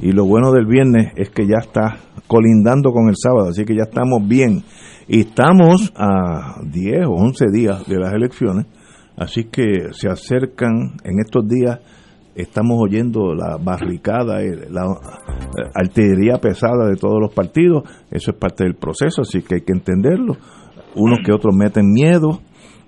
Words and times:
y 0.00 0.12
lo 0.12 0.24
bueno 0.24 0.52
del 0.52 0.66
viernes 0.66 1.12
es 1.16 1.30
que 1.30 1.46
ya 1.46 1.58
está 1.60 1.98
colindando 2.26 2.92
con 2.92 3.08
el 3.08 3.16
sábado, 3.16 3.48
así 3.50 3.64
que 3.64 3.74
ya 3.74 3.84
estamos 3.84 4.26
bien. 4.26 4.62
Y 5.08 5.20
estamos 5.20 5.92
a 5.96 6.60
10 6.62 7.06
o 7.06 7.12
11 7.12 7.46
días 7.52 7.86
de 7.86 7.98
las 7.98 8.12
elecciones, 8.12 8.66
así 9.16 9.44
que 9.44 9.92
se 9.92 10.08
acercan 10.08 10.98
en 11.02 11.18
estos 11.18 11.48
días, 11.48 11.80
estamos 12.34 12.78
oyendo 12.78 13.34
la 13.34 13.56
barricada, 13.56 14.42
eh, 14.42 14.68
la 14.70 14.82
eh, 14.84 15.70
artillería 15.74 16.38
pesada 16.38 16.86
de 16.88 16.96
todos 16.96 17.18
los 17.20 17.32
partidos, 17.32 17.84
eso 18.10 18.32
es 18.32 18.36
parte 18.36 18.64
del 18.64 18.74
proceso, 18.74 19.22
así 19.22 19.42
que 19.42 19.56
hay 19.56 19.60
que 19.62 19.72
entenderlo. 19.72 20.36
Unos 20.94 21.20
que 21.24 21.32
otros 21.32 21.54
meten 21.56 21.90
miedo, 21.90 22.40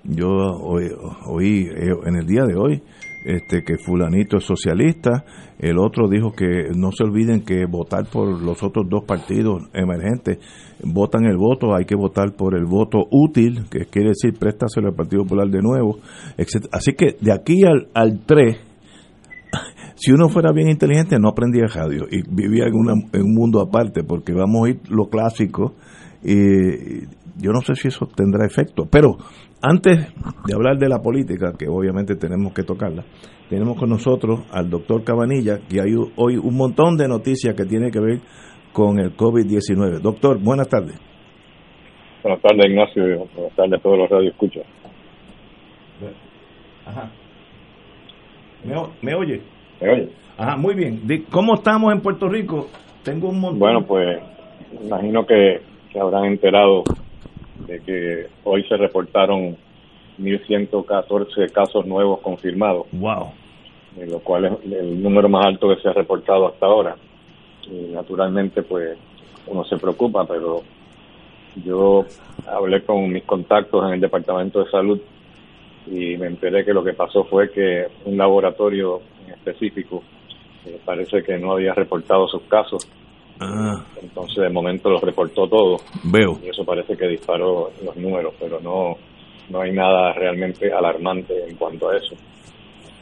yo 0.03 0.27
oí, 0.27 1.67
eh, 1.67 1.91
en 2.05 2.15
el 2.15 2.25
día 2.25 2.43
de 2.45 2.55
hoy 2.55 2.83
este, 3.23 3.63
que 3.63 3.77
fulanito 3.77 4.37
es 4.37 4.43
socialista, 4.43 5.23
el 5.59 5.77
otro 5.77 6.07
dijo 6.09 6.31
que 6.31 6.69
no 6.75 6.91
se 6.91 7.03
olviden 7.03 7.41
que 7.41 7.65
votar 7.65 8.05
por 8.05 8.41
los 8.41 8.63
otros 8.63 8.87
dos 8.89 9.03
partidos 9.05 9.63
emergentes, 9.73 10.39
votan 10.83 11.25
el 11.25 11.37
voto, 11.37 11.75
hay 11.75 11.85
que 11.85 11.95
votar 11.95 12.33
por 12.35 12.55
el 12.55 12.65
voto 12.65 12.99
útil, 13.11 13.69
que 13.69 13.85
quiere 13.85 14.09
decir 14.09 14.33
préstaselo 14.37 14.89
al 14.89 14.95
Partido 14.95 15.23
Popular 15.23 15.47
de 15.49 15.61
nuevo, 15.61 15.99
etc. 16.37 16.65
Así 16.71 16.93
que 16.93 17.15
de 17.19 17.31
aquí 17.31 17.63
al, 17.63 17.89
al 17.93 18.21
3, 18.25 18.57
si 19.95 20.11
uno 20.11 20.29
fuera 20.29 20.51
bien 20.51 20.69
inteligente 20.69 21.19
no 21.19 21.29
aprendía 21.29 21.67
radio 21.67 22.07
y 22.09 22.23
vivía 22.27 22.65
en, 22.65 22.73
en 23.13 23.21
un 23.23 23.33
mundo 23.33 23.61
aparte, 23.61 24.03
porque 24.03 24.33
vamos 24.33 24.65
a 24.65 24.69
ir 24.71 24.79
lo 24.89 25.09
clásico, 25.09 25.75
y 26.23 27.05
yo 27.37 27.51
no 27.51 27.61
sé 27.61 27.75
si 27.75 27.87
eso 27.87 28.07
tendrá 28.07 28.45
efecto, 28.45 28.87
pero 28.89 29.17
antes 29.61 30.13
de 30.45 30.53
hablar 30.53 30.77
de 30.77 30.89
la 30.89 30.99
política, 30.99 31.53
que 31.57 31.67
obviamente 31.67 32.15
tenemos 32.15 32.53
que 32.53 32.63
tocarla, 32.63 33.03
tenemos 33.49 33.77
con 33.77 33.89
nosotros 33.89 34.41
al 34.51 34.69
doctor 34.69 35.03
Cabanilla, 35.03 35.59
que 35.69 35.81
hay 35.81 35.93
hoy 36.15 36.37
un 36.37 36.55
montón 36.55 36.97
de 36.97 37.07
noticias 37.07 37.55
que 37.55 37.65
tienen 37.65 37.91
que 37.91 37.99
ver 37.99 38.19
con 38.73 38.99
el 38.99 39.15
COVID-19. 39.15 39.99
Doctor, 39.99 40.39
buenas 40.41 40.67
tardes. 40.69 40.99
Buenas 42.23 42.41
tardes, 42.41 42.65
Ignacio. 42.67 43.03
Buenas 43.35 43.55
tardes 43.55 43.79
a 43.79 43.83
todos 43.83 43.97
los 43.97 44.09
radioescuchas. 44.09 44.63
Ajá. 46.85 47.11
¿Me, 48.63 48.75
¿Me, 49.01 49.15
oye? 49.15 49.41
¿Me 49.79 49.89
oye? 49.89 50.09
Ajá, 50.37 50.57
muy 50.57 50.75
bien. 50.75 51.01
¿Cómo 51.31 51.55
estamos 51.55 51.91
en 51.93 52.01
Puerto 52.01 52.29
Rico? 52.29 52.67
Tengo 53.03 53.29
un 53.29 53.39
montón. 53.39 53.59
Bueno, 53.59 53.85
pues 53.85 54.19
imagino 54.83 55.25
que, 55.25 55.61
que 55.91 55.99
habrán 55.99 56.25
enterado 56.25 56.83
de 57.67 57.79
que 57.81 58.27
hoy 58.43 58.63
se 58.67 58.77
reportaron 58.77 59.57
1.114 60.19 61.51
casos 61.51 61.85
nuevos 61.85 62.19
confirmados. 62.21 62.87
Wow. 62.91 63.31
lo 64.07 64.19
cual 64.19 64.45
es 64.45 64.71
el 64.71 65.01
número 65.01 65.27
más 65.29 65.45
alto 65.45 65.69
que 65.69 65.81
se 65.81 65.89
ha 65.89 65.93
reportado 65.93 66.47
hasta 66.47 66.65
ahora. 66.65 66.95
Y 67.69 67.91
naturalmente, 67.91 68.63
pues 68.63 68.97
uno 69.47 69.63
se 69.65 69.77
preocupa, 69.77 70.25
pero 70.25 70.63
yo 71.63 72.05
hablé 72.47 72.83
con 72.83 73.11
mis 73.11 73.23
contactos 73.23 73.85
en 73.87 73.95
el 73.95 73.99
Departamento 73.99 74.63
de 74.63 74.71
Salud 74.71 74.99
y 75.87 76.15
me 76.17 76.27
enteré 76.27 76.63
que 76.63 76.73
lo 76.73 76.83
que 76.83 76.93
pasó 76.93 77.23
fue 77.25 77.51
que 77.51 77.87
un 78.05 78.17
laboratorio 78.17 79.01
en 79.25 79.33
específico 79.33 80.03
eh, 80.65 80.79
parece 80.85 81.23
que 81.23 81.37
no 81.37 81.53
había 81.53 81.73
reportado 81.73 82.27
sus 82.27 82.43
casos 82.43 82.87
Ah. 83.41 83.83
Entonces, 83.99 84.37
de 84.37 84.49
momento 84.49 84.89
los 84.89 85.01
reportó 85.01 85.47
todo. 85.47 85.77
Veo. 86.03 86.37
Y 86.43 86.49
eso 86.49 86.63
parece 86.63 86.95
que 86.95 87.07
disparó 87.07 87.71
los 87.83 87.95
números, 87.97 88.35
pero 88.39 88.59
no, 88.59 88.97
no 89.49 89.61
hay 89.61 89.71
nada 89.71 90.13
realmente 90.13 90.71
alarmante 90.71 91.33
en 91.47 91.55
cuanto 91.55 91.89
a 91.89 91.97
eso. 91.97 92.15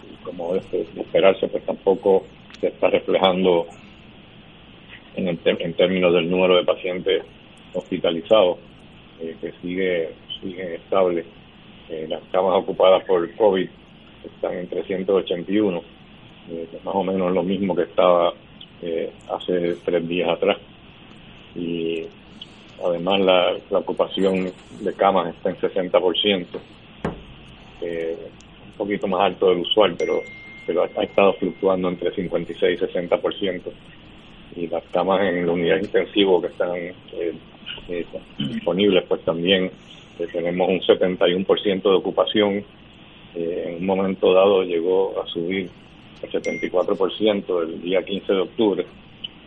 Y 0.09 0.23
como 0.23 0.55
es 0.55 0.71
de 0.71 0.87
esperarse, 0.95 1.47
pues 1.49 1.65
tampoco 1.65 2.23
se 2.59 2.67
está 2.67 2.89
reflejando 2.89 3.65
en, 5.15 5.27
el 5.27 5.39
en 5.43 5.73
términos 5.73 6.13
del 6.13 6.29
número 6.29 6.55
de 6.55 6.63
pacientes 6.63 7.23
hospitalizados, 7.73 8.59
eh, 9.19 9.35
que 9.41 9.51
sigue, 9.61 10.09
sigue 10.41 10.75
estable. 10.75 11.25
Eh, 11.89 12.05
las 12.07 12.21
camas 12.31 12.55
ocupadas 12.55 13.03
por 13.05 13.29
COVID 13.35 13.67
están 14.23 14.53
en 14.53 14.69
381, 14.69 15.81
eh, 16.51 16.67
más 16.83 16.95
o 16.95 17.03
menos 17.03 17.33
lo 17.33 17.43
mismo 17.43 17.75
que 17.75 17.83
estaba 17.83 18.33
eh, 18.81 19.11
hace 19.29 19.75
tres 19.83 20.07
días 20.07 20.29
atrás. 20.29 20.57
Y 21.55 22.05
además 22.83 23.19
la, 23.21 23.57
la 23.69 23.79
ocupación 23.79 24.51
de 24.79 24.93
camas 24.93 25.35
está 25.35 25.49
en 25.49 25.57
60%, 25.57 26.45
eh, 27.81 28.17
un 28.65 28.71
poquito 28.73 29.07
más 29.07 29.21
alto 29.21 29.49
del 29.49 29.59
usual, 29.59 29.95
pero, 29.97 30.21
pero 30.65 30.83
ha, 30.83 31.03
estado 31.03 31.33
fluctuando 31.33 31.89
entre 31.89 32.11
56 32.13 32.79
y 32.81 32.85
60%. 32.85 33.61
Y 34.55 34.67
las 34.67 34.83
camas 34.91 35.21
en 35.21 35.45
la 35.45 35.51
unidad 35.51 35.77
intensivo 35.77 36.41
que 36.41 36.47
están 36.47 36.75
eh, 36.75 37.33
eh 37.89 38.05
disponibles, 38.37 39.03
pues 39.07 39.21
también 39.21 39.71
eh, 40.19 40.27
tenemos 40.31 40.69
un 40.69 40.79
71% 40.81 41.81
de 41.81 41.89
ocupación. 41.89 42.63
en 43.35 43.75
un 43.75 43.85
momento 43.85 44.33
dado 44.33 44.63
llegó 44.63 45.21
a 45.21 45.27
subir 45.27 45.69
74% 46.27 47.63
el 47.63 47.81
día 47.81 48.03
15 48.03 48.33
de 48.33 48.39
octubre, 48.39 48.85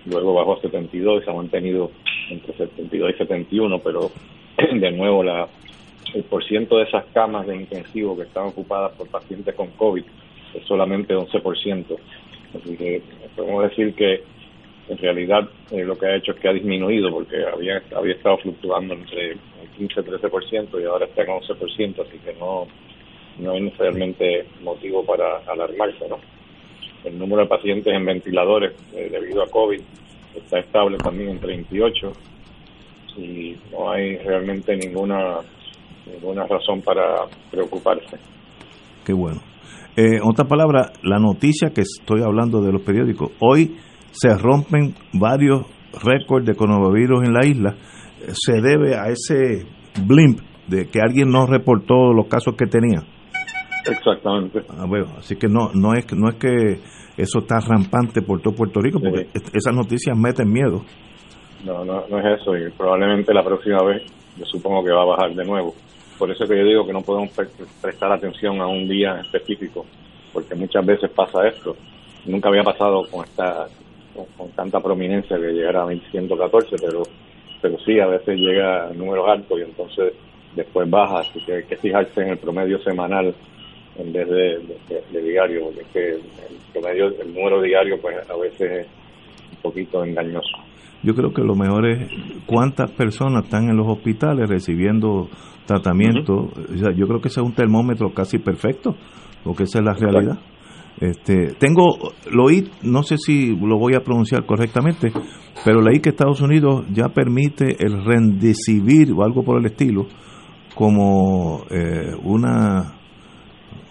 luego 0.06 0.34
bajó 0.34 0.54
a 0.54 0.60
72 0.60 1.22
y 1.22 1.24
se 1.24 1.30
ha 1.30 1.34
mantenido 1.34 1.90
entre 2.30 2.54
72 2.56 3.10
y 3.14 3.18
71, 3.18 3.78
pero 3.80 4.10
de 4.72 4.90
nuevo 4.92 5.22
la 5.22 5.48
el 6.14 6.24
porciento 6.24 6.76
de 6.76 6.84
esas 6.84 7.04
camas 7.14 7.46
de 7.46 7.56
intensivo 7.56 8.16
que 8.16 8.24
están 8.24 8.48
ocupadas 8.48 8.92
por 8.92 9.08
pacientes 9.08 9.54
con 9.54 9.68
COVID 9.70 10.04
es 10.54 10.64
solamente 10.66 11.14
11%. 11.14 11.96
Así 12.54 12.76
que 12.76 13.02
podemos 13.34 13.62
decir 13.70 13.94
que 13.94 14.22
en 14.88 14.98
realidad 14.98 15.48
eh, 15.70 15.84
lo 15.84 15.96
que 15.96 16.06
ha 16.06 16.16
hecho 16.16 16.32
es 16.32 16.40
que 16.40 16.48
ha 16.48 16.52
disminuido 16.52 17.10
porque 17.10 17.36
había 17.44 17.82
había 17.94 18.14
estado 18.14 18.36
fluctuando 18.38 18.94
entre 18.94 19.32
el 19.32 19.38
15 19.78 20.00
y 20.00 20.04
13% 20.04 20.82
y 20.82 20.84
ahora 20.84 21.06
está 21.06 21.22
en 21.22 21.28
11%, 21.28 22.06
así 22.06 22.18
que 22.18 22.34
no 22.34 22.66
no 23.38 23.52
hay 23.52 23.62
necesariamente 23.62 24.46
motivo 24.62 25.04
para 25.04 25.38
alarmarse, 25.46 26.06
¿no? 26.08 26.18
El 27.04 27.18
número 27.18 27.42
de 27.42 27.48
pacientes 27.48 27.92
en 27.92 28.04
ventiladores 28.04 28.74
eh, 28.94 29.08
debido 29.10 29.42
a 29.42 29.50
COVID 29.50 29.80
está 30.34 30.58
estable 30.58 30.98
también 30.98 31.30
en 31.30 31.40
38 31.40 32.12
y 33.18 33.56
no 33.70 33.90
hay 33.90 34.16
realmente 34.18 34.76
ninguna 34.76 35.40
ninguna 36.06 36.46
razón 36.46 36.80
para 36.82 37.26
preocuparse. 37.50 38.18
Qué 39.04 39.12
bueno. 39.12 39.40
Eh, 39.96 40.20
otra 40.22 40.46
palabra, 40.46 40.92
la 41.02 41.18
noticia 41.18 41.70
que 41.70 41.82
estoy 41.82 42.22
hablando 42.22 42.60
de 42.60 42.72
los 42.72 42.82
periódicos, 42.82 43.30
hoy 43.40 43.76
se 44.10 44.36
rompen 44.36 44.94
varios 45.12 45.66
récords 46.02 46.46
de 46.46 46.54
coronavirus 46.54 47.24
en 47.24 47.32
la 47.32 47.46
isla, 47.46 47.76
se 48.32 48.60
debe 48.60 48.96
a 48.96 49.08
ese 49.08 49.66
blimp 50.06 50.40
de 50.66 50.86
que 50.86 51.00
alguien 51.00 51.28
no 51.28 51.46
reportó 51.46 52.12
los 52.12 52.26
casos 52.28 52.54
que 52.56 52.66
tenía. 52.66 53.02
Exactamente. 53.86 54.62
Ah, 54.70 54.84
bueno, 54.86 55.06
así 55.18 55.36
que 55.36 55.48
no 55.48 55.70
no 55.74 55.94
es 55.94 56.06
no 56.14 56.28
es 56.28 56.36
que 56.36 56.78
eso 57.16 57.40
está 57.40 57.60
rampante 57.60 58.22
por 58.22 58.40
todo 58.40 58.54
Puerto 58.54 58.80
Rico, 58.80 59.00
porque 59.00 59.28
esas 59.52 59.74
noticias 59.74 60.16
meten 60.16 60.50
miedo. 60.50 60.82
No, 61.64 61.84
no, 61.84 62.06
no 62.08 62.18
es 62.18 62.40
eso, 62.40 62.56
y 62.56 62.70
probablemente 62.70 63.32
la 63.32 63.44
próxima 63.44 63.82
vez 63.84 64.02
yo 64.36 64.44
supongo 64.46 64.84
que 64.84 64.92
va 64.92 65.02
a 65.02 65.06
bajar 65.06 65.34
de 65.34 65.44
nuevo. 65.44 65.74
Por 66.18 66.30
eso 66.30 66.44
que 66.46 66.56
yo 66.56 66.64
digo 66.64 66.86
que 66.86 66.92
no 66.92 67.02
podemos 67.02 67.30
prestar 67.80 68.12
atención 68.12 68.60
a 68.60 68.66
un 68.66 68.88
día 68.88 69.20
específico, 69.20 69.84
porque 70.32 70.54
muchas 70.54 70.84
veces 70.84 71.10
pasa 71.10 71.46
esto. 71.46 71.76
Nunca 72.26 72.48
había 72.48 72.62
pasado 72.62 73.02
con 73.10 73.24
esta 73.24 73.66
con, 74.36 74.50
tanta 74.50 74.80
prominencia 74.80 75.36
que 75.36 75.52
llegara 75.52 75.82
a 75.82 75.86
1114, 75.86 76.76
pero 76.80 77.02
pero 77.60 77.78
sí, 77.78 78.00
a 78.00 78.06
veces 78.06 78.36
llega 78.36 78.88
a 78.88 78.92
números 78.92 79.24
altos 79.28 79.58
y 79.58 79.62
entonces 79.62 80.14
después 80.56 80.88
baja, 80.90 81.20
así 81.20 81.40
que 81.44 81.54
hay 81.54 81.64
que 81.64 81.76
fijarse 81.76 82.20
en 82.20 82.28
el 82.30 82.38
promedio 82.38 82.78
semanal 82.80 83.34
en 83.96 84.12
vez 84.12 84.28
de, 84.28 85.22
diario, 85.22 85.64
porque 85.64 85.80
es 85.80 85.88
que 85.88 86.08
el 86.10 86.72
promedio, 86.72 87.06
el 87.20 87.34
número 87.34 87.60
diario, 87.62 87.98
pues 88.00 88.16
a 88.28 88.36
veces 88.36 88.86
es 88.86 88.86
un 89.52 89.62
poquito 89.62 90.04
engañoso. 90.04 90.58
Yo 91.02 91.14
creo 91.14 91.32
que 91.32 91.42
lo 91.42 91.54
mejor 91.54 91.86
es 91.88 92.08
cuántas 92.46 92.90
personas 92.92 93.44
están 93.44 93.68
en 93.68 93.76
los 93.76 93.88
hospitales 93.88 94.48
recibiendo 94.48 95.28
tratamiento. 95.66 96.50
yo 96.96 97.06
creo 97.06 97.20
que 97.20 97.28
ese 97.28 97.40
es 97.40 97.46
un 97.46 97.54
termómetro 97.54 98.10
casi 98.14 98.38
perfecto, 98.38 98.94
porque 99.42 99.64
esa 99.64 99.80
es 99.80 99.84
la 99.84 99.94
realidad. 99.94 100.38
Este, 101.00 101.54
tengo, 101.58 102.12
lo 102.30 102.44
oí, 102.44 102.70
no 102.82 103.02
sé 103.02 103.16
si 103.18 103.56
lo 103.56 103.78
voy 103.78 103.94
a 103.94 104.04
pronunciar 104.04 104.44
correctamente, 104.46 105.10
pero 105.64 105.80
leí 105.80 106.00
que 106.00 106.10
Estados 106.10 106.40
Unidos 106.40 106.84
ya 106.92 107.08
permite 107.08 107.76
el 107.84 108.04
rendecibir 108.04 109.10
o 109.12 109.24
algo 109.24 109.42
por 109.42 109.58
el 109.58 109.66
estilo 109.66 110.06
como 110.74 111.64
eh, 111.70 112.14
una, 112.22 113.01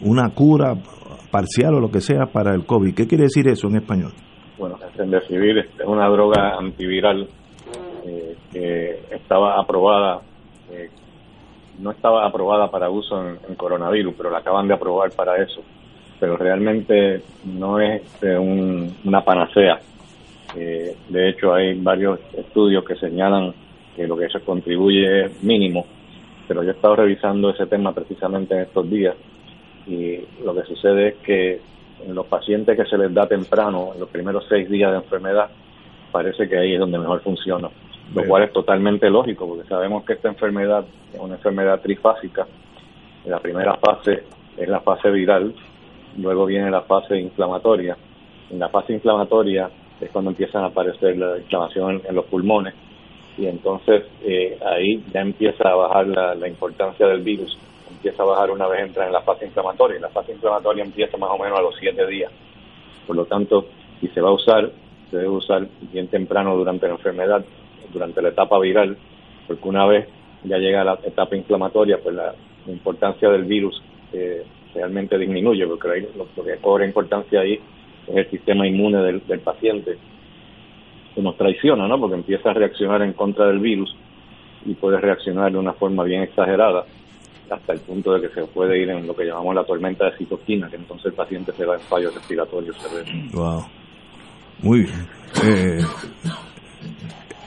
una 0.03 0.29
cura 0.33 0.75
parcial 1.31 1.75
o 1.75 1.79
lo 1.79 1.89
que 1.89 2.01
sea 2.01 2.25
para 2.27 2.53
el 2.53 2.65
COVID. 2.65 2.93
¿Qué 2.93 3.07
quiere 3.07 3.23
decir 3.23 3.47
eso 3.47 3.67
en 3.67 3.77
español? 3.77 4.11
Bueno, 4.57 4.77
el 4.83 4.93
rendecibir 4.97 5.57
es 5.57 5.67
una 5.85 6.07
droga 6.09 6.57
antiviral 6.57 7.27
eh, 8.05 8.35
que 8.51 9.15
estaba 9.15 9.59
aprobada, 9.59 10.21
eh, 10.71 10.89
no 11.79 11.91
estaba 11.91 12.27
aprobada 12.27 12.69
para 12.69 12.89
uso 12.89 13.19
en, 13.27 13.55
coronavirus, 13.55 14.13
pero 14.15 14.29
la 14.29 14.39
acaban 14.39 14.67
de 14.67 14.73
aprobar 14.73 15.11
para 15.11 15.41
eso. 15.41 15.61
Pero 16.19 16.37
realmente 16.37 17.21
no 17.45 17.79
es 17.79 18.03
este, 18.03 18.37
una 18.37 19.23
panacea. 19.23 19.79
Eh, 20.55 20.95
de 21.09 21.29
hecho, 21.29 21.53
hay 21.53 21.79
varios 21.79 22.19
estudios 22.37 22.83
que 22.85 22.95
señalan 22.95 23.53
que 23.95 24.05
lo 24.05 24.15
que 24.15 24.25
eso 24.25 24.39
contribuye 24.45 25.25
es 25.25 25.43
mínimo, 25.43 25.85
pero 26.47 26.61
yo 26.63 26.69
he 26.69 26.73
estado 26.73 26.97
revisando 26.97 27.49
ese 27.49 27.65
tema 27.65 27.93
precisamente 27.93 28.53
en 28.53 28.61
estos 28.61 28.89
días 28.89 29.15
y 29.91 30.27
lo 30.43 30.53
que 30.53 30.63
sucede 30.63 31.09
es 31.09 31.15
que 31.17 31.61
en 32.05 32.15
los 32.15 32.25
pacientes 32.27 32.77
que 32.77 32.85
se 32.85 32.97
les 32.97 33.13
da 33.13 33.27
temprano, 33.27 33.91
en 33.93 33.99
los 33.99 34.09
primeros 34.09 34.45
seis 34.49 34.69
días 34.69 34.91
de 34.91 34.97
enfermedad, 34.97 35.49
parece 36.11 36.47
que 36.47 36.57
ahí 36.57 36.73
es 36.73 36.79
donde 36.79 36.97
mejor 36.97 37.21
funciona 37.21 37.69
lo 38.13 38.25
cual 38.25 38.43
es 38.43 38.53
totalmente 38.53 39.09
lógico, 39.09 39.47
porque 39.47 39.67
sabemos 39.67 40.03
que 40.03 40.13
esta 40.13 40.27
enfermedad 40.27 40.85
es 41.13 41.19
una 41.19 41.35
enfermedad 41.35 41.79
trifásica. 41.81 42.45
La 43.25 43.39
primera 43.39 43.75
fase 43.77 44.23
es 44.57 44.67
la 44.67 44.81
fase 44.81 45.09
viral, 45.11 45.53
luego 46.17 46.45
viene 46.45 46.69
la 46.69 46.81
fase 46.81 47.17
inflamatoria. 47.17 47.95
En 48.49 48.59
la 48.59 48.69
fase 48.69 48.93
inflamatoria 48.93 49.69
es 50.01 50.09
cuando 50.09 50.31
empiezan 50.31 50.63
a 50.63 50.67
aparecer 50.67 51.17
la 51.17 51.37
inflamación 51.37 52.01
en, 52.07 52.15
los 52.15 52.25
pulmones 52.25 52.73
y 53.37 53.45
entonces 53.45 54.03
eh, 54.25 54.59
ahí 54.65 55.01
ya 55.13 55.21
empieza 55.21 55.69
a 55.69 55.75
bajar 55.75 56.07
la, 56.07 56.47
importancia 56.47 57.07
del 57.07 57.21
virus, 57.21 57.57
empieza 58.01 58.23
a 58.23 58.25
bajar 58.25 58.49
una 58.49 58.67
vez 58.67 58.81
entra 58.81 59.05
en 59.05 59.13
la 59.13 59.21
fase 59.21 59.45
inflamatoria. 59.45 59.97
Y 59.97 60.01
la 60.01 60.09
fase 60.09 60.31
inflamatoria 60.31 60.83
empieza 60.83 61.17
más 61.17 61.29
o 61.29 61.37
menos 61.37 61.59
a 61.59 61.61
los 61.61 61.75
siete 61.79 62.05
días. 62.07 62.31
Por 63.05 63.15
lo 63.15 63.25
tanto, 63.25 63.67
si 63.99 64.07
se 64.07 64.21
va 64.21 64.29
a 64.29 64.33
usar, 64.33 64.71
se 65.11 65.17
debe 65.17 65.29
usar 65.29 65.67
bien 65.91 66.07
temprano 66.07 66.57
durante 66.57 66.87
la 66.87 66.93
enfermedad 66.93 67.45
durante 67.93 68.21
la 68.21 68.29
etapa 68.29 68.57
viral, 68.59 68.97
porque 69.47 69.67
una 69.67 69.85
vez 69.85 70.07
ya 70.43 70.57
llega 70.57 70.83
la 70.83 70.97
etapa 71.03 71.35
inflamatoria, 71.35 71.99
pues 72.01 72.15
la, 72.15 72.33
importancia 72.67 73.27
del 73.29 73.45
virus 73.45 73.81
eh, 74.13 74.45
realmente 74.75 75.17
disminuye, 75.17 75.65
porque 75.65 75.89
ahí, 75.89 76.07
lo, 76.15 76.27
que 76.43 76.57
cobra 76.57 76.85
importancia 76.85 77.41
ahí 77.41 77.59
es 78.07 78.15
el 78.15 78.29
sistema 78.29 78.67
inmune 78.67 78.99
del, 78.99 79.39
paciente, 79.39 79.97
que 81.15 81.21
nos 81.21 81.35
traiciona, 81.37 81.87
¿no? 81.87 81.99
Porque 81.99 82.15
empieza 82.15 82.51
a 82.51 82.53
reaccionar 82.53 83.01
en 83.01 83.13
contra 83.13 83.47
del 83.47 83.59
virus 83.59 83.93
y 84.65 84.75
puede 84.75 84.99
reaccionar 84.99 85.51
de 85.51 85.57
una 85.57 85.73
forma 85.73 86.03
bien 86.03 86.21
exagerada 86.21 86.85
hasta 87.51 87.73
el 87.73 87.79
punto 87.79 88.13
de 88.13 88.21
que 88.21 88.33
se 88.33 88.45
puede 88.47 88.81
ir 88.81 88.89
en 88.89 89.05
lo 89.05 89.15
que 89.15 89.25
llamamos 89.25 89.55
la 89.55 89.63
tormenta 89.63 90.05
de 90.05 90.17
citoquina, 90.17 90.69
que 90.69 90.77
entonces 90.77 91.07
el 91.07 91.13
paciente 91.13 91.51
se 91.51 91.65
va 91.65 91.75
en 91.75 91.81
fallo 91.81 92.09
respiratorio 92.11 92.73
severo. 92.73 93.11
Wow. 93.33 93.63
Muy 94.63 94.83
bien. 94.83 95.07
Eh, 95.43 95.81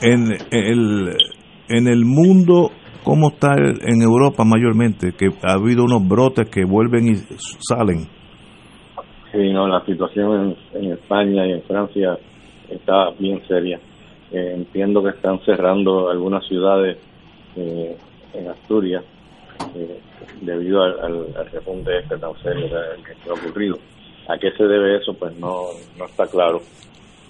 en 0.02 0.32
el, 0.50 1.16
en 1.68 1.88
el 1.88 2.04
mundo, 2.04 2.70
¿cómo 3.02 3.28
está 3.28 3.54
en 3.56 4.02
Europa 4.02 4.44
mayormente? 4.44 5.12
Que 5.12 5.28
ha 5.42 5.54
habido 5.54 5.84
unos 5.84 6.06
brotes 6.06 6.50
que 6.50 6.64
vuelven 6.64 7.08
y 7.08 7.14
salen. 7.66 8.06
Sí, 9.32 9.52
no, 9.52 9.66
la 9.66 9.84
situación 9.84 10.56
en, 10.74 10.92
España 10.92 11.46
y 11.46 11.52
en 11.52 11.62
Francia 11.62 12.18
está 12.68 13.10
bien 13.18 13.40
seria. 13.48 13.80
Eh, 14.32 14.52
entiendo 14.54 15.02
que 15.02 15.10
están 15.10 15.40
cerrando 15.40 16.10
algunas 16.10 16.46
ciudades 16.46 16.98
eh, 17.56 17.96
en 18.34 18.48
Asturias 18.48 19.04
eh, 19.74 20.00
debido 20.40 20.82
al, 20.82 21.00
al, 21.36 21.50
repunte 21.50 21.98
este 21.98 22.16
tan 22.18 22.34
serio 22.42 22.68
que, 22.68 23.30
ha 23.30 23.32
ocurrido. 23.32 23.78
¿A 24.28 24.38
qué 24.38 24.52
se 24.52 24.64
debe 24.64 24.96
eso? 24.96 25.14
Pues 25.14 25.36
no, 25.36 25.66
no 25.98 26.04
está 26.06 26.26
claro. 26.26 26.60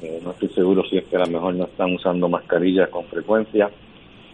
Eh, 0.02 0.20
no 0.22 0.32
estoy 0.32 0.48
seguro 0.50 0.82
si 0.88 0.98
es 0.98 1.04
que 1.04 1.16
a 1.16 1.20
lo 1.20 1.26
mejor 1.26 1.54
no 1.54 1.64
están 1.64 1.94
usando 1.94 2.28
mascarillas 2.28 2.88
con 2.88 3.04
frecuencia. 3.06 3.70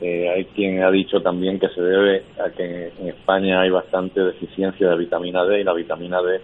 Eh, 0.00 0.28
hay 0.28 0.44
quien 0.46 0.82
ha 0.82 0.90
dicho 0.90 1.20
también 1.20 1.58
que 1.58 1.68
se 1.68 1.82
debe 1.82 2.24
a 2.42 2.50
que 2.50 2.92
en 2.98 3.08
España 3.08 3.60
hay 3.60 3.70
bastante 3.70 4.20
deficiencia 4.20 4.88
de 4.88 4.96
vitamina 4.96 5.44
D 5.44 5.60
y 5.60 5.64
la 5.64 5.74
vitamina 5.74 6.22
D 6.22 6.40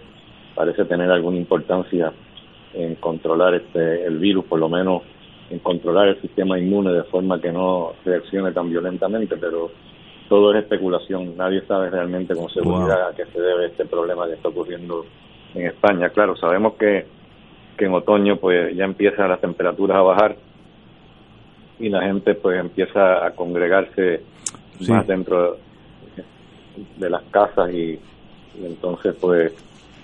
parece 0.53 0.85
tener 0.85 1.09
alguna 1.09 1.37
importancia 1.37 2.13
en 2.73 2.95
controlar 2.95 3.55
este 3.55 4.05
el 4.05 4.19
virus, 4.19 4.45
por 4.45 4.59
lo 4.59 4.69
menos 4.69 5.01
en 5.49 5.59
controlar 5.59 6.09
el 6.09 6.21
sistema 6.21 6.59
inmune 6.59 6.91
de 6.91 7.03
forma 7.03 7.41
que 7.41 7.51
no 7.51 7.93
reaccione 8.05 8.51
tan 8.51 8.69
violentamente, 8.69 9.37
pero 9.37 9.71
todo 10.29 10.53
es 10.53 10.63
especulación. 10.63 11.35
Nadie 11.37 11.61
sabe 11.61 11.89
realmente 11.89 12.35
con 12.35 12.49
seguridad 12.49 13.09
a 13.09 13.15
qué 13.15 13.25
se 13.25 13.39
debe 13.39 13.67
este 13.67 13.85
problema 13.85 14.27
que 14.27 14.33
está 14.33 14.49
ocurriendo 14.49 15.05
en 15.55 15.67
España. 15.67 16.09
Claro, 16.09 16.35
sabemos 16.35 16.73
que 16.73 17.05
que 17.77 17.85
en 17.85 17.93
otoño 17.93 18.37
pues 18.37 18.75
ya 18.75 18.83
empiezan 18.83 19.29
las 19.29 19.39
temperaturas 19.39 19.97
a 19.97 20.01
bajar 20.01 20.35
y 21.79 21.89
la 21.89 22.01
gente 22.01 22.33
pues 22.33 22.59
empieza 22.59 23.25
a 23.25 23.31
congregarse 23.31 24.21
más 24.89 25.05
dentro 25.07 25.57
de 26.97 27.09
las 27.09 27.23
casas 27.31 27.71
y, 27.71 27.99
entonces 28.61 29.15
pues 29.21 29.53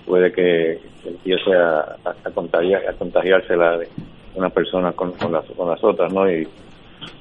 puede 0.06 0.30
que 0.32 0.80
empiece 1.04 1.52
a, 1.56 1.96
a, 2.04 2.30
contagiar, 2.30 2.86
a 2.86 2.92
contagiarse 2.92 3.56
la 3.56 3.78
de 3.78 3.88
una 4.36 4.48
persona 4.48 4.92
con, 4.92 5.12
con, 5.12 5.32
las, 5.32 5.44
con 5.46 5.68
las 5.68 5.82
otras, 5.82 6.12
¿no? 6.12 6.30
Y, 6.30 6.46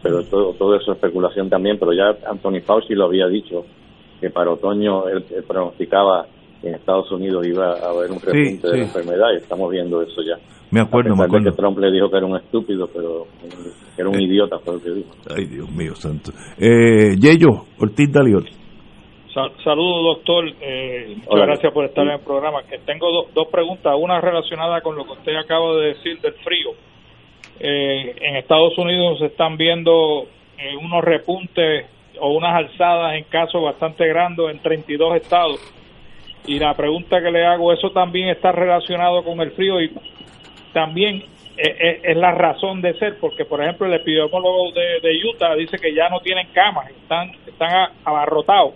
pero 0.01 0.23
todo, 0.23 0.53
todo 0.53 0.75
eso 0.75 0.91
es 0.91 0.97
especulación 0.97 1.49
también, 1.49 1.77
pero 1.79 1.93
ya 1.93 2.15
Anthony 2.29 2.61
Fauci 2.65 2.93
lo 2.93 3.05
había 3.05 3.27
dicho, 3.27 3.65
que 4.19 4.29
para 4.29 4.51
otoño 4.51 5.07
él 5.07 5.23
pronosticaba 5.47 6.27
en 6.63 6.75
Estados 6.75 7.11
Unidos 7.11 7.45
iba 7.45 7.73
a 7.73 7.89
haber 7.89 8.11
un 8.11 8.19
repunte 8.19 8.67
de 8.67 8.77
la 8.77 8.83
enfermedad 8.83 9.33
y 9.33 9.37
estamos 9.37 9.69
viendo 9.69 10.01
eso 10.01 10.21
ya. 10.21 10.37
Me 10.71 10.79
acuerdo, 10.79 11.15
me 11.15 11.25
acuerdo. 11.25 11.51
que 11.51 11.57
Trump 11.57 11.77
le 11.77 11.91
dijo 11.91 12.09
que 12.09 12.17
era 12.17 12.25
un 12.25 12.37
estúpido, 12.37 12.87
pero 12.87 13.27
era 13.97 14.09
un 14.09 14.15
eh, 14.15 14.23
idiota, 14.23 14.57
fue 14.59 14.75
lo 14.75 14.81
que 14.81 14.89
dijo. 14.89 15.09
Ay, 15.35 15.45
Dios 15.45 15.69
mío, 15.69 15.93
santo. 15.93 16.31
Eh, 16.57 17.15
Yello, 17.19 17.65
Ortiz 17.79 18.11
Daliot. 18.11 18.45
Saludos, 19.63 20.17
doctor. 20.17 20.45
Eh, 20.61 21.15
muchas 21.17 21.47
gracias 21.47 21.73
por 21.73 21.85
estar 21.85 22.05
en 22.05 22.13
el 22.13 22.19
programa. 22.21 22.63
Que 22.63 22.77
tengo 22.79 23.27
dos 23.33 23.47
preguntas. 23.51 23.93
Una 23.99 24.21
relacionada 24.21 24.81
con 24.81 24.95
lo 24.95 25.05
que 25.05 25.11
usted 25.13 25.35
acaba 25.35 25.75
de 25.75 25.87
decir 25.87 26.21
del 26.21 26.33
frío. 26.33 26.69
Eh, 27.59 28.15
en 28.21 28.35
Estados 28.35 28.77
Unidos 28.77 29.19
se 29.19 29.27
están 29.27 29.57
viendo 29.57 30.27
unos 30.79 31.03
repuntes 31.03 31.85
o 32.19 32.29
unas 32.31 32.55
alzadas 32.55 33.15
en 33.15 33.25
casos 33.25 33.61
bastante 33.61 34.07
grandes 34.07 34.49
en 34.49 34.59
32 34.59 35.17
estados 35.17 35.59
y 36.45 36.59
la 36.59 36.73
pregunta 36.73 37.21
que 37.21 37.31
le 37.31 37.45
hago, 37.45 37.71
¿eso 37.71 37.91
también 37.91 38.27
está 38.27 38.51
relacionado 38.51 39.23
con 39.23 39.39
el 39.39 39.51
frío? 39.51 39.81
Y 39.81 39.91
también 40.73 41.23
es, 41.55 42.17
la 42.17 42.31
razón 42.31 42.81
de 42.81 42.93
ser, 42.95 43.17
porque 43.19 43.45
por 43.45 43.61
ejemplo 43.61 43.87
el 43.87 43.93
epidemiólogo 43.93 44.71
de, 44.71 45.21
Utah 45.25 45.55
dice 45.55 45.77
que 45.77 45.93
ya 45.93 46.09
no 46.09 46.19
tienen 46.19 46.47
camas, 46.53 46.89
están, 46.89 47.31
están 47.47 47.91
abarrotados. 48.03 48.73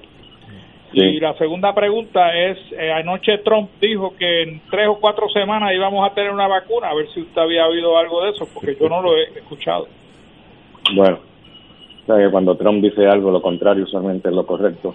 Y 0.93 1.19
la 1.19 1.33
segunda 1.37 1.75
pregunta 1.75 2.33
es, 2.33 2.57
eh, 2.71 2.91
anoche 2.91 3.39
Trump 3.39 3.69
dijo 3.81 4.15
que 4.17 4.43
en 4.43 4.61
tres 4.71 4.87
o 4.87 4.99
cuatro 4.99 5.29
semanas 5.29 5.73
íbamos 5.73 6.09
a 6.09 6.13
tener 6.13 6.31
una 6.31 6.47
vacuna, 6.47 6.89
a 6.89 6.95
ver 6.95 7.07
si 7.13 7.21
usted 7.21 7.41
había 7.41 7.67
oído 7.67 7.97
algo 7.97 8.23
de 8.23 8.31
eso, 8.31 8.47
porque 8.53 8.75
yo 8.79 8.87
no 8.87 9.01
lo 9.01 9.15
he 9.17 9.23
escuchado. 9.23 9.87
Bueno, 10.95 11.19
cuando 12.31 12.55
Trump 12.55 12.81
dice 12.81 13.05
algo, 13.05 13.31
lo 13.31 13.41
contrario 13.41 13.83
usualmente 13.83 14.29
es 14.29 14.35
lo 14.35 14.45
correcto. 14.45 14.93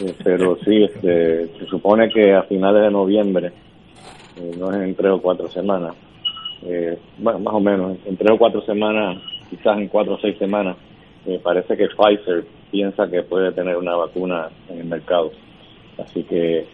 Eh, 0.00 0.14
pero 0.22 0.56
sí, 0.64 0.84
este, 0.84 1.48
se 1.58 1.66
supone 1.66 2.08
que 2.08 2.32
a 2.32 2.42
finales 2.42 2.82
de 2.82 2.90
noviembre, 2.90 3.52
eh, 4.40 4.52
no 4.58 4.72
es 4.72 4.82
en 4.82 4.94
tres 4.94 5.12
o 5.12 5.20
cuatro 5.20 5.48
semanas, 5.48 5.94
eh, 6.66 6.98
bueno, 7.18 7.38
más 7.40 7.54
o 7.54 7.60
menos, 7.60 7.96
en 8.04 8.16
tres 8.16 8.32
o 8.32 8.38
cuatro 8.38 8.62
semanas, 8.62 9.18
quizás 9.50 9.78
en 9.78 9.88
cuatro 9.88 10.14
o 10.14 10.18
seis 10.18 10.36
semanas, 10.38 10.76
parece 11.42 11.76
que 11.76 11.86
Pfizer 11.88 12.44
piensa 12.74 13.06
que 13.08 13.22
puede 13.22 13.52
tener 13.52 13.76
una 13.76 13.94
vacuna 13.94 14.48
en 14.68 14.80
el 14.80 14.86
mercado. 14.86 15.30
Así 15.96 16.24
que 16.24 16.66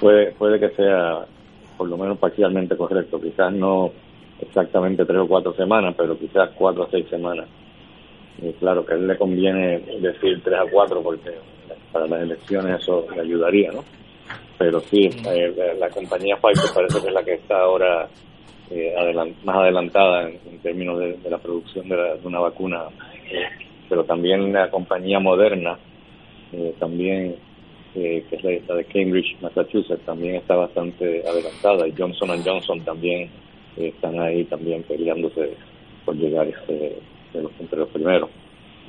puede, 0.00 0.32
puede 0.32 0.58
que 0.58 0.70
sea 0.70 1.26
por 1.76 1.88
lo 1.88 1.98
menos 1.98 2.16
parcialmente 2.16 2.74
correcto, 2.74 3.20
quizás 3.20 3.52
no 3.52 3.92
exactamente 4.40 5.04
tres 5.04 5.18
o 5.18 5.28
cuatro 5.28 5.52
semanas, 5.52 5.94
pero 5.94 6.18
quizás 6.18 6.48
cuatro 6.54 6.84
o 6.84 6.90
seis 6.90 7.06
semanas. 7.10 7.46
claro 8.60 8.86
que 8.86 8.94
a 8.94 8.96
él 8.96 9.06
le 9.06 9.18
conviene 9.18 9.80
decir 10.00 10.40
tres 10.42 10.58
a 10.58 10.70
cuatro 10.70 11.02
porque 11.02 11.32
para 11.92 12.06
las 12.06 12.22
elecciones 12.22 12.80
eso 12.80 13.06
le 13.14 13.20
ayudaría, 13.20 13.72
¿no? 13.72 13.84
Pero 14.56 14.80
sí, 14.80 15.10
eh, 15.28 15.76
la, 15.78 15.90
compañía 15.90 16.36
Pfizer 16.36 16.70
parece 16.74 17.02
que 17.02 17.08
es 17.08 17.12
la 17.12 17.24
que 17.24 17.34
está 17.34 17.60
ahora 17.60 18.08
eh, 18.70 18.94
más 19.44 19.56
adelantada 19.56 20.30
en, 20.30 20.58
términos 20.62 20.98
de, 20.98 21.18
la 21.28 21.36
producción 21.36 21.90
de, 21.90 22.20
una 22.24 22.38
vacuna, 22.38 22.84
eh, 23.30 23.71
pero 23.92 24.04
también 24.04 24.54
la 24.54 24.70
compañía 24.70 25.20
Moderna 25.20 25.78
también 26.78 27.36
que 27.92 28.24
es 28.30 28.42
la, 28.42 28.74
de 28.74 28.84
Cambridge, 28.86 29.36
Massachusetts, 29.42 30.00
también 30.06 30.36
está 30.36 30.56
bastante 30.56 31.22
adelantada 31.28 31.86
y 31.86 31.92
Johnson 31.92 32.42
Johnson 32.42 32.80
también 32.80 33.28
están 33.76 34.18
ahí 34.18 34.44
también 34.44 34.82
peleándose 34.84 35.58
por 36.06 36.16
llegar 36.16 36.48
este, 36.48 36.96
de 37.34 37.42
los, 37.42 37.52
entre 37.60 37.80
los 37.80 37.90
primeros. 37.90 38.30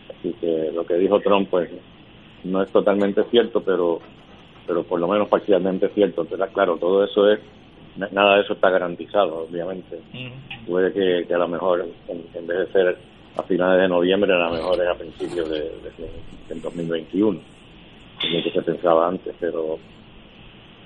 Así 0.09 0.33
que 0.39 0.71
lo 0.73 0.85
que 0.85 0.93
dijo 0.93 1.19
Trump, 1.19 1.49
pues 1.49 1.69
no 2.45 2.63
es 2.63 2.71
totalmente 2.71 3.25
cierto, 3.25 3.61
pero 3.61 3.99
pero 4.65 4.83
por 4.83 5.01
lo 5.01 5.09
menos 5.09 5.27
parcialmente 5.27 5.89
cierto. 5.89 6.21
Entonces, 6.21 6.49
claro, 6.53 6.77
todo 6.77 7.03
eso 7.03 7.29
es, 7.29 7.41
nada 7.97 8.35
de 8.35 8.43
eso 8.43 8.53
está 8.53 8.69
garantizado, 8.69 9.47
obviamente. 9.49 9.99
Puede 10.65 10.93
que, 10.93 11.33
a 11.33 11.37
lo 11.39 11.49
mejor, 11.49 11.85
en, 12.07 12.47
vez 12.47 12.57
de 12.59 12.71
ser 12.71 12.97
a 13.37 13.43
finales 13.43 13.81
de 13.81 13.87
noviembre, 13.87 14.33
a 14.33 14.49
lo 14.49 14.51
mejor 14.51 14.81
es 14.81 14.87
a 14.87 14.97
principios 14.97 15.49
de, 15.49 15.59
de, 15.59 16.59
2021, 16.61 17.39
como 18.21 18.43
que 18.43 18.51
se 18.51 18.61
pensaba 18.61 19.07
antes, 19.07 19.35
pero 19.39 19.77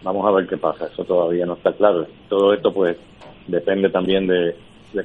vamos 0.03 0.25
a 0.25 0.31
ver 0.31 0.47
qué 0.47 0.57
pasa, 0.57 0.87
eso 0.87 1.03
todavía 1.03 1.45
no 1.45 1.53
está 1.53 1.73
claro. 1.73 2.07
Todo 2.29 2.53
esto, 2.53 2.71
pues, 2.73 2.97
depende 3.47 3.89
también 3.89 4.27
de, 4.27 4.55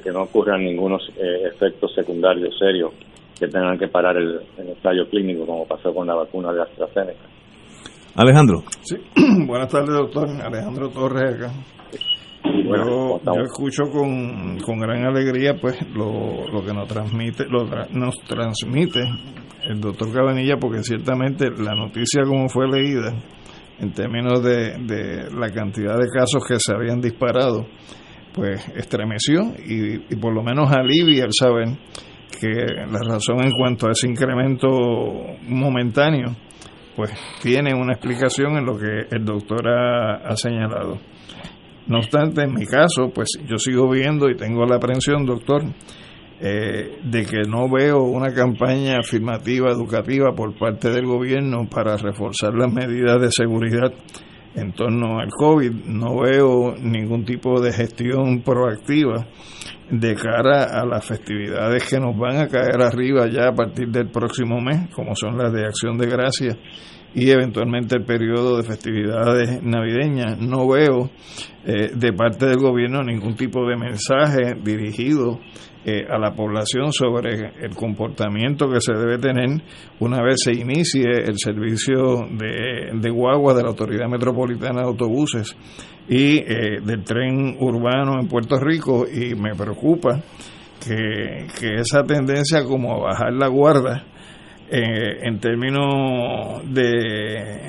que 0.01 0.11
no 0.11 0.23
ocurran 0.23 0.63
ningunos 0.63 1.01
eh, 1.17 1.49
efectos 1.53 1.93
secundarios 1.93 2.57
serios 2.57 2.93
que 3.37 3.47
tengan 3.47 3.77
que 3.77 3.87
parar 3.87 4.15
el, 4.17 4.39
el 4.57 4.69
ensayo 4.69 5.07
clínico, 5.09 5.45
como 5.45 5.67
pasó 5.67 5.93
con 5.93 6.07
la 6.07 6.15
vacuna 6.15 6.53
de 6.53 6.61
AstraZeneca. 6.61 7.33
Alejandro. 8.15 8.63
Sí, 8.81 8.95
buenas 9.47 9.69
tardes, 9.69 9.89
doctor. 9.89 10.29
Alejandro 10.29 10.89
Torres 10.89 11.35
acá. 11.35 11.51
Yo, 12.43 13.21
escucho 13.43 13.83
con, 13.91 14.59
con, 14.59 14.79
gran 14.79 15.05
alegría 15.05 15.55
pues 15.59 15.77
lo, 15.93 16.45
lo 16.51 16.63
que 16.63 16.73
nos 16.73 16.87
transmite 16.87 17.45
lo 17.45 17.65
nos 17.91 18.19
transmite 18.25 18.99
el 19.69 19.79
doctor 19.79 20.11
Cabanilla 20.11 20.57
porque 20.57 20.83
ciertamente 20.83 21.49
la 21.49 21.73
noticia 21.73 22.23
como 22.23 22.49
fue 22.49 22.67
leída 22.67 23.13
en 23.79 23.93
términos 23.93 24.43
de, 24.43 24.77
de 24.79 25.31
la 25.31 25.49
cantidad 25.51 25.97
de 25.97 26.09
casos 26.09 26.43
que 26.45 26.59
se 26.59 26.73
habían 26.73 26.99
disparado 26.99 27.65
pues 28.33 28.67
estremeció 28.75 29.53
y, 29.65 30.13
y 30.13 30.15
por 30.17 30.33
lo 30.33 30.43
menos 30.43 30.69
alivia 30.71 31.25
el 31.25 31.33
saber 31.33 31.77
que 32.39 32.49
la 32.91 32.99
razón 33.07 33.43
en 33.43 33.51
cuanto 33.51 33.87
a 33.87 33.91
ese 33.91 34.07
incremento 34.07 34.67
momentáneo 35.47 36.35
pues 36.95 37.11
tiene 37.41 37.73
una 37.73 37.93
explicación 37.93 38.57
en 38.57 38.65
lo 38.65 38.77
que 38.77 39.07
el 39.15 39.25
doctor 39.25 39.67
ha, 39.67 40.35
señalado. 40.35 40.99
No 41.87 41.97
obstante, 41.97 42.43
en 42.43 42.53
mi 42.53 42.65
caso, 42.65 43.11
pues 43.13 43.37
yo 43.45 43.57
sigo 43.57 43.89
viendo 43.89 44.29
y 44.29 44.35
tengo 44.35 44.65
la 44.65 44.77
aprensión, 44.77 45.25
doctor, 45.25 45.63
eh, 46.39 46.99
de 47.03 47.25
que 47.25 47.41
no 47.47 47.69
veo 47.69 48.03
una 48.03 48.33
campaña 48.33 48.99
afirmativa 48.99 49.69
educativa 49.69 50.33
por 50.33 50.57
parte 50.57 50.89
del 50.89 51.05
gobierno 51.05 51.67
para 51.69 51.97
reforzar 51.97 52.53
las 52.53 52.71
medidas 52.71 53.21
de 53.21 53.31
seguridad 53.31 53.93
en 54.55 54.71
torno 54.73 55.19
al 55.19 55.29
COVID. 55.29 55.71
No 55.87 56.21
veo 56.21 56.75
ningún 56.81 57.25
tipo 57.25 57.59
de 57.61 57.73
gestión 57.73 58.41
proactiva 58.41 59.27
de 59.89 60.15
cara 60.15 60.63
a 60.63 60.85
las 60.85 61.05
festividades 61.05 61.83
que 61.87 61.99
nos 61.99 62.17
van 62.17 62.37
a 62.37 62.47
caer 62.47 62.81
arriba 62.81 63.27
ya 63.27 63.49
a 63.49 63.53
partir 63.53 63.89
del 63.89 64.09
próximo 64.09 64.59
mes, 64.61 64.89
como 64.93 65.15
son 65.15 65.37
las 65.37 65.51
de 65.51 65.65
Acción 65.65 65.97
de 65.97 66.07
Gracias 66.07 66.57
y 67.15 67.29
eventualmente 67.29 67.95
el 67.95 68.05
periodo 68.05 68.57
de 68.57 68.63
festividades 68.63 69.61
navideñas. 69.63 70.39
No 70.39 70.67
veo 70.67 71.09
eh, 71.65 71.91
de 71.93 72.13
parte 72.13 72.47
del 72.47 72.57
gobierno 72.57 73.03
ningún 73.03 73.35
tipo 73.35 73.67
de 73.67 73.77
mensaje 73.77 74.55
dirigido 74.63 75.39
eh, 75.85 76.05
a 76.09 76.17
la 76.17 76.31
población 76.33 76.93
sobre 76.93 77.51
el 77.61 77.75
comportamiento 77.75 78.69
que 78.69 78.79
se 78.79 78.93
debe 78.93 79.17
tener 79.17 79.61
una 79.99 80.23
vez 80.23 80.41
se 80.43 80.53
inicie 80.53 81.03
el 81.09 81.37
servicio 81.37 82.25
de, 82.31 82.91
de 82.93 83.09
guagua 83.09 83.53
de 83.53 83.63
la 83.63 83.69
Autoridad 83.69 84.07
Metropolitana 84.07 84.81
de 84.81 84.87
Autobuses 84.87 85.55
y 86.07 86.37
eh, 86.37 86.79
del 86.81 87.03
tren 87.03 87.57
urbano 87.59 88.19
en 88.19 88.27
Puerto 88.27 88.57
Rico 88.57 89.05
y 89.07 89.35
me 89.35 89.55
preocupa 89.55 90.21
que, 90.79 91.47
que 91.59 91.75
esa 91.75 92.03
tendencia 92.03 92.63
como 92.63 92.93
a 92.93 93.09
bajar 93.09 93.33
la 93.33 93.47
guarda 93.47 94.05
eh, 94.75 95.19
en 95.21 95.39
términos 95.39 96.63
de, 96.65 97.61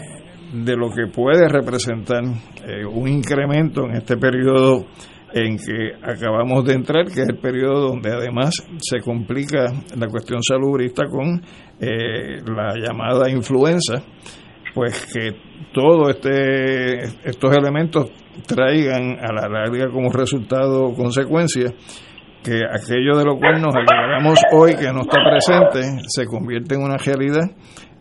de 0.54 0.74
lo 0.74 0.88
que 0.88 1.06
puede 1.08 1.46
representar 1.48 2.22
eh, 2.66 2.82
un 2.86 3.06
incremento 3.08 3.84
en 3.84 3.96
este 3.96 4.16
periodo 4.16 4.86
en 5.34 5.58
que 5.58 5.92
acabamos 6.02 6.64
de 6.64 6.72
entrar, 6.72 7.04
que 7.04 7.20
es 7.20 7.28
el 7.28 7.36
periodo 7.36 7.88
donde 7.88 8.10
además 8.10 8.54
se 8.78 9.00
complica 9.00 9.70
la 9.94 10.06
cuestión 10.06 10.42
salubrista 10.42 11.04
con 11.04 11.42
eh, 11.78 12.40
la 12.46 12.72
llamada 12.74 13.28
influenza, 13.28 14.02
pues 14.72 15.04
que 15.12 15.32
todos 15.74 16.08
este, 16.08 17.04
estos 17.28 17.54
elementos 17.54 18.10
traigan 18.46 19.18
a 19.20 19.30
la 19.30 19.46
larga 19.46 19.90
como 19.92 20.10
resultado 20.10 20.94
consecuencia 20.94 21.66
que 22.44 22.60
aquello 22.62 23.16
de 23.16 23.24
lo 23.24 23.38
cual 23.38 23.60
nos 23.60 23.74
alegramos 23.74 24.38
hoy 24.52 24.74
que 24.74 24.92
no 24.92 25.00
está 25.00 25.18
presente 25.24 25.80
se 26.06 26.26
convierte 26.26 26.74
en 26.74 26.82
una 26.82 26.98
realidad 26.98 27.50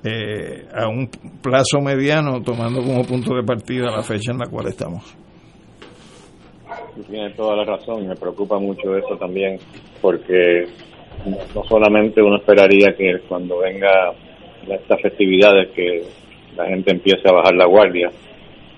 eh, 0.03 0.67
a 0.75 0.89
un 0.89 1.09
plazo 1.41 1.79
mediano 1.79 2.41
tomando 2.41 2.81
como 2.81 3.03
punto 3.05 3.33
de 3.35 3.43
partida 3.43 3.89
la 3.89 4.03
fecha 4.03 4.33
en 4.33 4.39
la 4.39 4.47
cual 4.47 4.67
estamos. 4.67 5.17
Tiene 7.09 7.31
toda 7.31 7.55
la 7.55 7.63
razón 7.63 8.05
me 8.05 8.15
preocupa 8.15 8.59
mucho 8.59 8.95
eso 8.97 9.15
también 9.17 9.57
porque 10.01 10.67
no 11.25 11.63
solamente 11.63 12.21
uno 12.21 12.37
esperaría 12.37 12.93
que 12.97 13.19
cuando 13.29 13.59
venga 13.59 14.11
estas 14.67 15.01
festividades 15.01 15.69
que 15.73 16.03
la 16.57 16.65
gente 16.65 16.91
empiece 16.91 17.21
a 17.29 17.33
bajar 17.33 17.55
la 17.55 17.65
guardia, 17.65 18.09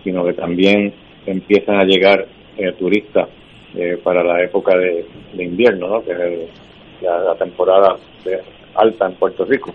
sino 0.04 0.24
que 0.26 0.34
también 0.34 0.94
empiezan 1.26 1.78
a 1.78 1.84
llegar 1.84 2.28
eh, 2.58 2.72
turistas 2.78 3.30
eh, 3.78 4.00
para 4.02 4.24
la 4.24 4.42
época 4.42 4.78
de, 4.78 5.06
invierno, 5.38 5.88
¿no? 5.88 6.04
que 6.04 6.12
es 6.12 6.50
la, 7.02 7.36
temporada 7.36 7.98
alta 8.76 9.08
en 9.08 9.16
Puerto 9.16 9.44
Rico. 9.44 9.74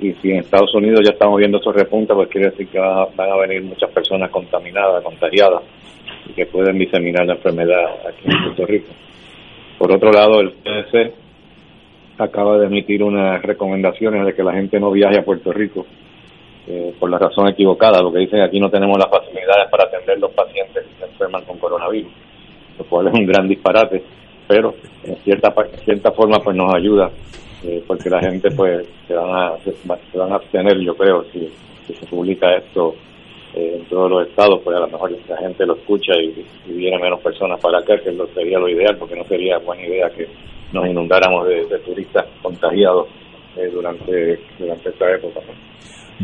Y 0.00 0.12
si 0.14 0.30
en 0.30 0.38
Estados 0.38 0.72
Unidos 0.74 1.00
ya 1.04 1.12
estamos 1.12 1.38
viendo 1.38 1.58
esos 1.58 1.74
repuntes, 1.74 2.14
pues 2.14 2.28
quiere 2.28 2.50
decir 2.50 2.68
que 2.68 2.78
van 2.78 3.30
a, 3.30 3.36
venir 3.36 3.62
muchas 3.62 3.90
personas 3.90 4.30
contaminadas, 4.30 5.02
contagiadas, 5.02 5.62
y 6.28 6.32
que 6.32 6.46
pueden 6.46 6.78
diseminar 6.78 7.26
la 7.26 7.34
enfermedad 7.34 7.84
aquí 8.08 8.24
en 8.24 8.44
Puerto 8.44 8.66
Rico. 8.66 8.92
Por 9.78 9.92
otro 9.92 10.12
lado, 10.12 10.40
el 10.40 10.52
CDC 10.52 11.12
acaba 12.18 12.58
de 12.58 12.66
emitir 12.66 13.02
unas 13.02 13.42
recomendaciones 13.42 14.24
de 14.26 14.34
que 14.34 14.44
la 14.44 14.52
gente 14.52 14.78
no 14.78 14.92
viaje 14.92 15.18
a 15.18 15.24
Puerto 15.24 15.52
Rico 15.52 15.86
eh, 16.68 16.94
por 17.00 17.10
la 17.10 17.18
razón 17.18 17.48
equivocada, 17.48 17.98
dicen 18.10 18.38
que 18.38 18.44
aquí 18.44 18.60
no 18.60 18.70
tenemos 18.70 18.96
las 18.96 19.10
facilidades 19.10 19.68
para 19.70 19.84
atender 19.84 20.18
los 20.20 20.30
pacientes 20.32 20.84
que 20.84 20.98
se 20.98 21.10
enferman 21.10 21.44
con 21.44 21.58
coronavirus 21.58 22.12
lo 22.78 22.84
cual 22.84 23.08
es 23.08 23.14
un 23.14 23.26
gran 23.26 23.48
disparate, 23.48 24.02
pero 24.46 24.74
en 25.04 25.16
cierta 25.16 25.54
cierta 25.84 26.12
forma 26.12 26.38
pues 26.38 26.56
nos 26.56 26.74
ayuda 26.74 27.10
eh, 27.66 27.82
porque 27.86 28.10
la 28.10 28.20
gente 28.20 28.50
pues 28.50 28.86
se 29.06 29.14
van 29.14 29.30
a 29.30 29.56
se, 29.64 30.18
van 30.18 30.32
a 30.32 30.36
abstener 30.36 30.78
yo 30.80 30.94
creo 30.94 31.24
si, 31.32 31.50
se 31.86 32.06
publica 32.06 32.54
esto 32.56 32.94
eh, 33.54 33.78
en 33.78 33.84
todos 33.86 34.10
los 34.10 34.28
estados 34.28 34.60
pues 34.62 34.76
a 34.76 34.80
lo 34.80 34.88
mejor 34.88 35.12
la 35.28 35.36
gente 35.38 35.64
lo 35.64 35.74
escucha 35.76 36.12
y, 36.16 36.44
viene 36.70 36.98
menos 36.98 37.20
personas 37.20 37.60
para 37.60 37.78
acá 37.78 37.94
que 38.02 38.12
lo 38.12 38.26
sería 38.28 38.58
lo 38.58 38.68
ideal 38.68 38.96
porque 38.98 39.16
no 39.16 39.24
sería 39.24 39.58
buena 39.58 39.86
idea 39.86 40.10
que 40.10 40.26
nos 40.72 40.86
inundáramos 40.86 41.46
de, 41.48 41.78
turistas 41.78 42.26
contagiados 42.42 43.08
eh, 43.56 43.70
durante 43.72 44.40
durante 44.58 44.88
esta 44.90 45.14
época. 45.14 45.40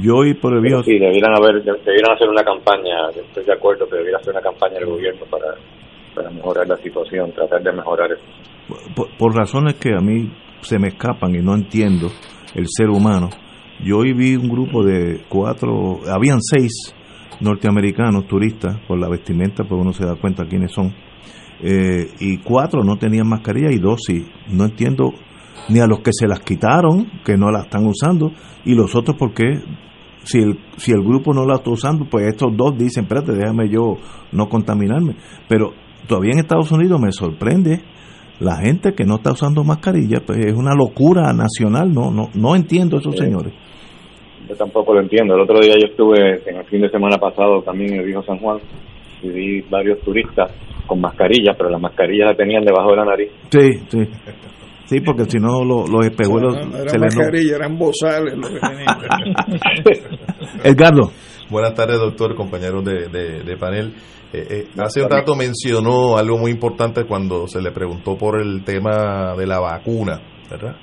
Yo 0.03 0.25
y 0.25 0.35
por 0.35 0.53
el 0.55 0.85
sí 0.85 0.99
debieran 0.99 1.35
haber 1.37 1.63
debieran 1.63 2.15
hacer 2.15 2.29
una 2.29 2.43
campaña 2.43 3.09
estoy 3.11 3.45
de 3.45 3.53
acuerdo 3.53 3.89
que 3.89 3.97
debiera 3.97 4.19
hacer 4.19 4.33
una 4.33 4.43
campaña 4.43 4.75
del 4.75 4.87
gobierno 4.87 5.25
para 5.31 5.55
para 6.15 6.31
mejorar 6.31 6.67
la 6.67 6.77
situación, 6.77 7.33
tratar 7.33 7.63
de 7.63 7.73
mejorar 7.73 8.13
eso. 8.13 8.25
Por, 9.19 9.35
razones 9.35 9.75
que 9.75 9.91
a 9.95 10.01
mí 10.01 10.33
se 10.63 10.79
me 10.79 10.89
escapan 10.89 11.35
y 11.35 11.39
no 11.39 11.55
entiendo 11.55 12.09
el 12.55 12.67
ser 12.69 12.89
humano. 12.89 13.31
Yo 13.83 13.99
hoy 13.99 14.13
vi 14.13 14.37
un 14.37 14.49
grupo 14.49 14.85
de 14.85 15.23
cuatro, 15.29 16.01
habían 16.09 16.41
seis 16.41 16.95
norteamericanos 17.41 18.27
turistas 18.27 18.79
por 18.87 18.99
la 18.99 19.09
vestimenta, 19.09 19.65
pues 19.65 19.81
uno 19.81 19.93
se 19.93 20.05
da 20.05 20.15
cuenta 20.17 20.45
quiénes 20.45 20.73
son. 20.73 20.95
Eh, 21.63 22.09
y 22.21 22.39
cuatro 22.39 22.83
no 22.85 22.97
tenían 22.97 23.29
mascarilla 23.29 23.71
y 23.71 23.79
dos 23.79 24.03
sí. 24.07 24.27
No 24.49 24.65
entiendo 24.65 25.13
ni 25.69 25.81
a 25.81 25.87
los 25.87 26.01
que 26.01 26.11
se 26.13 26.27
las 26.27 26.41
quitaron, 26.41 27.07
que 27.25 27.37
no 27.37 27.51
la 27.51 27.63
están 27.63 27.87
usando, 27.87 28.33
y 28.65 28.75
los 28.75 28.95
otros 28.95 29.17
porque 29.19 29.63
si 30.25 30.39
el, 30.39 30.59
si 30.77 30.93
el 30.93 31.03
grupo 31.03 31.33
no 31.33 31.45
la 31.45 31.57
está 31.57 31.71
usando, 31.71 32.05
pues 32.05 32.27
estos 32.27 32.55
dos 32.57 32.77
dicen, 32.77 33.05
espérate, 33.05 33.33
déjame 33.33 33.69
yo 33.69 33.97
no 34.33 34.49
contaminarme. 34.49 35.17
Pero 35.49 35.73
todavía 36.11 36.33
en 36.33 36.41
Estados 36.41 36.73
Unidos 36.73 37.01
me 37.01 37.13
sorprende 37.13 37.81
la 38.41 38.57
gente 38.57 38.95
que 38.95 39.05
no 39.05 39.17
está 39.17 39.31
usando 39.31 39.63
mascarilla, 39.63 40.19
pues 40.27 40.45
es 40.45 40.55
una 40.55 40.75
locura 40.75 41.33
nacional, 41.33 41.95
no 41.95 42.11
no 42.11 42.31
no 42.35 42.57
entiendo 42.57 42.99
esos 42.99 43.17
señores. 43.17 43.55
Yo 44.49 44.57
tampoco 44.57 44.93
lo 44.95 45.01
entiendo. 45.01 45.37
El 45.37 45.43
otro 45.43 45.61
día 45.61 45.75
yo 45.81 45.87
estuve 45.89 46.43
en 46.45 46.57
el 46.57 46.65
fin 46.65 46.81
de 46.81 46.91
semana 46.91 47.17
pasado 47.19 47.63
también 47.63 47.95
en 47.95 48.01
el 48.01 48.07
viejo 48.07 48.23
San 48.25 48.39
Juan 48.39 48.59
y 49.23 49.29
vi 49.29 49.61
varios 49.71 50.01
turistas 50.01 50.51
con 50.89 51.01
mascarilla, 51.01 51.55
pero 51.57 51.71
las 51.71 51.81
mascarillas 51.81 52.31
la 52.31 52.35
tenían 52.35 52.65
debajo 52.65 52.91
de 52.91 52.97
la 52.97 53.05
nariz. 53.05 53.31
Sí, 53.51 53.71
sí. 53.89 54.09
Sí, 54.87 55.01
porque 55.03 55.23
si 55.27 55.39
no 55.39 55.63
los 55.63 56.05
espejuelos 56.05 56.67
no, 56.67 56.77
eran 56.77 57.01
mascarillas, 57.01 57.57
eran 57.57 57.79
bozales 57.79 58.35
lo 58.35 58.49
que. 58.49 58.59
Edgardo. 60.69 61.13
Buenas 61.49 61.75
tardes, 61.75 61.99
doctor, 62.01 62.35
compañeros 62.35 62.85
de, 62.85 63.57
panel. 63.59 63.93
Eh, 64.33 64.47
eh, 64.49 64.69
hace 64.79 65.03
un 65.03 65.11
rato 65.11 65.35
mencionó 65.35 66.17
algo 66.17 66.39
muy 66.39 66.53
importante 66.53 67.05
cuando 67.05 67.49
se 67.49 67.61
le 67.61 67.73
preguntó 67.73 68.17
por 68.17 68.41
el 68.41 68.63
tema 68.63 69.35
de 69.37 69.47
la 69.47 69.59
vacuna, 69.59 70.21
¿verdad? 70.49 70.77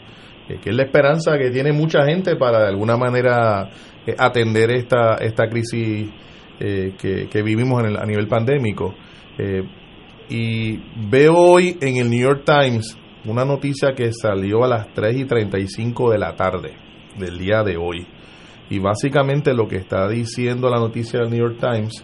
Eh, 0.49 0.59
que 0.61 0.71
es 0.71 0.75
la 0.75 0.83
esperanza 0.83 1.37
que 1.37 1.49
tiene 1.49 1.71
mucha 1.71 2.05
gente 2.05 2.35
para 2.35 2.59
de 2.59 2.67
alguna 2.67 2.97
manera 2.97 3.69
atender 4.17 4.71
esta, 4.71 5.15
esta 5.15 5.47
crisis 5.49 6.09
que, 6.59 7.41
vivimos 7.43 7.83
en 7.83 7.97
a 7.97 8.05
nivel 8.05 8.27
pandémico. 8.27 8.95
y 10.29 10.77
veo 11.09 11.35
hoy 11.35 11.77
en 11.81 11.97
el 11.97 12.09
New 12.09 12.21
York 12.21 12.43
Times 12.45 12.97
una 13.25 13.43
noticia 13.43 13.93
que 13.93 14.11
salió 14.13 14.63
a 14.63 14.67
las 14.67 14.93
3 14.93 15.17
y 15.17 15.25
35 15.25 16.11
de 16.11 16.17
la 16.17 16.35
tarde 16.35 16.73
del 17.17 17.37
día 17.37 17.63
de 17.63 17.77
hoy 17.77 18.07
y 18.69 18.79
básicamente 18.79 19.53
lo 19.53 19.67
que 19.67 19.77
está 19.77 20.07
diciendo 20.07 20.69
la 20.69 20.79
noticia 20.79 21.19
del 21.19 21.29
New 21.29 21.39
York 21.39 21.57
Times 21.59 22.03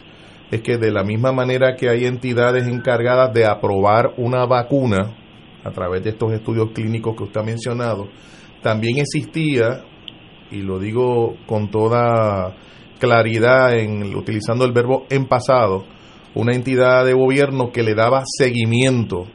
es 0.53 0.61
que 0.61 0.77
de 0.77 0.91
la 0.91 1.03
misma 1.03 1.31
manera 1.31 1.75
que 1.75 1.89
hay 1.89 2.05
entidades 2.05 2.67
encargadas 2.67 3.33
de 3.33 3.45
aprobar 3.45 4.13
una 4.17 4.45
vacuna 4.45 5.15
a 5.63 5.71
través 5.71 6.03
de 6.03 6.11
estos 6.11 6.31
estudios 6.33 6.69
clínicos 6.73 7.15
que 7.15 7.23
usted 7.23 7.41
ha 7.41 7.43
mencionado, 7.43 8.07
también 8.61 8.97
existía, 8.97 9.83
y 10.51 10.61
lo 10.61 10.77
digo 10.77 11.35
con 11.47 11.71
toda 11.71 12.55
claridad 12.99 13.77
en 13.77 14.15
utilizando 14.15 14.65
el 14.65 14.73
verbo 14.73 15.05
en 15.09 15.25
pasado, 15.25 15.85
una 16.35 16.53
entidad 16.53 17.05
de 17.05 17.13
gobierno 17.13 17.71
que 17.71 17.83
le 17.83 17.95
daba 17.95 18.23
seguimiento 18.25 19.25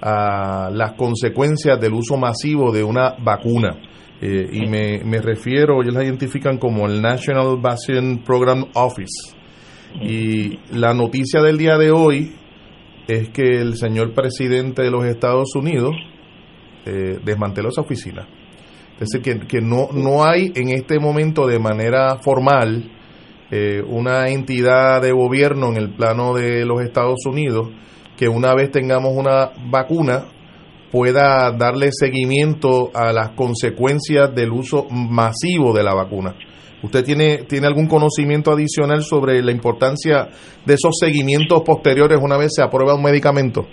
a 0.00 0.70
las 0.72 0.92
consecuencias 0.92 1.80
del 1.80 1.94
uso 1.94 2.16
masivo 2.16 2.72
de 2.72 2.84
una 2.84 3.14
vacuna 3.18 3.78
eh, 4.20 4.48
y 4.52 4.66
me, 4.68 5.02
me, 5.04 5.18
refiero, 5.20 5.82
ellos 5.82 5.94
la 5.94 6.04
identifican 6.04 6.58
como 6.58 6.86
el 6.86 7.02
National 7.02 7.58
Vaccine 7.60 8.22
Program 8.24 8.64
Office. 8.74 9.34
Y 10.00 10.58
la 10.72 10.92
noticia 10.94 11.40
del 11.40 11.58
día 11.58 11.76
de 11.78 11.90
hoy 11.90 12.32
es 13.06 13.28
que 13.30 13.60
el 13.60 13.76
señor 13.76 14.12
presidente 14.14 14.82
de 14.82 14.90
los 14.90 15.04
Estados 15.04 15.54
Unidos 15.54 15.94
eh, 16.86 17.18
desmanteló 17.24 17.68
esa 17.68 17.82
oficina. 17.82 18.26
Es 19.00 19.08
decir, 19.10 19.46
que, 19.46 19.60
no, 19.60 19.88
no 19.92 20.24
hay 20.24 20.52
en 20.54 20.68
este 20.70 20.98
momento 20.98 21.46
de 21.46 21.58
manera 21.58 22.18
formal 22.18 22.90
eh, 23.50 23.82
una 23.86 24.28
entidad 24.28 25.02
de 25.02 25.12
gobierno 25.12 25.68
en 25.68 25.76
el 25.76 25.90
plano 25.90 26.34
de 26.34 26.64
los 26.64 26.80
Estados 26.82 27.26
Unidos 27.26 27.68
que 28.16 28.28
una 28.28 28.54
vez 28.54 28.70
tengamos 28.70 29.12
una 29.14 29.50
vacuna 29.68 30.26
pueda 30.90 31.50
darle 31.50 31.90
seguimiento 31.90 32.92
a 32.94 33.12
las 33.12 33.30
consecuencias 33.30 34.32
del 34.32 34.52
uso 34.52 34.86
masivo 34.90 35.72
de 35.72 35.82
la 35.82 35.92
vacuna. 35.92 36.36
¿Usted 36.84 37.02
tiene, 37.02 37.38
tiene 37.48 37.66
algún 37.66 37.86
conocimiento 37.88 38.52
adicional 38.52 39.00
sobre 39.00 39.42
la 39.42 39.50
importancia 39.50 40.28
de 40.66 40.74
esos 40.74 40.92
seguimientos 41.00 41.62
posteriores 41.62 42.18
una 42.22 42.36
vez 42.36 42.52
se 42.54 42.62
aprueba 42.62 42.94
un 42.94 43.02
medicamento? 43.02 43.66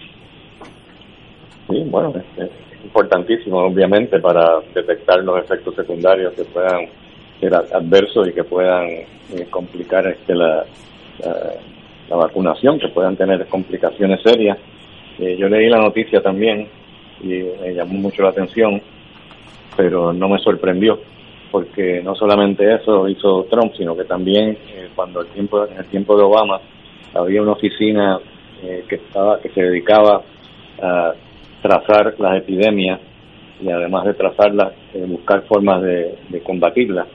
Sí, 1.70 1.84
bueno, 1.90 2.14
es, 2.38 2.50
importantísimo, 2.86 3.66
obviamente, 3.66 4.18
para 4.22 4.62
detectar 4.74 5.22
los 5.26 5.44
efectos 5.44 5.76
secundarios 5.76 6.34
que 6.36 6.46
puedan 6.46 6.88
ser 7.42 7.54
adversos 7.54 8.30
y 8.30 8.32
que 8.32 8.46
puedan 8.46 8.88
eh, 8.88 9.46
complicar 9.50 10.08
este, 10.08 10.34
la, 10.34 10.64
la, 12.10 12.16
vacunación, 12.16 12.80
que 12.80 12.88
puedan 12.94 13.18
tener 13.18 13.46
complicaciones 13.48 14.22
serias. 14.24 14.58
Eh, 15.20 15.36
yo 15.38 15.50
leí 15.50 15.70
la 15.70 15.80
noticia 15.80 16.22
también 16.22 16.66
y 17.22 17.44
me 17.62 17.74
llamó 17.74 17.96
mucho 17.96 18.24
la 18.24 18.30
atención, 18.30 18.82
pero 19.76 20.14
no 20.14 20.30
me 20.30 20.40
sorprendió, 20.40 21.00
porque 21.52 22.02
no 22.02 22.16
solamente 22.16 22.74
eso 22.74 23.08
hizo 23.08 23.46
Trump, 23.50 23.74
sino 23.78 23.96
que 23.96 24.06
también 24.06 24.58
eh, 24.74 24.90
cuando 24.96 25.22
el 25.22 25.28
tiempo, 25.28 25.66
en 25.66 25.78
el 25.78 25.86
tiempo 25.86 26.18
de 26.18 26.24
Obama 26.24 26.60
había 27.14 27.42
una 27.42 27.52
oficina 27.52 28.20
eh, 28.64 28.86
que 28.88 28.96
estaba 28.96 29.40
que 29.40 29.50
se 29.50 29.62
dedicaba 29.62 30.22
a 30.82 31.14
trazar 31.62 32.16
las 32.18 32.38
epidemias 32.38 33.00
y 33.62 33.70
además 33.70 34.06
de 34.06 34.14
trazarlas 34.14 34.74
eh, 34.94 35.06
buscar 35.08 35.44
formas 35.44 35.82
de, 35.84 36.42
combatirlas 36.44 37.08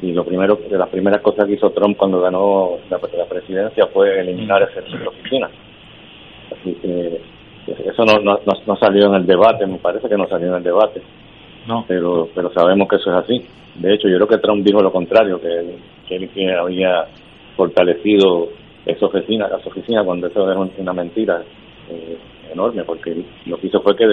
y 0.00 0.12
lo 0.12 0.24
primero 0.24 0.56
de 0.56 0.78
las 0.78 0.88
primeras 0.88 1.20
cosas 1.20 1.46
que 1.46 1.54
hizo 1.54 1.70
Trump 1.70 1.96
cuando 1.96 2.20
ganó 2.20 2.78
la, 2.88 2.98
presidencia 2.98 3.86
fue 3.88 4.20
eliminar 4.20 4.62
esa, 4.62 4.80
esa 4.80 5.08
oficina 5.08 5.50
así 6.50 6.72
que 6.74 7.20
eso 7.66 8.04
no, 8.04 8.18
no, 8.18 8.38
no, 8.66 8.76
salió 8.76 9.06
en 9.06 9.14
el 9.14 9.26
debate, 9.26 9.66
me 9.66 9.78
parece 9.78 10.08
que 10.08 10.16
no 10.16 10.26
salió 10.28 10.48
en 10.48 10.54
el 10.54 10.62
debate. 10.62 11.00
No. 11.66 11.84
Pero, 11.86 12.28
pero 12.34 12.52
sabemos 12.52 12.88
que 12.88 12.96
eso 12.96 13.10
es 13.10 13.24
así. 13.24 13.46
De 13.76 13.94
hecho, 13.94 14.08
yo 14.08 14.16
creo 14.16 14.28
que 14.28 14.38
Trump 14.38 14.64
dijo 14.64 14.82
lo 14.82 14.92
contrario, 14.92 15.40
que, 15.40 15.76
que 16.06 16.16
él 16.16 16.30
había 16.58 17.06
fortalecido 17.56 18.48
esa 18.84 19.06
oficina, 19.06 19.48
las 19.48 19.66
oficinas, 19.66 20.04
cuando 20.04 20.26
eso 20.26 20.50
era 20.50 20.60
una 20.60 20.92
mentira 20.92 21.42
eh, 21.88 22.18
enorme, 22.52 22.84
porque 22.84 23.24
lo 23.46 23.56
que 23.56 23.66
hizo 23.68 23.80
fue 23.80 23.96
que, 23.96 24.06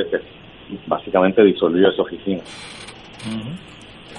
básicamente 0.87 1.43
disolvió 1.43 1.89
esa 1.89 2.03
oficina. 2.03 2.41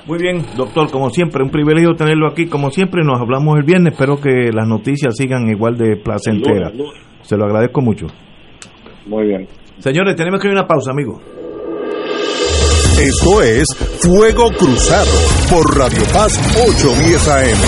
Muy 0.07 0.19
bien, 0.19 0.43
doctor, 0.57 0.91
como 0.91 1.11
siempre, 1.11 1.43
un 1.43 1.51
privilegio 1.51 1.95
tenerlo 1.95 2.29
aquí. 2.29 2.47
Como 2.47 2.71
siempre, 2.71 3.03
nos 3.05 3.21
hablamos 3.21 3.59
el 3.59 3.65
viernes. 3.65 3.93
Espero 3.93 4.17
que 4.17 4.51
las 4.53 4.67
noticias 4.67 5.17
sigan 5.17 5.49
igual 5.49 5.77
de 5.77 5.97
placenteras. 5.97 6.73
Se 7.23 7.37
lo 7.37 7.45
agradezco 7.45 7.81
mucho. 7.81 8.07
Muy 9.07 9.27
bien. 9.27 9.47
Señores, 9.79 10.17
tenemos 10.17 10.41
que 10.41 10.49
ir 10.49 10.55
a 10.55 10.61
una 10.61 10.67
pausa, 10.67 10.91
amigo. 10.91 11.21
Esto 13.01 13.41
es 13.41 13.67
Fuego 14.01 14.53
Cruzado 14.59 15.11
por 15.49 15.75
Radio 15.79 16.03
Paz 16.13 16.39
810 16.69 17.29
AM. 17.29 17.59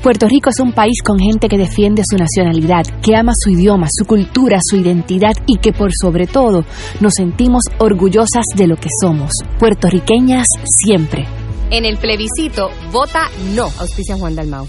Puerto 0.00 0.28
Rico 0.28 0.50
es 0.50 0.60
un 0.60 0.72
país 0.72 1.02
con 1.04 1.18
gente 1.18 1.48
que 1.48 1.58
defiende 1.58 2.04
su 2.08 2.16
nacionalidad, 2.16 2.84
que 3.02 3.16
ama 3.16 3.32
su 3.36 3.50
idioma, 3.50 3.88
su 3.90 4.04
cultura, 4.04 4.60
su 4.62 4.76
identidad 4.76 5.32
y 5.46 5.58
que 5.58 5.72
por 5.72 5.90
sobre 6.00 6.28
todo 6.28 6.64
nos 7.00 7.14
sentimos 7.14 7.64
orgullosas 7.78 8.44
de 8.54 8.68
lo 8.68 8.76
que 8.76 8.88
somos, 9.02 9.32
puertorriqueñas 9.58 10.46
siempre. 10.64 11.26
En 11.70 11.84
el 11.86 11.98
plebiscito, 11.98 12.68
vota 12.92 13.28
no, 13.52 13.64
auspicia 13.78 14.16
Juan 14.16 14.36
Dalmau. 14.36 14.68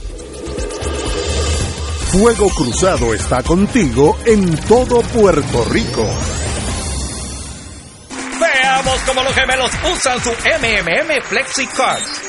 Fuego 2.08 2.50
Cruzado 2.50 3.14
está 3.14 3.44
contigo 3.44 4.18
en 4.26 4.58
todo 4.68 5.02
Puerto 5.02 5.66
Rico. 5.66 6.08
Cómo 9.10 9.24
los 9.24 9.34
gemelos 9.34 9.72
usan 9.92 10.24
su 10.24 10.30
MMM 10.30 11.22
FlexiCard. 11.24 12.29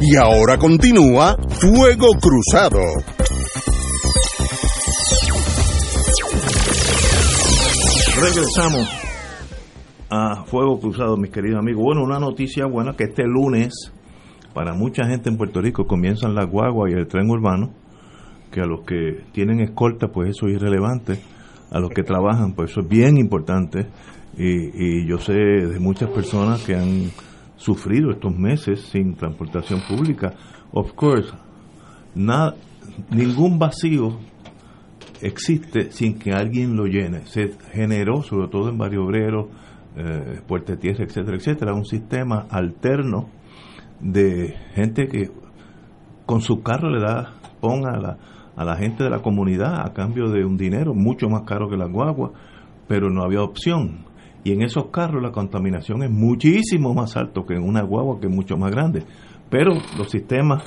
Y 0.00 0.16
ahora 0.16 0.56
continúa 0.56 1.36
Fuego 1.60 2.10
Cruzado. 2.20 2.80
Regresamos 8.16 9.03
a 10.10 10.44
Fuego 10.44 10.78
Cruzado, 10.80 11.16
mis 11.16 11.30
queridos 11.30 11.58
amigos. 11.58 11.82
Bueno, 11.82 12.02
una 12.02 12.18
noticia 12.18 12.66
buena 12.66 12.94
que 12.94 13.04
este 13.04 13.24
lunes, 13.24 13.92
para 14.52 14.74
mucha 14.74 15.06
gente 15.06 15.30
en 15.30 15.36
Puerto 15.36 15.60
Rico, 15.60 15.86
comienzan 15.86 16.34
las 16.34 16.50
guaguas 16.50 16.92
y 16.92 16.94
el 16.94 17.06
tren 17.06 17.30
urbano, 17.30 17.72
que 18.50 18.60
a 18.60 18.66
los 18.66 18.84
que 18.84 19.24
tienen 19.32 19.60
escolta, 19.60 20.08
pues 20.08 20.30
eso 20.30 20.46
es 20.46 20.54
irrelevante, 20.54 21.18
a 21.70 21.80
los 21.80 21.90
que 21.90 22.02
trabajan, 22.02 22.54
pues 22.54 22.70
eso 22.70 22.80
es 22.80 22.88
bien 22.88 23.16
importante. 23.16 23.86
Y, 24.36 25.02
y 25.02 25.06
yo 25.06 25.18
sé 25.18 25.34
de 25.34 25.78
muchas 25.80 26.10
personas 26.10 26.62
que 26.64 26.74
han 26.74 27.10
sufrido 27.56 28.10
estos 28.10 28.36
meses 28.36 28.80
sin 28.80 29.14
transportación 29.14 29.80
pública. 29.88 30.34
Of 30.72 30.92
course, 30.92 31.32
nada, 32.14 32.54
ningún 33.10 33.58
vacío 33.58 34.18
existe 35.20 35.90
sin 35.90 36.18
que 36.18 36.32
alguien 36.32 36.76
lo 36.76 36.86
llene. 36.86 37.26
Se 37.26 37.52
generó, 37.72 38.22
sobre 38.22 38.48
todo 38.48 38.68
en 38.68 38.78
Barrio 38.78 39.04
Obrero, 39.04 39.48
eh, 39.96 40.40
Puerta 40.46 40.76
Tierra, 40.76 41.04
etcétera, 41.04 41.36
etcétera, 41.36 41.74
un 41.74 41.84
sistema 41.84 42.46
alterno 42.50 43.28
de 44.00 44.54
gente 44.74 45.06
que 45.06 45.30
con 46.26 46.40
su 46.40 46.62
carro 46.62 46.90
le 46.90 47.00
da, 47.00 47.34
ponga 47.60 47.92
a 47.92 48.00
la, 48.00 48.18
a 48.56 48.64
la 48.64 48.76
gente 48.76 49.04
de 49.04 49.10
la 49.10 49.20
comunidad 49.20 49.86
a 49.86 49.92
cambio 49.92 50.28
de 50.30 50.44
un 50.44 50.56
dinero 50.56 50.94
mucho 50.94 51.28
más 51.28 51.42
caro 51.42 51.68
que 51.68 51.76
la 51.76 51.86
guagua, 51.86 52.32
pero 52.88 53.10
no 53.10 53.22
había 53.22 53.42
opción. 53.42 54.04
Y 54.42 54.52
en 54.52 54.62
esos 54.62 54.86
carros 54.86 55.22
la 55.22 55.30
contaminación 55.30 56.02
es 56.02 56.10
muchísimo 56.10 56.92
más 56.92 57.16
alto 57.16 57.46
que 57.46 57.54
en 57.54 57.62
una 57.62 57.82
guagua 57.82 58.20
que 58.20 58.26
es 58.26 58.32
mucho 58.32 58.56
más 58.56 58.70
grande. 58.70 59.04
Pero 59.48 59.72
los 59.96 60.10
sistemas, 60.10 60.64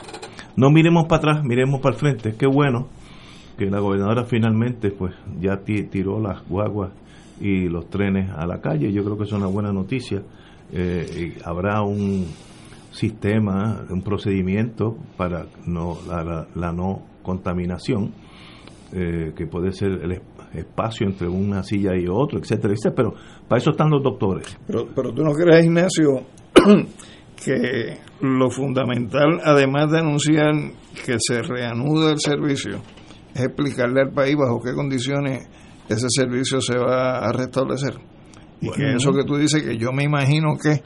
no 0.56 0.72
miremos 0.72 1.06
para 1.06 1.18
atrás, 1.18 1.44
miremos 1.44 1.80
para 1.82 1.96
el 1.96 2.00
frente. 2.00 2.36
Qué 2.38 2.48
bueno 2.48 2.88
que 3.58 3.66
la 3.66 3.80
gobernadora 3.80 4.26
finalmente 4.26 4.92
pues 4.92 5.14
ya 5.40 5.58
tiró 5.64 6.20
las 6.20 6.48
guaguas 6.48 6.92
y 7.40 7.68
los 7.70 7.90
trenes 7.90 8.30
a 8.36 8.46
la 8.46 8.60
calle. 8.62 8.92
Yo 8.92 9.04
creo 9.04 9.18
que 9.18 9.24
es 9.24 9.32
una 9.32 9.48
buena 9.48 9.72
noticia. 9.72 10.22
Eh, 10.72 11.38
habrá 11.46 11.82
un 11.82 12.28
sistema, 12.92 13.86
un 13.90 14.02
procedimiento 14.02 14.98
para 15.18 15.46
no 15.66 15.98
la, 16.08 16.48
la, 16.56 16.74
no 16.74 17.04
contaminación, 17.22 18.12
eh, 18.92 19.34
que 19.36 19.46
puede 19.46 19.72
ser 19.72 19.92
el 20.04 20.22
espacio 20.54 21.08
entre 21.08 21.28
una 21.28 21.64
silla 21.64 21.96
y 21.96 22.08
otro, 22.10 22.40
etcétera, 22.40 22.74
etcétera. 22.74 22.96
Pero 22.96 23.14
para 23.48 23.60
eso 23.60 23.72
están 23.72 23.90
los 23.90 24.02
doctores. 24.04 24.58
Pero, 24.66 24.88
pero 24.96 25.14
tú 25.14 25.24
no 25.24 25.32
crees, 25.34 25.66
Ignacio, 25.66 26.26
que 27.44 27.98
lo 28.22 28.50
fundamental, 28.50 29.40
además 29.44 29.92
de 29.92 30.00
anunciar 30.00 30.54
que 31.06 31.18
se 31.20 31.42
reanuda 31.44 32.12
el 32.12 32.20
servicio, 32.20 32.82
es 33.34 33.42
explicarle 33.42 34.02
al 34.02 34.12
país 34.12 34.36
bajo 34.36 34.62
qué 34.62 34.74
condiciones 34.74 35.48
ese 35.90 36.08
servicio 36.10 36.62
se 36.62 36.78
va 36.78 37.20
a 37.20 37.32
restablecer. 37.32 37.96
Y 38.62 38.72
que 38.72 38.96
eso 38.96 39.12
que 39.12 39.24
tú 39.24 39.38
dices, 39.38 39.64
que 39.64 39.78
yo 39.78 39.92
me 39.92 40.04
imagino 40.04 40.58
que 40.62 40.82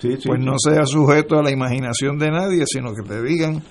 pues 0.00 0.40
no 0.40 0.54
sea 0.58 0.84
sujeto 0.84 1.38
a 1.38 1.42
la 1.42 1.50
imaginación 1.50 2.18
de 2.18 2.30
nadie, 2.30 2.64
sino 2.66 2.92
que 2.92 3.02
te 3.02 3.22
digan 3.22 3.62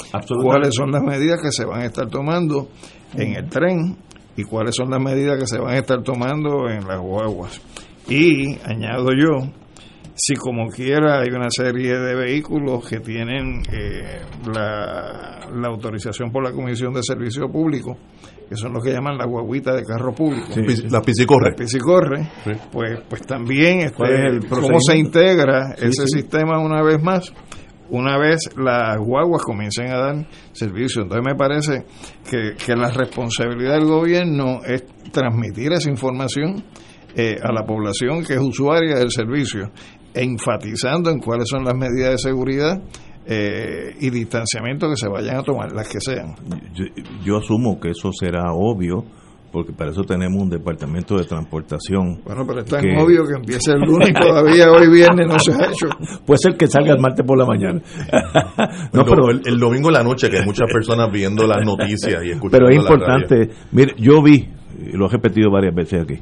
cuáles 0.41 0.75
son 0.75 0.91
las 0.91 1.03
medidas 1.03 1.39
que 1.41 1.51
se 1.51 1.65
van 1.65 1.81
a 1.81 1.85
estar 1.85 2.09
tomando 2.09 2.69
en 3.13 3.35
el 3.35 3.47
tren 3.49 3.97
y 4.35 4.43
cuáles 4.43 4.75
son 4.75 4.89
las 4.89 5.01
medidas 5.01 5.39
que 5.39 5.47
se 5.47 5.59
van 5.59 5.75
a 5.75 5.77
estar 5.77 6.01
tomando 6.03 6.69
en 6.69 6.85
las 6.87 6.99
guaguas. 6.99 7.61
Y 8.09 8.57
añado 8.63 9.09
yo, 9.15 9.49
si 10.15 10.35
como 10.35 10.67
quiera 10.69 11.21
hay 11.21 11.29
una 11.29 11.49
serie 11.49 11.97
de 11.97 12.15
vehículos 12.15 12.87
que 12.87 12.99
tienen 12.99 13.61
eh, 13.71 14.21
la, 14.53 15.47
la, 15.51 15.67
autorización 15.67 16.31
por 16.31 16.43
la 16.43 16.51
Comisión 16.51 16.93
de 16.93 17.01
Servicio 17.03 17.49
Público, 17.49 17.97
que 18.47 18.55
son 18.55 18.73
los 18.73 18.83
que 18.83 18.91
llaman 18.91 19.17
la 19.17 19.25
guaguita 19.25 19.73
de 19.73 19.83
carro 19.83 20.13
público, 20.13 20.47
la 20.89 21.01
piscicorre, 21.01 21.49
la 21.49 21.55
piscicorre 21.55 22.29
pues, 22.71 22.99
pues 23.09 23.21
también 23.25 23.81
este, 23.81 24.39
cómo 24.49 24.79
se 24.79 24.97
integra 24.97 25.73
ese 25.77 26.07
sistema 26.07 26.59
una 26.59 26.81
vez 26.83 27.01
más 27.01 27.33
una 27.89 28.17
vez 28.17 28.49
las 28.57 28.97
guaguas 28.97 29.43
comiencen 29.43 29.91
a 29.91 29.97
dar 29.99 30.27
servicio. 30.53 31.03
Entonces 31.03 31.23
me 31.25 31.35
parece 31.35 31.85
que, 32.29 32.55
que 32.55 32.75
la 32.75 32.89
responsabilidad 32.89 33.75
del 33.75 33.85
gobierno 33.85 34.61
es 34.65 34.83
transmitir 35.11 35.71
esa 35.71 35.89
información 35.89 36.63
eh, 37.15 37.37
a 37.41 37.53
la 37.53 37.65
población 37.65 38.23
que 38.25 38.33
es 38.33 38.41
usuaria 38.41 38.95
del 38.95 39.11
servicio, 39.11 39.71
enfatizando 40.13 41.09
en 41.09 41.19
cuáles 41.19 41.47
son 41.47 41.63
las 41.63 41.75
medidas 41.75 42.11
de 42.11 42.17
seguridad 42.17 42.81
eh, 43.27 43.95
y 43.99 44.09
distanciamiento 44.09 44.87
que 44.89 44.95
se 44.95 45.07
vayan 45.07 45.37
a 45.37 45.43
tomar, 45.43 45.71
las 45.71 45.87
que 45.89 45.99
sean. 45.99 46.35
Yo, 47.23 47.37
asumo 47.37 47.79
que 47.79 47.89
eso 47.89 48.11
será 48.11 48.53
obvio 48.53 49.03
porque 49.51 49.71
para 49.71 49.91
eso 49.91 50.01
tenemos 50.01 50.43
un 50.43 50.49
departamento 50.49 51.17
de 51.17 51.23
transportación. 51.23 52.19
Bueno, 52.25 52.45
pero 52.45 52.59
es 52.59 52.65
tan 52.65 52.83
obvio 52.97 53.23
que 53.25 53.35
empiece 53.35 53.71
el 53.71 53.79
lunes 53.79 54.09
y 54.09 54.13
todavía 54.13 54.69
hoy 54.69 54.91
viernes 54.91 55.27
no 55.27 55.39
se 55.39 55.53
ha 55.53 55.67
hecho. 55.67 55.87
Puede 56.25 56.39
ser 56.39 56.57
que 56.57 56.67
salga 56.67 56.93
el 56.93 56.99
martes 56.99 57.25
por 57.25 57.37
la 57.37 57.45
mañana. 57.45 57.79
no, 58.93 59.05
pero 59.05 59.29
el, 59.29 59.57
domingo 59.57 59.87
en 59.87 59.93
la 59.93 60.03
noche, 60.03 60.29
que 60.29 60.39
hay 60.39 60.45
muchas 60.45 60.69
personas 60.69 61.09
viendo 61.09 61.47
las 61.47 61.65
noticias 61.65 62.21
y 62.25 62.31
escuchando 62.31 62.51
Pero 62.51 62.69
es 62.69 62.75
importante, 62.75 63.49
mire, 63.71 63.93
yo 63.97 64.21
vi, 64.21 64.45
y 64.77 64.97
lo 64.97 65.05
he 65.05 65.09
repetido 65.09 65.49
varias 65.49 65.73
veces 65.73 66.01
aquí, 66.01 66.19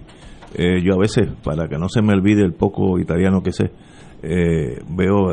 eh, 0.54 0.84
yo 0.84 0.94
a 0.94 1.00
veces, 1.00 1.28
para 1.44 1.68
que 1.68 1.80
no 1.80 1.90
se 1.90 2.04
me 2.04 2.14
olvide 2.14 2.44
el 2.44 2.54
poco 2.54 3.00
italiano 3.00 3.42
que 3.42 3.52
sé, 3.52 3.72
eh, 4.24 4.82
veo 4.90 5.30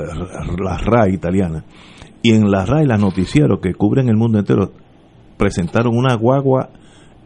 la 0.58 0.76
RAI 0.76 1.14
italiana. 1.14 1.64
Y 2.22 2.32
en 2.32 2.50
la 2.50 2.66
RAI, 2.66 2.86
las 2.86 3.00
noticieros 3.00 3.60
que 3.60 3.72
cubren 3.72 4.08
el 4.08 4.16
mundo 4.16 4.38
entero, 4.38 4.72
presentaron 5.38 5.96
una 5.96 6.14
guagua 6.16 6.70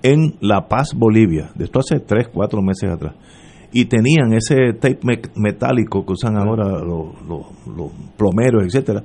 en 0.02 0.34
La 0.40 0.68
Paz, 0.68 0.90
Bolivia, 0.94 1.50
de 1.54 1.64
esto 1.64 1.80
hace 1.80 1.98
3, 1.98 2.28
4 2.32 2.62
meses 2.62 2.90
atrás. 2.90 3.14
Y 3.72 3.86
tenían 3.86 4.32
ese 4.34 4.74
tape 4.74 5.00
metálico 5.34 6.04
que 6.06 6.12
usan 6.12 6.36
ahora 6.36 6.78
los, 6.84 7.14
los 7.26 7.90
plomeros, 8.16 8.62
etcétera, 8.64 9.02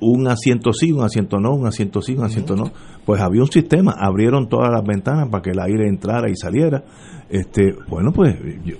un 0.00 0.28
asiento 0.28 0.72
sí, 0.72 0.92
un 0.92 1.02
asiento 1.02 1.38
no, 1.38 1.54
un 1.54 1.66
asiento 1.66 2.00
sí, 2.00 2.14
un 2.14 2.24
asiento 2.24 2.56
no. 2.56 2.70
Pues 3.04 3.20
había 3.20 3.42
un 3.42 3.50
sistema, 3.50 3.94
abrieron 3.98 4.48
todas 4.48 4.70
las 4.70 4.82
ventanas 4.84 5.28
para 5.30 5.42
que 5.42 5.50
el 5.50 5.60
aire 5.60 5.88
entrara 5.88 6.30
y 6.30 6.36
saliera. 6.36 6.84
Este, 7.28 7.74
bueno, 7.88 8.12
pues 8.12 8.36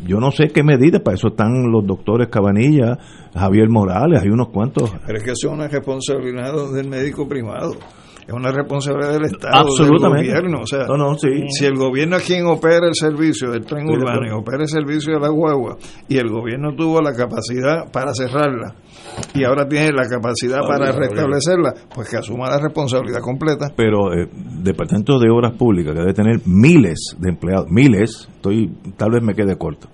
yo, 0.07 0.21
no 0.21 0.31
sé 0.31 0.49
qué 0.49 0.63
medida, 0.63 1.01
para 1.01 1.17
eso 1.17 1.29
están 1.29 1.71
los 1.71 1.85
doctores 1.87 2.29
Cabanilla, 2.29 2.99
Javier 3.35 3.69
Morales, 3.69 4.23
hay 4.23 4.29
unos 4.29 4.49
cuantos. 4.49 4.95
Pero 5.05 5.19
es 5.19 5.25
que 5.25 5.33
eso 5.33 5.49
es 5.49 5.53
una 5.53 5.69
responsabilidad 5.69 6.73
del 6.73 6.89
médico 6.89 7.27
primado 7.27 7.75
es 8.27 8.35
una 8.35 8.51
responsabilidad 8.51 9.13
del 9.13 9.25
Estado, 9.27 9.69
del 9.79 9.99
gobierno. 9.99 10.59
O 10.63 10.67
sea, 10.67 10.87
si 11.49 11.65
el 11.65 11.77
gobierno 11.77 12.17
es 12.17 12.25
quien 12.25 12.45
opera 12.47 12.89
el 12.89 12.95
servicio 12.95 13.51
del 13.53 13.65
tren 13.65 13.89
urbano 13.89 14.27
y 14.27 14.31
opera 14.31 14.63
el 14.63 14.69
servicio 14.69 15.15
de 15.15 15.21
la 15.21 15.29
guagua, 15.29 15.77
y 16.09 16.17
el 16.17 16.29
gobierno 16.29 16.75
tuvo 16.75 17.01
la 17.01 17.13
capacidad 17.13 17.91
para 17.93 18.13
cerrarla, 18.15 18.75
y 19.33 19.45
ahora 19.45 19.69
tiene 19.69 19.93
la 19.93 20.09
capacidad 20.09 20.59
para 20.67 20.91
restablecerla, 20.91 21.75
pues 21.95 22.11
que 22.11 22.17
asuma 22.17 22.51
la 22.51 22.59
responsabilidad 22.59 23.21
completa. 23.21 23.73
Pero 23.77 24.13
el 24.13 24.25
eh, 24.25 24.29
Departamento 24.63 25.21
de 25.21 25.31
Obras 25.31 25.53
Públicas, 25.53 25.95
que 25.95 26.01
debe 26.01 26.13
tener 26.13 26.41
miles 26.47 27.17
de 27.19 27.31
empleados, 27.31 27.67
miles, 27.71 28.29
estoy 28.35 28.73
tal 28.97 29.13
vez 29.13 29.23
me 29.23 29.35
quede 29.35 29.57
corto, 29.57 29.87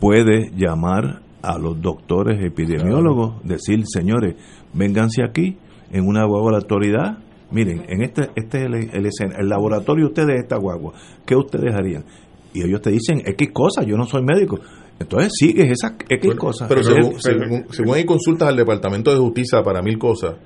puede 0.00 0.50
llamar 0.56 1.20
a 1.42 1.58
los 1.58 1.80
doctores 1.82 2.42
epidemiólogos, 2.42 3.42
decir, 3.44 3.84
señores, 3.86 4.36
vénganse 4.72 5.22
aquí 5.22 5.58
en 5.90 6.06
una 6.06 6.24
guagua 6.24 6.50
de 6.50 6.52
la 6.52 6.62
autoridad, 6.62 7.18
miren, 7.50 7.84
en 7.88 8.02
este, 8.02 8.30
este 8.34 8.66
es 8.66 9.20
el, 9.20 9.32
el, 9.38 9.48
laboratorio 9.48 10.06
ustedes 10.06 10.40
esta 10.40 10.56
guagua, 10.56 10.92
¿qué 11.24 11.36
ustedes 11.36 11.74
harían? 11.74 12.04
Y 12.52 12.62
ellos 12.62 12.80
te 12.80 12.90
dicen 12.90 13.22
X 13.24 13.50
cosas, 13.52 13.86
yo 13.86 13.96
no 13.96 14.04
soy 14.04 14.22
médico. 14.22 14.58
Entonces 14.98 15.32
sigues 15.38 15.70
esas 15.70 15.92
X 16.08 16.34
cosas. 16.36 16.68
Pero 16.68 16.82
según, 16.82 17.94
hay 17.94 18.04
consultas 18.04 18.48
al 18.48 18.56
Departamento 18.56 19.12
de 19.12 19.18
Justicia 19.18 19.62
para 19.62 19.82
mil 19.82 19.98
cosas, 19.98 20.36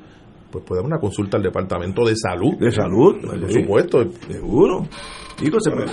pues 0.51 0.65
puede 0.65 0.81
haber 0.81 0.93
una 0.93 1.01
consulta 1.01 1.37
al 1.37 1.45
Departamento 1.45 2.05
de 2.05 2.17
Salud. 2.17 2.59
De 2.59 2.73
Salud, 2.73 3.17
por 3.21 3.53
supuesto. 3.53 4.05
Seguro. 4.29 4.89
Digo, 5.41 5.59
se 5.61 5.71
me, 5.71 5.87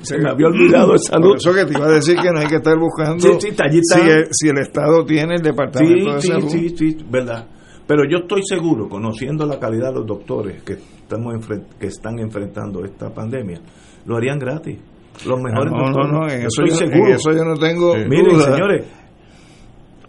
se 0.00 0.18
me, 0.18 0.30
había 0.30 0.48
olvidado 0.48 0.94
de 0.94 0.98
salud. 0.98 1.28
Por 1.28 1.36
eso 1.36 1.54
que 1.54 1.64
te 1.66 1.78
iba 1.78 1.86
a 1.86 1.92
decir 1.92 2.16
que 2.16 2.30
no 2.32 2.40
hay 2.40 2.46
que 2.46 2.56
estar 2.56 2.76
buscando 2.76 3.38
si, 3.38 3.48
el, 3.48 4.26
si, 4.32 4.48
el, 4.48 4.58
Estado 4.58 5.04
tiene 5.04 5.36
el 5.36 5.42
departamento 5.42 6.14
de 6.14 6.20
salud. 6.22 6.48
Sí, 6.48 6.70
sí, 6.70 6.90
sí, 6.90 7.06
verdad. 7.08 7.46
Pero 7.88 8.02
yo 8.06 8.18
estoy 8.18 8.42
seguro, 8.44 8.86
conociendo 8.86 9.46
la 9.46 9.58
calidad 9.58 9.88
de 9.88 10.00
los 10.00 10.06
doctores 10.06 10.62
que, 10.62 10.74
estamos 10.74 11.34
que 11.80 11.86
están 11.86 12.18
enfrentando 12.18 12.84
esta 12.84 13.08
pandemia, 13.08 13.62
lo 14.04 14.16
harían 14.16 14.38
gratis. 14.38 14.78
Los 15.26 15.40
mejores 15.40 15.72
no, 15.72 15.78
doctores. 15.78 16.12
No, 16.12 16.20
no, 16.20 16.28
en 16.30 16.42
eso, 16.42 16.62
yo, 16.66 16.74
seguro. 16.74 17.14
eso 17.14 17.32
yo 17.32 17.44
no 17.44 17.54
tengo. 17.54 17.94
Miren, 17.96 18.38
señores, 18.40 18.84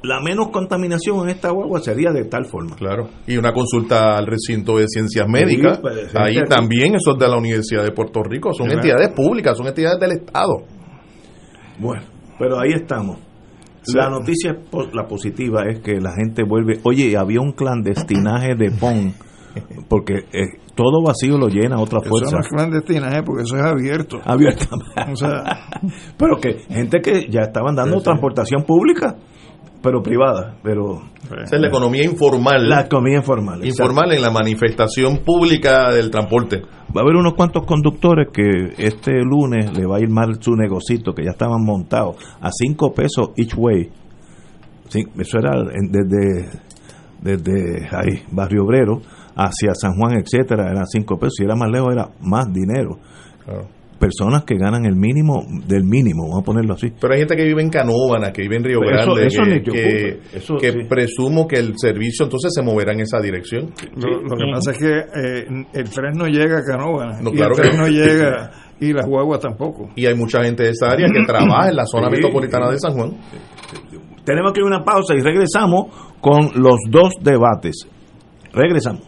la 0.04 0.20
menos 0.20 0.50
contaminación 0.50 1.24
en 1.24 1.30
esta 1.30 1.52
guagua 1.52 1.80
sería 1.80 2.12
de 2.12 2.26
tal 2.26 2.46
forma. 2.46 2.76
Claro. 2.76 3.08
Y 3.26 3.38
una 3.38 3.54
consulta 3.54 4.18
al 4.18 4.28
recinto 4.28 4.78
de 4.78 4.86
ciencias 4.90 5.26
médicas. 5.30 5.80
Pues, 5.80 6.14
ahí 6.18 6.36
también, 6.50 6.96
eso 6.96 7.12
es 7.14 7.18
de 7.18 7.30
la 7.30 7.38
Universidad 7.38 7.86
de 7.86 7.92
Puerto 7.94 8.22
Rico. 8.24 8.52
Son 8.54 8.70
entidades 8.70 9.14
públicas, 9.14 9.58
son 9.58 9.68
entidades 9.68 10.00
del 10.02 10.12
Estado. 10.12 10.64
Bueno, 11.80 12.04
pero 12.38 12.60
ahí 12.60 12.74
estamos. 12.74 13.29
La 13.96 14.10
noticia, 14.10 14.58
la 14.94 15.08
positiva, 15.08 15.64
es 15.68 15.80
que 15.80 16.00
la 16.00 16.14
gente 16.14 16.44
vuelve. 16.44 16.80
Oye, 16.84 17.16
había 17.18 17.42
un 17.42 17.54
clandestinaje 17.54 18.56
de 18.56 18.72
PON, 18.72 19.14
porque 19.88 20.26
eh, 20.34 20.60
todo 20.76 21.04
vacío 21.04 21.38
lo 21.38 21.48
llena 21.48 21.80
otra 21.80 22.00
fuerza. 22.02 22.28
Eso 22.28 22.36
no 22.38 22.42
es 22.42 22.48
clandestinaje 22.48 23.24
porque 23.24 23.44
eso 23.44 23.56
es 23.56 23.64
abierto. 23.64 24.20
Abierto. 24.24 24.66
o 25.12 25.16
sea, 25.16 25.44
pero 26.18 26.38
que 26.38 26.60
gente 26.70 27.02
que 27.02 27.28
ya 27.30 27.42
estaban 27.42 27.76
dando 27.76 28.02
transportación 28.02 28.64
pública 28.64 29.18
pero 29.82 30.02
privada, 30.02 30.58
pero... 30.64 31.02
Esa 31.44 31.56
es 31.56 31.62
la 31.62 31.68
economía 31.68 32.04
informal. 32.04 32.68
La 32.68 32.82
economía 32.82 33.18
informal. 33.18 33.66
Informal 33.66 34.12
en 34.14 34.22
la 34.22 34.32
manifestación 34.32 35.20
pública 35.20 35.92
del 35.92 36.10
transporte. 36.10 36.62
Va 36.62 37.02
a 37.02 37.04
haber 37.04 37.16
unos 37.16 37.34
cuantos 37.34 37.66
conductores 37.66 38.30
que 38.34 38.74
este 38.78 39.12
lunes 39.24 39.78
le 39.78 39.86
va 39.86 39.98
a 39.98 40.00
ir 40.00 40.10
mal 40.10 40.42
su 40.42 40.56
negocito, 40.56 41.14
que 41.14 41.24
ya 41.24 41.32
estaban 41.32 41.64
montados, 41.64 42.16
a 42.42 42.50
cinco 42.52 42.94
pesos 42.94 43.30
each 43.38 43.54
way. 43.56 43.90
Sí, 44.90 45.04
eso 45.20 45.38
era 45.38 45.52
desde, 45.90 46.50
desde 47.22 47.88
ahí, 47.96 48.24
Barrio 48.32 48.64
Obrero 48.64 49.02
hacia 49.36 49.74
San 49.76 49.94
Juan, 49.96 50.18
etcétera, 50.20 50.72
eran 50.72 50.86
cinco 50.88 51.18
pesos. 51.18 51.36
Si 51.38 51.44
era 51.44 51.56
más 51.56 51.70
lejos, 51.70 51.94
era 51.94 52.10
más 52.22 52.52
dinero. 52.52 52.98
Claro 53.46 53.79
personas 54.00 54.44
que 54.44 54.56
ganan 54.56 54.86
el 54.86 54.96
mínimo 54.96 55.44
del 55.68 55.84
mínimo, 55.84 56.24
vamos 56.24 56.42
a 56.42 56.46
ponerlo 56.46 56.74
así. 56.74 56.92
Pero 57.00 57.14
hay 57.14 57.20
gente 57.20 57.36
que 57.36 57.44
vive 57.44 57.62
en 57.62 57.70
Canóvana, 57.70 58.32
que 58.32 58.42
vive 58.42 58.56
en 58.56 58.64
Río 58.64 58.80
Grande, 58.80 59.28
que, 60.60 60.86
presumo 60.88 61.48
que 61.48 61.60
el 61.60 61.74
servicio 61.78 62.26
entonces 62.26 62.52
se 62.54 62.62
moverá 62.62 62.94
en 62.94 63.02
esa 63.02 63.20
dirección. 63.20 63.72
Lo, 63.96 64.22
que 64.22 64.52
pasa 64.54 64.72
es 64.72 64.78
que 64.78 64.98
eh, 64.98 65.66
el 65.74 65.90
tren 65.90 66.14
no 66.16 66.26
llega 66.26 66.60
a 66.60 66.64
Canóvana, 66.64 67.20
y 67.22 67.40
el 67.40 67.52
tren 67.52 67.78
no 67.78 67.88
llega 67.88 68.52
y 68.80 68.94
las 68.94 69.06
guaguas 69.06 69.42
tampoco. 69.42 69.90
Y 69.96 70.06
hay 70.06 70.16
mucha 70.16 70.44
gente 70.44 70.64
de 70.64 70.70
esa 70.70 70.88
área 70.88 71.08
que 71.14 71.26
trabaja 71.26 71.70
en 71.70 71.76
la 71.76 71.86
zona 71.86 72.10
metropolitana 72.10 72.72
de 72.72 72.80
San 72.80 72.94
Juan. 72.94 73.18
Tenemos 74.24 74.54
que 74.54 74.60
ir 74.60 74.64
a 74.64 74.68
una 74.68 74.84
pausa 74.84 75.16
y 75.16 75.22
regresamos 75.22 75.88
con 76.22 76.52
los 76.56 76.78
dos 76.90 77.14
debates. 77.22 77.88
Regresamos. 78.54 79.04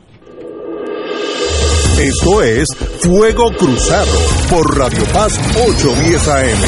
Esto 1.99 2.41
es 2.41 2.67
Fuego 3.03 3.49
Cruzado 3.57 4.11
por 4.47 4.77
Radio 4.77 5.03
Paz 5.11 5.39
810 5.55 6.27
AM. 6.27 6.59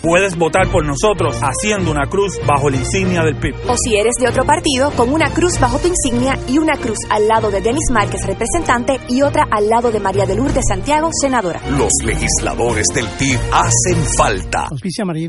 Puedes 0.00 0.34
votar 0.38 0.70
por 0.72 0.82
nosotros 0.86 1.36
haciendo 1.42 1.90
una 1.90 2.08
cruz 2.08 2.38
bajo 2.46 2.70
la 2.70 2.78
insignia 2.78 3.22
del 3.22 3.36
PIB. 3.36 3.54
O 3.68 3.76
si 3.76 3.96
eres 3.96 4.14
de 4.18 4.28
otro 4.28 4.46
partido, 4.46 4.92
con 4.92 5.12
una 5.12 5.30
cruz 5.30 5.60
bajo 5.60 5.78
tu 5.78 5.88
insignia 5.88 6.38
y 6.48 6.56
una 6.56 6.78
cruz 6.78 6.96
al 7.10 7.28
lado 7.28 7.50
de 7.50 7.60
Denis 7.60 7.90
Márquez, 7.92 8.24
representante, 8.26 8.98
y 9.10 9.20
otra 9.20 9.44
al 9.50 9.68
lado 9.68 9.92
de 9.92 10.00
María 10.00 10.24
de 10.24 10.36
Lourdes 10.36 10.64
Santiago, 10.66 11.10
senadora. 11.20 11.60
Los 11.68 11.92
legisladores 12.02 12.86
del 12.94 13.06
PIB 13.08 13.38
hacen 13.52 14.04
falta. 14.16 14.68
Auspicia 14.70 15.04
María 15.04 15.28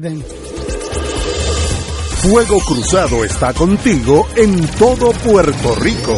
Fuego 2.21 2.59
Cruzado 2.59 3.25
está 3.25 3.53
contigo 3.53 4.25
en 4.37 4.65
todo 4.77 5.11
Puerto 5.11 5.75
Rico. 5.75 6.17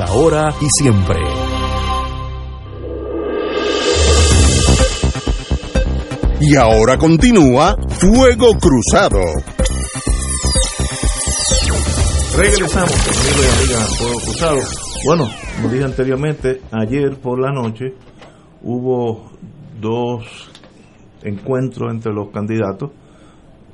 ahora 0.00 0.52
y 0.60 0.66
siempre. 0.78 1.16
Y 6.40 6.56
ahora 6.56 6.98
continúa 6.98 7.76
Fuego 7.88 8.56
Cruzado. 8.58 9.20
Regresamos, 12.36 12.92
amigos 12.92 13.46
y 13.46 13.64
amigas, 13.64 13.98
Fuego 13.98 14.20
Cruzado. 14.20 14.60
Bueno, 15.06 15.24
como 15.56 15.68
dije 15.68 15.84
anteriormente, 15.84 16.60
ayer 16.72 17.16
por 17.16 17.40
la 17.40 17.52
noche 17.52 17.94
hubo 18.62 19.30
dos 19.80 20.50
encuentros 21.22 21.92
entre 21.92 22.12
los 22.12 22.30
candidatos. 22.30 22.90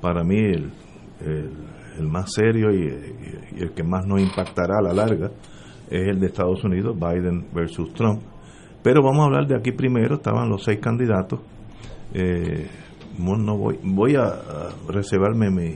Para 0.00 0.22
mí 0.22 0.38
el, 0.38 0.72
el, 1.98 2.06
más 2.08 2.32
serio 2.32 2.70
y, 2.72 2.86
y, 3.56 3.62
el 3.62 3.72
que 3.72 3.82
más 3.82 4.06
nos 4.06 4.20
impactará 4.20 4.78
a 4.78 4.82
la 4.82 4.92
larga 4.92 5.30
es 5.92 6.08
el 6.08 6.20
de 6.20 6.26
Estados 6.28 6.64
Unidos, 6.64 6.98
Biden 6.98 7.52
versus 7.52 7.92
Trump. 7.92 8.22
Pero 8.82 9.02
vamos 9.02 9.20
a 9.20 9.24
hablar 9.24 9.46
de 9.46 9.54
aquí 9.54 9.72
primero, 9.72 10.14
estaban 10.16 10.48
los 10.48 10.64
seis 10.64 10.80
candidatos. 10.80 11.40
Eh, 12.14 12.66
no 13.18 13.58
voy, 13.58 13.78
voy 13.82 14.14
a, 14.16 14.70
reservarme 14.88 15.50
mi 15.50 15.74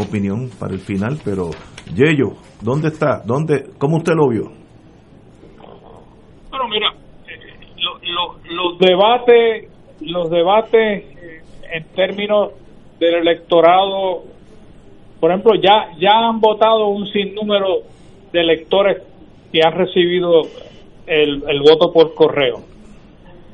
opinión 0.00 0.50
para 0.58 0.72
el 0.72 0.78
final, 0.78 1.18
pero 1.24 1.50
Yello, 1.92 2.36
¿dónde 2.62 2.88
está? 2.88 3.22
¿Dónde, 3.24 3.70
¿Cómo 3.76 3.96
usted 3.96 4.12
lo 4.14 4.28
vio? 4.28 4.52
Bueno, 6.50 6.68
mira, 6.68 6.92
los 8.48 8.78
debates, 8.78 9.68
los 10.00 10.30
debates 10.30 11.04
en 11.72 11.84
términos 11.94 12.52
del 13.00 13.14
electorado, 13.16 14.22
por 15.18 15.30
ejemplo, 15.30 15.54
ya, 15.60 15.90
ya 15.98 16.28
han 16.28 16.40
votado 16.40 16.86
un 16.86 17.06
sinnúmero 17.08 17.78
de 18.32 18.40
electores 18.40 19.02
que 19.56 19.66
han 19.66 19.72
recibido 19.72 20.42
el, 21.06 21.42
el 21.48 21.60
voto 21.60 21.90
por 21.92 22.14
correo. 22.14 22.60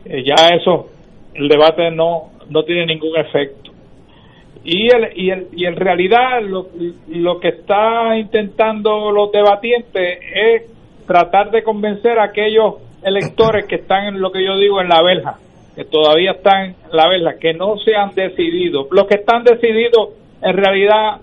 Eh, 0.04 0.24
ya 0.24 0.48
eso, 0.48 0.88
el 1.34 1.48
debate 1.48 1.92
no, 1.92 2.32
no 2.50 2.64
tiene 2.64 2.86
ningún 2.86 3.16
efecto. 3.16 3.70
Y, 4.64 4.88
el, 4.92 5.12
y, 5.14 5.30
el, 5.30 5.46
y 5.52 5.64
en 5.66 5.76
realidad 5.76 6.42
lo, 6.42 6.66
lo 7.08 7.38
que 7.38 7.48
está 7.48 8.16
intentando 8.16 9.12
los 9.12 9.30
debatientes 9.30 10.18
es 10.34 10.62
tratar 11.06 11.50
de 11.52 11.62
convencer 11.62 12.18
a 12.18 12.24
aquellos 12.24 12.74
electores 13.04 13.66
que 13.66 13.76
están 13.76 14.06
en 14.06 14.20
lo 14.20 14.32
que 14.32 14.44
yo 14.44 14.56
digo 14.56 14.80
en 14.80 14.88
la 14.88 15.02
verja, 15.02 15.38
que 15.76 15.84
todavía 15.84 16.32
están 16.32 16.64
en 16.64 16.76
la 16.96 17.08
verja, 17.08 17.38
que 17.40 17.54
no 17.54 17.76
se 17.78 17.94
han 17.94 18.12
decidido. 18.14 18.88
Los 18.90 19.06
que 19.06 19.16
están 19.16 19.44
decididos, 19.44 20.10
en 20.42 20.56
realidad, 20.56 21.20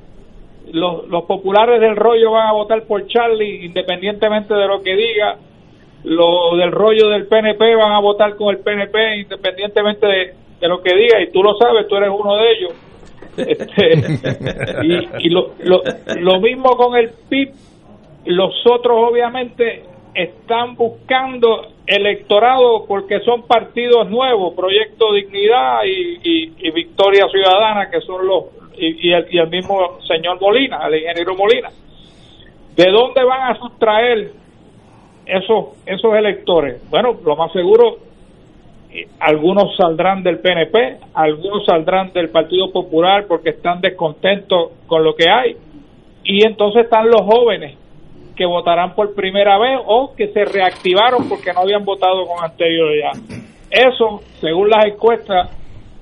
los, 0.73 1.07
los 1.07 1.23
populares 1.23 1.79
del 1.79 1.95
rollo 1.95 2.31
van 2.31 2.47
a 2.47 2.53
votar 2.53 2.83
por 2.83 3.07
Charlie, 3.07 3.65
independientemente 3.65 4.53
de 4.53 4.67
lo 4.67 4.81
que 4.81 4.95
diga. 4.95 5.37
Los 6.03 6.57
del 6.57 6.71
rollo 6.71 7.09
del 7.09 7.27
PNP 7.27 7.75
van 7.75 7.91
a 7.91 7.99
votar 7.99 8.35
con 8.35 8.55
el 8.55 8.61
PNP, 8.61 9.17
independientemente 9.17 10.07
de, 10.07 10.67
lo 10.67 10.81
que 10.81 10.95
diga, 10.95 11.21
y 11.21 11.31
tú 11.31 11.43
lo 11.43 11.57
sabes, 11.57 11.87
tú 11.87 11.95
eres 11.97 12.09
uno 12.09 12.35
de 12.35 12.51
ellos. 12.51 12.73
Este, 13.39 13.93
y, 14.83 15.27
y 15.27 15.29
lo, 15.29 15.53
lo, 15.63 15.81
lo 16.17 16.41
mismo 16.41 16.75
con 16.75 16.97
el 16.97 17.11
PIB, 17.29 17.53
los 18.25 18.53
otros 18.65 18.97
obviamente 19.09 19.83
están 20.13 20.75
buscando 20.75 21.67
electorado 21.85 22.85
porque 22.87 23.19
son 23.21 23.43
partidos 23.43 24.09
nuevos, 24.09 24.53
Proyecto 24.55 25.13
Dignidad 25.13 25.81
y, 25.85 26.71
Victoria 26.71 27.27
Ciudadana, 27.29 27.89
que 27.89 28.01
son 28.01 28.27
los, 28.27 28.45
y, 28.79 29.11
el, 29.11 29.49
mismo 29.49 29.99
señor 30.07 30.39
Molina, 30.39 30.87
el 30.87 30.99
ingeniero 30.99 31.35
Molina. 31.35 31.69
¿De 32.75 32.91
dónde 32.91 33.23
van 33.23 33.51
a 33.51 33.59
sustraer 33.59 34.31
esos, 35.25 35.65
esos 35.85 36.15
electores? 36.15 36.81
Bueno, 36.89 37.17
lo 37.25 37.35
más 37.35 37.51
seguro, 37.51 37.97
eh, 38.91 39.07
algunos 39.19 39.75
saldrán 39.75 40.23
del 40.23 40.39
PNP, 40.39 40.97
algunos 41.13 41.65
saldrán 41.65 42.13
del 42.13 42.29
Partido 42.29 42.71
Popular 42.71 43.25
porque 43.27 43.49
están 43.49 43.81
descontentos 43.81 44.71
con 44.87 45.03
lo 45.03 45.15
que 45.15 45.29
hay, 45.29 45.57
y 46.23 46.45
entonces 46.45 46.83
están 46.83 47.09
los 47.09 47.21
jóvenes 47.21 47.77
que 48.35 48.45
votarán 48.45 48.95
por 48.95 49.13
primera 49.13 49.57
vez 49.57 49.79
o 49.85 50.13
que 50.15 50.29
se 50.29 50.45
reactivaron 50.45 51.27
porque 51.27 51.51
no 51.51 51.61
habían 51.61 51.83
votado 51.83 52.25
con 52.25 52.43
anterioridad. 52.43 53.11
Eso, 53.69 54.21
según 54.39 54.69
las 54.69 54.85
encuestas, 54.85 55.49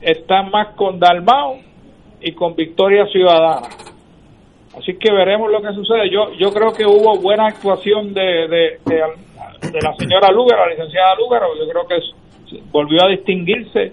está 0.02 0.44
más 0.44 0.76
con 0.76 1.00
Dalmau 1.00 1.67
y 2.22 2.32
con 2.34 2.56
Victoria 2.56 3.06
Ciudadana. 3.08 3.68
Así 4.78 4.94
que 4.98 5.12
veremos 5.12 5.52
lo 5.52 5.62
que 5.62 5.74
sucede. 5.74 6.10
Yo 6.10 6.34
yo 6.34 6.52
creo 6.52 6.72
que 6.72 6.86
hubo 6.86 7.18
buena 7.20 7.48
actuación 7.48 8.14
de, 8.14 8.48
de, 8.48 8.80
de, 8.86 9.80
la 9.82 9.94
señora 9.96 10.32
Lúgaro, 10.32 10.66
la 10.66 10.72
licenciada 10.72 11.16
Lúgaro. 11.16 11.48
Yo 11.58 11.68
creo 11.70 11.88
que 11.88 12.00
volvió 12.72 13.04
a 13.04 13.10
distinguirse. 13.10 13.92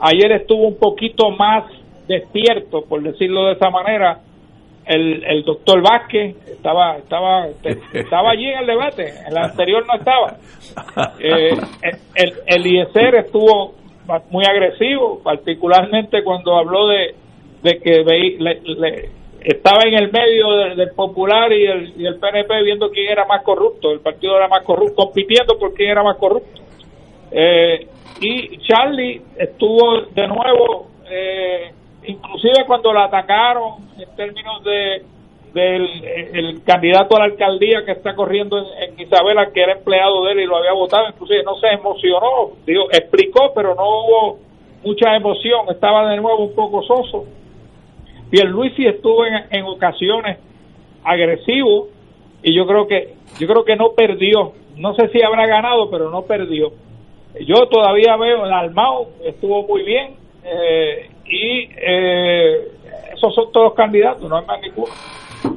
Ayer 0.00 0.32
estuvo 0.32 0.66
un 0.66 0.78
poquito 0.78 1.30
más 1.30 1.64
despierto, 2.08 2.82
por 2.88 3.02
decirlo 3.02 3.46
de 3.46 3.52
esa 3.52 3.70
manera, 3.70 4.20
el, 4.86 5.22
el 5.24 5.44
doctor 5.44 5.80
Vázquez 5.82 6.36
estaba 6.48 6.96
estaba 6.96 7.46
estaba 7.92 8.30
allí 8.30 8.46
en 8.46 8.58
el 8.58 8.66
debate 8.66 9.10
en 9.10 9.26
el 9.28 9.38
anterior 9.38 9.84
no 9.86 9.94
estaba 9.94 10.36
eh, 11.20 11.56
el, 12.16 12.32
el 12.46 12.66
IESER 12.66 13.14
estuvo 13.14 13.74
muy 14.30 14.44
agresivo 14.44 15.20
particularmente 15.22 16.24
cuando 16.24 16.56
habló 16.56 16.88
de, 16.88 17.14
de 17.62 17.78
que 17.78 19.10
estaba 19.44 19.82
en 19.84 19.94
el 19.94 20.12
medio 20.12 20.50
del, 20.76 20.90
popular 20.90 21.52
y 21.52 21.66
el, 21.66 21.92
y 21.96 22.06
el 22.06 22.16
PNP 22.16 22.62
viendo 22.62 22.90
quién 22.90 23.10
era 23.10 23.24
más 23.26 23.42
corrupto. 23.42 23.90
El 23.90 24.00
partido 24.00 24.36
era 24.36 24.48
más 24.48 24.62
corrupto 24.62 25.04
compitiendo 25.04 25.58
por 25.58 25.74
quién 25.74 25.90
era 25.90 26.02
más 26.02 26.16
corrupto. 26.16 26.60
Eh, 27.30 27.86
y 28.20 28.58
Charlie 28.58 29.20
estuvo 29.36 30.02
de 30.14 30.28
nuevo 30.28 30.88
eh, 31.10 31.72
inclusive 32.04 32.64
cuando 32.66 32.92
la 32.92 33.04
atacaron 33.04 33.88
en 33.98 34.16
términos 34.16 34.64
de 34.64 35.02
del 35.52 35.86
el 36.32 36.64
candidato 36.64 37.16
a 37.16 37.20
la 37.20 37.24
alcaldía 37.26 37.84
que 37.84 37.92
está 37.92 38.14
corriendo 38.14 38.58
en, 38.58 38.98
Isabela, 38.98 39.50
que 39.52 39.60
era 39.60 39.72
empleado 39.72 40.24
de 40.24 40.32
él 40.32 40.40
y 40.40 40.46
lo 40.46 40.56
había 40.56 40.72
votado, 40.72 41.08
inclusive 41.08 41.42
no 41.42 41.56
se 41.56 41.66
emocionó, 41.68 42.52
digo, 42.64 42.84
explicó, 42.90 43.52
pero 43.54 43.74
no 43.74 43.82
hubo 43.82 44.38
mucha 44.82 45.14
emoción, 45.14 45.66
estaba 45.68 46.08
de 46.08 46.16
nuevo 46.16 46.44
un 46.44 46.54
poco 46.54 46.82
soso. 46.82 47.26
Pierluisi 48.32 48.86
estuvo 48.86 49.26
en, 49.26 49.34
en 49.50 49.64
ocasiones 49.64 50.38
agresivo 51.04 51.88
y 52.42 52.56
yo 52.56 52.66
creo 52.66 52.88
que 52.88 53.12
yo 53.38 53.46
creo 53.46 53.62
que 53.62 53.76
no 53.76 53.92
perdió, 53.92 54.54
no 54.78 54.94
sé 54.94 55.08
si 55.08 55.22
habrá 55.22 55.46
ganado, 55.46 55.90
pero 55.90 56.10
no 56.10 56.22
perdió. 56.22 56.72
Yo 57.46 57.66
todavía 57.68 58.16
veo 58.16 58.46
el 58.46 58.52
Almao 58.52 59.08
estuvo 59.22 59.66
muy 59.66 59.82
bien, 59.82 60.14
eh, 60.44 61.10
y 61.26 61.68
eh, 61.76 62.68
esos 63.14 63.34
son 63.34 63.52
todos 63.52 63.74
candidatos, 63.74 64.26
no 64.30 64.38
hay 64.38 64.46
más 64.46 64.62
ninguno. 64.62 64.92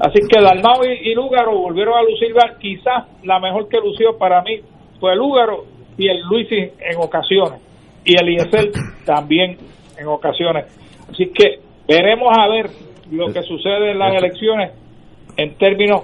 Así 0.02 0.20
que 0.28 0.42
Dalmau 0.42 0.84
y, 0.84 1.14
Lúgaro 1.14 1.58
volvieron 1.58 1.98
a 1.98 2.04
lucir, 2.04 2.36
quizás 2.60 3.06
la 3.24 3.40
mejor 3.40 3.70
que 3.70 3.78
lució 3.78 4.18
para 4.18 4.42
mí 4.42 4.60
fue 5.00 5.16
Lúgaro 5.16 5.64
y 5.98 6.10
el 6.10 6.20
Luisi 6.24 6.58
en 6.58 6.98
ocasiones, 6.98 7.62
y 8.04 8.16
el 8.18 8.34
IESEL 8.34 8.74
también 9.06 9.58
en 9.98 10.08
ocasiones. 10.08 10.66
Así 11.10 11.32
que 11.32 11.65
veremos 11.88 12.30
a 12.38 12.48
ver 12.48 12.70
lo 13.12 13.32
que 13.32 13.42
sucede 13.44 13.92
en 13.92 14.00
las 14.00 14.16
elecciones 14.16 14.72
en 15.38 15.56
términos 15.58 16.04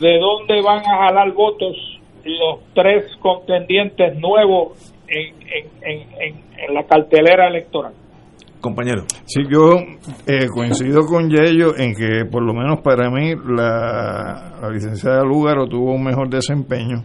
de 0.00 0.18
dónde 0.18 0.60
van 0.62 0.80
a 0.80 1.06
jalar 1.06 1.32
votos 1.32 1.76
los 2.24 2.60
tres 2.74 3.04
contendientes 3.20 4.16
nuevos 4.18 4.92
en, 5.08 5.34
en, 5.82 6.44
en 6.58 6.74
la 6.74 6.84
cartelera 6.84 7.48
electoral 7.48 7.92
compañero. 8.66 9.04
Sí, 9.26 9.42
yo 9.48 9.74
eh, 10.26 10.46
coincido 10.52 11.02
con 11.06 11.30
Yello 11.30 11.76
en 11.76 11.94
que 11.94 12.24
por 12.28 12.42
lo 12.42 12.52
menos 12.52 12.80
para 12.80 13.10
mí 13.10 13.32
la, 13.46 14.70
licenciada 14.72 15.22
Lúgaro 15.22 15.66
tuvo 15.66 15.92
un 15.92 16.02
mejor 16.02 16.28
desempeño 16.28 17.04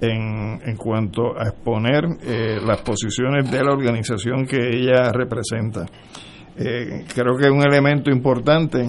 en, 0.00 0.60
en 0.64 0.76
cuanto 0.76 1.36
a 1.36 1.48
exponer 1.48 2.04
eh, 2.22 2.58
las 2.64 2.82
posiciones 2.82 3.50
de 3.50 3.64
la 3.64 3.72
organización 3.72 4.46
que 4.46 4.56
ella 4.56 5.10
representa. 5.12 5.86
Eh, 6.56 7.04
creo 7.12 7.36
que 7.36 7.50
un 7.50 7.62
elemento 7.62 8.10
importante 8.10 8.86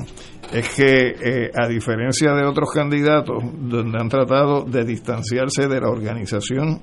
es 0.54 0.70
que, 0.76 1.50
a 1.56 1.68
diferencia 1.68 2.34
de 2.34 2.46
otros 2.46 2.72
candidatos, 2.72 3.44
donde 3.58 3.98
han 4.00 4.10
tratado 4.10 4.64
de 4.64 4.86
distanciarse 4.86 5.68
de 5.68 5.82
la 5.82 5.90
organización 5.90 6.82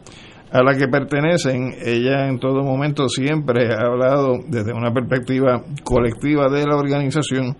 a 0.52 0.62
la 0.62 0.76
que 0.76 0.86
pertenecen, 0.86 1.74
ella 1.82 2.28
en 2.28 2.38
todo 2.38 2.62
momento 2.62 3.08
siempre 3.08 3.72
ha 3.72 3.86
hablado 3.86 4.38
desde 4.46 4.74
una 4.74 4.92
perspectiva 4.92 5.64
colectiva 5.82 6.50
de 6.50 6.66
la 6.66 6.76
organización 6.76 7.56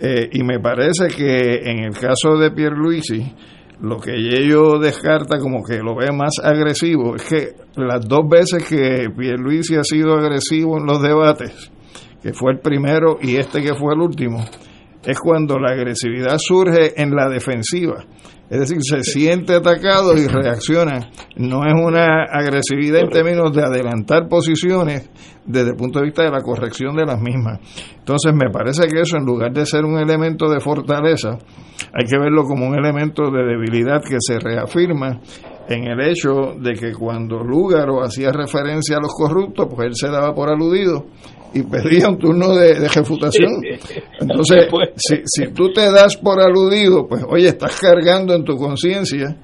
eh, 0.00 0.28
y 0.32 0.42
me 0.42 0.58
parece 0.58 1.06
que 1.08 1.70
en 1.70 1.84
el 1.84 1.92
caso 1.92 2.36
de 2.36 2.50
Pierluisi 2.50 3.32
lo 3.80 3.98
que 3.98 4.12
ello 4.12 4.78
descarta 4.78 5.38
como 5.38 5.62
que 5.62 5.78
lo 5.78 5.94
ve 5.94 6.10
más 6.12 6.34
agresivo 6.42 7.14
es 7.14 7.22
que 7.22 7.48
las 7.76 8.06
dos 8.06 8.28
veces 8.28 8.66
que 8.68 9.08
Pierluisi 9.16 9.76
ha 9.76 9.84
sido 9.84 10.14
agresivo 10.14 10.78
en 10.78 10.86
los 10.86 11.00
debates, 11.00 11.70
que 12.26 12.32
fue 12.32 12.52
el 12.52 12.58
primero 12.58 13.18
y 13.22 13.36
este 13.36 13.62
que 13.62 13.74
fue 13.74 13.94
el 13.94 14.00
último, 14.00 14.44
es 15.04 15.20
cuando 15.20 15.58
la 15.58 15.72
agresividad 15.72 16.38
surge 16.38 17.00
en 17.00 17.14
la 17.14 17.28
defensiva 17.28 18.04
es 18.48 18.60
decir, 18.60 18.78
se 18.80 19.02
siente 19.02 19.54
atacado 19.54 20.16
y 20.16 20.28
reacciona. 20.28 21.10
No 21.36 21.64
es 21.64 21.74
una 21.74 22.24
agresividad 22.30 23.00
en 23.00 23.10
términos 23.10 23.52
de 23.52 23.64
adelantar 23.64 24.28
posiciones 24.28 25.10
desde 25.44 25.70
el 25.70 25.76
punto 25.76 25.98
de 25.98 26.06
vista 26.06 26.22
de 26.22 26.30
la 26.30 26.40
corrección 26.42 26.94
de 26.94 27.04
las 27.04 27.20
mismas. 27.20 27.58
Entonces, 27.98 28.32
me 28.32 28.50
parece 28.50 28.86
que 28.86 29.00
eso, 29.00 29.16
en 29.16 29.24
lugar 29.24 29.52
de 29.52 29.66
ser 29.66 29.84
un 29.84 29.98
elemento 29.98 30.48
de 30.48 30.60
fortaleza, 30.60 31.38
hay 31.92 32.06
que 32.08 32.18
verlo 32.18 32.44
como 32.44 32.68
un 32.68 32.78
elemento 32.78 33.32
de 33.32 33.44
debilidad 33.44 34.00
que 34.00 34.18
se 34.20 34.38
reafirma 34.38 35.20
en 35.68 35.88
el 35.88 36.00
hecho 36.00 36.54
de 36.60 36.74
que 36.74 36.92
cuando 36.92 37.42
Lúgaro 37.42 38.04
hacía 38.04 38.30
referencia 38.30 38.98
a 38.98 39.00
los 39.00 39.12
corruptos, 39.12 39.66
pues 39.74 39.88
él 39.88 39.96
se 39.96 40.08
daba 40.08 40.32
por 40.32 40.50
aludido 40.50 41.06
y 41.54 41.62
pedía 41.62 42.08
un 42.08 42.18
turno 42.18 42.54
de, 42.54 42.88
refutación. 42.88 43.62
Entonces, 44.20 44.68
si, 44.96 45.16
si 45.24 45.52
tú 45.52 45.72
te 45.72 45.90
das 45.90 46.16
por 46.16 46.40
aludido, 46.40 47.06
pues 47.06 47.24
oye, 47.28 47.48
estás 47.48 47.80
cargando 47.80 48.34
en 48.34 48.44
tu 48.44 48.56
conciencia 48.56 49.36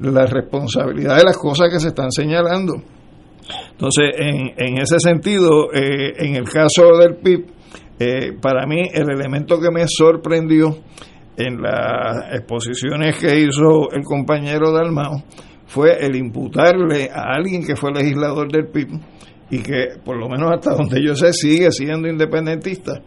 la 0.00 0.26
responsabilidad 0.26 1.16
de 1.16 1.24
las 1.24 1.36
cosas 1.36 1.68
que 1.70 1.80
se 1.80 1.88
están 1.88 2.10
señalando. 2.10 2.74
Entonces, 3.72 4.10
en, 4.18 4.52
en 4.56 4.78
ese 4.78 4.98
sentido, 4.98 5.72
eh, 5.72 6.12
en 6.18 6.36
el 6.36 6.44
caso 6.44 6.96
del 6.98 7.16
PIB, 7.16 7.46
eh, 7.98 8.32
para 8.40 8.66
mí 8.66 8.82
el 8.92 9.10
elemento 9.10 9.60
que 9.60 9.70
me 9.70 9.84
sorprendió 9.88 10.76
en 11.36 11.60
las 11.60 12.32
exposiciones 12.32 13.16
que 13.16 13.40
hizo 13.40 13.90
el 13.92 14.02
compañero 14.04 14.72
Dalmao 14.72 15.22
fue 15.66 16.04
el 16.04 16.16
imputarle 16.16 17.10
a 17.12 17.34
alguien 17.36 17.64
que 17.64 17.76
fue 17.76 17.92
legislador 17.92 18.50
del 18.50 18.68
PIB 18.68 19.00
y 19.50 19.58
que 19.60 19.98
por 20.04 20.16
lo 20.16 20.28
menos 20.28 20.52
hasta 20.52 20.74
donde 20.74 21.02
yo 21.02 21.14
sé 21.14 21.32
sigue 21.32 21.70
siendo 21.70 22.08
independentista, 22.08 23.00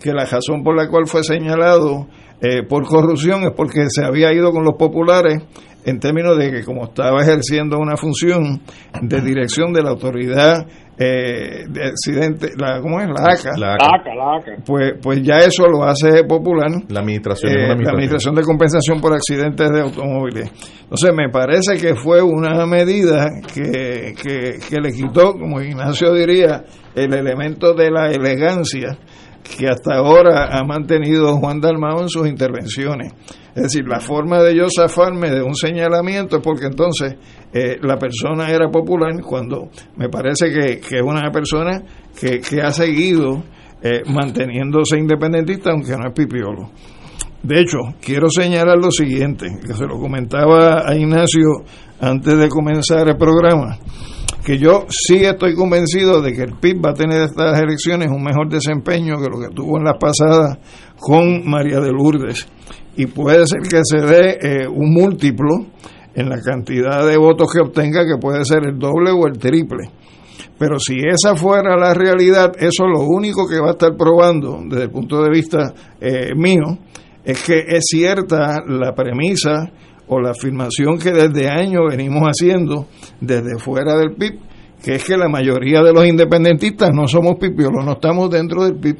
que 0.00 0.12
la 0.12 0.24
razón 0.24 0.62
por 0.62 0.76
la 0.76 0.88
cual 0.88 1.06
fue 1.06 1.24
señalado 1.24 2.06
eh, 2.40 2.62
por 2.62 2.86
corrupción 2.86 3.42
es 3.44 3.52
porque 3.56 3.86
se 3.88 4.04
había 4.04 4.32
ido 4.32 4.52
con 4.52 4.64
los 4.64 4.74
populares 4.74 5.42
en 5.84 5.98
términos 5.98 6.36
de 6.38 6.50
que 6.50 6.64
como 6.64 6.84
estaba 6.84 7.22
ejerciendo 7.22 7.78
una 7.78 7.96
función 7.96 8.60
de 9.00 9.20
dirección 9.20 9.72
de 9.72 9.82
la 9.82 9.90
autoridad 9.90 10.66
eh, 10.98 11.64
de 11.68 11.84
accidente, 11.86 12.50
la, 12.56 12.80
¿cómo 12.80 13.00
es? 13.00 13.06
La 13.06 13.32
ACA. 13.32 13.56
La 13.56 13.74
ACA, 13.74 14.14
la 14.14 14.36
ACA. 14.38 14.62
Pues, 14.66 14.94
pues 15.00 15.22
ya 15.22 15.38
eso 15.38 15.66
lo 15.68 15.84
hace 15.84 16.24
popular. 16.24 16.70
La 16.88 17.00
administración, 17.00 17.52
eh, 17.52 17.68
La 17.68 17.90
administración 17.90 18.34
de 18.34 18.42
compensación 18.42 19.00
por 19.00 19.12
accidentes 19.14 19.70
de 19.70 19.80
automóviles. 19.80 20.50
Entonces 20.82 21.10
me 21.14 21.28
parece 21.28 21.76
que 21.76 21.94
fue 21.94 22.22
una 22.22 22.66
medida 22.66 23.28
que, 23.52 24.14
que, 24.20 24.58
que 24.68 24.80
le 24.80 24.90
quitó, 24.90 25.32
como 25.34 25.60
Ignacio 25.60 26.12
diría, 26.14 26.64
el 26.94 27.14
elemento 27.14 27.74
de 27.74 27.90
la 27.90 28.10
elegancia 28.10 28.98
que 29.56 29.68
hasta 29.68 29.96
ahora 29.96 30.48
ha 30.50 30.64
mantenido 30.64 31.36
Juan 31.36 31.60
Dalmao 31.60 32.02
en 32.02 32.08
sus 32.08 32.28
intervenciones. 32.28 33.12
Es 33.54 33.62
decir, 33.64 33.88
la 33.88 34.00
forma 34.00 34.42
de 34.42 34.56
yo 34.56 34.66
zafarme 34.74 35.30
de 35.30 35.42
un 35.42 35.54
señalamiento 35.54 36.36
es 36.36 36.42
porque 36.42 36.66
entonces 36.66 37.16
eh, 37.52 37.76
la 37.82 37.96
persona 37.96 38.50
era 38.50 38.68
popular 38.70 39.12
cuando 39.22 39.70
me 39.96 40.08
parece 40.08 40.50
que, 40.50 40.80
es 40.96 41.02
una 41.02 41.30
persona 41.30 41.82
que, 42.18 42.40
que 42.40 42.60
ha 42.60 42.70
seguido 42.70 43.42
eh, 43.82 44.02
manteniéndose 44.06 44.98
independentista 44.98 45.70
aunque 45.70 45.92
no 45.92 46.08
es 46.08 46.14
pipiolo. 46.14 46.70
De 47.42 47.60
hecho, 47.60 47.78
quiero 48.00 48.28
señalar 48.28 48.76
lo 48.78 48.90
siguiente, 48.90 49.46
que 49.64 49.72
se 49.72 49.86
lo 49.86 49.98
comentaba 49.98 50.88
a 50.88 50.94
Ignacio 50.96 51.64
antes 52.00 52.36
de 52.36 52.48
comenzar 52.48 53.08
el 53.08 53.16
programa 53.16 53.78
que 54.44 54.58
yo 54.58 54.86
sí 54.88 55.24
estoy 55.24 55.54
convencido 55.54 56.22
de 56.22 56.32
que 56.32 56.42
el 56.42 56.54
PIB 56.54 56.86
va 56.86 56.90
a 56.90 56.94
tener 56.94 57.22
estas 57.22 57.60
elecciones 57.60 58.08
un 58.08 58.22
mejor 58.22 58.48
desempeño 58.48 59.16
que 59.16 59.28
lo 59.28 59.38
que 59.38 59.54
tuvo 59.54 59.78
en 59.78 59.84
las 59.84 59.96
pasadas 59.98 60.58
con 60.98 61.48
María 61.48 61.80
de 61.80 61.90
Lourdes. 61.90 62.46
Y 62.96 63.06
puede 63.06 63.46
ser 63.46 63.60
que 63.62 63.80
se 63.82 63.98
dé 63.98 64.38
eh, 64.40 64.68
un 64.68 64.92
múltiplo 64.92 65.66
en 66.14 66.28
la 66.28 66.40
cantidad 66.40 67.06
de 67.06 67.16
votos 67.16 67.52
que 67.52 67.60
obtenga, 67.60 68.04
que 68.04 68.18
puede 68.20 68.44
ser 68.44 68.66
el 68.66 68.78
doble 68.78 69.10
o 69.12 69.26
el 69.26 69.38
triple. 69.38 69.90
Pero 70.58 70.78
si 70.80 70.96
esa 70.96 71.36
fuera 71.36 71.76
la 71.76 71.94
realidad, 71.94 72.52
eso 72.58 72.86
lo 72.88 73.02
único 73.02 73.46
que 73.46 73.60
va 73.60 73.68
a 73.68 73.72
estar 73.72 73.96
probando, 73.96 74.58
desde 74.68 74.84
el 74.84 74.90
punto 74.90 75.22
de 75.22 75.30
vista 75.30 75.72
eh, 76.00 76.34
mío, 76.34 76.78
es 77.24 77.42
que 77.44 77.58
es 77.68 77.84
cierta 77.86 78.62
la 78.66 78.94
premisa 78.94 79.70
o 80.08 80.20
la 80.20 80.30
afirmación 80.30 80.98
que 80.98 81.12
desde 81.12 81.48
años 81.48 81.82
venimos 81.90 82.22
haciendo 82.24 82.86
desde 83.20 83.58
fuera 83.58 83.96
del 83.96 84.14
PIB, 84.14 84.38
que 84.82 84.94
es 84.96 85.04
que 85.04 85.16
la 85.16 85.28
mayoría 85.28 85.82
de 85.82 85.92
los 85.92 86.06
independentistas 86.06 86.90
no 86.92 87.06
somos 87.06 87.36
pipiolos, 87.36 87.84
no 87.84 87.92
estamos 87.92 88.30
dentro 88.30 88.64
del 88.64 88.76
PIB. 88.76 88.96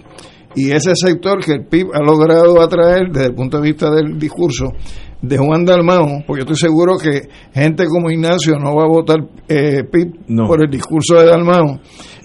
Y 0.55 0.71
ese 0.73 0.93
sector 0.95 1.45
que 1.45 1.53
el 1.53 1.67
PIB 1.67 1.95
ha 1.95 2.03
logrado 2.03 2.61
atraer 2.61 3.11
desde 3.13 3.29
el 3.29 3.35
punto 3.35 3.59
de 3.59 3.63
vista 3.71 3.91
del 3.91 4.19
discurso 4.19 4.73
de 5.21 5.37
Juan 5.37 5.65
Dalmao, 5.65 6.25
porque 6.27 6.45
yo 6.45 6.53
estoy 6.53 6.69
seguro 6.69 6.97
que 6.97 7.29
gente 7.53 7.87
como 7.87 8.11
Ignacio 8.11 8.57
no 8.59 8.75
va 8.75 8.85
a 8.85 8.89
votar 8.89 9.19
eh, 9.49 9.85
PIB 9.85 10.47
por 10.47 10.63
el 10.63 10.71
discurso 10.71 11.17
de 11.17 11.27
Dalmao. 11.27 11.81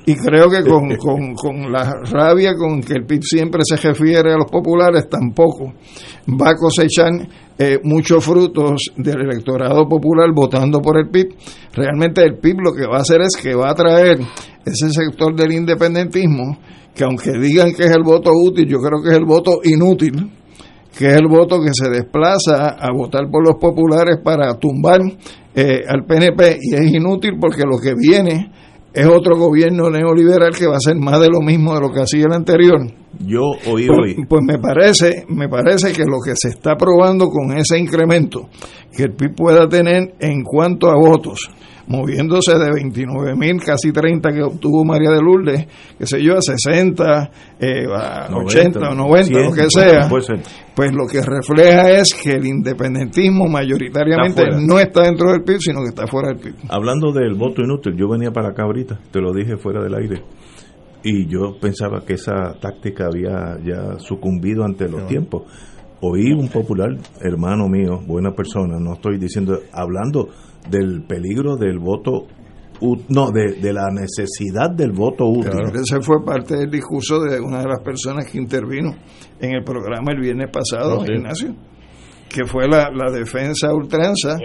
Y 0.06 0.16
creo 0.16 0.50
que 0.50 0.64
con, 0.64 0.96
con, 0.98 1.34
con, 1.34 1.72
la 1.72 1.92
rabia 2.12 2.54
con 2.56 2.82
que 2.82 2.94
el 2.94 3.06
PIB 3.06 3.24
siempre 3.24 3.62
se 3.64 3.78
refiere 3.78 4.34
a 4.34 4.38
los 4.38 4.50
populares, 4.50 5.08
tampoco 5.10 5.74
va 6.28 6.52
a 6.52 6.56
cosechar 6.56 7.12
eh, 7.58 7.80
muchos 7.84 8.24
frutos 8.24 8.92
del 8.96 9.22
electorado 9.22 9.88
popular 9.88 10.30
votando 10.34 10.82
por 10.82 10.98
el 10.98 11.10
PIB. 11.10 11.36
Realmente 11.74 12.24
el 12.24 12.38
PIB 12.38 12.62
lo 12.62 12.74
que 12.74 12.88
va 12.88 12.98
a 12.98 13.02
hacer 13.02 13.22
es 13.22 13.36
que 13.42 13.54
va 13.54 13.70
a 13.70 13.76
traer 13.76 14.20
ese 14.66 14.90
sector 14.90 15.36
del 15.36 15.54
independentismo, 15.54 16.58
que 16.96 17.04
aunque 17.04 17.32
digan 17.34 17.74
que 17.74 17.84
es 17.84 17.92
el 17.92 18.04
voto 18.04 18.32
útil, 18.34 18.68
yo 18.68 18.80
creo 18.80 19.02
que 19.04 19.10
es 19.10 19.18
el 19.18 19.26
voto 19.26 19.60
inútil, 19.64 20.32
que 20.98 21.08
es 21.08 21.16
el 21.16 21.28
voto 21.28 21.60
que 21.60 21.72
se 21.74 21.90
desplaza 21.90 22.70
a 22.70 22.92
votar 22.94 23.30
por 23.30 23.46
los 23.46 23.60
populares 23.60 24.18
para 24.24 24.58
tumbar 24.58 25.02
eh, 25.56 25.82
al 25.88 26.06
PNP 26.06 26.58
y 26.62 26.76
es 26.76 26.94
inútil 26.94 27.34
porque 27.40 27.64
lo 27.64 27.78
que 27.78 27.94
viene 27.96 28.52
es 28.94 29.06
otro 29.08 29.38
gobierno 29.38 29.90
neoliberal 29.90 30.56
que 30.56 30.68
va 30.68 30.76
a 30.76 30.80
ser 30.80 30.96
más 30.96 31.20
de 31.20 31.30
lo 31.30 31.42
mismo 31.42 31.74
de 31.74 31.82
lo 31.82 31.92
que 31.92 32.02
hacía 32.02 32.26
el 32.26 32.34
anterior. 32.34 32.80
Yo 33.26 33.42
oí 33.68 33.88
pues, 33.88 34.00
hoy. 34.00 34.26
Pues 34.28 34.42
me 34.46 34.60
parece, 34.60 35.26
me 35.30 35.50
parece 35.50 35.94
que 35.94 36.04
lo 36.04 36.20
que 36.24 36.36
se 36.36 36.50
está 36.50 36.76
probando 36.76 37.30
con 37.30 37.58
ese 37.58 37.80
incremento 37.80 38.50
que 38.96 39.04
el 39.04 39.14
PIB 39.14 39.36
pueda 39.36 39.68
tener 39.68 40.14
en 40.20 40.44
cuanto 40.44 40.90
a 40.90 40.96
votos, 40.96 41.50
moviéndose 41.88 42.58
de 42.58 42.72
29 42.72 43.36
mil, 43.36 43.62
casi 43.62 43.92
30 43.92 44.32
que 44.32 44.42
obtuvo 44.42 44.86
María 44.86 45.12
de 45.12 45.22
Lourdes, 45.22 45.68
que 45.98 46.06
sé 46.06 46.22
yo, 46.24 46.38
a 46.38 46.42
60, 46.42 47.32
eh, 47.60 47.86
a 47.94 48.30
80 48.34 48.80
o 48.80 48.96
90, 48.96 49.40
lo 49.40 49.54
que 49.54 49.70
sea, 49.70 50.10
pues 50.76 50.92
lo 50.94 51.06
que 51.08 51.22
refleja 51.22 51.92
es 51.92 52.14
que 52.14 52.32
el 52.32 52.46
independentismo 52.46 53.48
mayoritariamente 53.48 54.44
no 54.60 54.80
está 54.80 55.04
dentro 55.04 55.32
del 55.32 55.44
PIB, 55.44 55.60
sino 55.60 55.82
que 55.82 55.90
está 55.90 56.08
fuera 56.08 56.30
del 56.30 56.40
PIB. 56.40 56.56
Hablando 56.70 57.12
del 57.12 57.36
voto 57.36 57.62
inútil, 57.62 57.96
yo 57.98 58.08
venía 58.10 58.32
para 58.32 58.50
acá 58.50 58.64
ahorita, 58.64 59.00
te 59.12 59.20
lo 59.20 59.34
dije 59.34 59.58
fuera 59.58 59.84
del 59.84 59.94
aire, 59.96 60.22
y 61.04 61.28
yo 61.28 61.58
pensaba 61.60 62.04
que 62.06 62.14
esa 62.14 62.54
táctica 62.62 63.08
había 63.08 63.58
ya 63.64 64.00
sucumbido 64.00 64.64
ante 64.64 64.88
los 64.88 65.06
tiempos. 65.08 65.44
Oí 66.06 66.34
un 66.34 66.50
popular 66.50 66.90
hermano 67.22 67.68
mío, 67.70 68.00
buena 68.06 68.32
persona, 68.32 68.78
no 68.80 68.94
estoy 68.94 69.18
diciendo, 69.18 69.60
hablando 69.72 70.30
del 70.70 71.04
peligro 71.04 71.56
del 71.56 71.80
voto 71.80 72.28
no, 73.10 73.32
de, 73.32 73.54
de, 73.62 73.74
la 73.74 73.88
necesidad 73.92 74.70
del 74.70 74.92
voto 74.92 75.26
útil. 75.26 75.52
Ese 75.74 76.02
fue 76.02 76.24
parte 76.26 76.58
del 76.58 76.70
discurso 76.70 77.22
de 77.22 77.40
una 77.40 77.60
de 77.62 77.68
las 77.68 77.80
personas 77.82 78.30
que 78.30 78.38
intervino 78.38 78.94
en 79.40 79.56
el 79.56 79.64
programa 79.64 80.12
el 80.12 80.20
viernes 80.20 80.50
pasado, 80.52 81.04
Ignacio, 81.06 81.56
que 82.28 82.46
fue 82.46 82.68
la, 82.68 82.90
la 82.92 83.12
defensa 83.12 83.74
ultranza 83.74 84.38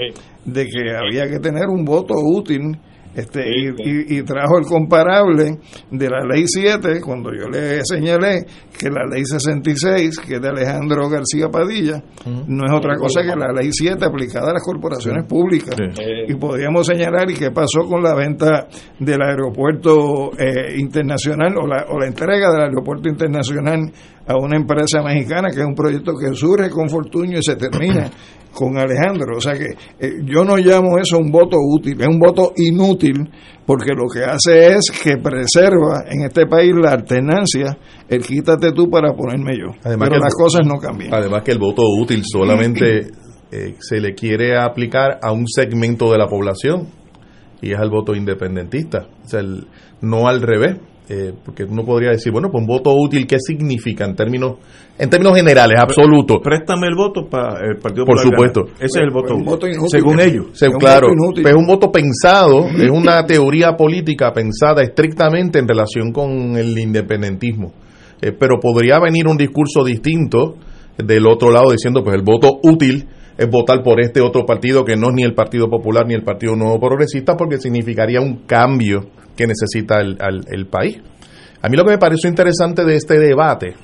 de 0.45 0.67
que 0.67 0.95
había 0.95 1.29
que 1.29 1.41
tener 1.41 1.67
un 1.69 1.85
voto 1.85 2.15
útil 2.15 2.79
este 3.15 3.41
y, 3.49 3.69
y, 3.69 4.19
y, 4.19 4.23
trajo 4.23 4.59
el 4.59 4.65
comparable 4.67 5.59
de 5.91 6.09
la 6.09 6.25
ley 6.25 6.45
7 6.47 7.01
cuando 7.05 7.31
yo 7.33 7.49
le 7.49 7.81
señalé 7.85 8.45
que 8.79 8.89
la 8.91 9.05
ley 9.11 9.25
66 9.25 10.19
que 10.21 10.35
es 10.37 10.41
de 10.41 10.49
Alejandro 10.49 11.09
García 11.09 11.49
Padilla 11.49 11.97
uh 11.97 12.29
-huh. 12.29 12.45
no 12.47 12.67
es 12.67 12.73
otra 12.73 12.97
cosa 12.97 13.23
que 13.23 13.35
la 13.35 13.53
ley 13.53 13.71
7 13.73 14.05
aplicada 14.05 14.51
a 14.51 14.55
las 14.55 14.63
corporaciones 14.63 15.25
sí. 15.25 15.29
públicas 15.29 15.75
sí. 15.77 16.03
y 16.29 16.35
podríamos 16.35 16.87
señalar 16.87 17.31
y 17.31 17.35
qué 17.35 17.51
pasó 17.51 17.81
con 17.89 18.03
la 18.03 18.15
venta 18.15 18.69
del 18.99 19.23
aeropuerto 19.23 20.31
eh, 20.39 20.77
internacional 20.79 21.55
o 21.57 21.67
la, 21.67 21.87
o 21.89 21.99
la 21.99 22.07
entrega 22.07 22.51
del 22.53 22.63
aeropuerto 22.63 23.09
internacional 23.09 23.91
a 24.29 24.37
una 24.37 24.57
empresa 24.57 25.03
mexicana 25.03 25.49
que 25.49 25.61
es 25.61 25.67
un 25.67 25.75
proyecto 25.75 26.13
que 26.13 26.35
surge 26.35 26.69
con 26.69 26.91
Fortuño 26.91 27.39
y 27.39 27.43
se 27.43 27.57
termina 27.57 28.11
con 28.53 28.77
Alejandro. 28.77 29.39
O 29.39 29.41
sea 29.41 29.55
que 29.55 29.71
eh, 29.99 30.13
yo 30.25 30.45
no 30.45 30.57
llamo 30.59 30.99
eso 30.99 31.19
un 31.19 31.31
voto 31.31 31.57
útil, 31.59 31.99
es 31.99 32.07
un 32.07 32.19
voto 32.19 32.53
inútil 32.57 33.27
porque 33.65 33.93
lo 33.95 34.07
que 34.07 34.25
hace 34.25 34.77
es 34.77 34.91
que 34.91 35.17
preserva 35.17 36.05
en 36.11 36.25
este 36.25 36.47
país 36.47 36.75
la 36.75 36.93
alternancia, 36.93 37.77
el 38.09 38.23
quítate 38.23 38.73
tú 38.73 38.91
para 38.91 39.15
ponerme 39.15 39.53
yo. 39.59 39.73
Además 39.83 40.09
Pero 40.11 40.21
las 40.21 40.35
el, 40.35 40.43
cosas 40.43 40.67
no 40.67 40.79
cambian. 40.79 41.13
Además 41.13 41.43
que 41.43 41.53
el 41.53 41.59
voto 41.59 41.83
útil 41.99 42.23
solamente 42.31 43.11
eh, 43.51 43.77
se 43.79 43.99
le 43.99 44.15
quiere 44.15 44.59
aplicar 44.59 45.19
a 45.23 45.33
un 45.33 45.47
segmento 45.47 46.13
de 46.13 46.19
la 46.19 46.27
población 46.29 46.89
y 47.63 47.73
es 47.73 47.79
al 47.79 47.91
voto 47.91 48.15
independentista, 48.15 49.09
o 49.25 49.29
sea, 49.29 49.41
el, 49.41 49.67
no 50.01 50.29
al 50.29 50.43
revés. 50.43 50.77
Eh, 51.11 51.33
porque 51.43 51.65
uno 51.65 51.85
podría 51.85 52.11
decir, 52.11 52.31
bueno, 52.31 52.51
pues 52.51 52.61
un 52.61 52.67
voto 52.67 52.95
útil, 52.95 53.27
¿qué 53.27 53.39
significa 53.39 54.05
en 54.05 54.15
términos 54.15 54.59
en 54.99 55.09
términos 55.09 55.37
generales, 55.37 55.79
absolutos? 55.81 56.41
Préstame 56.45 56.87
el 56.87 56.95
voto 56.95 57.27
para 57.31 57.65
el 57.67 57.77
Partido 57.79 58.05
Por 58.05 58.19
supuesto. 58.19 58.67
Ese 58.75 58.85
es 58.85 58.97
el 58.97 59.11
voto, 59.11 59.35
un 59.35 59.45
voto 59.45 59.67
inútil, 59.67 59.89
según 59.89 60.21
ellos. 60.21 60.47
Se, 60.53 60.69
claro, 60.73 61.09
es 61.09 61.55
un 61.55 61.67
voto 61.67 61.91
pensado, 61.91 62.69
es 62.79 62.91
una 62.91 63.25
teoría 63.25 63.73
política 63.75 64.33
pensada 64.35 64.83
estrictamente 64.83 65.59
en 65.59 65.67
relación 65.67 66.13
con 66.13 66.57
el 66.57 66.79
independentismo. 66.79 67.73
Eh, 68.21 68.33
pero 68.33 68.61
podría 68.61 69.01
venir 69.01 69.29
un 69.29 69.39
discurso 69.39 69.83
distinto 69.85 70.57
del 70.99 71.27
otro 71.27 71.51
lado 71.51 71.71
diciendo, 71.71 72.03
pues 72.05 72.17
el 72.17 72.23
voto 72.23 72.59
útil 72.65 73.09
es 73.39 73.49
votar 73.49 73.83
por 73.83 74.01
este 74.01 74.21
otro 74.21 74.45
partido 74.45 74.85
que 74.85 74.97
no 74.97 75.09
es 75.09 75.15
ni 75.15 75.23
el 75.23 75.35
Partido 75.35 75.71
Popular 75.71 76.05
ni 76.07 76.13
el 76.13 76.25
Partido 76.25 76.55
Nuevo 76.55 76.79
Progresista 76.79 77.35
porque 77.35 77.57
significaría 77.57 78.21
un 78.21 78.43
cambio 78.47 79.07
que 79.39 79.47
necesita 79.47 80.01
el, 80.01 80.19
el, 80.21 80.45
el 80.51 80.67
país. 80.67 80.99
A 81.63 81.69
mí 81.69 81.77
lo 81.77 81.85
que 81.85 81.91
me 81.91 81.99
pareció 81.99 82.29
interesante 82.29 82.85
de 82.85 82.97
este 82.97 83.19
debate, 83.19 83.75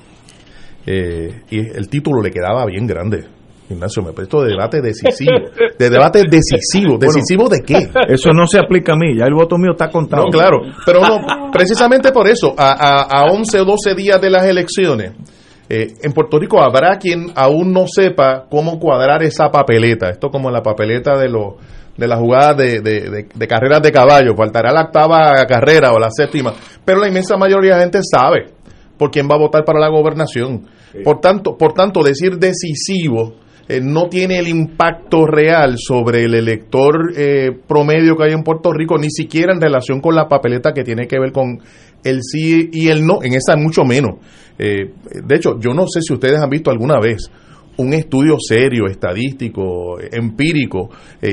eh, 0.85 1.41
y 1.49 1.59
el 1.59 1.89
título 1.89 2.21
le 2.21 2.29
quedaba 2.29 2.65
bien 2.65 2.85
grande, 2.85 3.23
Ignacio, 3.69 4.03
me 4.03 4.11
esto 4.21 4.43
de 4.43 4.49
debate 4.49 4.79
decisivo. 4.81 5.31
De 5.79 5.89
debate 5.89 6.23
decisivo. 6.29 6.99
¿Decisivo 6.99 7.49
de 7.49 7.61
qué? 7.65 7.89
Eso 8.07 8.31
no 8.31 8.45
se 8.45 8.59
aplica 8.59 8.93
a 8.93 8.95
mí, 8.95 9.17
ya 9.17 9.25
el 9.25 9.33
voto 9.33 9.57
mío 9.57 9.71
está 9.71 9.89
contado. 9.89 10.25
No, 10.25 10.29
claro, 10.29 10.59
pero 10.85 11.01
no, 11.01 11.51
precisamente 11.51 12.11
por 12.11 12.27
eso, 12.27 12.53
a, 12.55 12.73
a, 12.73 13.01
a 13.01 13.31
11 13.31 13.61
o 13.61 13.65
12 13.65 13.95
días 13.95 14.21
de 14.21 14.29
las 14.29 14.45
elecciones, 14.45 15.13
eh, 15.67 15.87
en 16.03 16.11
Puerto 16.11 16.37
Rico 16.37 16.61
habrá 16.61 16.97
quien 16.99 17.31
aún 17.33 17.73
no 17.73 17.85
sepa 17.87 18.45
cómo 18.51 18.77
cuadrar 18.77 19.23
esa 19.23 19.49
papeleta. 19.49 20.09
Esto 20.09 20.29
como 20.29 20.51
la 20.51 20.61
papeleta 20.61 21.17
de 21.17 21.29
los 21.29 21.55
de 21.97 22.07
las 22.07 22.19
jugadas 22.19 22.57
de, 22.57 22.81
de, 22.81 23.27
de, 23.33 23.47
carreras 23.47 23.81
de 23.81 23.91
caballo. 23.91 24.35
Faltará 24.35 24.71
la 24.71 24.83
octava 24.83 25.45
carrera 25.47 25.93
o 25.93 25.99
la 25.99 26.09
séptima. 26.11 26.53
Pero 26.83 26.99
la 26.99 27.07
inmensa 27.07 27.37
mayoría 27.37 27.75
de 27.75 27.81
gente 27.81 27.99
sabe 28.03 28.53
por 28.97 29.11
quién 29.11 29.27
va 29.29 29.35
a 29.35 29.39
votar 29.39 29.63
para 29.63 29.79
la 29.79 29.89
gobernación. 29.89 30.67
Por 31.03 31.19
tanto, 31.19 31.57
por 31.57 31.73
tanto, 31.73 32.03
decir 32.03 32.37
decisivo 32.37 33.35
eh, 33.67 33.81
no 33.81 34.07
tiene 34.09 34.37
el 34.37 34.47
impacto 34.47 35.25
real 35.25 35.75
sobre 35.77 36.23
el 36.23 36.35
elector 36.35 37.13
eh, 37.17 37.49
promedio 37.67 38.15
que 38.15 38.25
hay 38.25 38.33
en 38.33 38.43
Puerto 38.43 38.71
Rico, 38.71 38.97
ni 38.97 39.09
siquiera 39.09 39.53
en 39.53 39.61
relación 39.61 40.01
con 40.01 40.15
la 40.15 40.27
papeleta 40.27 40.71
que 40.71 40.83
tiene 40.83 41.07
que 41.07 41.19
ver 41.19 41.31
con 41.31 41.59
el 42.03 42.21
sí 42.21 42.69
y 42.71 42.89
el 42.89 43.05
no, 43.05 43.23
en 43.23 43.33
esa 43.33 43.55
mucho 43.57 43.83
menos. 43.83 44.19
Eh, 44.59 44.91
de 45.23 45.35
hecho, 45.35 45.59
yo 45.59 45.73
no 45.73 45.87
sé 45.87 46.01
si 46.01 46.13
ustedes 46.13 46.39
han 46.39 46.49
visto 46.49 46.69
alguna 46.69 46.99
vez 46.99 47.29
un 47.77 47.93
estudio 47.93 48.37
serio, 48.39 48.85
estadístico, 48.87 49.97
empírico, 49.99 50.89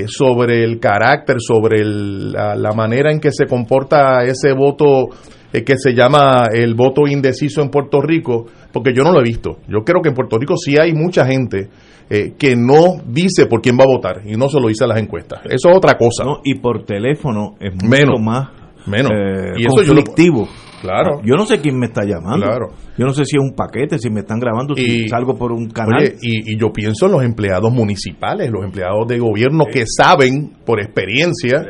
sobre 0.07 0.65
el 0.65 0.81
carácter, 0.81 1.37
sobre 1.39 1.85
la, 1.85 2.73
manera 2.75 3.13
en 3.13 3.21
que 3.21 3.31
se 3.31 3.47
comporta 3.47 4.25
ese 4.25 4.53
voto 4.53 5.09
que 5.53 5.75
se 5.77 5.93
llama 5.93 6.45
el 6.53 6.75
voto 6.75 7.07
indeciso 7.07 7.61
en 7.61 7.69
Puerto 7.69 8.01
Rico, 8.01 8.47
porque 8.73 8.93
yo 8.95 9.03
no 9.05 9.13
lo 9.13 9.21
he 9.21 9.25
visto. 9.25 9.59
Yo 9.69 9.81
creo 9.85 10.01
que 10.03 10.09
en 10.09 10.15
Puerto 10.15 10.39
Rico 10.39 10.57
sí 10.57 10.79
hay 10.79 10.93
mucha 10.95 11.27
gente 11.27 11.69
eh, 12.15 12.35
que 12.39 12.57
no 12.57 13.01
dice 13.07 13.47
por 13.47 13.63
quién 13.63 13.79
va 13.79 13.85
a 13.85 13.87
votar 13.87 14.23
y 14.27 14.37
no 14.37 14.49
se 14.49 14.61
lo 14.61 14.69
dice 14.69 14.85
a 14.85 14.87
las 14.87 14.99
encuestas. 14.99 15.41
Eso 15.47 15.71
es 15.71 15.77
otra 15.77 15.97
cosa. 15.97 16.25
y 16.45 16.57
por 16.57 16.85
teléfono 16.85 17.55
es 17.59 17.73
mucho 17.73 18.19
más 18.21 18.51
menos. 18.87 19.11
Eh, 19.13 19.53
y 19.57 19.63
eso 19.63 19.77
conflictivo. 19.77 20.49
Claro. 20.83 21.23
Yo 21.25 21.37
no 21.37 21.47
sé 21.47 21.61
quién 21.61 21.79
me 21.79 21.87
está 21.87 22.05
llamando. 22.05 22.45
Claro. 22.45 22.67
Yo 22.99 23.07
no 23.07 23.15
sé 23.15 23.25
si 23.25 23.37
es 23.37 23.43
un 23.43 23.55
paquete, 23.55 23.99
si 23.99 24.11
me 24.11 24.21
están 24.21 24.39
grabando, 24.39 24.75
si 24.75 25.09
salgo 25.09 25.35
por 25.35 25.53
un 25.53 25.71
canal. 25.71 26.15
y, 26.21 26.59
yo 26.59 26.71
pienso 26.73 27.07
en 27.07 27.13
los 27.13 27.23
empleados 27.23 27.73
municipales, 27.73 28.51
los 28.51 28.65
empleados 28.65 29.07
de 29.09 29.19
gobierno 29.19 29.65
que 29.73 29.85
saben 29.87 30.57
por 30.67 30.81
experiencia 30.81 31.65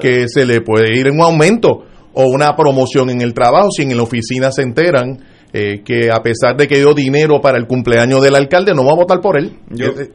que 0.00 0.28
se 0.28 0.46
le 0.46 0.60
puede 0.60 0.98
ir 0.98 1.08
en 1.08 1.14
un 1.14 1.22
aumento 1.22 1.84
o 2.14 2.24
una 2.30 2.54
promoción 2.56 3.10
en 3.10 3.20
el 3.20 3.34
trabajo 3.34 3.68
si 3.70 3.82
en 3.82 3.96
la 3.96 4.02
oficina 4.02 4.50
se 4.50 4.62
enteran 4.62 5.18
eh, 5.52 5.82
que 5.84 6.10
a 6.10 6.20
pesar 6.20 6.56
de 6.56 6.66
que 6.66 6.78
dio 6.78 6.94
dinero 6.94 7.40
para 7.40 7.58
el 7.58 7.66
cumpleaños 7.66 8.22
del 8.22 8.34
alcalde, 8.34 8.74
no 8.74 8.84
va 8.84 8.92
a 8.92 8.96
votar 8.96 9.20
por 9.20 9.38
él. 9.38 9.52
Yo, 9.70 9.86
eh, 9.86 10.10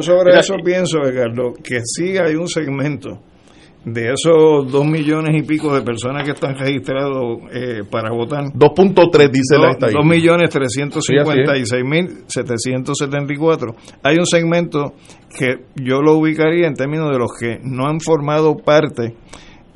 sobre 0.00 0.38
eso 0.38 0.54
pienso, 0.64 0.98
Edgardo, 1.02 1.54
que 1.62 1.80
sí 1.84 2.16
hay 2.18 2.36
un 2.36 2.46
segmento 2.46 3.20
de 3.86 4.12
esos 4.12 4.70
dos 4.70 4.84
millones 4.84 5.36
y 5.36 5.46
pico 5.46 5.72
de 5.72 5.80
personas 5.82 6.24
que 6.24 6.32
están 6.32 6.56
registrados 6.58 7.38
eh, 7.52 7.84
para 7.88 8.10
votar. 8.10 8.46
2.3 8.46 9.30
dice 9.30 9.58
la 9.58 9.70
estadística. 9.70 10.02
2 10.02 10.04
millones 10.04 10.50
356 10.50 11.84
mil 11.84 12.24
774. 12.26 13.76
Hay 14.02 14.16
un 14.16 14.26
segmento 14.26 14.94
que 15.38 15.66
yo 15.76 16.02
lo 16.02 16.16
ubicaría 16.16 16.66
en 16.66 16.74
términos 16.74 17.12
de 17.12 17.18
los 17.18 17.30
que 17.38 17.60
no 17.62 17.86
han 17.86 18.00
formado 18.00 18.56
parte 18.56 19.14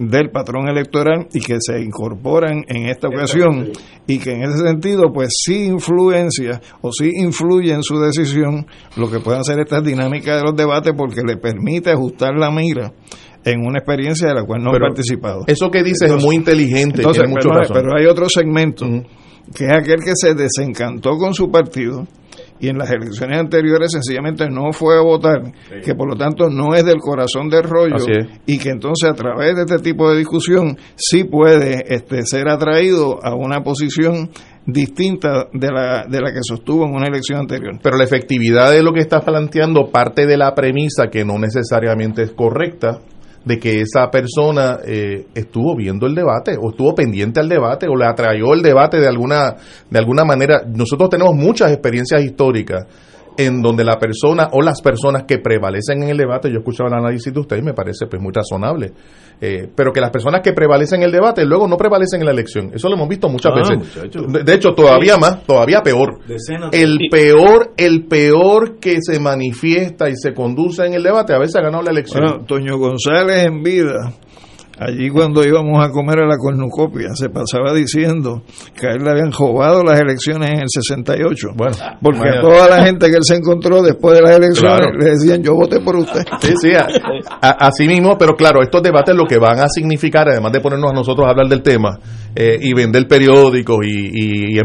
del 0.01 0.31
patrón 0.31 0.67
electoral 0.67 1.29
y 1.33 1.41
que 1.41 1.59
se 1.61 1.81
incorporan 1.81 2.65
en 2.67 2.87
esta 2.87 3.07
ocasión 3.07 3.71
y 4.07 4.19
que 4.19 4.33
en 4.33 4.43
ese 4.45 4.67
sentido 4.67 5.13
pues 5.13 5.29
sí 5.45 5.67
influencia 5.67 6.61
o 6.81 6.91
sí 6.91 7.11
influye 7.17 7.75
en 7.75 7.83
su 7.83 8.01
decisión 8.01 8.67
lo 8.97 9.11
que 9.11 9.21
puedan 9.21 9.45
ser 9.45 9.61
estas 9.61 9.85
dinámicas 9.85 10.41
de 10.41 10.45
los 10.49 10.57
debates 10.57 10.95
porque 10.97 11.21
le 11.21 11.37
permite 11.37 11.91
ajustar 11.91 12.35
la 12.35 12.51
mira 12.51 12.95
en 13.45 13.61
una 13.61 13.78
experiencia 13.78 14.28
de 14.28 14.34
la 14.34 14.45
cual 14.45 14.62
no 14.62 14.74
he 14.74 14.78
participado. 14.78 15.45
Eso 15.47 15.70
que 15.70 15.82
dices 15.82 16.11
es 16.11 16.24
muy 16.24 16.36
inteligente. 16.36 17.03
Entonces, 17.03 17.24
pero, 17.72 17.97
hay 17.97 18.07
otro 18.07 18.28
segmento, 18.28 18.86
que 19.55 19.64
es 19.64 19.72
aquel 19.72 20.01
que 20.01 20.12
se 20.14 20.34
desencantó 20.34 21.16
con 21.16 21.34
su 21.34 21.51
partido, 21.51 22.07
y 22.61 22.68
en 22.68 22.76
las 22.76 22.91
elecciones 22.91 23.41
anteriores 23.41 23.91
sencillamente 23.91 24.49
no 24.51 24.72
fue 24.72 24.99
a 24.99 25.01
votar, 25.01 25.41
que 25.82 25.95
por 25.95 26.09
lo 26.09 26.16
tanto 26.16 26.51
no 26.51 26.74
es 26.74 26.84
del 26.84 26.99
corazón 26.99 27.49
del 27.49 27.62
rollo 27.62 28.05
y 28.45 28.59
que 28.59 28.68
entonces 28.68 29.09
a 29.09 29.14
través 29.14 29.57
de 29.57 29.62
este 29.62 29.78
tipo 29.78 30.11
de 30.11 30.18
discusión 30.18 30.76
sí 30.95 31.24
puede 31.24 31.82
este, 31.88 32.22
ser 32.26 32.49
atraído 32.49 33.18
a 33.24 33.34
una 33.34 33.62
posición 33.62 34.30
distinta 34.66 35.49
de 35.55 35.68
la, 35.68 36.05
de 36.07 36.20
la 36.20 36.32
que 36.32 36.41
sostuvo 36.43 36.84
en 36.84 36.95
una 36.95 37.07
elección 37.07 37.41
anterior. 37.41 37.78
Pero 37.82 37.97
la 37.97 38.05
efectividad 38.05 38.70
de 38.70 38.82
lo 38.82 38.93
que 38.93 39.01
estás 39.01 39.24
planteando 39.24 39.91
parte 39.91 40.26
de 40.26 40.36
la 40.36 40.55
premisa 40.55 41.09
que 41.11 41.24
no 41.24 41.38
necesariamente 41.38 42.22
es 42.22 42.32
correcta, 42.32 43.01
de 43.45 43.59
que 43.59 43.80
esa 43.80 44.11
persona 44.11 44.78
eh, 44.84 45.26
estuvo 45.34 45.74
viendo 45.74 46.07
el 46.07 46.14
debate 46.14 46.57
o 46.61 46.70
estuvo 46.70 46.95
pendiente 46.95 47.41
al 47.41 47.49
debate 47.49 47.86
o 47.88 47.97
le 47.97 48.07
atrayó 48.07 48.53
el 48.53 48.62
debate 48.62 49.01
de 49.01 49.09
alguna 49.09 49.57
de 49.88 49.99
alguna 49.99 50.24
manera. 50.24 50.62
Nosotros 50.66 51.09
tenemos 51.11 51.34
muchas 51.34 51.72
experiencias 51.72 52.22
históricas 52.22 52.86
en 53.37 53.62
donde 53.62 53.85
la 53.85 53.99
persona 53.99 54.49
o 54.53 54.62
las 54.62 54.81
personas 54.81 55.24
que 55.24 55.39
prevalecen 55.39 56.03
en 56.03 56.11
el 56.11 56.16
debate, 56.16 56.51
yo 56.51 56.59
escuchaba 56.59 56.89
el 56.89 56.95
análisis 56.95 57.33
de 57.33 57.41
usted 57.41 57.57
y 57.57 57.62
me 57.62 57.74
parece 57.74 58.07
pues 58.07 58.20
muy 58.20 58.33
razonable, 58.33 58.93
eh, 59.41 59.68
pero 59.74 59.93
que 59.93 60.01
las 60.01 60.11
personas 60.11 60.41
que 60.43 60.53
prevalecen 60.53 61.01
en 61.01 61.07
el 61.07 61.12
debate 61.12 61.45
luego 61.45 61.66
no 61.66 61.76
prevalecen 61.76 62.20
en 62.20 62.26
la 62.26 62.33
elección. 62.33 62.70
Eso 62.74 62.89
lo 62.89 62.95
hemos 62.95 63.09
visto 63.09 63.28
muchas 63.28 63.53
ah, 63.55 63.61
veces. 63.61 64.45
De, 64.45 64.55
hecho, 64.55 64.70
todavía 64.70 65.16
más, 65.16 65.45
todavía 65.45 65.81
peor. 65.83 66.20
el 66.72 66.99
peor, 67.11 67.72
el 67.76 68.07
peor 68.07 68.78
que 68.78 68.99
se 69.01 69.18
manifiesta 69.18 70.09
y 70.09 70.16
se 70.16 70.35
conduce 70.35 70.85
en 70.85 70.95
el 70.95 71.03
debate 71.03 71.33
a 71.35 71.39
veces 71.39 71.57
ha 71.57 71.62
ganado 71.62 71.83
la 71.83 71.91
elección. 71.91 72.24
Bueno, 72.24 72.45
Toño 72.45 72.78
González 72.78 73.47
en 73.47 73.62
vida 73.62 74.12
Allí 74.81 75.11
cuando 75.11 75.45
íbamos 75.45 75.85
a 75.85 75.91
comer 75.91 76.20
a 76.20 76.26
la 76.26 76.39
cornucopia 76.39 77.11
se 77.12 77.28
pasaba 77.28 77.74
diciendo 77.74 78.43
que 78.74 78.87
a 78.87 78.93
él 78.93 79.05
le 79.05 79.11
habían 79.11 79.31
robado 79.31 79.85
las 79.85 80.01
elecciones 80.01 80.53
en 80.53 80.61
el 80.61 80.68
68. 80.70 81.49
Bueno, 81.55 81.76
porque 82.01 82.31
a 82.31 82.41
toda 82.41 82.66
la 82.66 82.83
gente 82.83 83.11
que 83.11 83.16
él 83.16 83.22
se 83.22 83.37
encontró 83.37 83.83
después 83.83 84.16
de 84.16 84.22
las 84.22 84.39
elecciones 84.39 84.89
le 84.99 85.11
decían 85.11 85.43
yo 85.43 85.53
voté 85.53 85.81
por 85.81 85.97
usted. 85.97 86.22
Sí, 86.41 86.55
sí, 86.59 86.70
así 87.43 87.87
mismo, 87.87 88.16
pero 88.16 88.35
claro, 88.35 88.62
estos 88.62 88.83
debates 88.83 89.14
lo 89.14 89.26
que 89.26 89.39
van 89.39 89.61
a 89.61 89.68
significar, 89.68 90.31
además 90.31 90.53
de 90.53 90.61
ponernos 90.61 90.93
a 90.93 90.95
nosotros 90.95 91.26
a 91.26 91.31
hablar 91.31 91.49
del 91.49 91.61
tema 91.61 91.99
eh, 92.35 92.59
y 92.61 92.72
vender 92.72 93.07
periódicos 93.09 93.78
y, 93.85 94.57
y, 94.57 94.61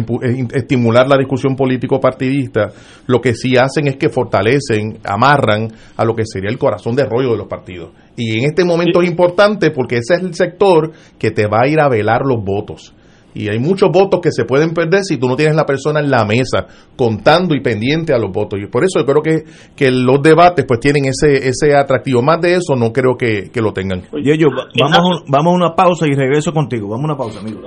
estimular 0.53 1.07
la 1.07 1.18
discusión 1.18 1.55
político-partidista, 1.55 2.72
lo 3.07 3.20
que 3.20 3.34
sí 3.34 3.57
hacen 3.57 3.88
es 3.88 3.97
que 3.97 4.09
fortalecen, 4.09 4.99
amarran 5.03 5.72
a 5.97 6.05
lo 6.05 6.16
que 6.16 6.24
sería 6.26 6.49
el 6.49 6.57
corazón 6.57 6.95
de 6.95 7.05
rollo 7.05 7.32
de 7.32 7.38
los 7.38 7.47
partidos 7.47 7.91
y 8.16 8.39
en 8.39 8.45
este 8.45 8.63
momento 8.63 9.01
es 9.01 9.09
importante 9.09 9.72
porque 9.72 9.97
ese 9.97 10.16
es 10.16 10.22
el 10.22 10.34
sector 10.34 10.91
que 11.20 11.32
te 11.32 11.47
va 11.47 11.61
a 11.63 11.68
ir 11.68 11.80
a 11.80 11.89
velar 11.89 12.22
los 12.26 12.43
votos. 12.43 12.93
Y 13.36 13.49
hay 13.49 13.59
muchos 13.59 13.91
votos 13.91 14.21
que 14.21 14.31
se 14.31 14.45
pueden 14.45 14.73
perder 14.73 15.03
si 15.03 15.17
tú 15.17 15.27
no 15.27 15.36
tienes 15.36 15.55
la 15.55 15.65
persona 15.65 15.99
en 15.99 16.09
la 16.09 16.25
mesa 16.25 16.65
contando 16.95 17.53
y 17.53 17.61
pendiente 17.61 18.13
a 18.13 18.17
los 18.17 18.31
votos. 18.31 18.59
Y 18.61 18.67
por 18.67 18.83
eso 18.83 18.99
yo 18.99 19.05
creo 19.05 19.21
que, 19.21 19.43
que 19.75 19.91
los 19.91 20.21
debates 20.21 20.65
pues 20.65 20.79
tienen 20.79 21.05
ese, 21.05 21.49
ese 21.49 21.75
atractivo. 21.75 22.21
Más 22.21 22.39
de 22.41 22.55
eso 22.55 22.75
no 22.75 22.91
creo 22.93 23.17
que, 23.17 23.51
lo 23.55 23.73
tengan. 23.73 24.03
Oye, 24.11 24.38
yo, 24.38 24.47
vamos, 24.79 25.23
vamos 25.27 25.53
a 25.53 25.55
una 25.55 25.75
pausa 25.75 26.07
y 26.07 26.13
regreso 26.13 26.53
contigo. 26.53 26.88
Vamos 26.88 27.03
a 27.03 27.05
una 27.05 27.17
pausa, 27.17 27.39
amigo. 27.39 27.61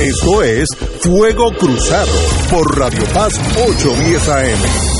Esto 0.00 0.42
es 0.42 0.68
Fuego 1.00 1.52
Cruzado 1.58 2.10
por 2.50 2.78
Radio 2.78 3.04
Paz 3.12 3.38
810 3.54 4.28
AM. 4.28 4.99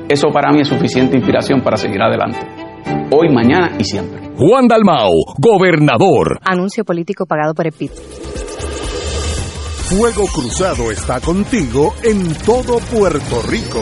eso 0.10 0.30
para 0.30 0.52
mí 0.52 0.62
es 0.62 0.68
suficiente 0.68 1.18
inspiración 1.18 1.62
para 1.62 1.78
seguir 1.78 2.02
adelante. 2.02 2.40
Hoy, 3.12 3.30
mañana 3.34 3.72
y 3.78 3.84
siempre. 3.84 4.22
Juan 4.38 4.68
Dalmao, 4.68 5.12
gobernador. 5.38 6.40
Anuncio 6.46 6.86
político 6.86 7.26
pagado 7.26 7.54
por 7.54 7.66
el 7.66 7.74
PIB. 7.74 7.92
Fuego 9.90 10.26
Cruzado 10.28 10.92
está 10.92 11.20
contigo 11.22 11.94
en 12.04 12.34
todo 12.46 12.80
Puerto 12.92 13.42
Rico. 13.50 13.82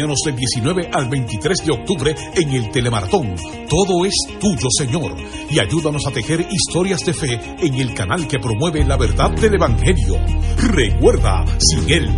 Del 0.01 0.35
19 0.35 0.89
al 0.91 1.07
23 1.09 1.57
de 1.63 1.71
octubre 1.71 2.15
en 2.33 2.49
el 2.53 2.71
Telemaratón. 2.71 3.35
Todo 3.69 4.03
es 4.03 4.15
tuyo, 4.39 4.67
Señor. 4.75 5.15
Y 5.47 5.59
ayúdanos 5.59 6.07
a 6.07 6.11
tejer 6.11 6.47
historias 6.49 7.05
de 7.05 7.13
fe 7.13 7.39
en 7.59 7.75
el 7.75 7.93
canal 7.93 8.27
que 8.27 8.39
promueve 8.39 8.83
la 8.83 8.97
verdad 8.97 9.29
del 9.29 9.53
Evangelio. 9.53 10.15
Recuerda, 10.57 11.45
sin 11.59 11.87
Él, 11.87 12.09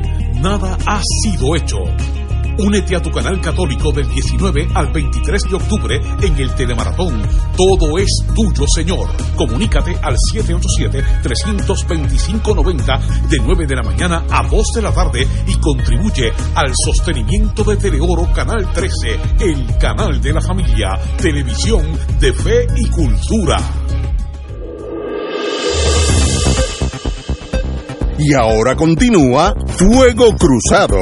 nada 0.42 0.78
ha 0.86 1.02
sido 1.24 1.58
hecho. 1.58 2.23
Únete 2.58 2.96
a 2.96 3.02
tu 3.02 3.10
canal 3.10 3.42
católico 3.42 3.92
del 3.92 4.08
19 4.08 4.70
al 4.76 4.92
23 4.92 5.42
de 5.50 5.56
octubre 5.56 6.00
en 6.22 6.38
el 6.38 6.54
Telemaratón. 6.54 7.24
Todo 7.58 7.98
es 7.98 8.12
tuyo, 8.36 8.68
Señor. 8.68 9.10
Comunícate 9.36 9.98
al 10.02 10.16
787-325-90 10.34 13.28
de 13.30 13.40
9 13.40 13.66
de 13.66 13.76
la 13.76 13.82
mañana 13.82 14.24
a 14.30 14.48
2 14.48 14.68
de 14.76 14.82
la 14.82 14.92
tarde 14.92 15.28
y 15.48 15.56
contribuye 15.56 16.32
al 16.54 16.72
sostenimiento 16.86 17.64
de 17.64 17.78
Teleoro 17.78 18.32
Canal 18.34 18.72
13, 18.72 19.20
el 19.40 19.76
canal 19.78 20.22
de 20.22 20.34
la 20.34 20.42
familia, 20.42 21.00
televisión 21.18 21.98
de 22.20 22.34
fe 22.34 22.68
y 22.76 22.88
cultura. 22.90 23.58
Y 28.20 28.36
ahora 28.36 28.76
continúa 28.76 29.56
Fuego 29.76 30.36
Cruzado. 30.38 31.00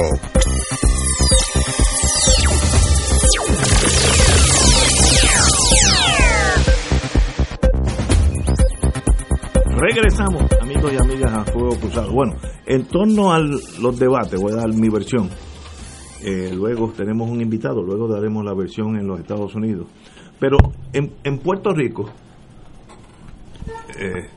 Regresamos, 9.81 10.43
amigos 10.61 10.93
y 10.93 10.97
amigas, 10.97 11.33
a 11.33 11.43
Fuego 11.43 11.75
Cruzado. 11.75 12.11
Bueno, 12.11 12.35
en 12.67 12.85
torno 12.85 13.33
a 13.33 13.39
los 13.39 13.97
debates, 13.97 14.39
voy 14.39 14.51
a 14.51 14.57
dar 14.57 14.71
mi 14.71 14.89
versión. 14.89 15.27
Eh, 16.23 16.51
luego 16.53 16.93
tenemos 16.95 17.27
un 17.27 17.41
invitado, 17.41 17.81
luego 17.81 18.07
daremos 18.07 18.45
la 18.45 18.53
versión 18.53 18.95
en 18.99 19.07
los 19.07 19.19
Estados 19.19 19.55
Unidos. 19.55 19.87
Pero 20.39 20.57
en, 20.93 21.13
en 21.23 21.39
Puerto 21.39 21.73
Rico, 21.73 22.11
eh, 23.99 24.27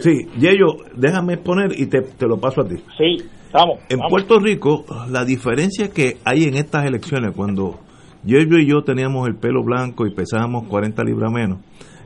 sí, 0.00 0.28
Yello, 0.38 0.76
déjame 0.94 1.32
exponer 1.34 1.80
y 1.80 1.86
te, 1.86 2.02
te, 2.02 2.26
lo 2.26 2.38
paso 2.38 2.60
a 2.60 2.68
ti. 2.68 2.76
Sí, 2.98 3.24
vamos. 3.54 3.78
En 3.88 4.00
vamos. 4.00 4.10
Puerto 4.10 4.38
Rico, 4.38 4.84
la 5.08 5.24
diferencia 5.24 5.88
que 5.88 6.18
hay 6.26 6.44
en 6.44 6.56
estas 6.56 6.84
elecciones, 6.84 7.34
cuando 7.34 7.80
Yello 8.22 8.58
y 8.58 8.68
yo 8.68 8.82
teníamos 8.82 9.26
el 9.28 9.36
pelo 9.36 9.64
blanco 9.64 10.06
y 10.06 10.14
pesábamos 10.14 10.68
40 10.68 11.02
libras 11.04 11.32
menos, 11.32 11.60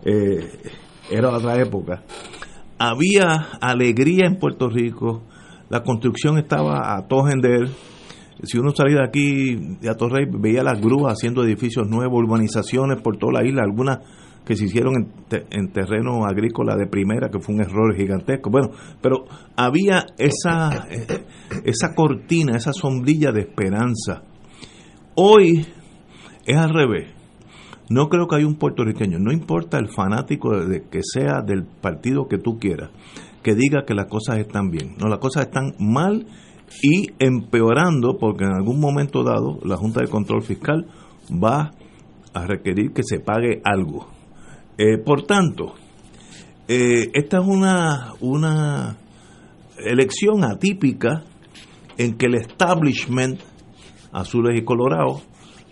eh, 0.04 0.48
era 1.10 1.30
otra 1.30 1.60
época 1.60 2.04
había 2.88 3.48
alegría 3.60 4.26
en 4.26 4.36
Puerto 4.38 4.68
Rico, 4.68 5.22
la 5.70 5.82
construcción 5.82 6.38
estaba 6.38 6.96
a 6.96 7.06
todo. 7.06 7.28
Si 8.42 8.58
uno 8.58 8.72
salía 8.72 8.98
de 8.98 9.04
aquí, 9.04 9.76
de 9.80 9.88
Atorrey, 9.88 10.26
veía 10.28 10.62
las 10.62 10.80
grúas 10.80 11.14
haciendo 11.14 11.42
edificios 11.44 11.88
nuevos, 11.88 12.22
urbanizaciones 12.22 13.00
por 13.00 13.16
toda 13.16 13.40
la 13.40 13.48
isla, 13.48 13.62
algunas 13.62 14.00
que 14.44 14.56
se 14.56 14.66
hicieron 14.66 14.94
en, 14.96 15.26
te, 15.28 15.46
en 15.50 15.72
terreno 15.72 16.26
agrícola 16.26 16.76
de 16.76 16.86
primera, 16.86 17.30
que 17.30 17.38
fue 17.38 17.54
un 17.54 17.62
error 17.62 17.94
gigantesco. 17.96 18.50
Bueno, 18.50 18.70
pero 19.00 19.24
había 19.56 20.04
esa, 20.18 20.86
esa 21.64 21.94
cortina, 21.94 22.56
esa 22.56 22.72
sombrilla 22.72 23.32
de 23.32 23.40
esperanza. 23.40 24.22
Hoy 25.14 25.66
es 26.44 26.56
al 26.56 26.70
revés. 26.70 27.14
No 27.90 28.08
creo 28.08 28.26
que 28.26 28.36
haya 28.36 28.46
un 28.46 28.56
puertorriqueño, 28.56 29.18
no 29.18 29.32
importa 29.32 29.78
el 29.78 29.88
fanático 29.88 30.58
de, 30.58 30.84
que 30.90 31.00
sea 31.02 31.42
del 31.42 31.64
partido 31.64 32.28
que 32.28 32.38
tú 32.38 32.58
quieras, 32.58 32.90
que 33.42 33.54
diga 33.54 33.84
que 33.86 33.94
las 33.94 34.06
cosas 34.06 34.38
están 34.38 34.70
bien. 34.70 34.94
No, 34.98 35.08
las 35.08 35.18
cosas 35.18 35.46
están 35.46 35.74
mal 35.78 36.26
y 36.82 37.10
empeorando 37.18 38.16
porque 38.18 38.44
en 38.44 38.52
algún 38.52 38.80
momento 38.80 39.22
dado 39.22 39.58
la 39.64 39.76
Junta 39.76 40.00
de 40.00 40.08
Control 40.08 40.42
Fiscal 40.42 40.86
va 41.30 41.72
a 42.32 42.46
requerir 42.46 42.92
que 42.92 43.02
se 43.04 43.20
pague 43.20 43.60
algo. 43.64 44.08
Eh, 44.78 44.98
por 44.98 45.22
tanto, 45.22 45.74
eh, 46.66 47.10
esta 47.12 47.38
es 47.38 47.46
una, 47.46 48.14
una 48.20 48.96
elección 49.78 50.42
atípica 50.42 51.22
en 51.98 52.16
que 52.16 52.26
el 52.26 52.36
establishment, 52.36 53.40
azules 54.10 54.58
y 54.58 54.64
colorados, 54.64 55.22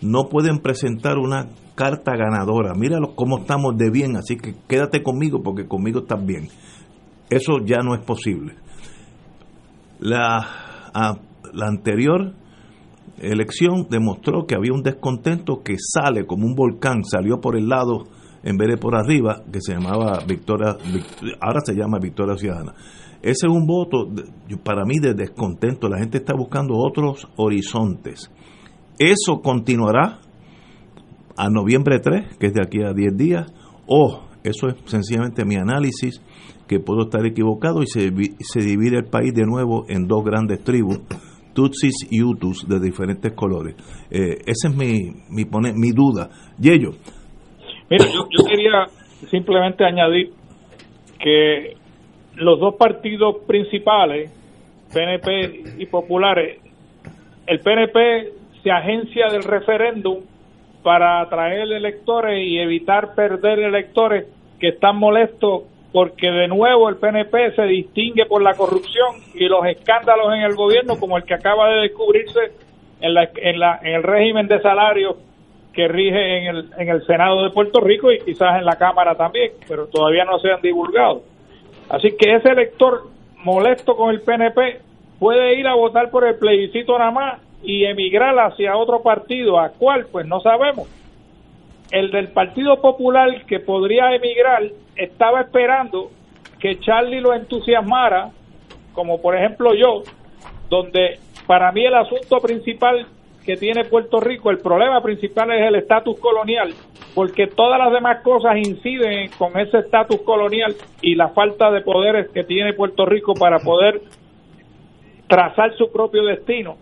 no 0.01 0.29
pueden 0.29 0.59
presentar 0.59 1.17
una 1.17 1.49
carta 1.75 2.15
ganadora. 2.15 2.73
Míralo 2.73 3.15
cómo 3.15 3.39
estamos 3.39 3.77
de 3.77 3.89
bien, 3.89 4.15
así 4.15 4.37
que 4.37 4.55
quédate 4.67 5.03
conmigo 5.03 5.41
porque 5.43 5.67
conmigo 5.67 6.01
estás 6.01 6.23
bien. 6.25 6.47
Eso 7.29 7.59
ya 7.65 7.79
no 7.79 7.95
es 7.95 8.01
posible. 8.01 8.55
La, 9.99 10.45
la 11.53 11.67
anterior 11.67 12.33
elección 13.19 13.87
demostró 13.89 14.45
que 14.45 14.55
había 14.55 14.73
un 14.73 14.83
descontento 14.83 15.61
que 15.63 15.75
sale 15.77 16.25
como 16.25 16.45
un 16.45 16.55
volcán, 16.55 17.03
salió 17.03 17.39
por 17.39 17.55
el 17.55 17.69
lado 17.69 18.03
en 18.43 18.57
vez 18.57 18.69
de 18.69 18.77
por 18.77 18.95
arriba, 18.95 19.41
que 19.51 19.61
se 19.61 19.73
llamaba 19.73 20.19
Victoria, 20.27 20.75
ahora 21.39 21.61
se 21.63 21.73
llama 21.73 21.97
Victoria 21.99 22.35
Ciudadana. 22.35 22.73
Ese 23.21 23.47
es 23.47 23.53
un 23.53 23.65
voto 23.65 24.09
para 24.63 24.83
mí 24.83 24.99
de 24.99 25.13
descontento, 25.13 25.87
la 25.87 25.99
gente 25.99 26.17
está 26.17 26.33
buscando 26.35 26.75
otros 26.75 27.25
horizontes. 27.37 28.29
Eso 28.99 29.41
continuará 29.41 30.19
a 31.37 31.49
noviembre 31.49 31.99
3, 31.99 32.37
que 32.37 32.47
es 32.47 32.53
de 32.53 32.61
aquí 32.61 32.81
a 32.83 32.93
10 32.93 33.17
días, 33.17 33.53
o 33.87 34.23
eso 34.43 34.67
es 34.67 34.75
sencillamente 34.85 35.45
mi 35.45 35.55
análisis, 35.55 36.21
que 36.67 36.79
puedo 36.79 37.03
estar 37.03 37.25
equivocado 37.25 37.81
y 37.81 37.87
se, 37.87 38.11
se 38.39 38.59
divide 38.59 38.97
el 38.97 39.05
país 39.05 39.33
de 39.33 39.45
nuevo 39.45 39.85
en 39.89 40.07
dos 40.07 40.23
grandes 40.23 40.63
tribus, 40.63 40.99
Tutsis 41.53 42.07
y 42.09 42.21
Hutus 42.23 42.67
de 42.67 42.79
diferentes 42.79 43.31
colores. 43.33 43.75
Eh, 44.09 44.37
esa 44.45 44.69
es 44.69 44.75
mi, 44.75 45.11
mi, 45.29 45.45
poner, 45.45 45.73
mi 45.75 45.91
duda. 45.91 46.29
Yello. 46.59 46.91
Mira, 47.89 48.05
yo 48.05 48.45
quería 48.45 48.85
simplemente 49.29 49.85
añadir 49.85 50.31
que 51.19 51.75
los 52.35 52.59
dos 52.59 52.75
partidos 52.75 53.37
principales, 53.47 54.31
PNP 54.93 55.75
y 55.77 55.85
Populares, 55.85 56.59
el 57.45 57.59
PNP 57.59 58.31
se 58.63 58.71
agencia 58.71 59.27
del 59.31 59.43
referéndum 59.43 60.21
para 60.83 61.21
atraer 61.21 61.71
electores 61.71 62.45
y 62.45 62.59
evitar 62.59 63.15
perder 63.15 63.59
electores 63.59 64.27
que 64.59 64.69
están 64.69 64.97
molestos 64.97 65.63
porque 65.91 66.29
de 66.29 66.47
nuevo 66.47 66.89
el 66.89 66.97
PNP 66.97 67.55
se 67.55 67.63
distingue 67.63 68.25
por 68.25 68.41
la 68.41 68.53
corrupción 68.55 69.15
y 69.33 69.45
los 69.47 69.65
escándalos 69.65 70.33
en 70.33 70.41
el 70.41 70.55
gobierno 70.55 70.99
como 70.99 71.17
el 71.17 71.23
que 71.23 71.35
acaba 71.35 71.69
de 71.69 71.81
descubrirse 71.81 72.51
en, 72.99 73.13
la, 73.13 73.29
en, 73.35 73.59
la, 73.59 73.79
en 73.81 73.93
el 73.95 74.03
régimen 74.03 74.47
de 74.47 74.61
salarios 74.61 75.15
que 75.71 75.87
rige 75.87 76.37
en 76.37 76.55
el, 76.55 76.69
en 76.77 76.89
el 76.89 77.05
Senado 77.05 77.43
de 77.43 77.49
Puerto 77.51 77.79
Rico 77.79 78.11
y 78.11 78.19
quizás 78.19 78.57
en 78.59 78.65
la 78.65 78.75
Cámara 78.75 79.15
también, 79.15 79.51
pero 79.67 79.87
todavía 79.87 80.25
no 80.25 80.39
se 80.39 80.51
han 80.51 80.61
divulgado. 80.61 81.23
Así 81.89 82.15
que 82.17 82.35
ese 82.35 82.49
elector 82.49 83.03
molesto 83.43 83.95
con 83.95 84.11
el 84.11 84.21
PNP 84.21 84.81
puede 85.19 85.59
ir 85.59 85.67
a 85.67 85.75
votar 85.75 86.09
por 86.09 86.25
el 86.25 86.35
plebiscito 86.35 86.97
nada 86.97 87.11
más 87.11 87.41
y 87.63 87.85
emigrar 87.85 88.37
hacia 88.39 88.75
otro 88.75 89.01
partido. 89.01 89.59
¿A 89.59 89.69
cuál? 89.69 90.05
Pues 90.11 90.27
no 90.27 90.39
sabemos. 90.41 90.87
El 91.91 92.11
del 92.11 92.29
Partido 92.29 92.81
Popular 92.81 93.45
que 93.45 93.59
podría 93.59 94.13
emigrar 94.15 94.63
estaba 94.95 95.41
esperando 95.41 96.11
que 96.59 96.79
Charlie 96.79 97.19
lo 97.19 97.33
entusiasmara, 97.33 98.31
como 98.93 99.21
por 99.21 99.35
ejemplo 99.35 99.73
yo, 99.73 100.03
donde 100.69 101.19
para 101.45 101.71
mí 101.71 101.85
el 101.85 101.95
asunto 101.95 102.39
principal 102.39 103.05
que 103.45 103.57
tiene 103.57 103.83
Puerto 103.85 104.19
Rico, 104.19 104.49
el 104.49 104.59
problema 104.59 105.01
principal 105.01 105.51
es 105.51 105.67
el 105.67 105.75
estatus 105.75 106.19
colonial, 106.19 106.73
porque 107.13 107.47
todas 107.47 107.77
las 107.77 107.91
demás 107.91 108.21
cosas 108.23 108.55
inciden 108.57 109.29
con 109.37 109.59
ese 109.59 109.79
estatus 109.79 110.21
colonial 110.21 110.73
y 111.01 111.15
la 111.15 111.29
falta 111.29 111.69
de 111.69 111.81
poderes 111.81 112.29
que 112.29 112.43
tiene 112.43 112.73
Puerto 112.73 113.05
Rico 113.05 113.33
para 113.33 113.59
poder 113.59 114.01
trazar 115.27 115.75
su 115.75 115.91
propio 115.91 116.23
destino. 116.23 116.77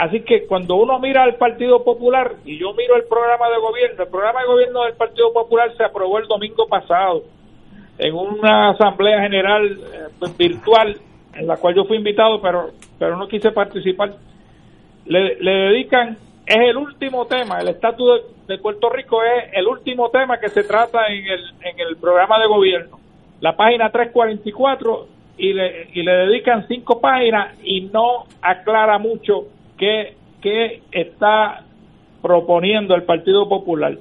Así 0.00 0.22
que 0.22 0.46
cuando 0.46 0.76
uno 0.76 0.98
mira 0.98 1.22
al 1.22 1.34
Partido 1.34 1.84
Popular, 1.84 2.36
y 2.46 2.56
yo 2.58 2.72
miro 2.72 2.96
el 2.96 3.04
programa 3.04 3.50
de 3.50 3.58
gobierno, 3.58 4.02
el 4.02 4.08
programa 4.08 4.40
de 4.40 4.46
gobierno 4.46 4.84
del 4.84 4.94
Partido 4.94 5.30
Popular 5.30 5.76
se 5.76 5.84
aprobó 5.84 6.18
el 6.18 6.26
domingo 6.26 6.66
pasado 6.66 7.22
en 7.98 8.14
una 8.14 8.70
asamblea 8.70 9.20
general 9.20 9.78
eh, 9.78 10.26
virtual 10.38 10.96
en 11.34 11.46
la 11.46 11.58
cual 11.58 11.74
yo 11.74 11.84
fui 11.84 11.98
invitado, 11.98 12.40
pero, 12.40 12.70
pero 12.98 13.18
no 13.18 13.28
quise 13.28 13.52
participar 13.52 14.14
le, 15.04 15.34
dedican, 15.38 16.16
es 16.46 16.56
el 16.56 16.78
último 16.78 17.26
tema, 17.26 17.60
el 17.60 17.68
estatus 17.68 18.22
de, 18.46 18.56
Puerto 18.56 18.88
Rico 18.88 19.22
es 19.22 19.52
el 19.52 19.66
último 19.66 20.08
tema 20.08 20.40
que 20.40 20.48
se 20.48 20.64
trata 20.64 21.08
en 21.08 21.26
el, 21.26 21.40
en 21.60 21.78
el 21.78 21.96
programa 21.98 22.38
de 22.38 22.46
gobierno. 22.46 22.98
La 23.42 23.54
página 23.54 23.90
344 23.90 25.06
y 25.36 25.52
le, 25.52 25.88
y 25.92 26.02
le 26.02 26.12
dedican 26.12 26.66
cinco 26.68 27.02
páginas 27.02 27.54
y 27.62 27.82
no 27.82 28.24
aclara 28.40 28.98
mucho 28.98 29.44
qué, 29.80 30.14
qué 30.40 30.82
está 30.92 31.64
proponiendo 32.22 32.94
el 32.94 33.02
Partido 33.02 33.48
Popular. 33.48 33.96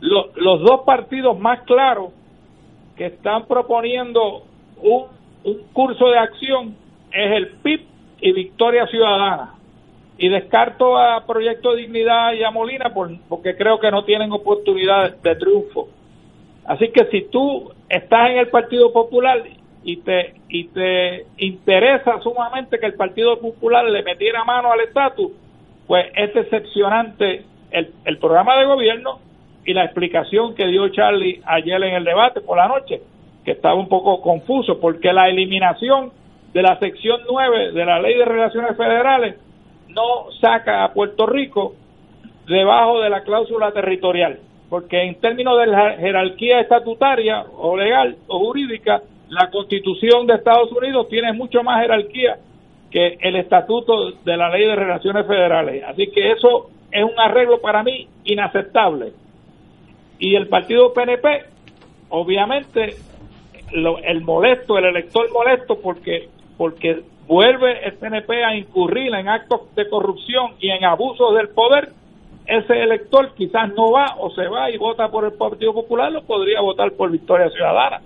los 0.00 0.60
dos 0.60 0.82
partidos 0.86 1.36
más 1.40 1.62
claros 1.62 2.12
que 2.96 3.06
están 3.06 3.46
proponiendo 3.46 4.44
un, 4.80 5.06
un 5.44 5.58
curso 5.72 6.08
de 6.08 6.18
acción 6.18 6.76
es 7.12 7.32
el 7.32 7.48
PIB 7.62 7.80
y 8.20 8.32
Victoria 8.32 8.86
Ciudadana 8.86 9.54
y 10.18 10.28
descarto 10.28 10.96
a 10.96 11.24
Proyecto 11.26 11.74
Dignidad 11.74 12.32
y 12.32 12.42
a 12.42 12.50
Molina 12.50 12.92
porque 13.28 13.56
creo 13.56 13.78
que 13.78 13.90
no 13.90 14.04
tienen 14.04 14.32
oportunidad 14.32 15.16
de, 15.16 15.36
triunfo. 15.36 15.88
Así 16.64 16.88
que 16.88 17.06
si 17.06 17.22
tú 17.28 17.70
estás 17.88 18.30
en 18.30 18.38
el 18.38 18.48
Partido 18.48 18.92
Popular 18.92 19.42
y 19.86 19.98
te 19.98 20.34
y 20.48 20.64
te 20.64 21.26
interesa 21.38 22.20
sumamente 22.20 22.78
que 22.80 22.86
el 22.86 22.94
Partido 22.94 23.38
Popular 23.38 23.84
le 23.84 24.02
metiera 24.02 24.44
mano 24.44 24.72
al 24.72 24.80
estatus, 24.80 25.30
pues 25.86 26.06
es 26.16 26.34
decepcionante 26.34 27.44
el, 27.70 27.92
el 28.04 28.18
programa 28.18 28.58
de 28.58 28.66
gobierno 28.66 29.20
y 29.64 29.72
la 29.74 29.84
explicación 29.84 30.56
que 30.56 30.66
dio 30.66 30.88
Charlie 30.88 31.40
ayer 31.46 31.82
en 31.84 31.94
el 31.94 32.04
debate 32.04 32.40
por 32.40 32.56
la 32.56 32.66
noche, 32.66 33.00
que 33.44 33.52
estaba 33.52 33.76
un 33.76 33.88
poco 33.88 34.20
confuso, 34.20 34.80
porque 34.80 35.12
la 35.12 35.28
eliminación 35.28 36.10
de 36.52 36.62
la 36.62 36.78
sección 36.80 37.20
9 37.30 37.70
de 37.70 37.84
la 37.84 38.00
Ley 38.00 38.18
de 38.18 38.24
Relaciones 38.24 38.76
Federales 38.76 39.36
no 39.88 40.32
saca 40.40 40.82
a 40.82 40.92
Puerto 40.92 41.26
Rico 41.26 41.74
debajo 42.48 43.00
de 43.00 43.10
la 43.10 43.22
cláusula 43.22 43.70
territorial, 43.70 44.40
porque 44.68 45.00
en 45.02 45.20
términos 45.20 45.56
de 45.60 45.66
la 45.66 45.92
jerarquía 45.92 46.60
estatutaria 46.60 47.44
o 47.56 47.76
legal 47.76 48.16
o 48.26 48.40
jurídica, 48.40 49.02
la 49.28 49.50
constitución 49.50 50.26
de 50.26 50.34
Estados 50.34 50.70
Unidos 50.72 51.08
tiene 51.08 51.32
mucho 51.32 51.62
más 51.62 51.80
jerarquía 51.82 52.38
que 52.90 53.18
el 53.20 53.36
estatuto 53.36 54.12
de 54.12 54.36
la 54.36 54.48
ley 54.50 54.66
de 54.66 54.76
relaciones 54.76 55.26
federales. 55.26 55.82
Así 55.84 56.08
que 56.08 56.32
eso 56.32 56.70
es 56.90 57.04
un 57.04 57.18
arreglo 57.18 57.60
para 57.60 57.82
mí 57.82 58.08
inaceptable. 58.24 59.12
Y 60.18 60.34
el 60.34 60.48
partido 60.48 60.92
PNP, 60.92 61.44
obviamente, 62.08 62.94
el 63.72 64.20
molesto, 64.22 64.78
el 64.78 64.86
elector 64.86 65.30
molesto, 65.32 65.78
porque, 65.80 66.28
porque 66.56 67.02
vuelve 67.26 67.84
el 67.86 67.94
PNP 67.94 68.44
a 68.44 68.56
incurrir 68.56 69.14
en 69.14 69.28
actos 69.28 69.74
de 69.74 69.88
corrupción 69.88 70.52
y 70.60 70.70
en 70.70 70.84
abusos 70.84 71.34
del 71.34 71.48
poder, 71.48 71.90
ese 72.46 72.80
elector 72.80 73.34
quizás 73.34 73.74
no 73.74 73.90
va 73.90 74.14
o 74.18 74.30
se 74.30 74.46
va 74.46 74.70
y 74.70 74.78
vota 74.78 75.08
por 75.08 75.24
el 75.24 75.32
Partido 75.32 75.74
Popular, 75.74 76.12
lo 76.12 76.22
podría 76.22 76.60
votar 76.60 76.92
por 76.92 77.10
Victoria 77.10 77.50
Ciudadana. 77.50 78.00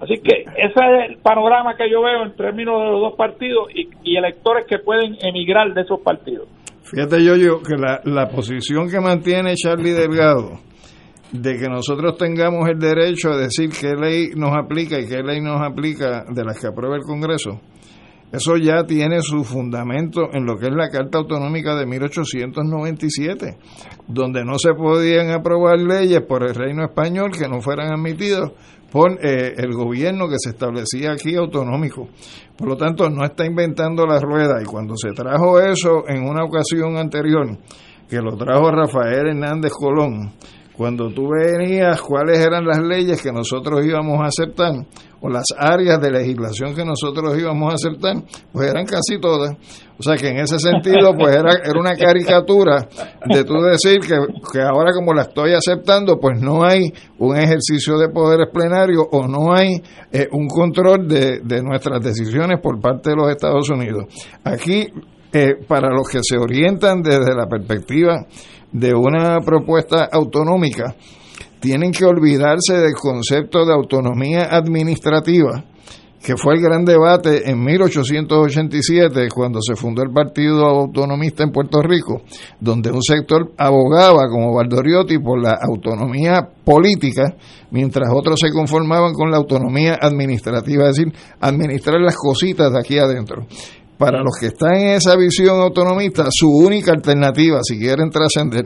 Así 0.00 0.14
que 0.22 0.42
ese 0.42 0.78
es 0.78 1.10
el 1.10 1.16
panorama 1.18 1.76
que 1.76 1.90
yo 1.90 2.02
veo 2.02 2.24
en 2.24 2.36
términos 2.36 2.80
de 2.80 2.90
los 2.90 3.00
dos 3.00 3.14
partidos 3.16 3.68
y, 3.74 4.16
electores 4.16 4.66
que 4.68 4.78
pueden 4.78 5.16
emigrar 5.20 5.72
de 5.74 5.82
esos 5.82 6.00
partidos. 6.00 6.48
Fíjate 6.82 7.22
yo, 7.22 7.36
yo 7.36 7.60
que 7.62 7.74
la, 7.76 8.28
posición 8.28 8.88
que 8.88 9.00
mantiene 9.00 9.54
Charlie 9.54 9.92
Delgado 9.92 10.60
de 11.32 11.58
que 11.58 11.68
nosotros 11.68 12.16
tengamos 12.16 12.68
el 12.68 12.78
derecho 12.78 13.30
a 13.30 13.36
decir 13.36 13.70
qué 13.70 13.94
ley 13.94 14.30
nos 14.34 14.56
aplica 14.56 14.98
y 14.98 15.06
qué 15.06 15.22
ley 15.22 15.40
nos 15.40 15.60
aplica 15.60 16.24
de 16.32 16.44
las 16.44 16.58
que 16.58 16.68
aprueba 16.68 16.96
el 16.96 17.02
Congreso, 17.02 17.60
eso 18.32 18.56
ya 18.56 18.84
tiene 18.84 19.22
su 19.22 19.42
fundamento 19.42 20.28
en 20.32 20.44
lo 20.44 20.58
que 20.58 20.66
es 20.66 20.74
la 20.74 20.90
Carta 20.90 21.18
Autonómica 21.18 21.74
de 21.74 21.86
1897, 21.86 23.56
donde 24.06 24.44
no 24.44 24.58
se 24.58 24.74
podían 24.74 25.30
aprobar 25.30 25.78
leyes 25.78 26.20
por 26.22 26.42
el 26.44 26.54
reino 26.54 26.84
español 26.84 27.30
que 27.30 27.48
no 27.48 27.60
fueran 27.60 27.90
admitidas 27.92 28.52
por 28.90 29.18
eh, 29.24 29.54
el 29.56 29.72
gobierno 29.74 30.28
que 30.28 30.36
se 30.38 30.50
establecía 30.50 31.12
aquí 31.12 31.34
autonómico. 31.34 32.08
Por 32.56 32.68
lo 32.68 32.76
tanto, 32.76 33.08
no 33.10 33.24
está 33.24 33.44
inventando 33.44 34.06
la 34.06 34.20
rueda 34.20 34.60
y 34.62 34.64
cuando 34.64 34.96
se 34.96 35.12
trajo 35.12 35.60
eso 35.60 36.08
en 36.08 36.24
una 36.24 36.44
ocasión 36.44 36.96
anterior, 36.96 37.56
que 38.08 38.20
lo 38.20 38.36
trajo 38.36 38.70
Rafael 38.70 39.28
Hernández 39.28 39.72
Colón, 39.72 40.32
cuando 40.78 41.10
tú 41.10 41.28
venías 41.28 42.00
cuáles 42.00 42.38
eran 42.38 42.64
las 42.64 42.78
leyes 42.78 43.20
que 43.20 43.32
nosotros 43.32 43.84
íbamos 43.84 44.20
a 44.20 44.26
aceptar 44.26 44.74
o 45.20 45.28
las 45.28 45.46
áreas 45.58 46.00
de 46.00 46.12
legislación 46.12 46.72
que 46.72 46.84
nosotros 46.84 47.36
íbamos 47.36 47.72
a 47.72 47.74
aceptar, 47.74 48.22
pues 48.52 48.70
eran 48.70 48.86
casi 48.86 49.18
todas. 49.20 49.56
O 49.98 50.02
sea 50.04 50.14
que 50.14 50.28
en 50.28 50.36
ese 50.38 50.60
sentido, 50.60 51.12
pues 51.18 51.34
era, 51.34 51.54
era 51.64 51.80
una 51.80 51.96
caricatura 51.96 52.88
de 53.26 53.42
tú 53.42 53.54
decir 53.54 53.98
que, 53.98 54.14
que 54.52 54.60
ahora 54.60 54.92
como 54.92 55.12
la 55.12 55.22
estoy 55.22 55.54
aceptando, 55.54 56.20
pues 56.20 56.40
no 56.40 56.62
hay 56.62 56.92
un 57.18 57.36
ejercicio 57.36 57.98
de 57.98 58.10
poderes 58.10 58.46
plenarios 58.52 59.04
o 59.10 59.26
no 59.26 59.52
hay 59.52 59.82
eh, 60.12 60.28
un 60.30 60.46
control 60.46 61.08
de, 61.08 61.40
de 61.40 61.60
nuestras 61.60 62.00
decisiones 62.00 62.60
por 62.62 62.80
parte 62.80 63.10
de 63.10 63.16
los 63.16 63.28
Estados 63.28 63.68
Unidos. 63.68 64.04
Aquí, 64.44 64.86
eh, 65.32 65.56
para 65.66 65.90
los 65.90 66.08
que 66.08 66.20
se 66.22 66.38
orientan 66.38 67.02
desde 67.02 67.34
la 67.34 67.48
perspectiva 67.48 68.24
de 68.72 68.94
una 68.94 69.40
propuesta 69.40 70.08
autonómica, 70.10 70.94
tienen 71.60 71.92
que 71.92 72.04
olvidarse 72.04 72.74
del 72.74 72.94
concepto 72.94 73.64
de 73.64 73.74
autonomía 73.74 74.48
administrativa, 74.50 75.64
que 76.22 76.36
fue 76.36 76.54
el 76.54 76.60
gran 76.60 76.84
debate 76.84 77.48
en 77.48 77.62
1887, 77.64 79.28
cuando 79.34 79.60
se 79.62 79.76
fundó 79.76 80.02
el 80.02 80.10
Partido 80.10 80.66
Autonomista 80.66 81.44
en 81.44 81.52
Puerto 81.52 81.80
Rico, 81.80 82.22
donde 82.60 82.90
un 82.90 83.02
sector 83.02 83.52
abogaba 83.56 84.28
como 84.28 84.54
Valdoriotti 84.54 85.18
por 85.18 85.40
la 85.40 85.58
autonomía 85.60 86.48
política, 86.64 87.36
mientras 87.70 88.08
otros 88.12 88.40
se 88.40 88.50
conformaban 88.50 89.14
con 89.14 89.30
la 89.30 89.36
autonomía 89.36 89.96
administrativa, 90.00 90.88
es 90.88 90.96
decir, 90.96 91.12
administrar 91.40 92.00
las 92.00 92.16
cositas 92.16 92.72
de 92.72 92.78
aquí 92.78 92.98
adentro 92.98 93.46
para 93.98 94.22
los 94.22 94.32
que 94.40 94.46
están 94.46 94.76
en 94.76 94.88
esa 94.94 95.16
visión 95.16 95.60
autonomista, 95.60 96.26
su 96.30 96.48
única 96.48 96.92
alternativa, 96.92 97.58
si 97.62 97.78
quieren 97.78 98.10
trascender 98.10 98.64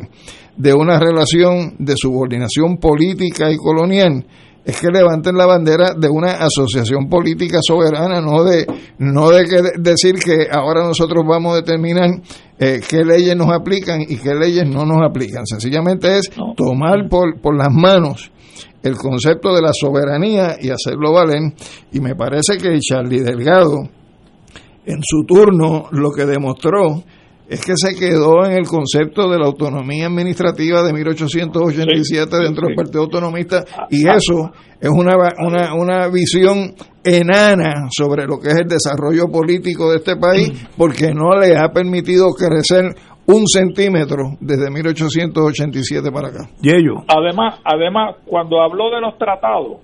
de 0.56 0.74
una 0.74 0.98
relación 1.00 1.74
de 1.78 1.94
subordinación 1.96 2.76
política 2.76 3.50
y 3.50 3.56
colonial, 3.56 4.26
es 4.64 4.80
que 4.80 4.88
levanten 4.88 5.36
la 5.36 5.46
bandera 5.46 5.94
de 5.94 6.08
una 6.08 6.32
asociación 6.34 7.08
política 7.08 7.58
soberana, 7.62 8.20
no 8.20 8.44
de 8.44 8.66
no 8.98 9.30
de 9.30 9.44
que 9.44 9.80
decir 9.80 10.14
que 10.16 10.46
ahora 10.50 10.84
nosotros 10.84 11.24
vamos 11.26 11.54
a 11.54 11.56
determinar 11.56 12.10
eh, 12.58 12.80
qué 12.86 13.04
leyes 13.04 13.36
nos 13.36 13.48
aplican 13.52 14.02
y 14.02 14.18
qué 14.18 14.34
leyes 14.34 14.68
no 14.68 14.84
nos 14.84 15.02
aplican. 15.02 15.46
Sencillamente 15.46 16.18
es 16.18 16.30
tomar 16.56 17.08
por, 17.08 17.40
por 17.40 17.56
las 17.56 17.72
manos 17.72 18.30
el 18.82 18.96
concepto 18.96 19.54
de 19.54 19.62
la 19.62 19.72
soberanía 19.72 20.56
y 20.60 20.70
hacerlo 20.70 21.12
valer. 21.12 21.52
Y 21.92 22.00
me 22.00 22.14
parece 22.14 22.56
que 22.58 22.78
Charlie 22.80 23.20
Delgado, 23.20 23.88
en 24.86 25.00
su 25.02 25.24
turno 25.24 25.84
lo 25.90 26.10
que 26.10 26.26
demostró 26.26 27.02
es 27.48 27.64
que 27.64 27.72
se 27.76 27.94
quedó 27.98 28.46
en 28.46 28.52
el 28.52 28.66
concepto 28.66 29.28
de 29.28 29.38
la 29.38 29.46
autonomía 29.46 30.06
administrativa 30.06 30.82
de 30.82 30.92
1887 30.92 32.36
dentro 32.38 32.66
del 32.66 32.76
Partido 32.76 33.02
Autonomista 33.02 33.64
y 33.90 34.08
eso 34.08 34.50
es 34.80 34.88
una, 34.88 35.14
una, 35.38 35.74
una 35.74 36.08
visión 36.08 36.74
enana 37.04 37.88
sobre 37.90 38.24
lo 38.24 38.38
que 38.38 38.48
es 38.48 38.58
el 38.60 38.68
desarrollo 38.68 39.26
político 39.30 39.90
de 39.90 39.98
este 39.98 40.16
país 40.16 40.50
porque 40.78 41.12
no 41.12 41.36
le 41.36 41.56
ha 41.56 41.68
permitido 41.68 42.30
crecer 42.30 42.94
un 43.26 43.46
centímetro 43.46 44.36
desde 44.40 44.70
1887 44.70 46.10
para 46.10 46.28
acá. 46.28 46.48
¿Y 46.62 46.70
ellos? 46.70 47.04
Además, 47.06 47.60
además, 47.64 48.16
cuando 48.26 48.60
habló 48.62 48.90
de 48.90 49.00
los 49.00 49.16
tratados, 49.18 49.78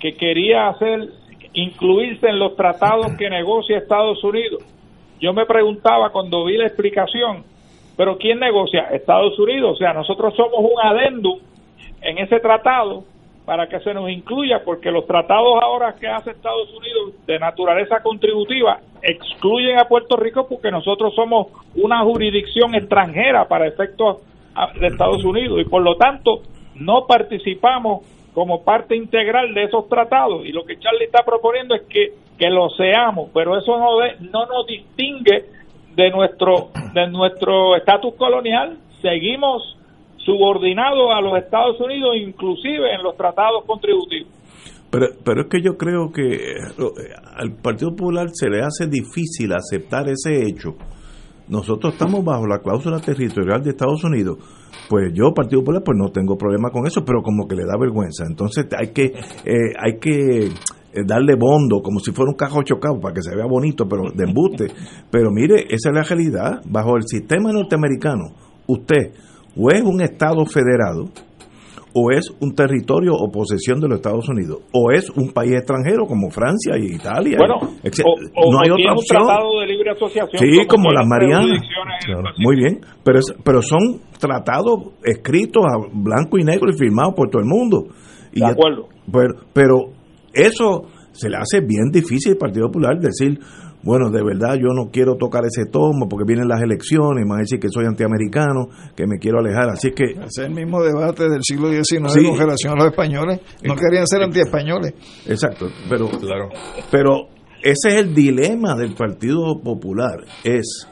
que 0.00 0.12
quería 0.16 0.68
hacer, 0.68 1.08
incluirse 1.54 2.28
en 2.28 2.38
los 2.38 2.56
tratados 2.56 3.12
que 3.16 3.30
negocia 3.30 3.78
Estados 3.78 4.22
Unidos, 4.22 4.62
yo 5.20 5.32
me 5.32 5.46
preguntaba 5.46 6.10
cuando 6.10 6.44
vi 6.44 6.56
la 6.56 6.66
explicación, 6.66 7.44
pero 7.96 8.18
¿quién 8.18 8.40
negocia? 8.40 8.88
Estados 8.92 9.38
Unidos. 9.38 9.74
O 9.74 9.76
sea, 9.76 9.92
nosotros 9.92 10.34
somos 10.34 10.58
un 10.58 10.80
adendum 10.82 11.38
en 12.02 12.18
ese 12.18 12.40
tratado 12.40 13.04
para 13.44 13.68
que 13.68 13.78
se 13.80 13.92
nos 13.92 14.10
incluya, 14.10 14.62
porque 14.64 14.90
los 14.90 15.06
tratados 15.06 15.62
ahora 15.62 15.94
que 16.00 16.08
hace 16.08 16.30
Estados 16.30 16.72
Unidos 16.72 17.26
de 17.26 17.38
naturaleza 17.38 18.02
contributiva 18.02 18.80
excluyen 19.02 19.78
a 19.78 19.84
Puerto 19.84 20.16
Rico 20.16 20.46
porque 20.48 20.70
nosotros 20.70 21.14
somos 21.14 21.48
una 21.74 22.00
jurisdicción 22.00 22.74
extranjera 22.74 23.46
para 23.46 23.66
efectos 23.66 24.22
de 24.80 24.86
Estados 24.86 25.22
Unidos 25.24 25.60
y 25.60 25.64
por 25.68 25.82
lo 25.82 25.96
tanto 25.96 26.40
no 26.74 27.06
participamos 27.06 28.02
como 28.34 28.64
parte 28.64 28.96
integral 28.96 29.54
de 29.54 29.64
esos 29.64 29.88
tratados 29.88 30.44
y 30.44 30.52
lo 30.52 30.64
que 30.64 30.78
Charlie 30.78 31.04
está 31.04 31.24
proponiendo 31.24 31.74
es 31.74 31.82
que, 31.82 32.14
que 32.36 32.50
lo 32.50 32.68
seamos, 32.70 33.30
pero 33.32 33.56
eso 33.56 33.78
no, 33.78 33.98
no 34.32 34.46
nos 34.46 34.66
distingue 34.66 35.44
de 35.94 36.10
nuestro 36.10 36.70
de 36.92 37.08
nuestro 37.08 37.76
estatus 37.76 38.14
colonial, 38.14 38.78
seguimos 39.00 39.76
subordinado 40.18 41.12
a 41.12 41.20
los 41.20 41.36
Estados 41.38 41.78
Unidos, 41.80 42.16
inclusive 42.16 42.94
en 42.94 43.02
los 43.02 43.16
tratados 43.16 43.64
contributivos. 43.66 44.32
Pero, 44.90 45.06
pero 45.24 45.42
es 45.42 45.48
que 45.48 45.60
yo 45.60 45.76
creo 45.76 46.10
que 46.12 46.34
eh, 46.34 46.56
al 47.36 47.56
Partido 47.56 47.90
Popular 47.90 48.28
se 48.32 48.48
le 48.48 48.60
hace 48.60 48.86
difícil 48.86 49.52
aceptar 49.52 50.08
ese 50.08 50.46
hecho. 50.48 50.76
Nosotros 51.48 51.92
estamos 51.92 52.24
bajo 52.24 52.46
la 52.46 52.60
cláusula 52.60 53.00
territorial 53.00 53.62
de 53.62 53.70
Estados 53.70 54.02
Unidos. 54.04 54.38
Pues 54.88 55.12
yo, 55.14 55.32
Partido 55.34 55.60
Popular, 55.60 55.82
pues 55.84 55.98
no 55.98 56.10
tengo 56.10 56.36
problema 56.36 56.70
con 56.70 56.86
eso, 56.86 57.04
pero 57.04 57.22
como 57.22 57.46
que 57.46 57.54
le 57.54 57.64
da 57.64 57.76
vergüenza. 57.78 58.24
Entonces 58.26 58.66
hay 58.78 58.88
que, 58.88 59.04
eh, 59.44 59.72
hay 59.78 59.98
que 59.98 60.46
eh, 60.46 60.50
darle 61.06 61.34
bondo 61.34 61.82
como 61.82 61.98
si 62.00 62.12
fuera 62.12 62.30
un 62.30 62.36
cajo 62.36 62.62
chocado 62.62 62.98
para 63.00 63.14
que 63.14 63.22
se 63.22 63.34
vea 63.34 63.46
bonito, 63.46 63.86
pero 63.88 64.10
de 64.14 64.24
embuste. 64.24 64.68
Pero 65.10 65.30
mire, 65.30 65.66
esa 65.68 65.90
es 65.90 65.94
la 65.94 66.02
realidad. 66.02 66.62
Bajo 66.66 66.96
el 66.96 67.02
sistema 67.06 67.52
norteamericano, 67.52 68.34
usted 68.66 69.12
o 69.56 69.70
es 69.70 69.82
un 69.82 70.00
Estado 70.00 70.44
federado, 70.46 71.10
o 71.94 72.10
es 72.10 72.28
un 72.40 72.54
territorio 72.54 73.12
o 73.14 73.30
posesión 73.30 73.80
de 73.80 73.88
los 73.88 73.98
Estados 73.98 74.28
Unidos, 74.28 74.62
o 74.72 74.90
es 74.90 75.08
un 75.10 75.32
país 75.32 75.52
extranjero 75.52 76.06
como 76.06 76.28
Francia 76.28 76.76
y 76.76 76.94
Italia. 76.94 77.38
Bueno, 77.38 77.54
o, 77.56 78.52
no 78.52 78.58
hay 78.60 78.70
otra 78.70 78.92
opción. 78.92 79.22
un 79.22 79.28
tratado 79.28 79.60
de 79.60 79.66
libre 79.66 79.90
asociación. 79.92 80.42
Sí, 80.42 80.66
como, 80.66 80.90
las 80.90 81.06
Marianas. 81.06 81.60
muy 82.38 82.56
bien, 82.56 82.80
pero, 83.04 83.20
pero 83.44 83.62
son 83.62 84.00
tratados 84.18 84.92
escritos 85.04 85.64
a 85.64 85.78
blanco 85.92 86.36
y 86.38 86.42
negro 86.42 86.68
y 86.70 86.76
firmados 86.76 87.14
por 87.14 87.30
todo 87.30 87.40
el 87.40 87.48
mundo. 87.48 87.86
Y 88.32 88.40
de 88.40 88.46
acuerdo. 88.46 88.88
pero, 89.12 89.34
pero 89.52 89.76
eso 90.32 90.88
se 91.12 91.30
le 91.30 91.36
hace 91.36 91.60
bien 91.60 91.90
difícil 91.92 92.32
al 92.32 92.38
Partido 92.38 92.66
Popular 92.66 92.98
decir, 92.98 93.38
bueno, 93.84 94.10
de 94.10 94.22
verdad 94.24 94.54
yo 94.54 94.72
no 94.74 94.90
quiero 94.90 95.16
tocar 95.16 95.42
ese 95.44 95.66
tomo 95.70 96.08
porque 96.08 96.24
vienen 96.26 96.48
las 96.48 96.62
elecciones, 96.62 97.24
me 97.24 97.30
van 97.30 97.38
a 97.38 97.42
decir 97.42 97.60
que 97.60 97.68
soy 97.68 97.84
antiamericano, 97.84 98.68
que 98.96 99.06
me 99.06 99.18
quiero 99.18 99.40
alejar. 99.40 99.68
Así 99.70 99.90
que... 99.92 100.04
Es 100.24 100.38
el 100.38 100.54
mismo 100.54 100.82
debate 100.82 101.28
del 101.28 101.42
siglo 101.42 101.68
XIX 101.68 102.00
con 102.00 102.38
relación 102.38 102.72
a 102.72 102.76
los 102.76 102.86
españoles. 102.86 103.40
No 103.62 103.76
querían 103.76 104.06
ser 104.06 104.22
antiespañoles. 104.22 104.94
Exacto, 105.26 105.66
pero, 105.88 106.08
claro. 106.08 106.48
pero 106.90 107.28
ese 107.62 107.88
es 107.88 107.94
el 107.94 108.14
dilema 108.14 108.74
del 108.74 108.94
Partido 108.94 109.60
Popular, 109.62 110.24
es 110.44 110.88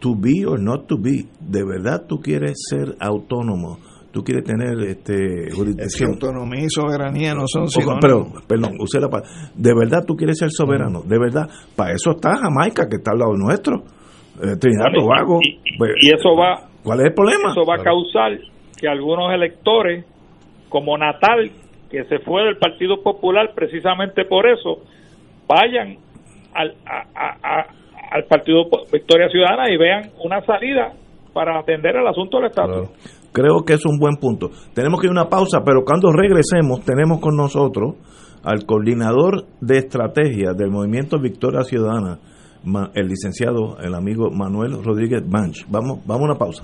to 0.00 0.14
be 0.16 0.44
or 0.46 0.60
not 0.60 0.86
to 0.86 0.96
be. 0.98 1.26
¿De 1.40 1.64
verdad 1.64 2.06
tú 2.08 2.20
quieres 2.20 2.58
ser 2.68 2.96
autónomo? 2.98 3.78
Tú 4.12 4.22
quieres 4.22 4.44
tener 4.44 4.78
este 4.88 5.50
jurisdicción. 5.54 6.12
autonomía 6.12 6.64
y 6.64 6.68
soberanía 6.68 7.34
no 7.34 7.46
son 7.46 7.66
Pero, 8.00 8.26
perdón, 8.46 8.76
usted 8.78 9.00
la 9.00 9.08
De 9.54 9.74
verdad 9.74 10.04
tú 10.06 10.14
quieres 10.14 10.38
ser 10.38 10.50
soberano, 10.50 11.02
de 11.02 11.18
verdad. 11.18 11.48
Para 11.74 11.92
eso 11.92 12.12
está 12.12 12.36
Jamaica, 12.36 12.88
que 12.88 12.96
está 12.96 13.12
al 13.12 13.18
lado 13.18 13.32
nuestro. 13.34 13.82
Eh, 14.40 14.56
Trinidad 14.60 14.92
Tobago. 14.94 15.40
Pues, 15.78 15.90
y, 16.00 16.08
eso 16.08 16.36
va. 16.36 16.68
¿Cuál 16.82 17.00
es 17.00 17.06
el 17.06 17.14
problema? 17.14 17.50
Eso 17.50 17.64
va 17.68 17.76
a 17.76 17.82
causar 17.82 18.38
que 18.78 18.88
algunos 18.88 19.32
electores, 19.32 20.04
como 20.68 20.96
Natal, 20.98 21.50
que 21.90 22.04
se 22.04 22.18
fue 22.20 22.44
del 22.44 22.56
Partido 22.56 23.02
Popular 23.02 23.52
precisamente 23.54 24.24
por 24.24 24.48
eso, 24.48 24.82
vayan 25.46 25.96
al, 26.54 26.74
al 28.10 28.24
Partido 28.24 28.64
Victoria 28.92 29.28
Ciudadana 29.28 29.70
y 29.70 29.76
vean 29.76 30.10
una 30.22 30.44
salida 30.44 30.92
para 31.32 31.58
atender 31.58 31.96
el 31.96 32.06
asunto 32.06 32.38
del 32.38 32.46
Estado. 32.46 32.88
Creo 33.32 33.64
que 33.64 33.74
es 33.74 33.86
un 33.86 33.98
buen 33.98 34.16
punto. 34.16 34.50
Tenemos 34.74 35.00
que 35.00 35.06
ir 35.06 35.10
a 35.10 35.20
una 35.20 35.28
pausa, 35.28 35.60
pero 35.64 35.84
cuando 35.84 36.12
regresemos 36.12 36.84
tenemos 36.84 37.20
con 37.20 37.36
nosotros 37.36 37.94
al 38.42 38.66
coordinador 38.66 39.46
de 39.60 39.78
estrategia 39.78 40.52
del 40.52 40.70
movimiento 40.70 41.18
Victoria 41.18 41.62
Ciudadana, 41.62 42.18
el 42.94 43.08
licenciado, 43.08 43.78
el 43.80 43.94
amigo 43.94 44.30
Manuel 44.30 44.82
Rodríguez 44.82 45.26
Manch. 45.26 45.66
Vamos, 45.68 46.00
vamos 46.06 46.22
a 46.22 46.32
una 46.32 46.38
pausa. 46.38 46.62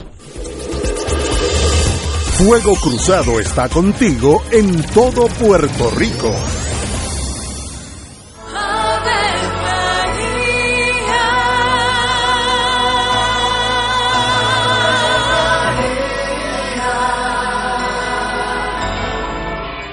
Fuego 2.39 2.75
Cruzado 2.81 3.41
está 3.41 3.69
contigo 3.69 4.43
en 4.53 4.81
todo 4.95 5.27
Puerto 5.41 5.91
Rico. 5.99 6.31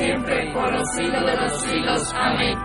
siempre, 0.00 0.52
por 0.52 0.72
los 0.72 0.88
siglos 0.96 1.22
de 1.26 1.36
los 1.36 1.62
siglos. 1.62 2.14
Amén. 2.14 2.58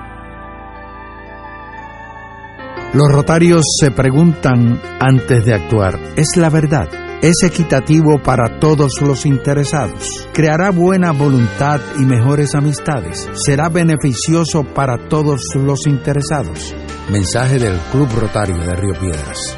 Los 2.93 3.11
rotarios 3.11 3.61
se 3.77 3.91
preguntan 3.91 4.79
antes 4.99 5.43
de 5.43 5.53
actuar, 5.53 5.99
¿es 6.15 6.37
la 6.37 6.49
verdad? 6.49 6.87
¿Es 7.21 7.43
equitativo 7.43 8.19
para 8.23 8.59
todos 8.59 9.01
los 9.01 9.25
interesados? 9.25 10.29
¿Creará 10.33 10.69
buena 10.69 11.11
voluntad 11.11 11.81
y 11.99 12.05
mejores 12.05 12.55
amistades? 12.55 13.29
¿Será 13.33 13.67
beneficioso 13.67 14.63
para 14.63 15.09
todos 15.09 15.41
los 15.55 15.87
interesados? 15.87 16.73
Mensaje 17.11 17.59
del 17.59 17.77
Club 17.91 18.09
Rotario 18.17 18.57
de 18.57 18.75
Río 18.75 18.93
Piedras. 18.99 19.57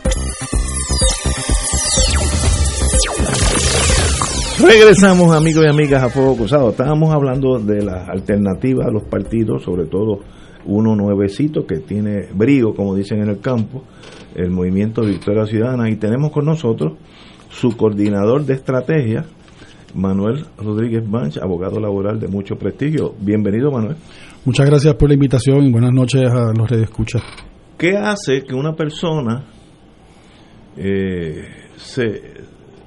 Regresamos 4.61 5.35
amigos 5.35 5.65
y 5.65 5.69
amigas 5.69 6.03
a 6.03 6.09
Fuego 6.09 6.35
Cruzado. 6.37 6.69
Estábamos 6.69 7.11
hablando 7.11 7.57
de 7.57 7.83
las 7.83 8.07
alternativas 8.07 8.85
a 8.85 8.91
los 8.91 9.03
partidos, 9.03 9.63
sobre 9.63 9.85
todo 9.85 10.19
uno 10.65 10.95
nuevecito 10.95 11.65
que 11.65 11.79
tiene 11.79 12.27
brío, 12.31 12.75
como 12.75 12.93
dicen 12.93 13.23
en 13.23 13.29
el 13.29 13.39
campo, 13.39 13.83
el 14.35 14.51
movimiento 14.51 15.01
Victoria 15.01 15.47
Ciudadana. 15.47 15.89
Y 15.89 15.95
tenemos 15.95 16.31
con 16.31 16.45
nosotros 16.45 16.93
su 17.49 17.75
coordinador 17.75 18.45
de 18.45 18.53
estrategia, 18.53 19.25
Manuel 19.95 20.45
Rodríguez 20.57 21.09
Banch, 21.09 21.37
abogado 21.37 21.79
laboral 21.79 22.19
de 22.19 22.27
mucho 22.27 22.55
prestigio. 22.55 23.15
Bienvenido, 23.19 23.71
Manuel. 23.71 23.95
Muchas 24.45 24.67
gracias 24.67 24.93
por 24.93 25.09
la 25.09 25.15
invitación 25.15 25.63
y 25.65 25.71
buenas 25.71 25.91
noches 25.91 26.29
a 26.29 26.53
los 26.55 26.69
redescuchas. 26.69 27.23
¿Qué 27.79 27.97
hace 27.97 28.43
que 28.43 28.53
una 28.53 28.75
persona 28.75 29.43
eh, 30.77 31.47
se, 31.77 32.21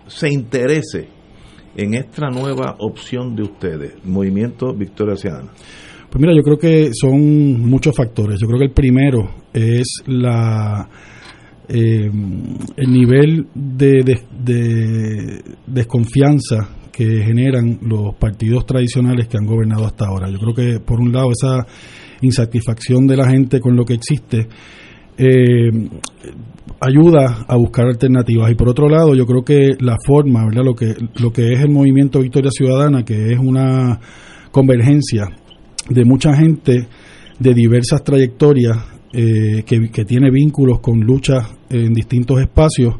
se 0.06 0.28
interese 0.32 1.13
en 1.76 1.94
esta 1.94 2.28
nueva 2.30 2.76
opción 2.78 3.34
de 3.34 3.42
ustedes, 3.42 4.04
Movimiento 4.04 4.72
Victoria 4.74 5.16
Ciudadana? 5.16 5.50
Pues 6.10 6.20
mira, 6.20 6.32
yo 6.34 6.42
creo 6.42 6.58
que 6.58 6.90
son 6.92 7.68
muchos 7.68 7.96
factores. 7.96 8.38
Yo 8.40 8.46
creo 8.46 8.60
que 8.60 8.66
el 8.66 8.72
primero 8.72 9.30
es 9.52 10.02
la 10.06 10.88
eh, 11.66 12.10
el 12.76 12.92
nivel 12.92 13.46
de, 13.54 14.20
de, 14.38 15.42
desconfianza 15.66 16.68
que 16.92 17.04
generan 17.24 17.78
los 17.82 18.14
partidos 18.16 18.66
tradicionales 18.66 19.28
que 19.28 19.38
han 19.38 19.46
gobernado 19.46 19.86
hasta 19.86 20.06
ahora. 20.06 20.30
Yo 20.30 20.38
creo 20.38 20.54
que 20.54 20.80
por 20.80 21.00
un 21.00 21.12
lado 21.12 21.30
esa 21.32 21.66
insatisfacción 22.20 23.06
de 23.06 23.16
la 23.16 23.28
gente 23.28 23.60
con 23.60 23.74
lo 23.74 23.84
que 23.84 23.94
existe 23.94 24.46
eh, 25.16 25.70
ayuda 26.84 27.44
a 27.48 27.56
buscar 27.56 27.86
alternativas 27.86 28.50
y 28.50 28.54
por 28.54 28.68
otro 28.68 28.88
lado 28.88 29.14
yo 29.14 29.26
creo 29.26 29.42
que 29.42 29.76
la 29.80 29.96
forma, 30.04 30.44
¿verdad? 30.44 30.64
Lo 30.64 30.74
que 30.74 30.94
lo 31.20 31.32
que 31.32 31.52
es 31.52 31.60
el 31.60 31.70
movimiento 31.70 32.20
Victoria 32.20 32.50
Ciudadana, 32.50 33.04
que 33.04 33.32
es 33.32 33.38
una 33.38 34.00
convergencia 34.50 35.28
de 35.88 36.04
mucha 36.04 36.34
gente 36.34 36.88
de 37.38 37.54
diversas 37.54 38.02
trayectorias 38.02 38.76
eh, 39.12 39.62
que, 39.64 39.90
que, 39.90 40.04
tiene 40.04 40.30
vínculos 40.30 40.80
con 40.80 41.00
luchas 41.00 41.46
en 41.70 41.92
distintos 41.92 42.40
espacios 42.40 42.94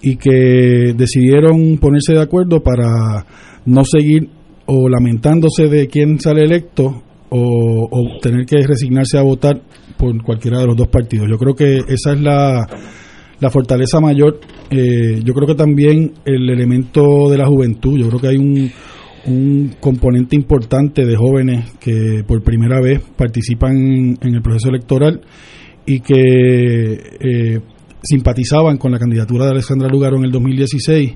y 0.00 0.16
que 0.16 0.92
decidieron 0.96 1.78
ponerse 1.78 2.14
de 2.14 2.22
acuerdo 2.22 2.62
para 2.62 3.24
no 3.66 3.84
seguir 3.84 4.28
o 4.66 4.88
lamentándose 4.88 5.68
de 5.68 5.86
quién 5.86 6.18
sale 6.18 6.42
electo 6.42 7.02
o, 7.30 7.88
o 7.90 8.18
tener 8.20 8.44
que 8.44 8.66
resignarse 8.66 9.18
a 9.18 9.22
votar 9.22 9.62
por 9.96 10.20
cualquiera 10.22 10.58
de 10.58 10.66
los 10.66 10.76
dos 10.76 10.88
partidos. 10.88 11.28
Yo 11.30 11.38
creo 11.38 11.54
que 11.54 11.78
esa 11.88 12.12
es 12.12 12.20
la, 12.20 12.66
la 13.40 13.50
fortaleza 13.50 14.00
mayor. 14.00 14.40
Eh, 14.70 15.20
yo 15.24 15.34
creo 15.34 15.46
que 15.46 15.54
también 15.54 16.12
el 16.24 16.48
elemento 16.48 17.28
de 17.30 17.38
la 17.38 17.46
juventud, 17.46 17.98
yo 17.98 18.08
creo 18.08 18.20
que 18.20 18.28
hay 18.28 18.36
un, 18.36 18.70
un 19.26 19.74
componente 19.80 20.36
importante 20.36 21.04
de 21.04 21.16
jóvenes 21.16 21.72
que 21.80 22.24
por 22.26 22.42
primera 22.42 22.80
vez 22.80 23.00
participan 23.16 24.16
en, 24.20 24.34
el 24.34 24.42
proceso 24.42 24.68
electoral 24.68 25.20
y 25.86 26.00
que 26.00 26.92
eh, 27.20 27.60
simpatizaban 28.02 28.78
con 28.78 28.92
la 28.92 28.98
candidatura 28.98 29.44
de 29.44 29.52
Alexandra 29.52 29.88
Lugaro 29.88 30.16
en 30.16 30.24
el 30.24 30.32
2016 30.32 31.12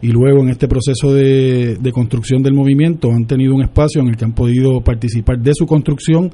y 0.00 0.08
luego 0.08 0.42
en 0.42 0.50
este 0.50 0.68
proceso 0.68 1.12
de, 1.12 1.76
de, 1.80 1.92
construcción 1.92 2.42
del 2.42 2.54
movimiento 2.54 3.10
han 3.10 3.26
tenido 3.26 3.54
un 3.54 3.62
espacio 3.62 4.00
en 4.00 4.08
el 4.08 4.16
que 4.16 4.24
han 4.24 4.34
podido 4.34 4.80
participar 4.80 5.38
de 5.38 5.52
su 5.54 5.66
construcción 5.66 6.30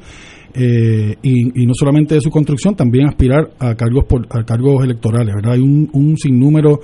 eh, 0.55 1.16
y, 1.22 1.62
y, 1.62 1.66
no 1.66 1.72
solamente 1.74 2.14
de 2.14 2.20
su 2.20 2.30
construcción, 2.30 2.74
también 2.76 3.07
aspirar 3.07 3.50
a 3.59 3.74
cargos 3.74 4.05
por, 4.05 4.26
a 4.30 4.44
cargos 4.44 4.84
electorales. 4.84 5.34
¿verdad? 5.34 5.52
Hay 5.52 5.61
un, 5.61 5.88
un 5.92 6.16
sinnúmero 6.16 6.80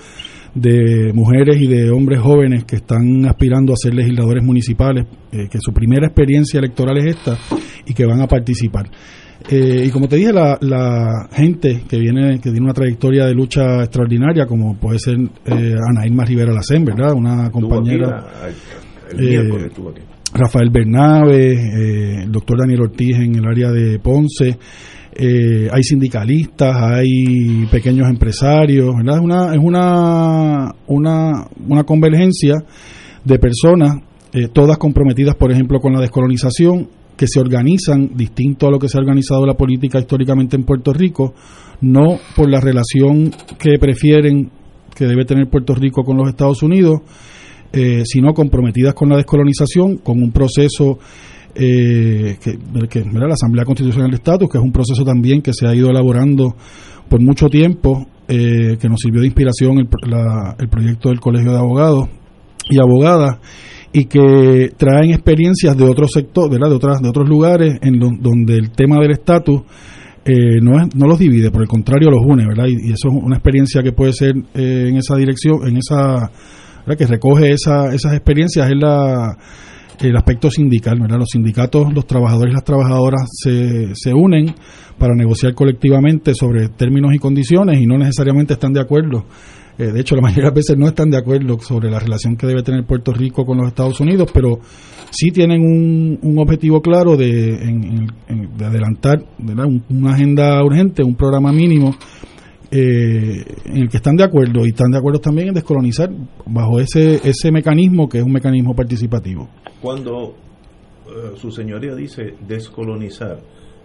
de 0.55 1.13
mujeres 1.15 1.61
y 1.61 1.69
de 1.69 1.91
hombres 1.91 2.21
jóvenes 2.21 2.65
que 2.65 2.77
están 2.77 3.25
aspirando 3.27 3.73
a 3.73 3.77
ser 3.77 3.95
legisladores 3.95 4.43
municipales, 4.43 5.07
eh, 5.33 5.49
que 5.49 5.59
su 5.61 5.73
primera 5.73 6.07
experiencia 6.07 6.59
electoral 6.59 6.99
es 6.99 7.17
esta 7.17 7.39
y 7.87 7.95
que 7.95 8.05
van 8.05 8.21
a 8.21 8.27
participar. 8.27 8.91
Eh, 9.49 9.85
y 9.87 9.91
como 9.91 10.07
te 10.07 10.17
dije, 10.17 10.33
la, 10.33 10.59
la, 10.61 11.29
gente 11.33 11.83
que 11.89 11.99
viene, 11.99 12.39
que 12.41 12.51
tiene 12.51 12.61
una 12.61 12.75
trayectoria 12.75 13.25
de 13.27 13.35
lucha 13.35 13.81
extraordinaria, 13.83 14.47
como 14.47 14.77
puede 14.77 14.99
ser 14.99 15.17
eh, 15.17 15.75
Ana 15.89 16.07
Irma 16.07 16.25
Rivera 16.25 16.53
Lacén, 16.53 16.85
¿verdad? 16.85 17.15
Una 17.15 17.51
compañera. 17.51 18.27
Eh, 19.19 19.71
Rafael 20.33 20.71
Bernabe, 20.71 21.53
eh, 21.53 22.23
el 22.23 22.33
doctor 22.33 22.59
Daniel 22.59 22.83
Ortiz 22.83 23.17
en 23.17 23.35
el 23.37 23.47
área 23.47 23.71
de 23.71 23.99
Ponce. 23.99 24.59
Eh, 25.13 25.69
hay 25.73 25.83
sindicalistas, 25.83 26.77
hay 26.77 27.67
pequeños 27.71 28.09
empresarios, 28.09 28.95
¿verdad? 28.97 29.17
Es 29.17 29.23
una, 29.23 29.53
es 29.53 29.59
una, 29.61 30.75
una, 30.87 31.47
una 31.69 31.85
convergencia 31.85 32.55
de 33.25 33.39
personas, 33.39 33.97
eh, 34.33 34.49
todas 34.53 34.79
comprometidas, 34.79 35.35
por 35.35 35.51
ejemplo, 35.51 35.81
con 35.81 35.93
la 35.93 36.01
descolonización, 36.01 36.89
que 37.17 37.27
se 37.27 37.41
organizan 37.41 38.13
distinto 38.15 38.67
a 38.67 38.71
lo 38.71 38.79
que 38.79 38.89
se 38.89 38.97
ha 38.97 39.01
organizado 39.01 39.45
la 39.45 39.55
política 39.55 39.99
históricamente 39.99 40.57
en 40.57 40.65
Puerto 40.65 40.93
Rico, 40.93 41.35
no 41.83 42.19
por 42.35 42.49
la 42.49 42.61
relación 42.61 43.31
que 43.59 43.79
prefieren 43.79 44.51
que 44.95 45.07
debe 45.07 45.25
tener 45.25 45.49
Puerto 45.51 45.75
Rico 45.75 46.03
con 46.03 46.17
los 46.17 46.29
Estados 46.29 46.63
Unidos, 46.63 47.01
eh, 47.73 48.03
sino 48.05 48.33
comprometidas 48.35 48.95
con 48.95 49.09
la 49.09 49.17
descolonización, 49.17 49.99
con 49.99 50.23
un 50.23 50.33
proceso 50.33 50.99
eh, 51.55 52.37
que, 52.41 52.59
la 53.13 53.33
Asamblea 53.33 53.65
Constitucional 53.65 54.11
de 54.11 54.17
Estatus, 54.17 54.49
que 54.51 54.59
es 54.59 54.65
un 54.65 54.73
proceso 54.73 55.05
también 55.05 55.43
que 55.43 55.53
se 55.53 55.67
ha 55.67 55.75
ido 55.75 55.91
elaborando 55.91 56.57
por 57.09 57.21
mucho 57.21 57.49
tiempo, 57.49 58.07
eh, 58.29 58.77
que 58.81 58.89
nos 58.89 59.01
sirvió 59.01 59.21
de 59.21 59.27
inspiración 59.27 59.79
el, 59.79 59.89
el 60.59 60.69
proyecto 60.69 61.09
del 61.09 61.21
Colegio 61.21 61.51
de 61.51 61.59
Abogados 61.59 62.09
y 62.69 62.79
Abogadas 62.79 63.39
y 63.93 64.05
que 64.05 64.71
traen 64.77 65.11
experiencias 65.11 65.77
de 65.77 65.85
otros 65.85 66.13
sectores, 66.13 66.59
de 66.59 66.75
otras 66.75 67.01
de 67.03 67.09
otros 67.09 67.29
lugares 67.29 67.79
en 67.83 67.99
donde 67.99 68.55
el 68.55 68.71
tema 68.71 69.01
del 69.01 69.11
estatus 69.11 69.63
eh, 70.25 70.61
no, 70.63 70.81
es, 70.81 70.95
no 70.95 71.07
los 71.07 71.19
divide, 71.19 71.51
por 71.51 71.63
el 71.63 71.69
contrario 71.69 72.11
los 72.11 72.21
une, 72.25 72.47
¿verdad? 72.47 72.67
Y, 72.69 72.93
eso 72.93 73.09
es 73.09 73.15
una 73.23 73.37
experiencia 73.37 73.83
que 73.83 73.93
puede 73.93 74.13
ser 74.13 74.35
eh, 74.55 74.87
en 74.89 74.97
esa 74.97 75.17
dirección, 75.17 75.67
en 75.67 75.79
esa 75.79 76.31
que 76.97 77.07
recoge 77.07 77.53
esa, 77.53 77.95
esas 77.95 78.13
experiencias 78.15 78.69
es 78.69 78.77
la 78.77 79.37
el 80.09 80.17
aspecto 80.17 80.51
sindical, 80.51 80.99
¿verdad? 80.99 81.19
Los 81.19 81.31
sindicatos, 81.31 81.93
los 81.93 82.07
trabajadores 82.07 82.53
y 82.53 82.55
las 82.55 82.65
trabajadoras 82.65 83.29
se, 83.31 83.95
se 83.95 84.15
unen 84.15 84.55
para 84.99 85.15
negociar 85.15 85.55
colectivamente 85.55 86.35
sobre 86.35 86.69
términos 86.69 87.15
y 87.15 87.19
condiciones 87.19 87.81
y 87.81 87.87
no 87.87 87.99
necesariamente 87.99 88.55
están 88.55 88.73
de 88.73 88.81
acuerdo. 88.81 89.27
Eh, 89.79 89.93
de 89.93 90.01
hecho, 90.01 90.15
la 90.17 90.23
mayoría 90.23 90.45
de 90.45 90.49
las 90.49 90.55
veces 90.55 90.77
no 90.77 90.87
están 90.87 91.11
de 91.11 91.19
acuerdo 91.19 91.59
sobre 91.61 91.91
la 91.91 91.99
relación 91.99 92.37
que 92.37 92.47
debe 92.47 92.63
tener 92.63 92.85
Puerto 92.85 93.13
Rico 93.13 93.45
con 93.45 93.59
los 93.59 93.69
Estados 93.69 94.01
Unidos, 94.01 94.31
pero 94.33 94.59
sí 95.11 95.31
tienen 95.31 95.61
un, 95.61 96.19
un 96.23 96.39
objetivo 96.39 96.81
claro 96.81 97.17
de, 97.17 97.59
de 98.57 98.65
adelantar 98.65 99.23
una 99.89 100.15
agenda 100.15 100.63
urgente, 100.63 101.03
un 101.03 101.15
programa 101.15 101.53
mínimo 101.53 101.95
eh, 102.71 103.45
en 103.65 103.77
el 103.77 103.89
que 103.89 103.97
están 103.97 104.17
de 104.17 104.25
acuerdo 104.25 104.65
y 104.65 104.69
están 104.69 104.91
de 104.91 104.99
acuerdo 104.99 105.19
también 105.19 105.49
en 105.49 105.55
descolonizar 105.55 106.09
bajo 106.47 106.79
ese, 106.79 107.17
ese 107.29 107.51
mecanismo 107.51 108.09
que 108.09 108.19
es 108.19 108.25
un 108.25 108.33
mecanismo 108.33 108.75
participativo. 108.75 109.49
Cuando 109.81 110.35
eh, 111.07 111.37
su 111.37 111.51
señoría 111.51 111.95
dice 111.95 112.35
descolonizar, 112.47 113.41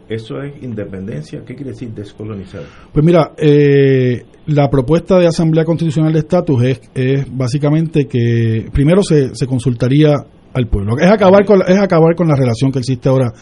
¿eso 0.07 0.39
es 0.41 0.61
independencia? 0.61 1.43
¿Qué 1.43 1.55
quiere 1.55 1.71
decir 1.71 1.89
descolonizar? 1.93 2.61
Pues 2.93 3.03
mira, 3.03 3.31
eh, 3.37 4.23
la 4.47 4.69
propuesta 4.69 5.17
de 5.17 5.27
Asamblea 5.27 5.65
Constitucional 5.65 6.13
de 6.13 6.19
Estatus 6.19 6.63
es, 6.63 6.81
es 6.93 7.25
básicamente 7.35 8.05
que 8.05 8.67
primero 8.71 9.01
se, 9.01 9.33
se 9.33 9.47
consultaría 9.47 10.13
al 10.53 10.67
pueblo. 10.67 10.97
Es 10.99 11.11
acabar 11.11 11.43
con 11.43 11.61
es 11.67 11.77
acabar 11.77 12.15
con 12.15 12.27
la 12.27 12.35
relación 12.35 12.71
que 12.71 12.79
existe 12.79 13.09
ahora 13.09 13.33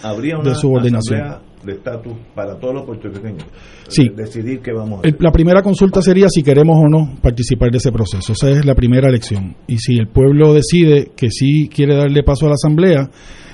de 0.44 0.56
subordinación 0.56 1.53
de 1.66 1.74
estatus 1.74 2.14
para 2.36 2.58
todos 2.58 2.76
los 2.76 2.86
puertorriqueños. 2.86 3.46
Sí. 3.88 4.10
Decidir 4.16 4.62
qué 4.62 4.72
vamos 4.74 4.98
a 4.98 5.00
hacer. 5.00 5.16
La 5.20 5.32
primera 5.32 5.62
consulta 5.62 6.02
sería 6.02 6.28
si 6.30 6.44
queremos 6.44 6.78
o 6.78 6.88
no 6.88 7.16
participar 7.22 7.72
de 7.72 7.78
ese 7.78 7.92
proceso. 7.92 8.34
Esa 8.34 8.50
es 8.50 8.66
la 8.66 8.76
primera 8.76 9.10
elección. 9.10 9.56
Y 9.68 9.78
si 9.78 9.96
el 9.96 10.08
pueblo 10.08 10.54
decide 10.54 11.12
que 11.16 11.30
sí 11.30 11.70
quiere 11.74 11.96
darle 11.96 12.24
paso 12.24 12.46
a 12.46 12.50
la 12.50 12.56
Asamblea, 12.56 13.10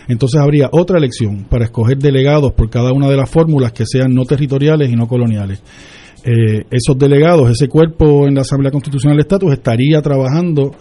entonces 0.07 0.41
habría 0.41 0.70
otra 0.72 0.97
elección 0.97 1.45
para 1.49 1.66
escoger 1.66 1.97
delegados 1.97 2.53
por 2.53 2.70
cada 2.70 2.91
una 2.91 3.07
de 3.07 3.16
las 3.16 3.30
fórmulas 3.30 3.72
que 3.72 3.86
sean 3.86 4.14
no 4.14 4.24
territoriales 4.24 4.89
y 4.89 4.95
no 4.95 5.07
coloniales. 5.07 5.62
Eh, 6.26 6.66
esos 6.70 6.97
delegados, 6.97 7.49
ese 7.49 7.68
cuerpo 7.68 8.28
en 8.28 8.36
la 8.36 8.41
Asamblea 8.41 8.72
Constitucional 8.72 9.18
de 9.18 9.22
Estatus 9.22 9.53
estaría 9.53 10.01
trabajando 10.01 10.72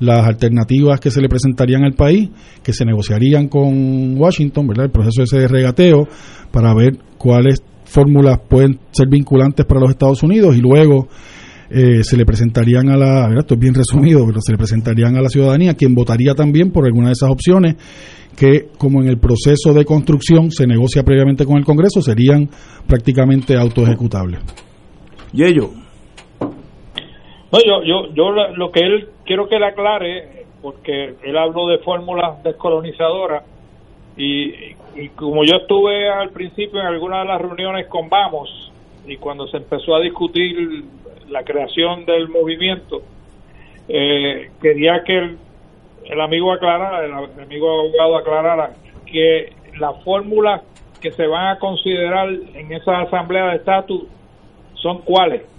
las 0.00 0.26
alternativas 0.26 1.00
que 1.00 1.10
se 1.10 1.20
le 1.20 1.28
presentarían 1.28 1.84
al 1.84 1.94
país, 1.94 2.30
que 2.62 2.72
se 2.72 2.84
negociarían 2.84 3.48
con 3.48 4.16
Washington, 4.18 4.66
¿verdad? 4.66 4.86
El 4.86 4.92
proceso 4.92 5.22
ese 5.22 5.38
de 5.38 5.48
regateo 5.48 6.08
para 6.50 6.74
ver 6.74 6.98
cuáles 7.18 7.62
fórmulas 7.84 8.40
pueden 8.48 8.78
ser 8.90 9.08
vinculantes 9.08 9.66
para 9.66 9.80
los 9.80 9.90
Estados 9.90 10.22
Unidos 10.22 10.56
y 10.56 10.60
luego 10.60 11.08
eh, 11.70 12.04
se 12.04 12.16
le 12.16 12.24
presentarían 12.24 12.88
a 12.88 12.96
la, 12.96 13.34
esto 13.38 13.54
es 13.54 13.60
bien 13.60 13.74
resumido, 13.74 14.26
pero 14.26 14.40
se 14.40 14.52
le 14.52 14.58
presentarían 14.58 15.16
a 15.16 15.22
la 15.22 15.28
ciudadanía, 15.28 15.74
quien 15.74 15.94
votaría 15.94 16.34
también 16.34 16.70
por 16.70 16.86
alguna 16.86 17.08
de 17.08 17.12
esas 17.12 17.30
opciones 17.30 17.76
que, 18.36 18.68
como 18.78 19.00
en 19.00 19.08
el 19.08 19.18
proceso 19.18 19.72
de 19.72 19.84
construcción 19.84 20.50
se 20.50 20.66
negocia 20.66 21.02
previamente 21.02 21.44
con 21.44 21.56
el 21.56 21.64
Congreso, 21.64 22.00
serían 22.02 22.48
prácticamente 22.86 23.56
autoejecutables. 23.56 24.40
Y 25.32 25.44
ello. 25.44 25.83
No, 27.54 27.60
yo, 27.64 27.82
yo, 27.84 28.12
yo 28.14 28.32
lo 28.32 28.72
que 28.72 28.80
él 28.80 29.10
quiero 29.24 29.48
que 29.48 29.60
le 29.60 29.66
aclare, 29.66 30.44
porque 30.60 31.14
él 31.22 31.38
habló 31.38 31.68
de 31.68 31.78
fórmulas 31.78 32.42
descolonizadoras, 32.42 33.44
y, 34.16 34.74
y 34.96 35.08
como 35.14 35.44
yo 35.44 35.58
estuve 35.58 36.08
al 36.08 36.30
principio 36.30 36.80
en 36.80 36.86
algunas 36.86 37.22
de 37.22 37.28
las 37.28 37.40
reuniones 37.40 37.86
con 37.86 38.08
Vamos, 38.08 38.72
y 39.06 39.18
cuando 39.18 39.46
se 39.46 39.58
empezó 39.58 39.94
a 39.94 40.00
discutir 40.00 40.84
la 41.28 41.44
creación 41.44 42.04
del 42.06 42.28
movimiento, 42.28 43.02
eh, 43.88 44.50
quería 44.60 45.04
que 45.04 45.16
el, 45.16 45.38
el 46.06 46.20
amigo 46.20 46.52
aclarara, 46.52 47.04
el, 47.04 47.12
amigo 47.40 47.70
abogado 47.70 48.16
aclarara 48.16 48.70
que 49.06 49.52
las 49.78 50.02
fórmulas 50.02 50.62
que 51.00 51.12
se 51.12 51.28
van 51.28 51.54
a 51.54 51.58
considerar 51.60 52.30
en 52.30 52.72
esa 52.72 53.02
asamblea 53.02 53.50
de 53.50 53.56
estatus 53.56 54.02
son 54.74 55.02
cuáles. 55.02 55.53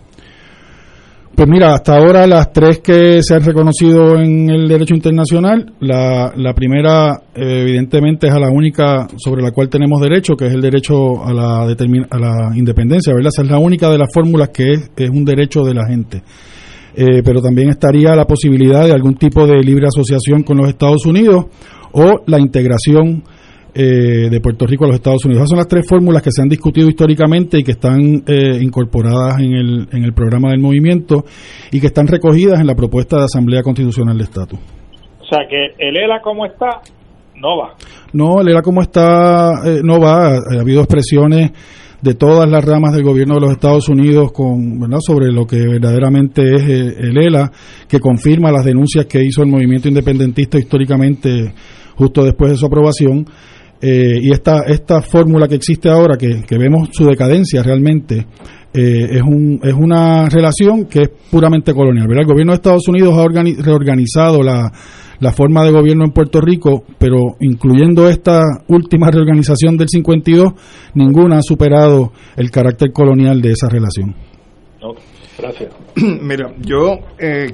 Pues 1.36 1.50
mira, 1.50 1.74
hasta 1.74 1.98
ahora 1.98 2.26
las 2.28 2.54
tres 2.54 2.80
que 2.80 3.22
se 3.22 3.36
han 3.36 3.44
reconocido 3.44 4.18
en 4.18 4.50
el 4.50 4.70
derecho 4.70 4.96
internacional, 4.96 5.74
la, 5.82 6.32
la 6.34 6.54
primera 6.54 7.24
eh, 7.36 7.64
evidentemente 7.64 8.28
es 8.28 8.34
a 8.34 8.40
la 8.40 8.50
única 8.50 9.06
sobre 9.18 9.44
la 9.44 9.52
cual 9.52 9.68
tenemos 9.68 10.00
derecho, 10.00 10.38
que 10.38 10.48
es 10.48 10.54
el 10.54 10.62
derecho 10.62 11.26
a 11.26 11.34
la, 11.34 11.64
a 11.64 12.20
la 12.20 12.56
independencia, 12.56 13.14
¿verdad? 13.14 13.32
Esa 13.34 13.42
es 13.42 13.52
la 13.52 13.60
única 13.60 13.90
de 13.90 13.98
las 13.98 14.08
fórmulas 14.14 14.50
que 14.50 14.72
es, 14.72 14.92
es 14.96 15.10
un 15.10 15.26
derecho 15.26 15.66
de 15.66 15.74
la 15.74 15.86
gente. 15.86 16.24
Eh, 16.96 17.22
pero 17.22 17.42
también 17.42 17.68
estaría 17.68 18.16
la 18.16 18.26
posibilidad 18.26 18.86
de 18.86 18.94
algún 18.94 19.16
tipo 19.16 19.46
de 19.46 19.62
libre 19.62 19.88
asociación 19.88 20.44
con 20.44 20.56
los 20.56 20.70
Estados 20.70 21.06
Unidos 21.06 21.48
o 21.92 22.22
la 22.28 22.40
integración 22.40 23.24
eh, 23.78 24.30
de 24.30 24.40
Puerto 24.40 24.66
Rico 24.66 24.86
a 24.86 24.88
los 24.88 24.96
Estados 24.96 25.26
Unidos. 25.26 25.42
Esas 25.42 25.50
son 25.50 25.58
las 25.58 25.68
tres 25.68 25.86
fórmulas 25.86 26.24
que 26.24 26.32
se 26.32 26.42
han 26.42 26.48
discutido 26.48 26.88
históricamente 26.88 27.60
y 27.60 27.64
que 27.64 27.72
están 27.72 28.24
eh, 28.26 28.58
incorporadas 28.62 29.38
en 29.40 29.52
el, 29.52 29.88
en 29.92 30.06
el 30.06 30.14
programa 30.14 30.52
del 30.52 30.62
movimiento 30.62 31.26
y 31.74 31.82
que 31.82 31.88
están 31.88 32.08
recogidas 32.08 32.62
en 32.62 32.68
la 32.68 32.76
propuesta 32.76 33.18
de 33.18 33.26
Asamblea 33.26 33.64
Constitucional 33.64 34.18
de 34.18 34.24
Estatus. 34.24 34.60
O 35.20 35.26
sea 35.26 35.46
que 35.50 35.76
el 35.78 35.98
ELA 35.98 36.22
como 36.22 36.46
está, 36.46 36.80
no 37.36 37.58
va. 37.58 37.76
No, 38.14 38.40
el 38.40 38.48
ELA 38.48 38.62
como 38.62 38.82
está, 38.82 39.52
eh, 39.66 39.82
no 39.84 40.00
va. 40.00 40.38
Ha 40.38 40.62
habido 40.62 40.80
expresiones 40.80 41.52
de 42.02 42.14
todas 42.14 42.50
las 42.50 42.64
ramas 42.64 42.94
del 42.94 43.04
gobierno 43.04 43.36
de 43.36 43.42
los 43.42 43.52
Estados 43.52 43.90
Unidos 43.90 44.32
con 44.32 44.80
¿verdad? 44.80 45.00
sobre 45.02 45.34
lo 45.34 45.46
que 45.46 45.58
verdaderamente 45.58 46.44
es 46.56 46.64
el 46.64 47.18
ELA, 47.18 47.52
que 47.90 48.00
confirma 48.00 48.54
las 48.54 48.64
denuncias 48.64 49.06
que 49.06 49.22
hizo 49.22 49.42
el 49.42 49.50
movimiento 49.50 49.90
independentista 49.90 50.58
históricamente 50.58 51.54
justo 51.96 52.24
después 52.24 52.52
de 52.52 52.58
su 52.58 52.66
aprobación. 52.68 53.26
Eh, 53.82 54.20
y 54.22 54.32
esta, 54.32 54.62
esta 54.68 55.02
fórmula 55.02 55.48
que 55.48 55.56
existe 55.56 55.90
ahora, 55.90 56.18
que, 56.18 56.44
vemos 56.58 56.90
su 56.92 57.06
decadencia 57.06 57.62
realmente, 57.62 58.26
eh, 58.74 59.08
es, 59.12 59.22
un, 59.22 59.60
es 59.64 59.74
una 59.74 60.28
relación 60.28 60.86
que 60.86 61.02
es 61.02 61.10
puramente 61.30 61.74
colonial. 61.74 62.08
El 62.10 62.26
gobierno 62.26 62.54
de 62.54 62.58
Estados 62.58 62.88
Unidos 62.88 63.16
ha 63.18 63.28
reorganizado 63.64 64.42
la, 64.42 64.72
la 65.20 65.32
forma 65.32 65.64
de 65.64 65.72
gobierno 65.72 66.06
en 66.06 66.12
Puerto 66.12 66.42
Rico, 66.42 66.84
pero 66.98 67.36
incluyendo 67.40 68.10
esta 68.10 68.42
última 68.68 69.12
reorganización 69.12 69.78
del 69.78 69.90
52, 69.90 70.54
ninguna 70.94 71.38
ha 71.38 71.42
superado 71.42 72.12
el 72.36 72.52
carácter 72.52 72.92
colonial 72.92 73.42
de 73.42 73.52
esa 73.52 73.68
relación. 73.70 74.16
gracias. 75.38 75.74
Mira, 76.22 76.54
yo 76.60 77.00
eh, 77.20 77.52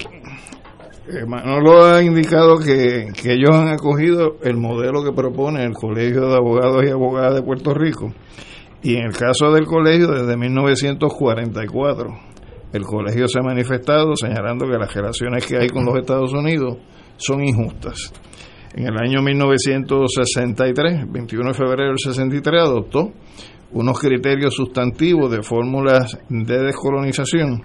eh, 1.07 1.25
Manolo 1.25 1.83
ha 1.83 2.03
indicado 2.03 2.59
que, 2.59 3.07
ellos 3.25 3.49
han 3.53 3.69
acogido 3.69 4.37
el 4.43 4.57
modelo 4.57 5.03
que 5.03 5.11
propone 5.11 5.63
el 5.63 5.73
Colegio 5.73 6.27
de 6.27 6.35
Abogados 6.35 6.83
y 6.85 6.89
Abogadas 6.89 7.33
de 7.33 7.41
Puerto 7.41 7.73
Rico. 7.73 8.13
Y 8.83 8.97
en 8.97 9.05
el 9.05 9.13
caso 9.13 9.51
del 9.51 9.65
colegio, 9.65 10.07
desde 10.09 10.37
1944, 10.37 12.07
el 12.73 12.83
colegio 12.83 13.27
se 13.27 13.39
ha 13.39 13.43
manifestado 13.43 14.15
señalando 14.15 14.67
que 14.67 14.77
las 14.77 14.93
relaciones 14.93 15.45
que 15.45 15.57
hay 15.57 15.69
con 15.69 15.85
los 15.85 15.97
Estados 15.97 16.33
Unidos 16.33 16.77
son 17.17 17.43
injustas. 17.43 18.13
En 18.75 18.85
el 18.85 18.95
año 18.97 19.23
1963, 19.23 21.11
21 21.11 21.47
de 21.47 21.53
febrero 21.53 21.89
del 21.89 21.99
63, 21.99 22.61
adoptó 22.61 23.11
unos 23.71 23.99
criterios 23.99 24.53
sustantivos 24.53 25.31
de 25.31 25.41
fórmulas 25.41 26.17
de 26.29 26.63
descolonización 26.63 27.63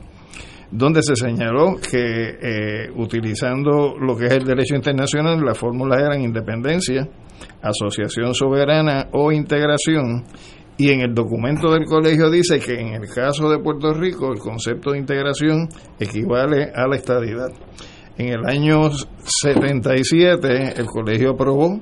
donde 0.70 1.02
se 1.02 1.16
señaló 1.16 1.76
que 1.76 2.38
eh, 2.40 2.90
utilizando 2.96 3.96
lo 3.98 4.16
que 4.16 4.26
es 4.26 4.32
el 4.32 4.44
derecho 4.44 4.74
internacional, 4.74 5.40
las 5.44 5.58
fórmulas 5.58 6.00
eran 6.00 6.22
independencia, 6.22 7.08
asociación 7.62 8.34
soberana 8.34 9.08
o 9.12 9.32
integración, 9.32 10.24
y 10.78 10.90
en 10.90 11.00
el 11.00 11.14
documento 11.14 11.70
del 11.70 11.86
colegio 11.86 12.30
dice 12.30 12.58
que 12.60 12.78
en 12.78 12.88
el 12.88 13.08
caso 13.08 13.48
de 13.48 13.58
Puerto 13.58 13.94
Rico 13.94 14.30
el 14.32 14.38
concepto 14.38 14.92
de 14.92 14.98
integración 14.98 15.68
equivale 15.98 16.70
a 16.74 16.86
la 16.86 16.96
estadidad. 16.96 17.48
En 18.18 18.28
el 18.28 18.46
año 18.46 18.90
77 18.90 20.74
el 20.76 20.86
colegio 20.86 21.30
aprobó 21.30 21.80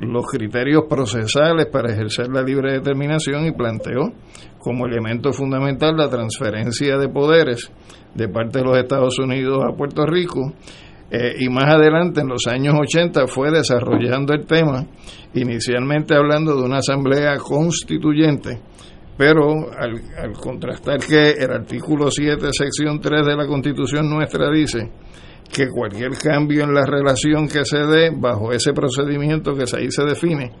los 0.00 0.26
criterios 0.26 0.84
procesales 0.88 1.66
para 1.66 1.92
ejercer 1.92 2.28
la 2.28 2.42
libre 2.42 2.72
determinación 2.72 3.46
y 3.46 3.52
planteó 3.52 4.12
como 4.58 4.86
elemento 4.86 5.32
fundamental 5.32 5.96
la 5.96 6.08
transferencia 6.08 6.98
de 6.98 7.08
poderes 7.08 7.70
de 8.14 8.28
parte 8.28 8.58
de 8.58 8.64
los 8.64 8.78
Estados 8.78 9.18
Unidos 9.18 9.62
a 9.64 9.76
Puerto 9.76 10.06
Rico. 10.06 10.52
Eh, 11.10 11.36
y 11.40 11.48
más 11.48 11.66
adelante, 11.66 12.20
en 12.20 12.28
los 12.28 12.46
años 12.46 12.74
80, 12.80 13.26
fue 13.26 13.50
desarrollando 13.50 14.32
el 14.32 14.46
tema, 14.46 14.86
inicialmente 15.34 16.14
hablando 16.14 16.56
de 16.56 16.62
una 16.62 16.78
asamblea 16.78 17.36
constituyente, 17.36 18.60
pero 19.16 19.70
al, 19.78 20.00
al 20.18 20.32
contrastar 20.32 20.98
que 20.98 21.32
el 21.32 21.50
artículo 21.50 22.10
7, 22.10 22.48
sección 22.52 23.00
3 23.00 23.26
de 23.26 23.36
la 23.36 23.46
Constitución 23.46 24.08
nuestra 24.08 24.50
dice 24.50 24.90
que 25.52 25.68
cualquier 25.68 26.12
cambio 26.18 26.64
en 26.64 26.74
la 26.74 26.84
relación 26.84 27.48
que 27.48 27.64
se 27.64 27.78
dé 27.78 28.10
bajo 28.14 28.52
ese 28.52 28.72
procedimiento 28.72 29.54
que 29.54 29.64
ahí 29.76 29.90
se 29.90 30.04
define 30.04 30.52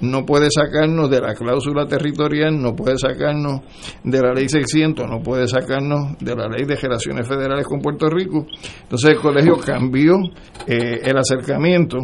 no 0.00 0.24
puede 0.24 0.48
sacarnos 0.50 1.10
de 1.10 1.20
la 1.20 1.34
cláusula 1.34 1.86
territorial, 1.86 2.60
no 2.60 2.74
puede 2.74 2.96
sacarnos 2.96 3.60
de 4.02 4.20
la 4.20 4.32
ley 4.32 4.48
600, 4.48 5.06
no 5.08 5.20
puede 5.22 5.46
sacarnos 5.46 6.16
de 6.18 6.34
la 6.34 6.48
ley 6.48 6.64
de 6.64 6.76
relaciones 6.76 7.28
federales 7.28 7.66
con 7.66 7.80
Puerto 7.80 8.08
Rico. 8.08 8.46
Entonces 8.82 9.10
el 9.10 9.18
colegio 9.18 9.56
cambió 9.58 10.14
eh, 10.66 11.00
el 11.04 11.16
acercamiento 11.18 11.98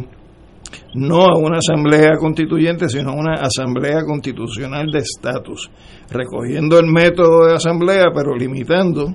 no 0.95 1.23
a 1.23 1.39
una 1.39 1.59
asamblea 1.59 2.17
constituyente, 2.19 2.89
sino 2.89 3.11
a 3.11 3.15
una 3.15 3.35
asamblea 3.35 4.03
constitucional 4.05 4.91
de 4.91 4.99
estatus, 4.99 5.71
recogiendo 6.11 6.79
el 6.79 6.87
método 6.87 7.47
de 7.47 7.55
asamblea, 7.55 8.07
pero 8.15 8.35
limitando 8.35 9.15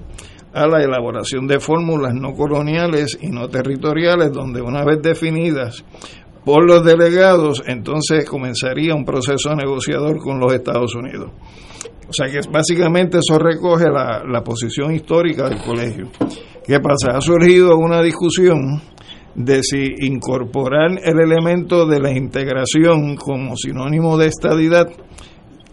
a 0.54 0.68
la 0.68 0.84
elaboración 0.84 1.48
de 1.48 1.60
fórmulas 1.60 2.14
no 2.14 2.34
coloniales 2.34 3.18
y 3.22 3.30
no 3.30 3.48
territoriales, 3.48 4.32
donde 4.32 4.62
una 4.62 4.84
vez 4.84 5.02
definidas 5.02 5.84
por 6.44 6.68
los 6.68 6.84
delegados, 6.84 7.64
entonces 7.68 8.26
comenzaría 8.26 8.96
un 8.96 9.06
proceso 9.06 9.56
negociador 9.56 10.18
con 10.18 10.40
los 10.40 10.54
Estados 10.54 10.96
Unidos. 10.96 11.32
O 12.08 12.14
sea 12.14 12.28
que 12.30 12.40
básicamente 12.52 13.20
eso 13.20 13.40
recoge 13.40 13.86
la, 13.86 14.24
la 14.26 14.44
posición 14.44 14.94
histórica 14.94 15.48
del 15.48 15.62
colegio. 15.62 16.10
¿Qué 16.66 16.80
pasa? 16.80 17.18
Ha 17.18 17.22
surgido 17.22 17.78
una 17.78 18.02
discusión 18.02 18.82
de 19.36 19.64
si 19.64 19.86
incorporar 20.00 20.92
el 21.04 21.20
elemento 21.22 21.86
de 21.86 22.00
la 22.00 22.12
integración 22.12 23.16
como 23.16 23.56
sinónimo 23.56 24.18
de 24.18 24.28
estadidad, 24.28 24.90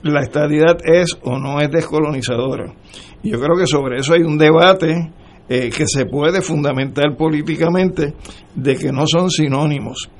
la 0.02 0.22
estadidad 0.22 0.78
es 0.84 1.18
o 1.22 1.38
no 1.38 1.60
es 1.60 1.70
descolonizadora. 1.70 2.72
Yo 3.22 3.38
creo 3.38 3.56
que 3.56 3.66
sobre 3.66 3.98
eso 3.98 4.14
hay 4.14 4.22
un 4.22 4.38
debate 4.38 5.12
eh, 5.48 5.70
que 5.70 5.84
se 5.86 6.06
puede 6.06 6.42
fundamentar 6.42 7.16
políticamente 7.16 8.14
de 8.54 8.76
que 8.76 8.92
no 8.92 9.06
son 9.06 9.30
sinónimos. 9.30 10.10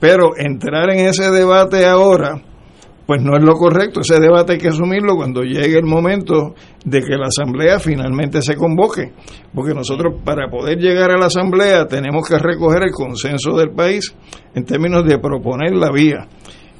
Pero 0.00 0.30
entrar 0.36 0.90
en 0.90 1.06
ese 1.06 1.30
debate 1.30 1.86
ahora, 1.86 2.42
pues 3.06 3.22
no 3.22 3.36
es 3.36 3.44
lo 3.44 3.54
correcto. 3.54 4.00
Ese 4.00 4.18
debate 4.18 4.54
hay 4.54 4.58
que 4.58 4.68
asumirlo 4.68 5.14
cuando 5.14 5.42
llegue 5.42 5.76
el 5.76 5.84
momento 5.84 6.54
de 6.84 7.02
que 7.02 7.16
la 7.16 7.26
Asamblea 7.26 7.78
finalmente 7.78 8.42
se 8.42 8.56
convoque. 8.56 9.12
Porque 9.54 9.74
nosotros 9.74 10.14
para 10.24 10.48
poder 10.48 10.78
llegar 10.78 11.10
a 11.10 11.18
la 11.18 11.26
Asamblea 11.26 11.86
tenemos 11.86 12.28
que 12.28 12.38
recoger 12.38 12.84
el 12.84 12.92
consenso 12.92 13.56
del 13.56 13.70
país 13.70 14.14
en 14.54 14.64
términos 14.64 15.04
de 15.04 15.18
proponer 15.18 15.74
la 15.74 15.90
vía. 15.92 16.26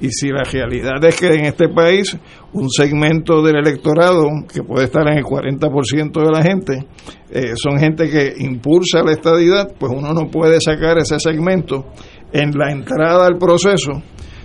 Y 0.02 0.10
si 0.10 0.30
la 0.30 0.42
realidad 0.42 1.02
es 1.04 1.14
que 1.14 1.28
en 1.28 1.44
este 1.44 1.68
país 1.68 2.18
un 2.52 2.68
segmento 2.68 3.40
del 3.40 3.58
electorado, 3.58 4.26
que 4.52 4.64
puede 4.64 4.86
estar 4.86 5.06
en 5.06 5.18
el 5.18 5.24
40% 5.24 6.12
de 6.12 6.30
la 6.30 6.42
gente, 6.42 6.86
eh, 7.30 7.52
son 7.54 7.78
gente 7.78 8.10
que 8.10 8.34
impulsa 8.36 9.04
la 9.04 9.12
estadidad, 9.12 9.72
pues 9.78 9.92
uno 9.94 10.12
no 10.12 10.28
puede 10.28 10.60
sacar 10.60 10.98
ese 10.98 11.20
segmento 11.20 11.86
en 12.32 12.50
la 12.50 12.72
entrada 12.72 13.26
al 13.26 13.38
proceso 13.38 14.02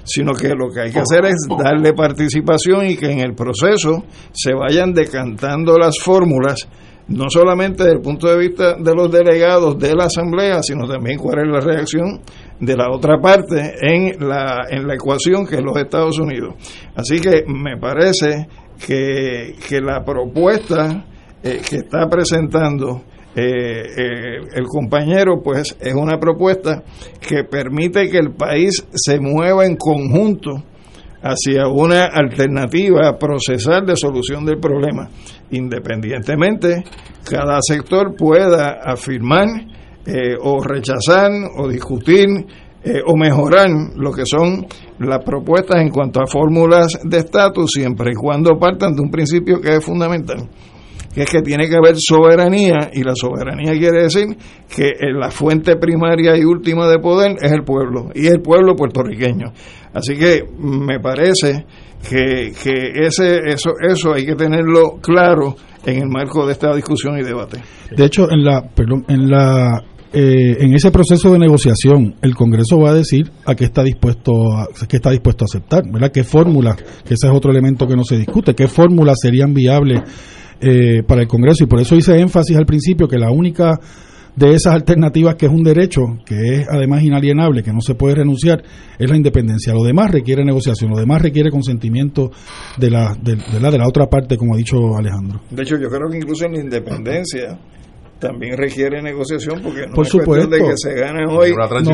sino 0.09 0.31
que 0.31 0.47
lo 0.55 0.69
que 0.73 0.79
hay 0.79 0.91
que 0.91 0.99
hacer 0.99 1.25
es 1.25 1.35
darle 1.49 1.91
participación 1.91 2.85
y 2.85 2.95
que 2.95 3.11
en 3.11 3.19
el 3.19 3.35
proceso 3.35 4.05
se 4.31 4.53
vayan 4.53 4.93
decantando 4.93 5.77
las 5.77 5.99
fórmulas 5.99 6.65
no 7.09 7.29
solamente 7.29 7.83
desde 7.83 7.97
el 7.97 8.01
punto 8.01 8.27
de 8.27 8.37
vista 8.37 8.75
de 8.75 8.93
los 8.93 9.11
delegados 9.11 9.77
de 9.77 9.95
la 9.95 10.05
Asamblea, 10.05 10.61
sino 10.61 10.87
también 10.87 11.17
cuál 11.17 11.39
es 11.39 11.47
la 11.47 11.59
reacción 11.59 12.21
de 12.59 12.75
la 12.75 12.89
otra 12.89 13.19
parte 13.21 13.75
en 13.81 14.27
la, 14.27 14.65
en 14.69 14.87
la 14.87 14.95
ecuación 14.95 15.45
que 15.45 15.55
es 15.55 15.63
los 15.63 15.77
Estados 15.77 16.19
Unidos. 16.19 16.55
Así 16.95 17.19
que 17.19 17.43
me 17.47 17.77
parece 17.77 18.47
que, 18.85 19.55
que 19.67 19.81
la 19.81 20.03
propuesta 20.03 21.05
eh, 21.43 21.61
que 21.67 21.77
está 21.77 22.07
presentando 22.09 23.03
eh, 23.35 23.41
eh, 23.41 24.39
el 24.55 24.65
compañero, 24.65 25.41
pues 25.43 25.77
es 25.79 25.93
una 25.93 26.17
propuesta 26.19 26.83
que 27.21 27.43
permite 27.43 28.09
que 28.09 28.17
el 28.17 28.33
país 28.33 28.87
se 28.91 29.19
mueva 29.19 29.65
en 29.65 29.75
conjunto 29.75 30.63
hacia 31.21 31.67
una 31.67 32.05
alternativa 32.05 33.17
procesal 33.19 33.85
de 33.85 33.95
solución 33.95 34.45
del 34.45 34.59
problema. 34.59 35.09
Independientemente, 35.51 36.83
cada 37.29 37.59
sector 37.61 38.15
pueda 38.15 38.79
afirmar 38.83 39.47
eh, 40.07 40.35
o 40.41 40.63
rechazar 40.63 41.31
o 41.57 41.67
discutir 41.67 42.27
eh, 42.83 43.01
o 43.05 43.17
mejorar 43.17 43.67
lo 43.95 44.11
que 44.11 44.25
son 44.25 44.65
las 44.99 45.23
propuestas 45.23 45.81
en 45.81 45.89
cuanto 45.89 46.21
a 46.21 46.27
fórmulas 46.27 46.97
de 47.03 47.17
estatus, 47.17 47.71
siempre 47.71 48.11
y 48.11 48.15
cuando 48.15 48.57
partan 48.57 48.95
de 48.95 49.01
un 49.01 49.11
principio 49.11 49.59
que 49.59 49.75
es 49.75 49.83
fundamental 49.83 50.47
que 51.17 51.23
es 51.23 51.31
que 51.31 51.41
tiene 51.41 51.67
que 51.67 51.75
haber 51.75 51.95
soberanía 51.97 52.91
y 52.93 53.01
la 53.01 53.15
soberanía 53.15 53.71
quiere 53.71 54.03
decir 54.03 54.37
que 54.73 54.91
la 55.13 55.31
fuente 55.31 55.75
primaria 55.75 56.37
y 56.37 56.45
última 56.45 56.87
de 56.87 56.99
poder 56.99 57.37
es 57.41 57.51
el 57.51 57.63
pueblo 57.63 58.09
y 58.13 58.27
el 58.27 58.39
pueblo 58.39 58.75
puertorriqueño. 58.75 59.47
Así 59.95 60.15
que 60.15 60.43
me 60.59 60.99
parece 60.99 61.65
que, 62.07 62.51
que 62.63 62.91
ese, 63.07 63.39
eso, 63.47 63.71
eso 63.81 64.13
hay 64.13 64.27
que 64.27 64.35
tenerlo 64.35 64.99
claro 65.01 65.55
en 65.83 66.03
el 66.03 66.07
marco 66.07 66.45
de 66.45 66.51
esta 66.51 66.71
discusión 66.75 67.17
y 67.17 67.23
debate. 67.23 67.63
De 67.89 68.05
hecho, 68.05 68.29
en 68.29 68.45
la, 68.45 68.61
perdón, 68.61 69.03
en 69.07 69.27
la 69.27 69.83
eh, 70.19 70.57
en 70.61 70.73
ese 70.73 70.89
proceso 70.89 71.31
de 71.31 71.37
negociación 71.37 72.15
el 72.23 72.33
Congreso 72.33 72.79
va 72.79 72.89
a 72.89 72.95
decir 72.95 73.29
a 73.45 73.53
qué 73.53 73.65
está 73.65 73.83
dispuesto 73.83 74.51
a, 74.51 74.67
qué 74.89 74.95
está 74.95 75.11
dispuesto 75.11 75.43
a 75.43 75.45
aceptar, 75.45 75.83
¿verdad? 75.91 76.11
¿Qué 76.11 76.23
fórmula? 76.23 76.75
Que 76.75 77.13
ese 77.13 77.27
es 77.27 77.33
otro 77.33 77.51
elemento 77.51 77.85
que 77.87 77.95
no 77.95 78.03
se 78.03 78.17
discute. 78.17 78.55
¿Qué 78.55 78.67
fórmulas 78.67 79.19
serían 79.21 79.53
viables 79.53 80.01
eh, 80.59 81.03
para 81.07 81.21
el 81.21 81.27
Congreso? 81.27 81.65
Y 81.65 81.67
por 81.67 81.79
eso 81.79 81.95
hice 81.95 82.19
énfasis 82.19 82.57
al 82.57 82.65
principio 82.65 83.07
que 83.07 83.19
la 83.19 83.29
única 83.29 83.79
de 84.35 84.55
esas 84.55 84.73
alternativas 84.73 85.35
que 85.35 85.45
es 85.45 85.51
un 85.51 85.61
derecho, 85.63 86.01
que 86.25 86.61
es 86.61 86.67
además 86.67 87.03
inalienable, 87.03 87.61
que 87.61 87.71
no 87.71 87.81
se 87.81 87.93
puede 87.93 88.15
renunciar, 88.15 88.63
es 88.97 89.07
la 89.07 89.17
independencia. 89.17 89.71
Lo 89.71 89.83
demás 89.83 90.09
requiere 90.09 90.43
negociación, 90.43 90.89
lo 90.89 90.97
demás 90.97 91.21
requiere 91.21 91.51
consentimiento 91.51 92.31
de 92.79 92.89
la, 92.89 93.15
de, 93.21 93.37
la, 93.61 93.69
de 93.69 93.77
la 93.77 93.87
otra 93.87 94.07
parte, 94.07 94.35
como 94.35 94.55
ha 94.55 94.57
dicho 94.57 94.97
Alejandro. 94.97 95.41
De 95.51 95.61
hecho, 95.61 95.77
yo 95.77 95.89
creo 95.89 96.09
que 96.09 96.17
incluso 96.17 96.45
en 96.45 96.53
la 96.53 96.59
independencia 96.61 97.59
también 98.19 98.57
requiere 98.57 99.01
negociación 99.01 99.61
porque 99.63 99.87
no 99.87 99.93
Por 99.93 100.05
es 100.05 100.11
supuesto. 100.11 100.47
cuestión 100.49 100.49
de 100.49 100.69
que 100.71 100.73
se 100.77 100.93
gane 100.93 101.23
hoy 101.29 101.51
y 101.51 101.53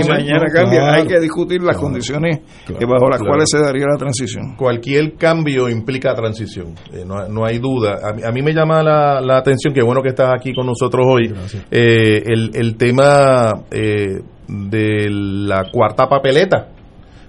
mañana 0.09 0.45
no, 0.47 0.53
cambia. 0.53 0.79
claro, 0.79 1.01
Hay 1.01 1.07
que 1.07 1.19
discutir 1.19 1.61
las 1.61 1.77
condiciones 1.77 2.39
que 2.65 2.85
bajo 2.85 3.09
las 3.09 3.19
claro. 3.19 3.25
cuales 3.27 3.49
se 3.49 3.59
daría 3.59 3.85
la 3.91 3.97
transición. 3.97 4.55
Cualquier 4.55 5.15
cambio 5.15 5.69
implica 5.69 6.13
transición, 6.13 6.75
eh, 6.93 7.03
no, 7.05 7.27
no 7.27 7.45
hay 7.45 7.59
duda. 7.59 7.99
A, 8.03 8.13
mí- 8.13 8.23
a 8.23 8.31
mí 8.31 8.41
me 8.41 8.53
llama 8.53 8.81
la, 8.83 9.19
la 9.21 9.37
atención, 9.37 9.73
que 9.73 9.81
bueno 9.81 10.01
que 10.01 10.09
estás 10.09 10.31
aquí 10.33 10.53
con 10.53 10.65
nosotros 10.65 11.05
hoy, 11.09 11.33
eh, 11.71 12.21
el, 12.25 12.51
el 12.53 12.77
tema 12.77 13.63
eh, 13.71 14.19
de 14.47 15.09
la 15.09 15.69
cuarta 15.71 16.07
papeleta, 16.07 16.69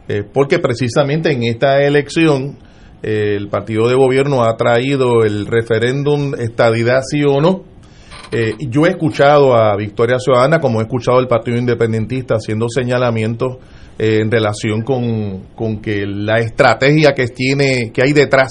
eh, 0.08 0.22
porque 0.32 0.58
precisamente 0.58 1.32
en 1.32 1.42
esta 1.44 1.82
elección 1.82 2.58
eh, 3.02 3.34
el 3.36 3.48
partido 3.48 3.88
de 3.88 3.94
gobierno 3.94 4.42
ha 4.44 4.56
traído 4.56 5.24
el 5.24 5.46
referéndum 5.46 6.34
estadidad 6.38 7.00
sí 7.08 7.22
o 7.26 7.40
no. 7.40 7.62
Eh, 8.36 8.56
yo 8.68 8.84
he 8.84 8.88
escuchado 8.88 9.54
a 9.54 9.76
Victoria 9.76 10.18
Ciudadana, 10.18 10.58
como 10.58 10.80
he 10.80 10.82
escuchado 10.82 11.18
al 11.18 11.28
Partido 11.28 11.56
Independentista, 11.56 12.34
haciendo 12.34 12.66
señalamientos 12.68 13.58
eh, 13.96 14.18
en 14.22 14.28
relación 14.28 14.82
con, 14.82 15.50
con 15.54 15.80
que 15.80 16.04
la 16.04 16.40
estrategia 16.40 17.12
que 17.12 17.28
tiene, 17.28 17.92
que 17.94 18.02
hay 18.02 18.12
detrás 18.12 18.48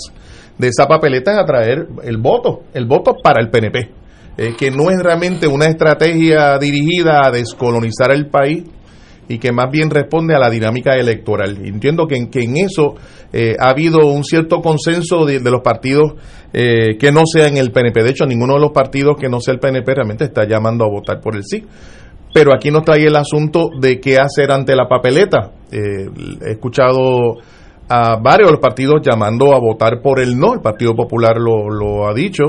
de 0.57 0.69
esa 0.69 0.87
papeleta 0.87 1.33
es 1.33 1.37
atraer 1.37 1.87
el 2.01 2.15
voto, 2.15 2.61
el 2.73 2.85
voto 2.85 3.15
para 3.21 3.41
el 3.41 3.49
PNP, 3.49 3.91
eh, 4.37 4.53
que 4.57 4.71
no 4.71 4.89
es 4.89 5.03
realmente 5.03 5.47
una 5.47 5.65
estrategia 5.65 6.57
dirigida 6.59 7.19
a 7.25 7.31
descolonizar 7.31 8.13
el 8.13 8.27
país 8.27 8.63
y 9.33 9.39
que 9.39 9.51
más 9.51 9.71
bien 9.71 9.89
responde 9.89 10.35
a 10.35 10.39
la 10.39 10.49
dinámica 10.49 10.93
electoral. 10.95 11.57
Entiendo 11.65 12.05
que 12.05 12.15
en, 12.17 12.29
que 12.29 12.41
en 12.41 12.57
eso 12.57 12.93
eh, 13.31 13.55
ha 13.59 13.69
habido 13.69 14.05
un 14.05 14.23
cierto 14.23 14.61
consenso 14.61 15.25
de, 15.25 15.39
los 15.39 15.61
partidos 15.61 16.13
eh, 16.53 16.97
que 16.99 17.11
no 17.11 17.23
sean 17.25 17.57
el 17.57 17.71
PNP. 17.71 18.03
De 18.03 18.11
hecho, 18.11 18.27
ninguno 18.27 18.53
de 18.53 18.59
los 18.59 18.71
partidos 18.71 19.15
que 19.19 19.29
no 19.29 19.39
sea 19.39 19.55
el 19.55 19.59
PNP 19.59 19.91
realmente 19.91 20.25
está 20.25 20.47
llamando 20.47 20.85
a 20.85 20.89
votar 20.89 21.19
por 21.19 21.35
el 21.35 21.43
sí. 21.43 21.65
Pero 22.31 22.53
aquí 22.53 22.69
nos 22.69 22.83
trae 22.83 23.07
el 23.07 23.15
asunto 23.15 23.69
de 23.79 23.99
qué 23.99 24.19
hacer 24.19 24.51
ante 24.51 24.75
la 24.75 24.87
papeleta. 24.87 25.51
Eh, 25.71 26.07
he 26.45 26.51
escuchado 26.51 27.37
a 27.89 28.17
varios 28.21 28.49
de 28.49 28.53
los 28.53 28.61
partidos 28.61 29.01
llamando 29.03 29.55
a 29.55 29.59
votar 29.59 29.99
por 30.03 30.19
el 30.19 30.37
no. 30.37 30.53
El 30.53 30.61
Partido 30.61 30.95
Popular 30.95 31.37
lo, 31.37 31.69
lo 31.69 32.07
ha 32.07 32.13
dicho, 32.13 32.43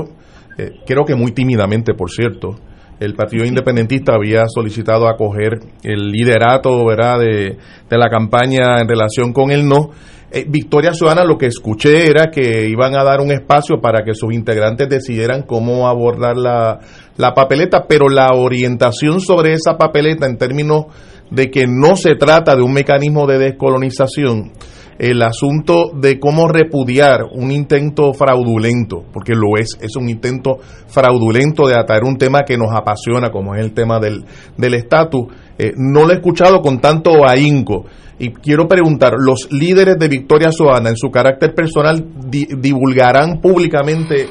creo 0.85 1.03
que 1.03 1.15
muy 1.15 1.31
tímidamente, 1.31 1.95
por 1.95 2.11
cierto. 2.11 2.55
El 2.99 3.13
Partido 3.13 3.45
Independentista 3.45 4.13
había 4.13 4.45
solicitado 4.47 5.07
acoger 5.07 5.59
el 5.83 6.11
liderato 6.11 6.85
¿verdad? 6.85 7.19
De, 7.19 7.57
de 7.89 7.97
la 7.97 8.09
campaña 8.09 8.79
en 8.79 8.87
relación 8.87 9.33
con 9.33 9.51
el 9.51 9.67
no. 9.67 9.91
Eh, 10.31 10.45
Victoria 10.47 10.93
Ciudadana 10.93 11.23
lo 11.23 11.37
que 11.37 11.45
escuché 11.45 12.09
era 12.09 12.29
que 12.31 12.67
iban 12.67 12.95
a 12.95 13.03
dar 13.03 13.21
un 13.21 13.31
espacio 13.31 13.79
para 13.81 14.03
que 14.03 14.13
sus 14.13 14.33
integrantes 14.33 14.89
decidieran 14.89 15.43
cómo 15.43 15.87
abordar 15.87 16.35
la, 16.35 16.79
la 17.15 17.33
papeleta, 17.33 17.85
pero 17.87 18.09
la 18.09 18.29
orientación 18.33 19.21
sobre 19.21 19.53
esa 19.53 19.77
papeleta 19.77 20.25
en 20.25 20.37
términos 20.37 20.87
de 21.29 21.49
que 21.49 21.67
no 21.67 21.95
se 21.95 22.15
trata 22.15 22.55
de 22.55 22.63
un 22.63 22.73
mecanismo 22.73 23.27
de 23.27 23.37
descolonización, 23.39 24.51
el 24.97 25.21
asunto 25.21 25.91
de 25.93 26.19
cómo 26.19 26.47
repudiar 26.47 27.23
un 27.31 27.51
intento 27.51 28.13
fraudulento, 28.13 29.03
porque 29.11 29.33
lo 29.33 29.57
es, 29.59 29.77
es 29.81 29.95
un 29.97 30.07
intento 30.09 30.57
fraudulento 30.87 31.67
de 31.67 31.75
atraer 31.75 32.03
un 32.03 32.17
tema 32.17 32.43
que 32.43 32.57
nos 32.57 32.73
apasiona, 32.73 33.29
como 33.29 33.55
es 33.55 33.61
el 33.61 33.73
tema 33.73 33.99
del 33.99 34.23
del 34.57 34.73
estatus, 34.73 35.27
eh, 35.57 35.73
no 35.75 36.05
lo 36.05 36.11
he 36.11 36.15
escuchado 36.15 36.61
con 36.61 36.79
tanto 36.79 37.27
ahínco. 37.27 37.85
Y 38.17 38.29
quiero 38.31 38.65
preguntar, 38.67 39.13
¿los 39.17 39.51
líderes 39.51 39.97
de 39.99 40.07
Victoria 40.07 40.49
Ciudadana 40.51 40.89
en 40.89 40.95
su 40.95 41.11
carácter 41.11 41.53
personal 41.53 42.01
di- 42.29 42.47
divulgarán 42.57 43.41
públicamente 43.41 44.27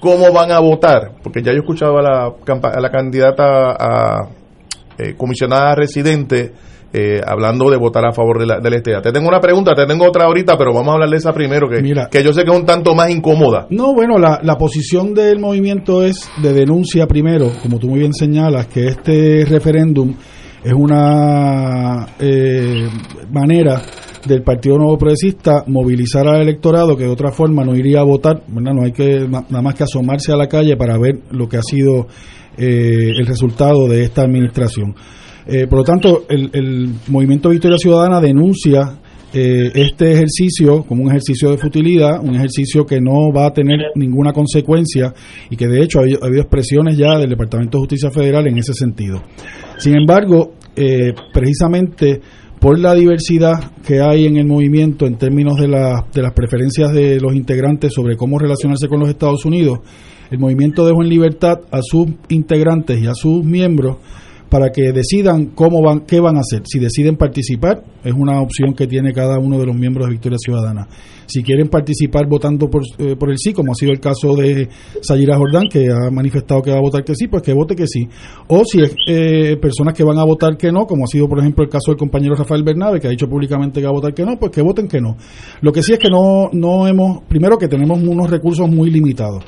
cómo 0.00 0.32
van 0.32 0.50
a 0.50 0.58
votar? 0.58 1.12
Porque 1.22 1.40
ya 1.40 1.52
yo 1.52 1.58
he 1.58 1.60
escuchado 1.60 1.98
a 1.98 2.02
la, 2.02 2.24
a 2.26 2.80
la 2.80 2.90
candidata 2.90 3.70
a 3.78 4.28
eh, 4.98 5.14
comisionada 5.16 5.76
residente 5.76 6.52
eh, 6.92 7.20
hablando 7.26 7.70
de 7.70 7.76
votar 7.76 8.04
a 8.04 8.12
favor 8.12 8.38
de 8.40 8.46
la, 8.46 8.58
del 8.60 8.74
este. 8.74 8.92
Te 9.00 9.12
tengo 9.12 9.28
una 9.28 9.40
pregunta, 9.40 9.74
te 9.74 9.86
tengo 9.86 10.06
otra 10.06 10.24
ahorita, 10.24 10.56
pero 10.58 10.72
vamos 10.74 10.88
a 10.90 10.92
hablar 10.94 11.10
de 11.10 11.16
esa 11.16 11.32
primero, 11.32 11.68
que, 11.68 11.80
que 12.10 12.22
yo 12.24 12.32
sé 12.32 12.44
que 12.44 12.50
es 12.50 12.56
un 12.56 12.66
tanto 12.66 12.94
más 12.94 13.10
incómoda. 13.10 13.66
No, 13.70 13.94
bueno, 13.94 14.18
la, 14.18 14.40
la 14.42 14.56
posición 14.58 15.14
del 15.14 15.38
movimiento 15.38 16.02
es 16.02 16.28
de 16.42 16.52
denuncia 16.52 17.06
primero, 17.06 17.50
como 17.62 17.78
tú 17.78 17.88
muy 17.88 18.00
bien 18.00 18.12
señalas, 18.12 18.66
que 18.66 18.86
este 18.88 19.44
referéndum 19.44 20.14
es 20.64 20.72
una 20.74 22.06
eh, 22.18 22.88
manera 23.32 23.80
del 24.26 24.42
Partido 24.42 24.76
Nuevo 24.76 24.98
Progresista 24.98 25.64
movilizar 25.66 26.28
al 26.28 26.42
electorado 26.42 26.96
que 26.96 27.04
de 27.04 27.10
otra 27.10 27.30
forma 27.30 27.64
no 27.64 27.74
iría 27.74 28.00
a 28.00 28.04
votar, 28.04 28.42
¿verdad? 28.48 28.74
no 28.74 28.82
hay 28.84 28.92
que 28.92 29.20
na- 29.28 29.44
nada 29.48 29.62
más 29.62 29.74
que 29.74 29.84
asomarse 29.84 30.32
a 30.32 30.36
la 30.36 30.46
calle 30.48 30.76
para 30.76 30.98
ver 30.98 31.20
lo 31.30 31.48
que 31.48 31.56
ha 31.56 31.62
sido 31.62 32.06
eh, 32.58 33.12
el 33.16 33.26
resultado 33.26 33.88
de 33.88 34.02
esta 34.02 34.22
administración. 34.22 34.94
Eh, 35.50 35.66
por 35.66 35.80
lo 35.80 35.84
tanto, 35.84 36.24
el, 36.28 36.90
Movimiento 37.08 37.48
Victoria 37.48 37.76
Ciudadana 37.76 38.20
denuncia 38.20 38.98
eh, 39.32 39.70
este 39.74 40.12
ejercicio 40.12 40.84
como 40.84 41.02
un 41.02 41.08
ejercicio 41.08 41.50
de 41.50 41.58
futilidad, 41.58 42.20
un 42.22 42.36
ejercicio 42.36 42.84
que 42.86 43.00
no 43.00 43.32
va 43.34 43.46
a 43.46 43.52
tener 43.52 43.78
ninguna 43.96 44.32
consecuencia 44.32 45.12
y 45.50 45.56
que 45.56 45.66
de 45.66 45.82
hecho 45.82 45.98
ha 45.98 46.02
habido, 46.02 46.20
ha 46.22 46.28
expresiones 46.28 46.96
ya 46.96 47.18
del 47.18 47.30
Departamento 47.30 47.78
de 47.78 47.82
Justicia 47.82 48.10
Federal 48.10 48.46
en 48.46 48.58
ese 48.58 48.74
sentido. 48.74 49.22
Sin 49.78 49.96
embargo, 49.96 50.52
eh, 50.76 51.12
precisamente 51.32 52.20
por 52.60 52.78
la 52.78 52.94
diversidad 52.94 53.72
que 53.84 54.00
hay 54.00 54.26
en 54.26 54.36
el 54.36 54.46
movimiento 54.46 55.06
en 55.06 55.16
términos 55.16 55.58
de, 55.58 55.66
la- 55.66 56.06
de 56.12 56.22
las 56.22 56.32
preferencias 56.32 56.92
de 56.92 57.18
los 57.18 57.34
integrantes 57.34 57.92
sobre 57.92 58.16
cómo 58.16 58.38
relacionarse 58.38 58.86
con 58.86 59.00
los 59.00 59.08
Estados 59.08 59.44
Unidos, 59.44 59.80
el 60.30 60.38
movimiento 60.38 60.86
dejó 60.86 61.02
en 61.02 61.08
libertad 61.08 61.58
a 61.72 61.80
sus 61.82 62.06
integrantes 62.28 63.00
y 63.02 63.06
a 63.06 63.14
sus 63.14 63.44
miembros 63.44 63.96
para 64.50 64.70
que 64.70 64.92
decidan 64.92 65.46
cómo 65.54 65.80
van, 65.80 66.00
qué 66.00 66.18
van 66.20 66.36
a 66.36 66.40
hacer. 66.40 66.62
Si 66.66 66.80
deciden 66.80 67.16
participar, 67.16 67.84
es 68.02 68.12
una 68.12 68.40
opción 68.42 68.74
que 68.74 68.88
tiene 68.88 69.12
cada 69.12 69.38
uno 69.38 69.58
de 69.58 69.66
los 69.66 69.76
miembros 69.76 70.06
de 70.06 70.12
Victoria 70.12 70.38
Ciudadana. 70.38 70.88
Si 71.26 71.44
quieren 71.44 71.68
participar 71.68 72.26
votando 72.28 72.68
por, 72.68 72.82
eh, 72.98 73.14
por 73.14 73.30
el 73.30 73.36
sí, 73.38 73.52
como 73.52 73.70
ha 73.70 73.74
sido 73.76 73.92
el 73.92 74.00
caso 74.00 74.34
de 74.34 74.68
Sayira 75.00 75.36
Jordán, 75.36 75.68
que 75.70 75.86
ha 75.88 76.10
manifestado 76.10 76.60
que 76.62 76.72
va 76.72 76.78
a 76.78 76.80
votar 76.80 77.04
que 77.04 77.14
sí, 77.14 77.28
pues 77.28 77.44
que 77.44 77.52
vote 77.54 77.76
que 77.76 77.86
sí. 77.86 78.08
O 78.48 78.64
si 78.64 78.80
es 78.80 78.96
eh, 79.06 79.56
personas 79.56 79.94
que 79.94 80.02
van 80.02 80.18
a 80.18 80.24
votar 80.24 80.56
que 80.56 80.72
no, 80.72 80.84
como 80.84 81.04
ha 81.04 81.06
sido 81.06 81.28
por 81.28 81.38
ejemplo 81.38 81.62
el 81.62 81.70
caso 81.70 81.92
del 81.92 81.96
compañero 81.96 82.34
Rafael 82.34 82.64
Bernabe, 82.64 82.98
que 82.98 83.06
ha 83.06 83.10
dicho 83.10 83.28
públicamente 83.28 83.78
que 83.78 83.86
va 83.86 83.90
a 83.90 83.94
votar 83.94 84.12
que 84.12 84.24
no, 84.24 84.36
pues 84.36 84.50
que 84.50 84.62
voten 84.62 84.88
que 84.88 85.00
no. 85.00 85.16
Lo 85.60 85.72
que 85.72 85.84
sí 85.84 85.92
es 85.92 86.00
que 86.00 86.10
no, 86.10 86.50
no 86.52 86.88
hemos, 86.88 87.22
primero 87.28 87.56
que 87.56 87.68
tenemos 87.68 88.02
unos 88.02 88.28
recursos 88.28 88.68
muy 88.68 88.90
limitados. 88.90 89.44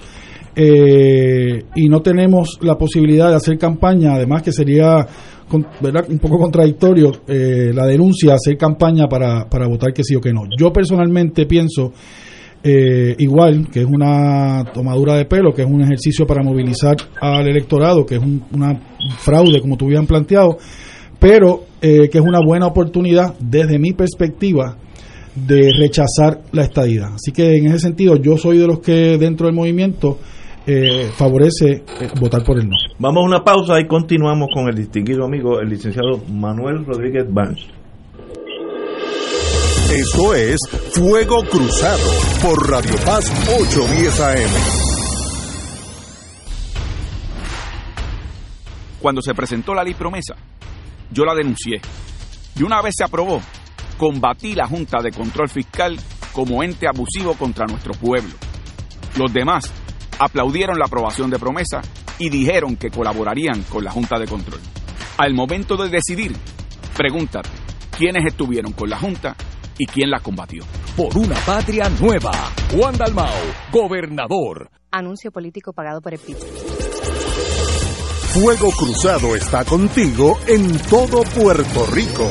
Eh, 0.55 1.65
y 1.75 1.89
no 1.89 2.01
tenemos 2.01 2.59
la 2.61 2.77
posibilidad 2.77 3.31
de 3.31 3.37
hacer 3.37 3.57
campaña, 3.59 4.15
además 4.15 4.43
que 4.43 4.53
sería 4.53 5.07
un 5.51 6.19
poco 6.19 6.39
contradictorio 6.39 7.13
eh, 7.27 7.73
la 7.75 7.87
denuncia, 7.87 8.35
hacer 8.35 8.57
campaña 8.57 9.07
para, 9.07 9.49
para 9.49 9.67
votar 9.67 9.93
que 9.93 10.03
sí 10.03 10.15
o 10.15 10.21
que 10.21 10.33
no. 10.33 10.45
Yo 10.59 10.73
personalmente 10.73 11.47
pienso 11.47 11.93
eh, 12.63 13.15
igual 13.19 13.69
que 13.71 13.81
es 13.81 13.87
una 13.87 14.65
tomadura 14.73 15.17
de 15.17 15.25
pelo, 15.25 15.53
que 15.53 15.63
es 15.63 15.69
un 15.69 15.83
ejercicio 15.83 16.27
para 16.27 16.43
movilizar 16.43 16.97
al 17.21 17.47
electorado, 17.49 18.07
que 18.07 18.17
es 18.17 18.23
un, 18.23 18.45
una 18.53 18.79
fraude 19.19 19.61
como 19.61 19.77
tú 19.77 19.87
habían 19.87 20.07
planteado, 20.07 20.59
pero 21.19 21.65
que 21.81 22.11
es 22.13 22.21
una 22.21 22.39
buena 22.45 22.67
oportunidad 22.67 23.35
desde 23.41 23.77
mi 23.79 23.93
perspectiva 23.93 24.77
de 25.35 25.73
rechazar 25.77 26.43
la 26.53 26.63
estadía. 26.63 27.11
Así 27.15 27.33
que 27.33 27.57
en 27.57 27.67
ese 27.67 27.81
sentido 27.81 28.17
yo 28.17 28.37
soy 28.37 28.59
de 28.59 28.67
los 28.67 28.81
que 28.81 29.19
dentro 29.19 29.47
del 29.47 29.55
movimiento 29.55 30.19
eh, 30.67 31.11
favorece 31.17 31.85
eh, 32.01 32.11
votar 32.21 32.45
por 32.45 32.59
el 32.59 32.69
no. 32.69 32.77
Vamos 32.99 33.23
a 33.23 33.27
una 33.27 33.45
pausa 33.45 33.81
y 33.81 33.87
continuamos 33.87 34.49
con 34.53 34.69
el 34.69 34.77
distinguido 34.77 35.25
amigo, 35.25 35.61
el 35.61 35.69
licenciado 35.69 36.23
Manuel 36.29 36.85
Rodríguez 36.85 37.25
Banz. 37.29 37.61
Esto 39.93 40.35
es 40.35 40.59
Fuego 40.93 41.43
Cruzado 41.51 42.09
por 42.43 42.71
Radio 42.71 42.95
Paz 43.05 43.31
810 43.61 44.21
AM. 44.21 44.83
Cuando 49.01 49.21
se 49.21 49.35
presentó 49.35 49.75
la 49.75 49.83
ley 49.83 49.95
promesa, 49.95 50.35
yo 51.11 51.25
la 51.25 51.35
denuncié. 51.35 51.81
Y 52.59 52.63
una 52.63 52.81
vez 52.81 52.95
se 52.97 53.05
aprobó, 53.05 53.43
combatí 53.99 54.55
la 54.55 54.67
Junta 54.67 55.03
de 55.03 55.11
Control 55.11 55.49
Fiscal 55.49 55.99
como 56.33 56.63
ente 56.63 56.87
abusivo 56.87 57.35
contra 57.35 57.67
nuestro 57.67 57.93
pueblo. 57.95 58.33
Los 59.19 59.33
demás 59.33 59.71
aplaudieron 60.19 60.79
la 60.79 60.87
aprobación 60.87 61.31
de 61.31 61.39
promesa 61.39 61.81
y 62.19 62.29
dijeron 62.29 62.77
que 62.77 62.91
colaborarían 62.91 63.63
con 63.65 63.85
la 63.85 63.91
Junta 63.91 64.19
de 64.19 64.27
Control. 64.27 64.61
Al 65.19 65.35
momento 65.35 65.77
de 65.77 65.89
decidir, 65.89 66.37
pregúntate 66.97 67.51
quiénes 67.97 68.27
estuvieron 68.27 68.73
con 68.73 68.89
la 68.89 68.99
Junta 68.99 69.37
y 69.79 69.87
quién 69.87 70.11
la 70.11 70.21
combatió. 70.21 70.65
Por 70.97 71.17
una 71.17 71.37
patria 71.41 71.89
nueva, 72.01 72.33
Juan 72.75 72.97
Dalmao, 72.97 73.33
gobernador. 73.73 74.71
Anuncio 74.91 75.31
político 75.31 75.73
pagado 75.73 76.01
por 76.01 76.13
el 76.13 76.21
PIB. 76.21 76.37
Fuego 78.33 78.71
Cruzado 78.71 79.37
está 79.37 79.65
contigo 79.65 80.39
en 80.47 80.79
todo 80.89 81.23
Puerto 81.23 81.87
Rico. 81.87 82.31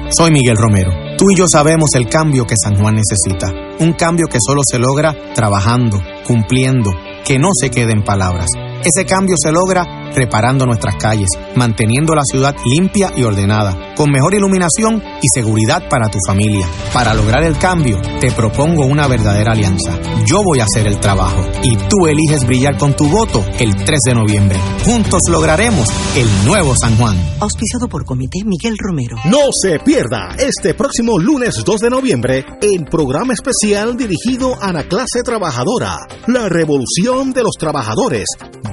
soy 0.09 0.31
Miguel 0.31 0.57
Romero. 0.57 0.91
Tú 1.17 1.31
y 1.31 1.35
yo 1.35 1.47
sabemos 1.47 1.93
el 1.95 2.09
cambio 2.09 2.45
que 2.45 2.55
San 2.61 2.75
Juan 2.75 2.95
necesita. 2.95 3.53
Un 3.79 3.93
cambio 3.93 4.27
que 4.27 4.39
solo 4.45 4.61
se 4.69 4.79
logra 4.79 5.13
trabajando, 5.33 6.01
cumpliendo, 6.25 6.91
que 7.25 7.37
no 7.37 7.49
se 7.53 7.69
quede 7.69 7.93
en 7.93 8.03
palabras. 8.03 8.47
Ese 8.83 9.05
cambio 9.05 9.35
se 9.37 9.51
logra 9.51 10.00
reparando 10.15 10.65
nuestras 10.65 10.95
calles, 10.95 11.29
manteniendo 11.55 12.13
la 12.15 12.23
ciudad 12.23 12.55
limpia 12.65 13.11
y 13.15 13.23
ordenada, 13.23 13.93
con 13.95 14.11
mejor 14.11 14.33
iluminación 14.33 15.01
y 15.21 15.27
seguridad 15.33 15.87
para 15.89 16.09
tu 16.09 16.17
familia. 16.25 16.67
Para 16.93 17.13
lograr 17.13 17.43
el 17.43 17.57
cambio, 17.57 17.99
te 18.19 18.31
propongo 18.31 18.85
una 18.85 19.07
verdadera 19.07 19.53
alianza. 19.53 19.97
Yo 20.25 20.43
voy 20.43 20.59
a 20.59 20.65
hacer 20.65 20.87
el 20.87 20.99
trabajo 20.99 21.43
y 21.63 21.75
tú 21.75 22.07
eliges 22.07 22.45
brillar 22.45 22.77
con 22.77 22.95
tu 22.95 23.07
voto 23.07 23.43
el 23.59 23.75
3 23.75 23.99
de 24.05 24.13
noviembre. 24.13 24.59
Juntos 24.85 25.21
lograremos 25.29 25.87
el 26.15 26.27
nuevo 26.45 26.75
San 26.75 26.97
Juan. 26.97 27.17
Auspiciado 27.39 27.87
por 27.87 28.05
Comité 28.05 28.39
Miguel 28.45 28.75
Romero. 28.77 29.17
No 29.25 29.39
se 29.51 29.79
pierda 29.79 30.35
este 30.37 30.73
próximo 30.73 31.17
lunes 31.17 31.63
2 31.65 31.81
de 31.81 31.89
noviembre 31.89 32.45
el 32.61 32.85
programa 32.85 33.33
especial 33.33 33.97
dirigido 33.97 34.61
a 34.61 34.71
la 34.71 34.83
clase 34.83 35.21
trabajadora, 35.23 35.97
la 36.27 36.49
revolución 36.49 37.31
de 37.31 37.43
los 37.43 37.55
trabajadores. 37.57 38.25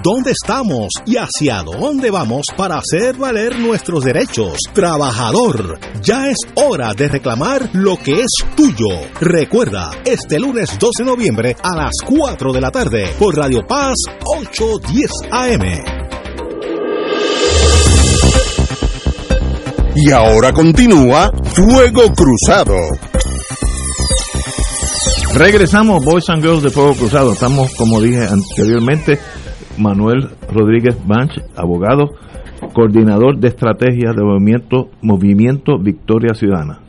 ¿Dónde 0.02 0.30
estamos 0.30 0.88
y 1.06 1.16
hacia 1.28 1.62
dónde 1.62 2.10
vamos 2.10 2.46
para 2.56 2.78
hacer 2.78 3.16
valer 3.16 3.58
nuestros 3.58 4.04
derechos? 4.04 4.58
Trabajador, 4.72 5.78
ya 6.02 6.30
es 6.30 6.38
hora 6.54 6.94
de 6.94 7.08
reclamar 7.08 7.68
lo 7.74 7.96
que 7.96 8.20
es 8.22 8.30
tuyo. 8.56 8.88
Recuerda, 9.20 9.90
este 10.04 10.38
lunes 10.38 10.78
2 10.78 10.90
de 10.98 11.04
noviembre 11.04 11.56
a 11.62 11.76
las 11.76 11.92
4 12.04 12.52
de 12.52 12.60
la 12.60 12.70
tarde 12.70 13.12
por 13.18 13.36
Radio 13.36 13.66
Paz 13.66 13.96
810 14.24 15.10
AM. 15.30 15.84
Y 19.96 20.10
ahora 20.12 20.52
continúa 20.52 21.30
Fuego 21.54 22.12
Cruzado. 22.14 22.76
Regresamos, 25.34 26.04
Boys 26.04 26.28
and 26.30 26.42
Girls 26.42 26.62
de 26.62 26.70
Fuego 26.70 26.94
Cruzado. 26.94 27.32
Estamos, 27.32 27.72
como 27.74 28.00
dije 28.00 28.26
anteriormente, 28.26 29.20
Manuel 29.78 30.28
Rodríguez 30.52 30.96
Banch, 31.06 31.40
abogado, 31.56 32.10
coordinador 32.74 33.38
de 33.38 33.48
estrategias 33.48 34.14
de 34.16 34.22
movimiento, 34.22 34.90
movimiento 35.02 35.78
Victoria 35.78 36.34
Ciudadana. 36.34 36.80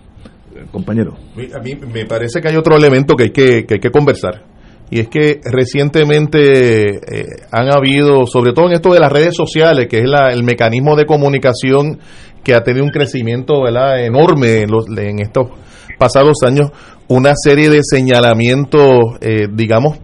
Compañero. 0.71 1.15
A 1.55 1.59
mí 1.59 1.75
me 1.91 2.05
parece 2.05 2.41
que 2.41 2.49
hay 2.49 2.55
otro 2.55 2.75
elemento 2.75 3.15
que 3.15 3.23
hay 3.23 3.31
que, 3.31 3.65
que, 3.65 3.75
hay 3.75 3.79
que 3.79 3.89
conversar. 3.89 4.43
Y 4.91 4.99
es 4.99 5.07
que 5.07 5.39
recientemente 5.43 6.95
eh, 6.95 7.25
han 7.51 7.71
habido, 7.71 8.25
sobre 8.25 8.53
todo 8.53 8.67
en 8.67 8.73
esto 8.73 8.91
de 8.91 8.99
las 8.99 9.11
redes 9.11 9.35
sociales, 9.35 9.87
que 9.87 9.99
es 9.99 10.09
la, 10.09 10.31
el 10.31 10.43
mecanismo 10.43 10.95
de 10.95 11.05
comunicación 11.05 11.99
que 12.43 12.55
ha 12.55 12.63
tenido 12.63 12.85
un 12.85 12.91
crecimiento 12.91 13.67
enorme 13.67 14.61
en, 14.61 14.71
los, 14.71 14.85
en 14.97 15.19
estos 15.19 15.49
pasados 15.97 16.37
años, 16.45 16.71
una 17.07 17.33
serie 17.35 17.69
de 17.69 17.81
señalamientos, 17.83 19.17
eh, 19.21 19.47
digamos, 19.51 19.99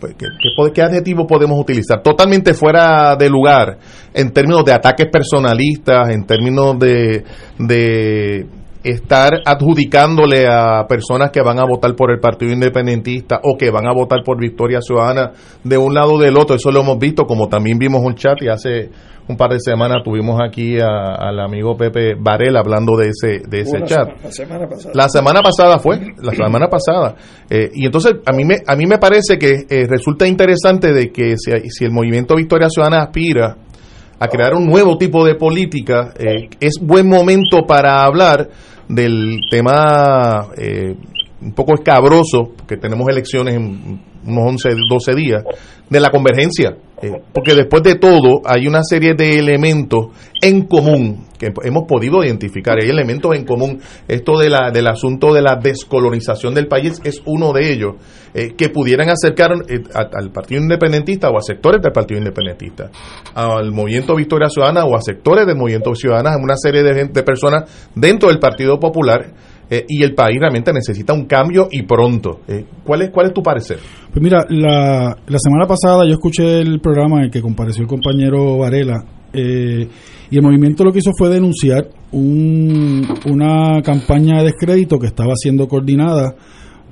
pues, 0.00 0.14
¿qué, 0.18 0.26
qué, 0.72 0.82
adjetivo 0.82 1.26
podemos 1.26 1.58
utilizar? 1.58 2.02
Totalmente 2.02 2.54
fuera 2.54 3.16
de 3.16 3.28
lugar 3.28 3.78
en 4.12 4.32
términos 4.32 4.64
de 4.64 4.72
ataques 4.72 5.06
personalistas, 5.10 6.08
en 6.10 6.24
términos 6.24 6.78
de, 6.78 7.24
de 7.58 8.46
estar 8.84 9.40
adjudicándole 9.44 10.46
a 10.46 10.86
personas 10.86 11.30
que 11.30 11.40
van 11.40 11.58
a 11.58 11.64
votar 11.64 11.96
por 11.96 12.12
el 12.12 12.20
Partido 12.20 12.52
Independentista 12.52 13.40
o 13.42 13.56
que 13.56 13.70
van 13.70 13.86
a 13.86 13.92
votar 13.92 14.22
por 14.22 14.38
Victoria 14.38 14.80
Ciudadana 14.82 15.32
de 15.64 15.78
un 15.78 15.94
lado 15.94 16.14
o 16.14 16.18
del 16.20 16.36
otro. 16.36 16.54
Eso 16.54 16.70
lo 16.70 16.82
hemos 16.82 16.98
visto, 16.98 17.24
como 17.24 17.48
también 17.48 17.78
vimos 17.78 18.02
un 18.04 18.14
chat 18.14 18.42
y 18.42 18.48
hace 18.48 18.90
un 19.26 19.36
par 19.38 19.50
de 19.50 19.58
semanas 19.58 20.02
tuvimos 20.04 20.38
aquí 20.46 20.76
al 20.78 21.40
amigo 21.40 21.76
Pepe 21.76 22.14
Varela 22.14 22.60
hablando 22.60 22.96
de 22.96 23.08
ese 23.08 23.40
de 23.48 23.60
ese 23.60 23.82
chat. 23.84 24.08
la 24.22 24.30
semana 24.30 24.68
pasada. 24.68 24.92
La 24.94 25.08
semana 25.08 25.40
pasada 25.40 25.78
fue, 25.78 26.00
la 26.22 26.32
semana 26.32 26.68
pasada. 26.68 27.14
Eh, 27.48 27.70
y 27.72 27.86
entonces 27.86 28.16
a 28.26 28.32
mí 28.32 28.44
me 28.44 28.56
a 28.66 28.76
mí 28.76 28.86
me 28.86 28.98
parece 28.98 29.38
que 29.38 29.64
eh, 29.68 29.86
resulta 29.88 30.26
interesante 30.26 30.92
de 30.92 31.10
que 31.10 31.36
si, 31.38 31.52
si 31.70 31.84
el 31.84 31.90
movimiento 31.90 32.36
Victoria 32.36 32.68
Ciudadana 32.68 33.04
aspira 33.04 33.56
a 34.18 34.28
crear 34.28 34.54
un 34.54 34.66
nuevo 34.66 34.96
tipo 34.96 35.24
de 35.24 35.34
política, 35.34 36.12
eh, 36.18 36.48
es 36.60 36.78
buen 36.80 37.08
momento 37.08 37.66
para 37.66 38.04
hablar 38.04 38.48
del 38.88 39.40
tema 39.50 40.48
eh, 40.56 40.94
un 41.40 41.52
poco 41.52 41.74
escabroso, 41.74 42.52
porque 42.56 42.76
tenemos 42.76 43.06
elecciones 43.08 43.54
en 43.54 44.00
unos 44.26 44.44
11, 44.64 44.68
12 44.88 45.14
días, 45.14 45.44
de 45.88 46.00
la 46.00 46.10
convergencia 46.10 46.76
Eh, 47.04 47.20
porque 47.34 47.54
después 47.54 47.82
de 47.82 47.96
todo 47.96 48.40
hay 48.46 48.66
una 48.66 48.82
serie 48.82 49.12
de 49.14 49.38
elementos 49.38 50.06
en 50.40 50.62
común 50.62 51.26
que 51.38 51.52
hemos 51.64 51.84
podido 51.86 52.24
identificar. 52.24 52.78
Hay 52.80 52.88
elementos 52.88 53.34
en 53.36 53.44
común. 53.44 53.80
Esto 54.08 54.38
de 54.38 54.48
la, 54.48 54.70
del 54.70 54.86
asunto 54.86 55.34
de 55.34 55.42
la 55.42 55.56
descolonización 55.56 56.54
del 56.54 56.66
país 56.66 57.02
es 57.04 57.20
uno 57.26 57.52
de 57.52 57.72
ellos 57.72 57.96
eh, 58.32 58.54
que 58.56 58.70
pudieran 58.70 59.10
acercar 59.10 59.50
eh, 59.68 59.82
al 59.92 60.30
Partido 60.30 60.62
Independentista 60.62 61.28
o 61.28 61.36
a 61.36 61.42
sectores 61.42 61.82
del 61.82 61.92
Partido 61.92 62.18
Independentista, 62.18 62.90
al 63.34 63.70
Movimiento 63.70 64.14
Victoria 64.14 64.48
Ciudadana 64.48 64.84
o 64.84 64.96
a 64.96 65.02
sectores 65.02 65.46
del 65.46 65.56
Movimiento 65.56 65.94
Ciudadana, 65.94 66.36
una 66.42 66.56
serie 66.56 66.82
de 66.82 67.22
personas 67.22 67.90
dentro 67.94 68.30
del 68.30 68.38
Partido 68.38 68.80
Popular 68.80 69.26
eh, 69.70 69.84
y 69.88 70.02
el 70.02 70.14
país 70.14 70.38
realmente 70.38 70.72
necesita 70.72 71.12
un 71.12 71.24
cambio 71.24 71.68
y 71.70 71.82
pronto. 71.82 72.40
Eh, 72.46 72.64
¿cuál, 72.84 73.02
es, 73.02 73.10
¿Cuál 73.10 73.26
es 73.26 73.32
tu 73.32 73.42
parecer? 73.42 73.78
Pues 74.10 74.22
mira, 74.22 74.44
la, 74.48 75.16
la 75.26 75.38
semana 75.38 75.66
pasada 75.66 76.04
yo 76.04 76.12
escuché 76.12 76.60
el 76.60 76.80
programa 76.80 77.18
en 77.18 77.24
el 77.24 77.30
que 77.30 77.40
compareció 77.40 77.82
el 77.82 77.88
compañero 77.88 78.58
Varela 78.58 79.04
eh, 79.32 79.88
y 80.30 80.36
el 80.36 80.42
movimiento 80.42 80.84
lo 80.84 80.92
que 80.92 80.98
hizo 80.98 81.12
fue 81.16 81.30
denunciar 81.30 81.88
un, 82.12 83.06
una 83.26 83.80
campaña 83.82 84.38
de 84.38 84.44
descrédito 84.44 84.98
que 84.98 85.06
estaba 85.06 85.32
siendo 85.34 85.66
coordinada 85.66 86.34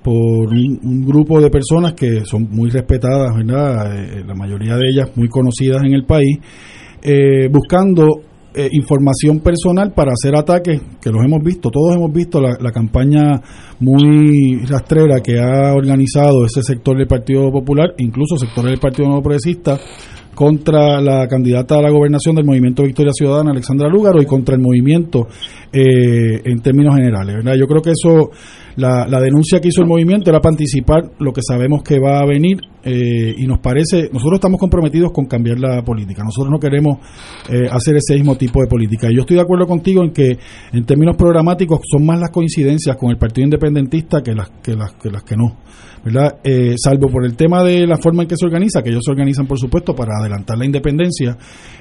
por 0.02 0.48
un, 0.48 1.04
grupo 1.06 1.40
de 1.40 1.50
personas 1.50 1.92
que 1.92 2.24
son 2.24 2.48
muy 2.50 2.70
respetadas, 2.70 3.36
¿verdad? 3.36 4.24
la 4.26 4.34
mayoría 4.34 4.76
de 4.76 4.88
ellas 4.88 5.10
muy 5.14 5.28
conocidas 5.28 5.84
en 5.84 5.92
el 5.92 6.04
país, 6.04 6.38
buscando 7.52 8.08
eh, 8.54 8.68
información 8.72 9.40
personal 9.40 9.92
para 9.92 10.12
hacer 10.12 10.36
ataques, 10.36 10.80
que 11.00 11.10
los 11.10 11.24
hemos 11.24 11.42
visto, 11.42 11.70
todos 11.70 11.96
hemos 11.96 12.12
visto 12.12 12.40
la, 12.40 12.70
campaña 12.70 13.40
muy 13.80 14.58
rastrera 14.66 15.20
que 15.20 15.38
ha 15.38 15.74
organizado 15.74 16.44
ese 16.44 16.62
sector 16.62 16.98
del 16.98 17.06
Partido 17.06 17.50
Popular, 17.50 17.94
incluso 17.98 18.36
sectores 18.36 18.72
del 18.72 18.80
Partido 18.80 19.08
Nuevo 19.08 19.22
Progresista, 19.22 19.78
contra 20.34 21.00
la 21.00 21.26
candidata 21.28 21.78
a 21.78 21.82
la 21.82 21.90
gobernación 21.90 22.34
del 22.34 22.44
Movimiento 22.44 22.82
Victoria 22.82 23.12
Ciudadana, 23.14 23.52
Alexandra 23.52 23.88
Lúgaro, 23.88 24.20
y 24.20 24.26
contra 24.26 24.54
el 24.54 24.60
movimiento 24.60 25.28
eh, 25.72 26.42
en 26.44 26.60
términos 26.60 26.94
generales. 26.96 27.36
¿verdad? 27.36 27.54
Yo 27.58 27.66
creo 27.66 27.80
que 27.80 27.92
eso, 27.92 28.30
la, 28.76 29.06
la, 29.06 29.20
denuncia 29.20 29.60
que 29.60 29.68
hizo 29.68 29.80
el 29.80 29.88
movimiento 29.88 30.30
era 30.30 30.40
para 30.40 30.52
anticipar 30.52 31.10
lo 31.18 31.32
que 31.32 31.40
sabemos 31.42 31.82
que 31.82 31.98
va 31.98 32.18
a 32.18 32.26
venir 32.26 32.58
eh, 32.84 33.34
y 33.36 33.46
nos 33.46 33.60
parece, 33.60 34.10
nosotros 34.12 34.34
estamos 34.34 34.58
comprometidos 34.58 35.12
con 35.12 35.26
cambiar 35.26 35.58
la 35.58 35.82
política, 35.82 36.22
nosotros 36.24 36.50
no 36.50 36.58
queremos 36.58 36.98
eh, 37.48 37.68
hacer 37.70 37.96
ese 37.96 38.14
mismo 38.14 38.36
tipo 38.36 38.60
de 38.60 38.66
política. 38.66 39.08
Y 39.10 39.16
yo 39.16 39.20
estoy 39.22 39.36
de 39.36 39.42
acuerdo 39.42 39.66
contigo 39.66 40.02
en 40.02 40.10
que 40.10 40.38
en 40.72 40.84
términos 40.84 41.16
programáticos 41.16 41.80
son 41.90 42.04
más 42.06 42.18
las 42.18 42.30
coincidencias 42.30 42.96
con 42.96 43.10
el 43.10 43.18
Partido 43.18 43.44
Independentista 43.44 44.22
que 44.22 44.34
las 44.34 44.50
que, 44.62 44.74
las, 44.74 44.92
que, 44.92 45.10
las 45.10 45.22
que 45.22 45.36
no. 45.36 45.56
¿verdad? 46.04 46.38
Eh, 46.42 46.74
salvo 46.76 47.08
por 47.08 47.24
el 47.24 47.36
tema 47.36 47.62
de 47.62 47.86
la 47.86 47.96
forma 47.96 48.22
en 48.22 48.28
que 48.28 48.36
se 48.36 48.44
organiza, 48.44 48.82
que 48.82 48.90
ellos 48.90 49.02
se 49.04 49.12
organizan, 49.12 49.46
por 49.46 49.58
supuesto, 49.58 49.94
para 49.94 50.18
adelantar 50.20 50.58
la 50.58 50.66
independencia. 50.66 51.36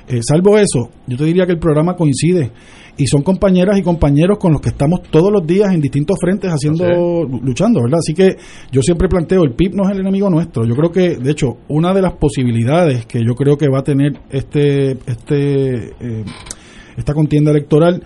Eh, 0.08 0.20
salvo 0.22 0.58
eso, 0.58 0.90
yo 1.08 1.18
te 1.18 1.26
diría 1.26 1.46
que 1.46 1.54
el 1.54 1.60
programa 1.60 1.96
coincide 1.96 2.52
y 2.98 3.08
son 3.08 3.24
compañeras 3.24 3.78
y 3.78 3.82
compañeros 3.82 4.38
con 4.38 4.52
los 4.52 4.62
que 4.62 4.70
estamos 4.70 5.02
todos 5.10 5.32
los 5.32 5.46
días 5.46 5.74
en 5.74 5.82
distintos 5.82 6.18
frentes 6.20 6.52
haciendo, 6.52 7.24
luchando, 7.42 7.82
¿verdad? 7.82 8.00
Así 8.00 8.14
que 8.14 8.36
yo 8.72 8.82
siempre 8.82 9.08
planteo, 9.08 9.44
el 9.44 9.54
PIB 9.54 9.76
no 9.76 9.86
es 9.86 9.92
el 9.92 10.02
enemigo 10.02 10.30
nuestro. 10.30 10.66
Yo 10.66 10.76
creo 10.76 10.91
que, 10.92 11.16
de 11.16 11.32
hecho, 11.32 11.58
una 11.68 11.94
de 11.94 12.02
las 12.02 12.14
posibilidades 12.14 13.06
que 13.06 13.20
yo 13.20 13.36
creo 13.36 13.58
que 13.58 13.68
va 13.70 13.80
a 13.80 13.84
tener 13.84 14.14
este, 14.30 14.92
este, 14.92 15.92
eh, 16.00 16.26
esta 16.98 17.14
contienda 17.14 17.52
electoral 17.52 18.04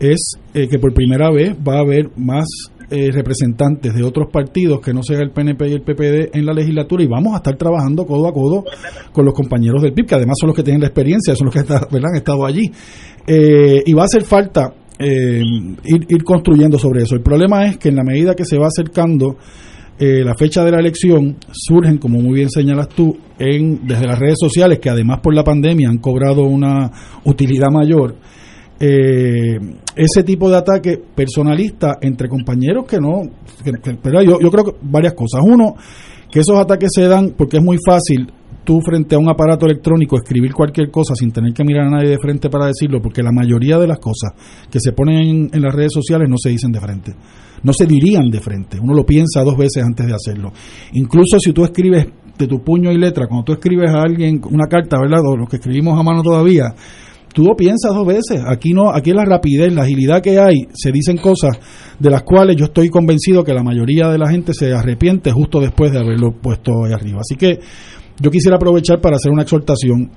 es 0.00 0.38
que 0.52 0.78
por 0.78 0.92
primera 0.92 1.30
vez 1.30 1.56
va 1.56 1.76
a 1.76 1.80
haber 1.80 2.10
más 2.16 2.46
eh, 2.90 3.10
representantes 3.10 3.94
de 3.94 4.02
otros 4.04 4.28
partidos 4.30 4.80
que 4.80 4.92
no 4.92 5.02
sea 5.02 5.18
el 5.20 5.30
PNP 5.30 5.68
y 5.68 5.72
el 5.72 5.80
PPD 5.80 6.36
en 6.36 6.44
la 6.44 6.52
legislatura 6.52 7.02
y 7.02 7.06
vamos 7.06 7.32
a 7.32 7.38
estar 7.38 7.56
trabajando 7.56 8.04
codo 8.04 8.28
a 8.28 8.32
codo 8.32 8.62
con 9.10 9.24
los 9.24 9.32
compañeros 9.32 9.82
del 9.82 9.94
PIB, 9.94 10.06
que 10.06 10.14
además 10.16 10.36
son 10.38 10.48
los 10.48 10.56
que 10.56 10.62
tienen 10.62 10.82
la 10.82 10.88
experiencia, 10.88 11.34
son 11.34 11.46
los 11.46 11.54
que 11.54 11.60
han 11.60 12.14
estado 12.14 12.44
allí. 12.44 12.70
Eh, 13.26 13.82
y 13.86 13.92
va 13.94 14.02
a 14.02 14.04
hacer 14.04 14.22
falta 14.22 14.74
eh, 14.98 15.40
ir, 15.84 16.24
construyendo 16.24 16.78
sobre 16.78 17.04
eso. 17.04 17.14
El 17.14 17.22
problema 17.22 17.66
es 17.66 17.78
que 17.78 17.88
en 17.88 17.96
la 17.96 18.04
medida 18.04 18.34
que 18.34 18.44
se 18.44 18.58
va 18.58 18.66
acercando 18.66 19.38
la 19.98 20.34
fecha 20.34 20.64
de 20.64 20.70
la 20.72 20.80
elección, 20.80 21.36
surgen, 21.52 21.98
como 21.98 22.18
muy 22.20 22.34
bien 22.34 22.50
señalas 22.50 22.88
tú, 22.88 23.16
en, 23.38 23.86
desde 23.86 24.06
las 24.06 24.18
redes 24.18 24.36
sociales, 24.40 24.78
que 24.80 24.90
además 24.90 25.20
por 25.22 25.34
la 25.34 25.44
pandemia 25.44 25.88
han 25.88 25.98
cobrado 25.98 26.42
una 26.42 26.90
utilidad 27.24 27.70
mayor, 27.70 28.16
eh, 28.80 29.58
ese 29.94 30.24
tipo 30.24 30.50
de 30.50 30.56
ataque 30.56 31.00
personalista 31.14 31.98
entre 32.00 32.28
compañeros 32.28 32.84
que 32.86 32.98
no, 32.98 33.22
pero 34.02 34.22
yo, 34.22 34.40
yo 34.40 34.50
creo 34.50 34.64
que 34.64 34.72
varias 34.82 35.14
cosas. 35.14 35.40
Uno, 35.44 35.76
que 36.30 36.40
esos 36.40 36.58
ataques 36.58 36.90
se 36.92 37.06
dan 37.06 37.34
porque 37.36 37.58
es 37.58 37.62
muy 37.62 37.78
fácil 37.84 38.26
tú 38.64 38.80
frente 38.80 39.14
a 39.14 39.18
un 39.18 39.28
aparato 39.28 39.66
electrónico 39.66 40.16
escribir 40.16 40.52
cualquier 40.52 40.90
cosa 40.90 41.14
sin 41.14 41.30
tener 41.30 41.52
que 41.52 41.64
mirar 41.64 41.86
a 41.86 41.90
nadie 41.90 42.10
de 42.10 42.18
frente 42.18 42.48
para 42.48 42.66
decirlo, 42.66 43.00
porque 43.00 43.22
la 43.22 43.30
mayoría 43.30 43.78
de 43.78 43.86
las 43.86 43.98
cosas 43.98 44.32
que 44.70 44.80
se 44.80 44.92
ponen 44.92 45.50
en, 45.52 45.62
las 45.62 45.74
redes 45.74 45.92
sociales 45.92 46.28
no 46.28 46.36
se 46.38 46.48
dicen 46.48 46.72
de 46.72 46.80
frente, 46.80 47.12
no 47.64 47.72
se 47.72 47.86
dirían 47.86 48.30
de 48.30 48.40
frente, 48.40 48.78
uno 48.80 48.94
lo 48.94 49.04
piensa 49.04 49.42
dos 49.42 49.56
veces 49.56 49.82
antes 49.82 50.06
de 50.06 50.14
hacerlo. 50.14 50.52
Incluso 50.92 51.40
si 51.40 51.52
tú 51.52 51.64
escribes 51.64 52.06
de 52.38 52.46
tu 52.46 52.62
puño 52.62 52.92
y 52.92 52.98
letra, 52.98 53.26
cuando 53.26 53.44
tú 53.44 53.52
escribes 53.54 53.90
a 53.90 54.02
alguien 54.02 54.40
una 54.50 54.66
carta, 54.68 54.98
¿verdad? 55.00 55.20
O 55.26 55.36
lo 55.36 55.46
que 55.46 55.56
escribimos 55.56 55.98
a 55.98 56.02
mano 56.02 56.22
todavía, 56.22 56.74
tú 57.32 57.42
lo 57.44 57.56
piensas 57.56 57.92
dos 57.94 58.06
veces. 58.06 58.42
Aquí 58.46 58.72
no, 58.72 58.90
aquí 58.90 59.12
la 59.12 59.24
rapidez, 59.24 59.72
la 59.74 59.82
agilidad 59.82 60.22
que 60.22 60.38
hay, 60.38 60.66
se 60.72 60.92
dicen 60.92 61.16
cosas 61.16 61.58
de 61.98 62.10
las 62.10 62.22
cuales 62.22 62.56
yo 62.56 62.66
estoy 62.66 62.88
convencido 62.88 63.44
que 63.44 63.52
la 63.52 63.62
mayoría 63.62 64.08
de 64.08 64.18
la 64.18 64.30
gente 64.30 64.52
se 64.54 64.72
arrepiente 64.72 65.32
justo 65.32 65.60
después 65.60 65.92
de 65.92 65.98
haberlo 65.98 66.32
puesto 66.32 66.84
ahí 66.84 66.92
arriba. 66.92 67.20
Así 67.20 67.36
que 67.36 67.58
yo 68.20 68.30
quisiera 68.30 68.56
aprovechar 68.56 69.00
para 69.00 69.16
hacer 69.16 69.32
una 69.32 69.42
exhortación 69.42 70.10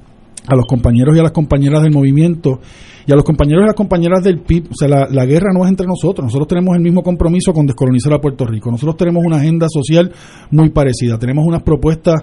a 0.48 0.56
los 0.56 0.66
compañeros 0.66 1.16
y 1.16 1.20
a 1.20 1.24
las 1.24 1.32
compañeras 1.32 1.84
del 1.84 1.92
movimiento 1.92 2.60
y 3.06 3.12
a 3.12 3.16
los 3.16 3.24
compañeros 3.24 3.64
y 3.64 3.68
las 3.68 3.76
compañeras 3.76 4.24
del 4.24 4.40
PIB. 4.40 4.68
O 4.72 4.76
sea, 4.76 4.88
la, 4.88 5.26
guerra 5.26 5.52
no 5.54 5.64
es 5.64 5.70
entre 5.70 5.88
nosotros. 5.88 6.26
Nosotros 6.26 6.48
tenemos 6.48 6.76
el 6.76 6.82
mismo 6.82 7.02
compromiso 7.04 7.54
con 7.54 7.66
descolonizar 7.66 8.14
a 8.14 8.20
Puerto 8.20 8.46
Rico. 8.46 8.70
Nosotros 8.70 8.98
tenemos 8.98 9.24
una 9.26 9.38
agenda 9.38 9.68
social 9.70 10.12
muy 10.52 10.70
parecida. 10.70 11.18
Tenemos 11.18 11.46
unas 11.46 11.64
propuestas 11.64 12.16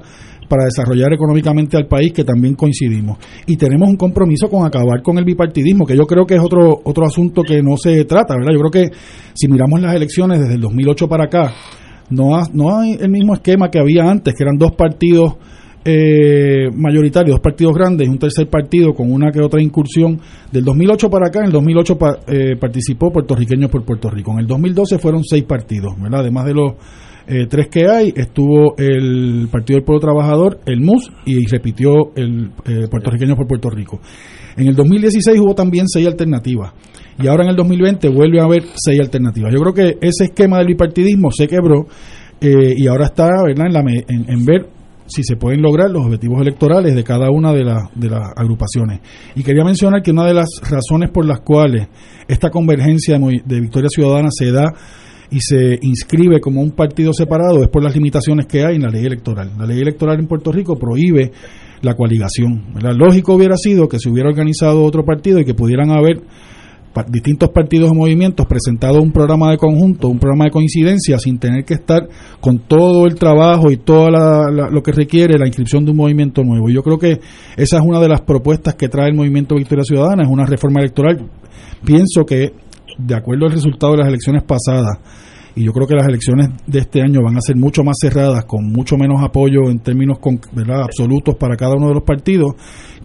para 0.46 0.64
desarrollar 0.64 1.12
económicamente 1.14 1.78
al 1.78 1.86
país 1.86 2.12
que 2.12 2.22
también 2.22 2.54
coincidimos. 2.54 3.18
Y 3.46 3.56
tenemos 3.56 3.88
un 3.88 3.96
compromiso 3.96 4.48
con 4.48 4.66
acabar 4.66 5.02
con 5.02 5.16
el 5.16 5.24
bipartidismo, 5.24 5.86
que 5.86 5.96
yo 5.96 6.06
creo 6.06 6.26
que 6.26 6.34
es 6.34 6.42
otro, 6.42 6.80
otro 6.84 7.06
asunto 7.06 7.42
que 7.42 7.62
no 7.62 7.78
se 7.78 8.04
trata, 8.04 8.34
¿verdad? 8.34 8.52
Yo 8.52 8.60
creo 8.60 8.70
que 8.70 8.94
si 9.34 9.48
miramos 9.48 9.80
las 9.80 9.94
elecciones 9.94 10.40
desde 10.40 10.54
el 10.54 10.60
2008 10.60 11.08
para 11.08 11.24
acá, 11.24 11.54
no, 12.10 12.38
no 12.52 12.78
hay 12.78 12.98
el 13.00 13.10
mismo 13.10 13.32
esquema 13.32 13.70
que 13.70 13.78
había 13.78 14.04
antes, 14.04 14.34
que 14.36 14.44
eran 14.44 14.58
dos 14.58 14.72
partidos 14.72 15.36
eh, 15.84 16.70
mayoritarios, 16.74 17.34
dos 17.34 17.40
partidos 17.40 17.74
grandes 17.74 18.06
y 18.06 18.10
un 18.10 18.18
tercer 18.18 18.48
partido 18.48 18.92
con 18.94 19.12
una 19.12 19.30
que 19.30 19.40
otra 19.40 19.62
incursión. 19.62 20.20
Del 20.50 20.64
2008 20.64 21.10
para 21.10 21.28
acá, 21.28 21.40
en 21.40 21.46
el 21.46 21.52
2008 21.52 21.98
eh, 22.26 22.56
participó 22.58 23.12
puertorriqueños 23.12 23.70
por 23.70 23.84
Puerto 23.84 24.10
Rico. 24.10 24.32
En 24.32 24.40
el 24.40 24.46
2012 24.46 24.98
fueron 24.98 25.22
seis 25.24 25.44
partidos, 25.44 25.94
¿verdad? 26.00 26.20
Además 26.20 26.46
de 26.46 26.54
los 26.54 26.72
eh, 27.26 27.46
tres 27.48 27.68
que 27.68 27.86
hay, 27.88 28.12
estuvo 28.14 28.76
el 28.76 29.48
Partido 29.50 29.78
del 29.78 29.84
Pueblo 29.84 30.00
Trabajador, 30.00 30.60
el 30.66 30.80
MUS, 30.80 31.10
y 31.24 31.46
repitió 31.46 32.14
el 32.16 32.50
eh, 32.66 32.86
puertorriqueño 32.90 33.34
por 33.34 33.46
Puerto 33.46 33.70
Rico. 33.70 34.00
En 34.56 34.68
el 34.68 34.74
2016 34.74 35.40
hubo 35.40 35.54
también 35.54 35.88
seis 35.88 36.06
alternativas. 36.06 36.72
Y 37.18 37.26
ahora 37.28 37.44
en 37.44 37.50
el 37.50 37.56
2020 37.56 38.08
vuelve 38.08 38.40
a 38.40 38.44
haber 38.44 38.64
seis 38.74 39.00
alternativas. 39.00 39.52
Yo 39.52 39.60
creo 39.60 39.72
que 39.72 39.98
ese 40.06 40.24
esquema 40.24 40.58
del 40.58 40.68
bipartidismo 40.68 41.30
se 41.30 41.48
quebró 41.48 41.86
eh, 42.40 42.74
y 42.76 42.86
ahora 42.88 43.06
está 43.06 43.28
¿verdad? 43.46 43.66
En, 43.68 43.72
la, 43.72 43.80
en, 43.80 44.44
ver 44.44 44.66
si 45.06 45.22
se 45.22 45.36
pueden 45.36 45.62
lograr 45.62 45.90
los 45.90 46.06
objetivos 46.06 46.40
electorales 46.40 46.94
de 46.94 47.04
cada 47.04 47.30
una 47.30 47.52
de, 47.52 47.64
de 47.94 48.10
las 48.10 48.32
agrupaciones. 48.36 49.00
Y 49.34 49.42
quería 49.42 49.64
mencionar 49.64 50.02
que 50.02 50.10
una 50.10 50.26
de 50.26 50.34
las 50.34 50.48
razones 50.62 51.10
por 51.10 51.26
las 51.26 51.40
cuales 51.40 51.88
esta 52.28 52.50
convergencia 52.50 53.18
de 53.18 53.60
Victoria 53.60 53.88
Ciudadana 53.88 54.28
se 54.30 54.50
da 54.50 54.72
y 55.30 55.40
se 55.40 55.78
inscribe 55.82 56.40
como 56.40 56.60
un 56.60 56.70
partido 56.70 57.12
separado 57.12 57.62
es 57.62 57.68
por 57.68 57.82
las 57.82 57.94
limitaciones 57.94 58.46
que 58.46 58.64
hay 58.64 58.76
en 58.76 58.82
la 58.82 58.90
ley 58.90 59.04
electoral. 59.04 59.52
La 59.58 59.66
ley 59.66 59.80
electoral 59.80 60.18
en 60.20 60.26
Puerto 60.26 60.52
Rico 60.52 60.76
prohíbe 60.76 61.32
la 61.82 61.94
coaligación. 61.94 62.74
Lógico 62.96 63.34
hubiera 63.34 63.56
sido 63.56 63.88
que 63.88 63.98
se 63.98 64.08
hubiera 64.08 64.28
organizado 64.28 64.82
otro 64.84 65.04
partido 65.04 65.40
y 65.40 65.44
que 65.44 65.54
pudieran 65.54 65.90
haber 65.90 66.22
distintos 67.08 67.50
partidos 67.50 67.90
o 67.90 67.94
movimientos 67.94 68.46
presentado 68.46 69.00
un 69.00 69.12
programa 69.12 69.50
de 69.50 69.56
conjunto, 69.56 70.08
un 70.08 70.18
programa 70.18 70.44
de 70.44 70.50
coincidencia, 70.50 71.18
sin 71.18 71.38
tener 71.38 71.64
que 71.64 71.74
estar 71.74 72.08
con 72.40 72.60
todo 72.60 73.06
el 73.06 73.16
trabajo 73.16 73.70
y 73.70 73.76
todo 73.76 74.10
lo 74.10 74.82
que 74.82 74.92
requiere 74.92 75.38
la 75.38 75.46
inscripción 75.46 75.84
de 75.84 75.90
un 75.90 75.96
movimiento 75.96 76.42
nuevo. 76.42 76.68
Yo 76.70 76.82
creo 76.82 76.98
que 76.98 77.20
esa 77.56 77.78
es 77.78 77.82
una 77.84 78.00
de 78.00 78.08
las 78.08 78.20
propuestas 78.20 78.74
que 78.74 78.88
trae 78.88 79.08
el 79.08 79.14
movimiento 79.14 79.56
Victoria 79.56 79.84
Ciudadana, 79.84 80.22
es 80.22 80.28
una 80.28 80.46
reforma 80.46 80.80
electoral. 80.80 81.28
Pienso 81.84 82.24
que 82.24 82.52
de 82.96 83.14
acuerdo 83.14 83.46
al 83.46 83.52
resultado 83.52 83.92
de 83.92 83.98
las 83.98 84.08
elecciones 84.08 84.44
pasadas 84.44 84.98
y 85.56 85.64
yo 85.64 85.72
creo 85.72 85.86
que 85.86 85.94
las 85.94 86.06
elecciones 86.06 86.48
de 86.66 86.80
este 86.80 87.00
año 87.00 87.22
van 87.22 87.36
a 87.36 87.40
ser 87.40 87.56
mucho 87.56 87.84
más 87.84 87.96
cerradas, 88.00 88.44
con 88.44 88.72
mucho 88.72 88.96
menos 88.96 89.22
apoyo 89.22 89.70
en 89.70 89.78
términos 89.78 90.18
¿verdad? 90.52 90.82
absolutos 90.82 91.36
para 91.36 91.56
cada 91.56 91.76
uno 91.76 91.88
de 91.88 91.94
los 91.94 92.02
partidos, 92.02 92.54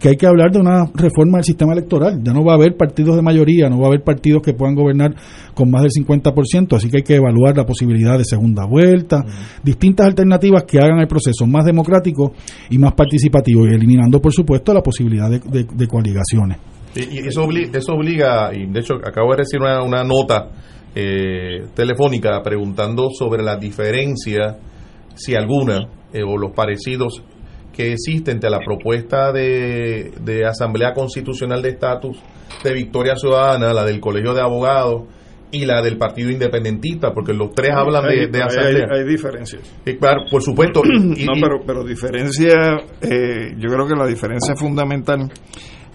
que 0.00 0.08
hay 0.08 0.16
que 0.16 0.26
hablar 0.26 0.50
de 0.50 0.58
una 0.58 0.86
reforma 0.94 1.38
del 1.38 1.44
sistema 1.44 1.74
electoral. 1.74 2.20
Ya 2.24 2.32
no 2.32 2.44
va 2.44 2.52
a 2.52 2.56
haber 2.56 2.76
partidos 2.76 3.14
de 3.14 3.22
mayoría, 3.22 3.68
no 3.68 3.78
va 3.78 3.84
a 3.84 3.88
haber 3.88 4.02
partidos 4.02 4.42
que 4.42 4.54
puedan 4.54 4.74
gobernar 4.74 5.14
con 5.54 5.70
más 5.70 5.82
del 5.82 5.92
50%, 5.92 6.76
así 6.76 6.90
que 6.90 6.98
hay 6.98 7.02
que 7.04 7.14
evaluar 7.14 7.56
la 7.56 7.64
posibilidad 7.64 8.18
de 8.18 8.24
segunda 8.24 8.66
vuelta, 8.66 9.24
distintas 9.62 10.06
alternativas 10.06 10.64
que 10.64 10.78
hagan 10.78 10.98
el 10.98 11.06
proceso 11.06 11.46
más 11.46 11.64
democrático 11.64 12.32
y 12.70 12.78
más 12.78 12.94
participativo, 12.94 13.66
y 13.66 13.74
eliminando, 13.74 14.20
por 14.20 14.32
supuesto, 14.32 14.74
la 14.74 14.82
posibilidad 14.82 15.30
de, 15.30 15.38
de, 15.38 15.86
coaligaciones. 15.86 16.58
Y, 16.96 17.28
eso, 17.28 17.44
obliga, 17.44 17.78
eso 17.78 17.92
obliga, 17.92 18.50
y 18.52 18.66
de 18.66 18.80
hecho 18.80 18.94
acabo 18.94 19.30
de 19.32 19.38
recibir 19.38 19.62
una, 19.62 19.82
una 19.84 20.02
nota 20.02 20.48
eh, 20.94 21.66
telefónica 21.74 22.40
preguntando 22.42 23.10
sobre 23.10 23.42
la 23.42 23.56
diferencia, 23.56 24.58
si 25.14 25.34
alguna, 25.34 25.88
eh, 26.12 26.22
o 26.22 26.36
los 26.36 26.52
parecidos 26.52 27.22
que 27.72 27.92
existen 27.92 28.34
entre 28.34 28.50
la 28.50 28.58
propuesta 28.58 29.32
de, 29.32 30.12
de 30.20 30.44
Asamblea 30.44 30.92
Constitucional 30.92 31.62
de 31.62 31.68
Estatus 31.70 32.18
de 32.64 32.74
Victoria 32.74 33.14
Ciudadana, 33.16 33.72
la 33.72 33.84
del 33.84 34.00
Colegio 34.00 34.34
de 34.34 34.40
Abogados 34.40 35.04
y 35.52 35.64
la 35.64 35.82
del 35.82 35.96
Partido 35.96 36.30
Independentista, 36.30 37.12
porque 37.12 37.32
los 37.32 37.52
tres 37.52 37.72
hablan 37.74 38.04
de, 38.04 38.42
asamblea. 38.42 38.86
Hay, 38.92 39.04
diferencias. 39.04 39.62
claro, 39.98 40.22
por 40.30 40.42
supuesto. 40.42 40.82
no, 40.84 41.32
pero, 41.40 41.60
pero 41.66 41.84
diferencia, 41.84 42.52
eh, 43.00 43.54
yo 43.56 43.68
creo 43.68 43.86
que 43.86 43.94
la 43.96 44.06
diferencia 44.06 44.54
fundamental 44.56 45.30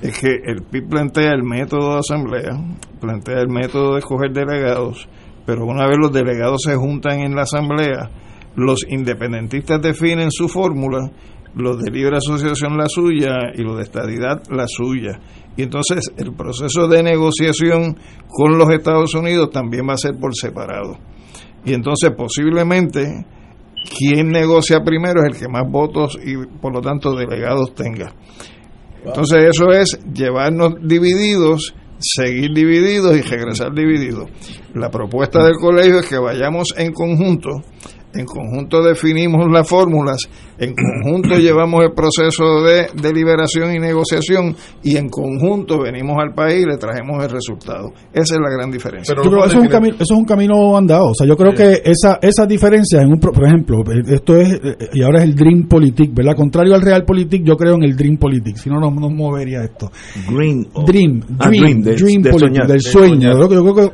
es 0.01 0.19
que 0.19 0.35
el 0.45 0.63
PIB 0.63 0.89
plantea 0.89 1.31
el 1.31 1.43
método 1.43 1.93
de 1.93 1.99
asamblea, 1.99 2.51
plantea 2.99 3.39
el 3.39 3.49
método 3.49 3.93
de 3.93 3.99
escoger 3.99 4.31
delegados, 4.31 5.07
pero 5.45 5.65
una 5.65 5.87
vez 5.87 5.97
los 5.99 6.11
delegados 6.11 6.61
se 6.63 6.75
juntan 6.75 7.19
en 7.21 7.35
la 7.35 7.43
asamblea, 7.43 8.09
los 8.55 8.85
independentistas 8.89 9.81
definen 9.81 10.31
su 10.31 10.47
fórmula, 10.47 11.11
los 11.55 11.81
de 11.81 11.91
libre 11.91 12.17
asociación 12.17 12.77
la 12.77 12.87
suya 12.87 13.35
y 13.53 13.61
los 13.61 13.77
de 13.77 13.83
estadidad 13.83 14.43
la 14.49 14.67
suya. 14.67 15.19
Y 15.55 15.63
entonces 15.63 16.11
el 16.17 16.33
proceso 16.33 16.87
de 16.87 17.01
negociación 17.01 17.97
con 18.27 18.57
los 18.57 18.69
Estados 18.69 19.13
Unidos 19.15 19.51
también 19.51 19.87
va 19.87 19.93
a 19.93 19.97
ser 19.97 20.15
por 20.19 20.35
separado. 20.35 20.97
Y 21.63 21.73
entonces 21.73 22.11
posiblemente 22.11 23.25
quien 23.97 24.29
negocia 24.29 24.83
primero 24.83 25.21
es 25.21 25.33
el 25.33 25.39
que 25.39 25.47
más 25.47 25.69
votos 25.69 26.17
y 26.23 26.35
por 26.59 26.73
lo 26.73 26.81
tanto 26.81 27.15
delegados 27.15 27.73
tenga. 27.73 28.13
Entonces 29.05 29.45
eso 29.51 29.71
es 29.71 29.99
llevarnos 30.13 30.75
divididos, 30.81 31.73
seguir 31.99 32.53
divididos 32.53 33.15
y 33.15 33.21
regresar 33.21 33.73
divididos. 33.73 34.29
La 34.73 34.89
propuesta 34.89 35.43
del 35.43 35.55
colegio 35.55 35.99
es 35.99 36.07
que 36.07 36.17
vayamos 36.17 36.73
en 36.77 36.91
conjunto 36.91 37.49
en 38.15 38.25
conjunto 38.25 38.81
definimos 38.81 39.47
las 39.51 39.67
fórmulas, 39.67 40.17
en 40.57 40.73
conjunto 40.73 41.35
llevamos 41.39 41.83
el 41.83 41.93
proceso 41.93 42.63
de 42.63 42.87
deliberación 43.01 43.75
y 43.75 43.79
negociación 43.79 44.55
y 44.83 44.97
en 44.97 45.09
conjunto 45.09 45.79
venimos 45.81 46.17
al 46.19 46.33
país 46.33 46.63
y 46.63 46.65
le 46.65 46.77
trajemos 46.77 47.23
el 47.23 47.29
resultado. 47.29 47.91
Esa 48.13 48.35
es 48.35 48.39
la 48.41 48.49
gran 48.49 48.71
diferencia. 48.71 49.15
Pero 49.15 49.45
eso, 49.45 49.57
es 49.57 49.63
un 49.63 49.67
camino, 49.67 49.95
eso 49.95 50.13
es 50.13 50.19
un 50.19 50.25
camino 50.25 50.77
andado. 50.77 51.07
O 51.07 51.13
sea, 51.13 51.27
yo 51.27 51.35
creo 51.35 51.53
que 51.53 51.81
esa, 51.83 52.19
esas 52.21 52.47
diferencias, 52.47 53.01
en 53.01 53.09
un, 53.09 53.19
por 53.19 53.45
ejemplo, 53.45 53.83
esto 54.07 54.37
es, 54.37 54.59
y 54.93 55.03
ahora 55.03 55.19
es 55.19 55.25
el 55.25 55.35
Dream 55.35 55.67
Politic, 55.67 56.13
¿verdad? 56.13 56.35
Contrario 56.35 56.75
al 56.75 56.81
Real 56.81 57.03
Politic, 57.03 57.43
yo 57.43 57.55
creo 57.55 57.75
en 57.75 57.83
el 57.83 57.95
Dream 57.95 58.17
Politic, 58.17 58.57
si 58.57 58.69
no, 58.69 58.79
no 58.79 58.91
nos 58.91 59.11
movería 59.11 59.63
esto. 59.63 59.91
Green. 60.29 60.67
Dream, 60.85 61.21
ah, 61.39 61.49
Dream, 61.49 61.81
Dream, 61.81 62.23
Politic, 62.23 62.65
del 62.65 62.81
sueño. 62.81 63.39
Yo 63.39 63.47
creo, 63.47 63.75
que, 63.75 63.89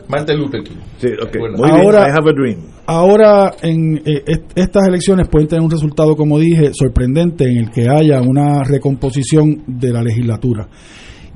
Sí, 0.98 1.08
okay. 1.22 1.42
ahora, 1.64 2.08
I 2.08 2.12
have 2.12 2.30
a 2.30 2.34
dream. 2.34 2.60
Ahora, 2.86 3.54
en 3.62 3.98
eh, 4.06 4.24
estas 4.56 4.88
elecciones 4.88 5.28
pueden 5.28 5.48
tener 5.48 5.64
un 5.64 5.72
resultado, 5.72 6.16
como 6.16 6.40
dije, 6.40 6.72
sorprendente 6.74 7.46
en 7.46 7.58
el 7.58 7.72
que 7.72 7.88
haya 7.90 8.22
una 8.22 8.64
recomposición 8.64 9.64
de 9.68 9.92
la 9.92 10.02
legislatura. 10.02 10.68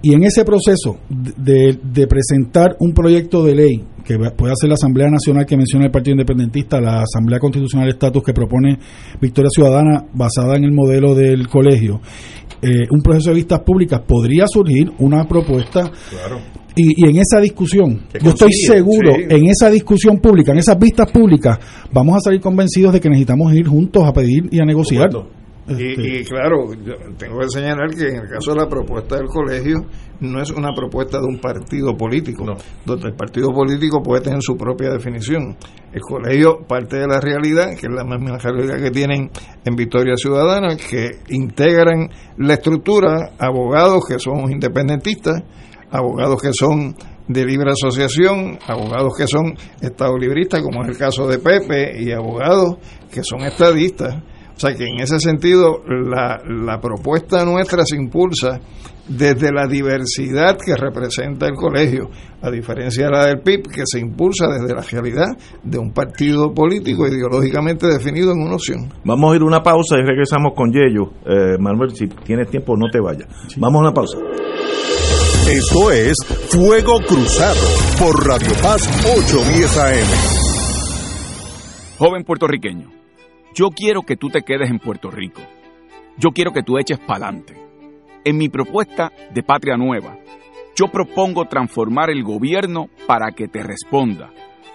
Y 0.02 0.14
en 0.14 0.24
ese 0.24 0.44
proceso 0.46 1.00
de, 1.10 2.08
presentar 2.08 2.76
un 2.80 2.94
proyecto 2.94 3.44
de 3.44 3.56
ley 3.56 3.84
que 4.04 4.20
puede 4.38 4.54
hacer 4.54 4.70
la 4.70 4.76
Asamblea 4.76 5.10
Nacional 5.10 5.48
que 5.48 5.58
menciona 5.58 5.86
el 5.86 5.92
Partido 5.92 6.14
Independentista, 6.14 6.80
la 6.80 7.02
Asamblea 7.02 7.40
Constitucional 7.40 7.90
Estatus 7.90 8.22
que 8.24 8.32
propone 8.32 8.78
Victoria 9.20 9.50
Ciudadana 9.50 10.06
basada 10.14 10.58
en 10.58 10.66
el 10.66 10.74
modelo 10.74 11.16
del 11.16 11.48
colegio, 11.48 12.02
eh, 12.62 12.88
un 12.92 13.02
proceso 13.02 13.32
de 13.32 13.38
vistas 13.38 13.62
públicas, 13.62 14.02
podría 14.08 14.46
surgir 14.48 14.92
una 15.00 15.24
propuesta 15.24 15.92
y, 16.76 17.10
en 17.10 17.18
esa 17.18 17.40
discusión, 17.40 18.02
yo 18.22 18.30
estoy 18.30 18.52
seguro, 18.52 19.16
en 19.16 19.48
esa 19.48 19.70
discusión 19.70 20.20
pública, 20.20 20.52
en 20.52 20.60
esas 20.60 20.78
vistas 20.78 21.10
públicas, 21.12 21.58
vamos 21.92 22.18
a 22.18 22.20
salir 22.20 22.42
convencidos 22.42 22.94
de 22.94 23.00
que 23.00 23.10
necesitamos 23.10 23.54
ir 23.54 23.68
juntos 23.68 24.04
a 24.06 24.14
pedir 24.14 24.48
y 24.52 24.60
a 24.60 24.66
negociar. 24.66 25.10
Y, 25.68 26.20
este. 26.20 26.26
claro, 26.26 26.70
tengo 27.18 27.40
que 27.40 27.50
señalar 27.50 27.90
que 27.90 28.08
en 28.08 28.18
el 28.18 28.30
caso 28.30 28.52
de 28.52 28.58
la 28.58 28.70
propuesta 28.70 29.16
del 29.16 29.26
colegio, 29.26 29.86
no 30.20 30.40
es 30.40 30.52
una 30.52 30.74
propuesta 30.76 31.18
de 31.18 31.26
un 31.26 31.40
partido 31.40 31.98
político, 31.98 32.46
donde 32.86 33.08
el 33.08 33.16
partido 33.16 33.50
político 33.52 34.02
puede 34.04 34.22
tener 34.22 34.42
su 34.42 34.56
propia 34.56 34.92
definición. 34.92 35.58
El 35.92 36.02
colegio 36.02 36.60
parte 36.68 36.98
de 36.98 37.08
la 37.08 37.20
realidad, 37.20 37.70
que 37.72 37.88
es 37.88 37.94
la 37.94 38.04
misma 38.04 38.38
realidad 38.38 38.78
que 38.80 38.92
tienen 38.92 39.32
en 39.66 39.76
Victoria 39.76 40.16
Ciudadana, 40.16 40.76
que 40.78 41.20
integran 41.30 42.10
la 42.38 42.54
estructura 42.54 43.32
abogados 43.40 44.04
que 44.08 44.20
son 44.20 44.52
independentistas, 44.52 45.42
abogados 45.98 46.42
que 46.42 46.54
son 46.54 46.96
de 47.28 47.46
libre 47.46 47.72
asociación, 47.72 48.60
abogados 48.68 49.14
que 49.18 49.28
son 49.28 49.56
estadolibristas, 49.82 50.62
como 50.62 50.84
es 50.84 50.90
el 50.90 50.98
caso 50.98 51.28
de 51.28 51.40
Pepe, 51.40 52.02
y 52.02 52.12
abogados 52.12 52.78
que 53.12 53.24
son 53.24 53.42
estadistas. 53.42 54.16
O 54.56 54.60
sea 54.60 54.74
que 54.74 54.86
en 54.86 55.02
ese 55.02 55.20
sentido 55.20 55.82
la, 55.86 56.42
la 56.46 56.80
propuesta 56.80 57.44
nuestra 57.44 57.84
se 57.86 57.98
impulsa 57.98 58.62
desde 59.08 59.52
la 59.52 59.68
diversidad 59.68 60.58
que 60.58 60.76
representa 60.76 61.46
el 61.48 61.56
colegio, 61.56 62.10
a 62.42 62.50
diferencia 62.50 63.06
de 63.06 63.12
la 63.12 63.26
del 63.26 63.40
PIB, 63.40 63.64
que 63.70 63.84
se 63.86 64.00
impulsa 64.00 64.48
desde 64.48 64.74
la 64.74 64.82
realidad 64.82 65.38
de 65.64 65.78
un 65.78 65.92
partido 65.92 66.54
político 66.54 67.06
ideológicamente 67.08 67.88
definido 67.88 68.32
en 68.32 68.42
una 68.42 68.56
opción. 68.56 68.92
Vamos 69.04 69.34
a 69.34 69.36
ir 69.36 69.42
a 69.42 69.46
una 69.46 69.62
pausa 69.62 69.98
y 69.98 70.06
regresamos 70.06 70.54
con 70.56 70.72
Yello. 70.72 71.12
Eh, 71.26 71.58
Manuel, 71.60 71.96
si 71.96 72.08
tienes 72.08 72.50
tiempo, 72.50 72.76
no 72.78 72.90
te 72.90 73.00
vayas. 73.00 73.28
Vamos 73.58 73.80
a 73.80 73.82
una 73.84 73.94
pausa. 73.94 74.18
Esto 75.48 75.92
es 75.92 76.18
Fuego 76.50 76.98
Cruzado 77.08 77.62
por 78.00 78.28
Radio 78.28 78.52
Paz 78.64 78.82
810 79.06 79.78
AM. 79.78 80.08
Joven 82.00 82.24
puertorriqueño, 82.24 82.90
yo 83.54 83.70
quiero 83.70 84.02
que 84.02 84.18
tú 84.18 84.30
te 84.30 84.42
quedes 84.42 84.72
en 84.72 84.80
Puerto 84.80 85.12
Rico. 85.12 85.42
Yo 86.18 86.32
quiero 86.32 86.52
que 86.52 86.64
tú 86.64 86.80
eches 86.80 86.98
pa'lante. 86.98 87.54
En 88.24 88.38
mi 88.38 88.50
propuesta 88.50 89.12
de 89.36 89.44
Patria 89.44 89.78
Nueva, 89.78 90.18
yo 90.76 90.88
propongo 90.88 91.46
transformar 91.46 92.10
el 92.10 92.24
gobierno 92.24 92.90
para 93.06 93.30
que 93.30 93.48
te 93.48 93.62
responda, 93.62 94.32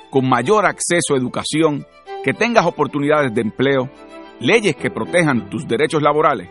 con 0.08 0.28
mayor 0.28 0.66
acceso 0.66 1.14
a 1.14 1.18
educación, 1.18 1.84
que 2.22 2.32
tengas 2.32 2.64
oportunidades 2.64 3.34
de 3.34 3.40
empleo, 3.40 3.90
leyes 4.38 4.76
que 4.76 4.92
protejan 4.92 5.50
tus 5.50 5.66
derechos 5.66 6.00
laborales 6.00 6.48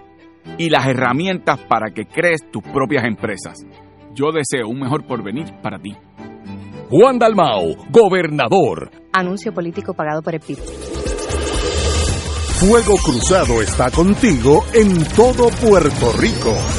y 0.57 0.69
las 0.69 0.87
herramientas 0.87 1.57
para 1.69 1.91
que 1.91 2.05
crees 2.05 2.51
tus 2.51 2.63
propias 2.63 3.05
empresas. 3.05 3.65
Yo 4.13 4.31
deseo 4.31 4.67
un 4.67 4.79
mejor 4.79 5.05
porvenir 5.05 5.45
para 5.61 5.79
ti. 5.79 5.95
Juan 6.89 7.19
Dalmao, 7.19 7.75
gobernador. 7.91 8.89
Anuncio 9.13 9.53
político 9.53 9.93
pagado 9.93 10.21
por 10.21 10.33
el 10.33 10.41
PIB. 10.41 10.57
Fuego 12.59 12.95
Cruzado 12.97 13.61
está 13.61 13.89
contigo 13.89 14.65
en 14.73 15.05
todo 15.15 15.49
Puerto 15.49 16.11
Rico. 16.19 16.78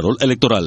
control 0.00 0.16
electoral. 0.20 0.64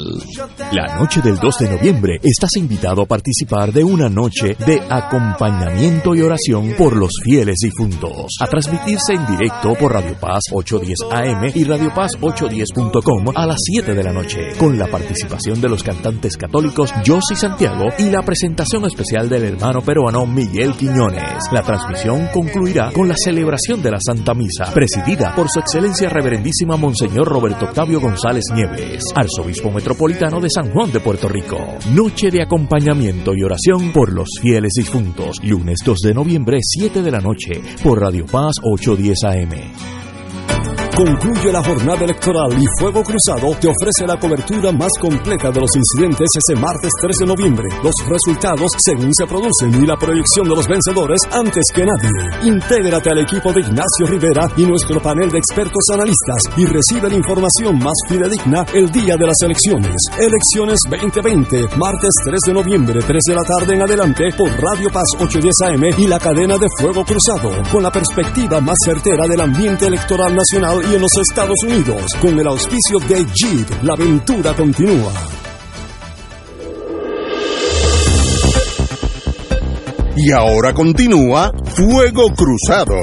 La 0.71 0.97
noche 0.97 1.21
del 1.21 1.37
2 1.37 1.57
de 1.59 1.69
noviembre 1.69 2.19
estás 2.21 2.55
invitado 2.57 3.01
a 3.01 3.05
participar 3.05 3.71
de 3.71 3.83
una 3.83 4.09
noche 4.09 4.55
de 4.65 4.81
acompañamiento 4.89 6.15
y 6.15 6.21
oración 6.21 6.73
por 6.77 6.95
los 6.95 7.11
fieles 7.23 7.57
difuntos, 7.61 8.35
a 8.39 8.47
transmitirse 8.47 9.13
en 9.13 9.25
directo 9.25 9.73
por 9.79 9.93
Radio 9.93 10.15
Paz 10.19 10.43
810 10.51 11.11
AM 11.11 11.51
y 11.53 11.63
Radio 11.63 11.91
Paz 11.93 12.11
810.com 12.19 13.35
a 13.35 13.47
las 13.47 13.57
7 13.63 13.93
de 13.93 14.03
la 14.03 14.13
noche, 14.13 14.51
con 14.57 14.77
la 14.77 14.87
participación 14.87 15.59
de 15.61 15.69
los 15.69 15.83
cantantes 15.83 16.37
católicos 16.37 16.93
Josy 17.05 17.35
Santiago 17.35 17.85
y 17.97 18.09
la 18.09 18.21
presentación 18.21 18.85
especial 18.85 19.29
del 19.29 19.45
hermano 19.45 19.81
peruano 19.81 20.25
Miguel 20.25 20.73
Quiñones. 20.73 21.43
La 21.51 21.61
transmisión 21.61 22.27
concluirá 22.33 22.91
con 22.91 23.07
la 23.07 23.15
celebración 23.17 23.81
de 23.81 23.91
la 23.91 23.99
Santa 23.99 24.33
Misa, 24.33 24.71
presidida 24.73 25.33
por 25.35 25.47
su 25.49 25.59
excelencia 25.59 26.09
reverendísima 26.09 26.77
Monseñor 26.77 27.27
Roberto 27.27 27.65
Octavio 27.65 27.99
González 27.99 28.43
Nieves, 28.53 29.03
arzobispo 29.23 29.71
metropolitano 29.71 30.39
de 30.39 30.49
San 30.49 30.71
Juan 30.71 30.91
de 30.91 30.99
Puerto 30.99 31.27
Rico. 31.27 31.57
Noche 31.93 32.29
de 32.29 32.41
acompañamiento 32.41 33.33
y 33.35 33.43
oración 33.43 33.91
por 33.91 34.13
los 34.13 34.29
fieles 34.41 34.73
difuntos, 34.77 35.37
lunes 35.43 35.79
2 35.83 35.99
de 35.99 36.13
noviembre, 36.13 36.57
7 36.61 37.01
de 37.01 37.11
la 37.11 37.19
noche, 37.19 37.61
por 37.81 37.99
Radio 38.01 38.25
Paz 38.25 38.55
810 38.61 39.23
AM. 39.23 40.02
Concluye 40.95 41.51
la 41.51 41.63
jornada 41.63 42.03
electoral 42.03 42.53
y 42.53 42.65
Fuego 42.77 43.01
Cruzado 43.01 43.49
te 43.59 43.67
ofrece 43.67 44.05
la 44.05 44.15
cobertura 44.19 44.71
más 44.71 44.91
completa 45.01 45.49
de 45.49 45.59
los 45.59 45.75
incidentes 45.75 46.29
ese 46.37 46.59
martes 46.59 46.91
3 47.01 47.17
de 47.17 47.25
noviembre. 47.25 47.67
Los 47.83 47.95
resultados 48.05 48.69
según 48.77 49.11
se 49.11 49.25
producen 49.25 49.73
y 49.81 49.87
la 49.87 49.97
proyección 49.97 50.47
de 50.47 50.55
los 50.55 50.67
vencedores 50.67 51.21
antes 51.31 51.65
que 51.73 51.83
nadie. 51.83 52.47
Intégrate 52.47 53.09
al 53.09 53.17
equipo 53.17 53.51
de 53.51 53.61
Ignacio 53.61 54.05
Rivera 54.05 54.47
y 54.55 54.67
nuestro 54.67 55.01
panel 55.01 55.31
de 55.31 55.39
expertos 55.39 55.81
analistas 55.91 56.43
y 56.57 56.67
recibe 56.67 57.09
la 57.09 57.15
información 57.15 57.79
más 57.79 57.97
fidedigna 58.07 58.63
el 58.75 58.91
día 58.91 59.17
de 59.17 59.25
las 59.25 59.41
elecciones. 59.41 59.95
Elecciones 60.19 60.79
2020, 60.87 61.75
martes 61.75 62.13
3 62.23 62.39
de 62.45 62.53
noviembre, 62.53 62.99
3 63.01 63.19
de 63.29 63.35
la 63.35 63.43
tarde 63.43 63.73
en 63.73 63.81
adelante 63.81 64.25
por 64.37 64.51
Radio 64.61 64.91
Paz 64.91 65.09
810 65.19 65.55
AM 65.73 65.83
y 65.97 66.05
la 66.05 66.19
cadena 66.19 66.59
de 66.59 66.67
Fuego 66.77 67.03
Cruzado, 67.03 67.49
con 67.71 67.81
la 67.81 67.91
perspectiva 67.91 68.61
más 68.61 68.77
certera 68.85 69.25
del 69.27 69.41
ambiente 69.41 69.87
electoral 69.87 70.35
nacional 70.35 70.82
y 70.89 70.95
en 70.95 71.01
los 71.01 71.17
Estados 71.17 71.63
Unidos. 71.63 72.13
Con 72.21 72.39
el 72.39 72.47
auspicio 72.47 72.99
de 72.99 73.25
Jeep, 73.33 73.83
la 73.83 73.93
aventura 73.93 74.53
continúa. 74.53 75.11
Y 80.15 80.31
ahora 80.31 80.73
continúa 80.73 81.51
Fuego 81.75 82.27
Cruzado. 82.35 82.95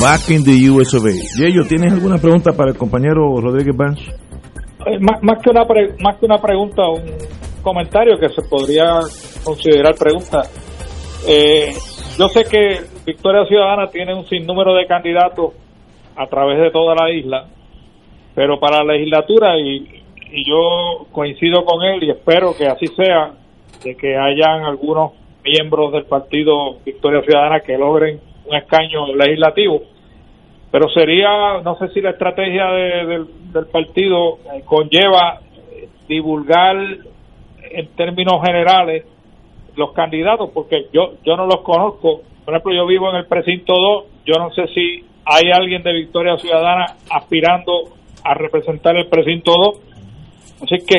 Back 0.00 0.30
in 0.30 0.44
the 0.44 0.70
US 0.70 0.94
of 0.94 1.04
A. 1.04 1.10
Yeyo, 1.10 1.64
¿tienes 1.66 1.92
alguna 1.92 2.18
pregunta 2.18 2.52
para 2.52 2.70
el 2.70 2.76
compañero 2.76 3.40
Rodríguez 3.40 3.76
Banz? 3.76 4.00
Eh, 4.86 4.98
más, 5.00 5.22
más, 5.22 5.42
que 5.42 5.50
una 5.50 5.64
más 6.00 6.18
que 6.18 6.26
una 6.26 6.38
pregunta, 6.38 6.82
un 6.88 7.04
comentario 7.62 8.18
que 8.18 8.28
se 8.28 8.42
podría 8.48 9.00
considerar 9.44 9.94
pregunta. 9.94 10.42
Eh, 11.26 11.72
yo 12.18 12.28
sé 12.28 12.44
que 12.44 12.91
Victoria 13.04 13.44
Ciudadana 13.46 13.88
tiene 13.88 14.14
un 14.14 14.26
sinnúmero 14.26 14.74
de 14.74 14.86
candidatos 14.86 15.54
a 16.16 16.26
través 16.26 16.58
de 16.58 16.70
toda 16.70 16.94
la 16.94 17.10
isla, 17.10 17.46
pero 18.34 18.60
para 18.60 18.84
la 18.84 18.92
legislatura, 18.94 19.58
y, 19.58 20.00
yo 20.46 21.06
coincido 21.12 21.62
con 21.66 21.82
él 21.82 22.04
y 22.04 22.10
espero 22.10 22.56
que 22.56 22.66
así 22.66 22.86
sea, 22.86 23.32
de 23.84 23.94
que 23.96 24.16
hayan 24.16 24.64
algunos 24.64 25.12
miembros 25.44 25.92
del 25.92 26.04
partido 26.04 26.78
Victoria 26.86 27.20
Ciudadana 27.20 27.60
que 27.60 27.76
logren 27.76 28.18
un 28.46 28.56
escaño 28.56 29.14
legislativo. 29.14 29.82
Pero 30.70 30.88
sería, 30.88 31.60
no 31.62 31.76
sé 31.76 31.88
si 31.88 32.00
la 32.00 32.10
estrategia 32.10 32.66
del 32.70 33.66
partido 33.70 34.38
conlleva 34.64 35.40
divulgar 36.08 36.76
en 37.70 37.88
términos 37.88 38.40
generales 38.42 39.04
los 39.76 39.92
candidatos, 39.92 40.50
porque 40.54 40.86
yo, 40.92 41.14
yo 41.24 41.36
no 41.36 41.46
los 41.46 41.60
conozco. 41.60 42.22
Por 42.44 42.54
ejemplo, 42.54 42.74
yo 42.74 42.86
vivo 42.86 43.10
en 43.10 43.16
el 43.16 43.26
precinto 43.26 43.72
2, 43.72 44.04
yo 44.26 44.34
no 44.38 44.50
sé 44.52 44.66
si 44.68 45.04
hay 45.24 45.50
alguien 45.52 45.82
de 45.82 45.92
Victoria 45.92 46.36
Ciudadana 46.38 46.96
aspirando 47.10 47.72
a 48.24 48.34
representar 48.34 48.96
el 48.96 49.06
precinto 49.06 49.52
2. 49.52 49.80
Así 50.62 50.78
que 50.86 50.98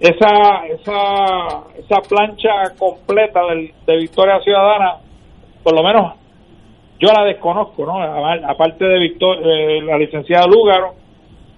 esa, 0.00 0.66
esa, 0.66 1.64
esa 1.78 2.00
plancha 2.08 2.74
completa 2.78 3.40
de 3.86 3.96
Victoria 3.96 4.40
Ciudadana, 4.40 4.96
por 5.62 5.74
lo 5.74 5.82
menos 5.82 6.12
yo 7.00 7.08
la 7.12 7.24
desconozco, 7.24 7.86
¿no? 7.86 8.02
Aparte 8.02 8.84
de 8.84 8.98
Victor, 8.98 9.38
eh, 9.44 9.80
la 9.82 9.96
licenciada 9.98 10.46
Lúgaro, 10.46 10.94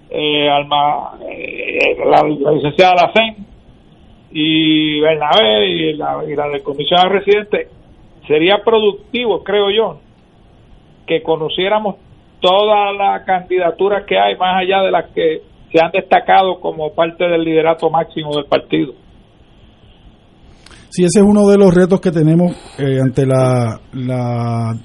eh, 0.09 0.49
Alma, 0.49 1.13
eh, 1.27 1.97
la, 2.05 2.23
licenciada 2.53 3.07
Lacen, 3.07 3.37
y 4.31 4.99
Bernabé 4.99 5.67
y 5.67 5.93
la, 5.93 6.23
y 6.27 6.35
la 6.35 6.47
del 6.47 6.61
comisionado 6.61 7.09
residente, 7.09 7.67
sería 8.27 8.57
productivo, 8.63 9.43
creo 9.43 9.69
yo, 9.71 9.99
que 11.07 11.21
conociéramos 11.21 11.95
todas 12.39 12.95
las 12.97 13.25
candidaturas 13.25 14.05
que 14.07 14.17
hay, 14.17 14.35
más 14.37 14.61
allá 14.61 14.81
de 14.83 14.91
las 14.91 15.11
que 15.11 15.41
se 15.71 15.83
han 15.83 15.91
destacado 15.91 16.59
como 16.59 16.93
parte 16.93 17.25
del 17.25 17.43
liderato 17.43 17.89
máximo 17.89 18.35
del 18.35 18.45
partido. 18.45 18.93
Sí, 20.89 21.03
ese 21.05 21.19
es 21.19 21.25
uno 21.25 21.47
de 21.47 21.57
los 21.57 21.73
retos 21.73 22.01
que 22.01 22.11
tenemos 22.11 22.51
eh, 22.77 22.99
ante 23.01 23.25
la, 23.25 23.79
la 23.93 24.75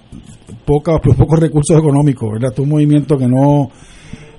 poca, 0.64 1.00
los 1.02 1.16
pocos 1.16 1.40
recursos 1.40 1.76
económicos, 1.76 2.30
¿verdad? 2.32 2.56
un 2.58 2.68
movimiento 2.68 3.16
que 3.16 3.26
no, 3.26 3.70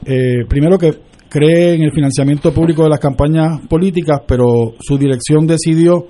eh, 0.06 0.46
primero 0.48 0.78
que 0.78 0.92
cree 1.28 1.74
en 1.74 1.84
el 1.84 1.92
financiamiento 1.92 2.54
público 2.54 2.84
de 2.84 2.90
las 2.90 3.00
campañas 3.00 3.60
políticas, 3.68 4.22
pero 4.26 4.46
su 4.80 4.98
dirección 4.98 5.46
decidió 5.46 6.06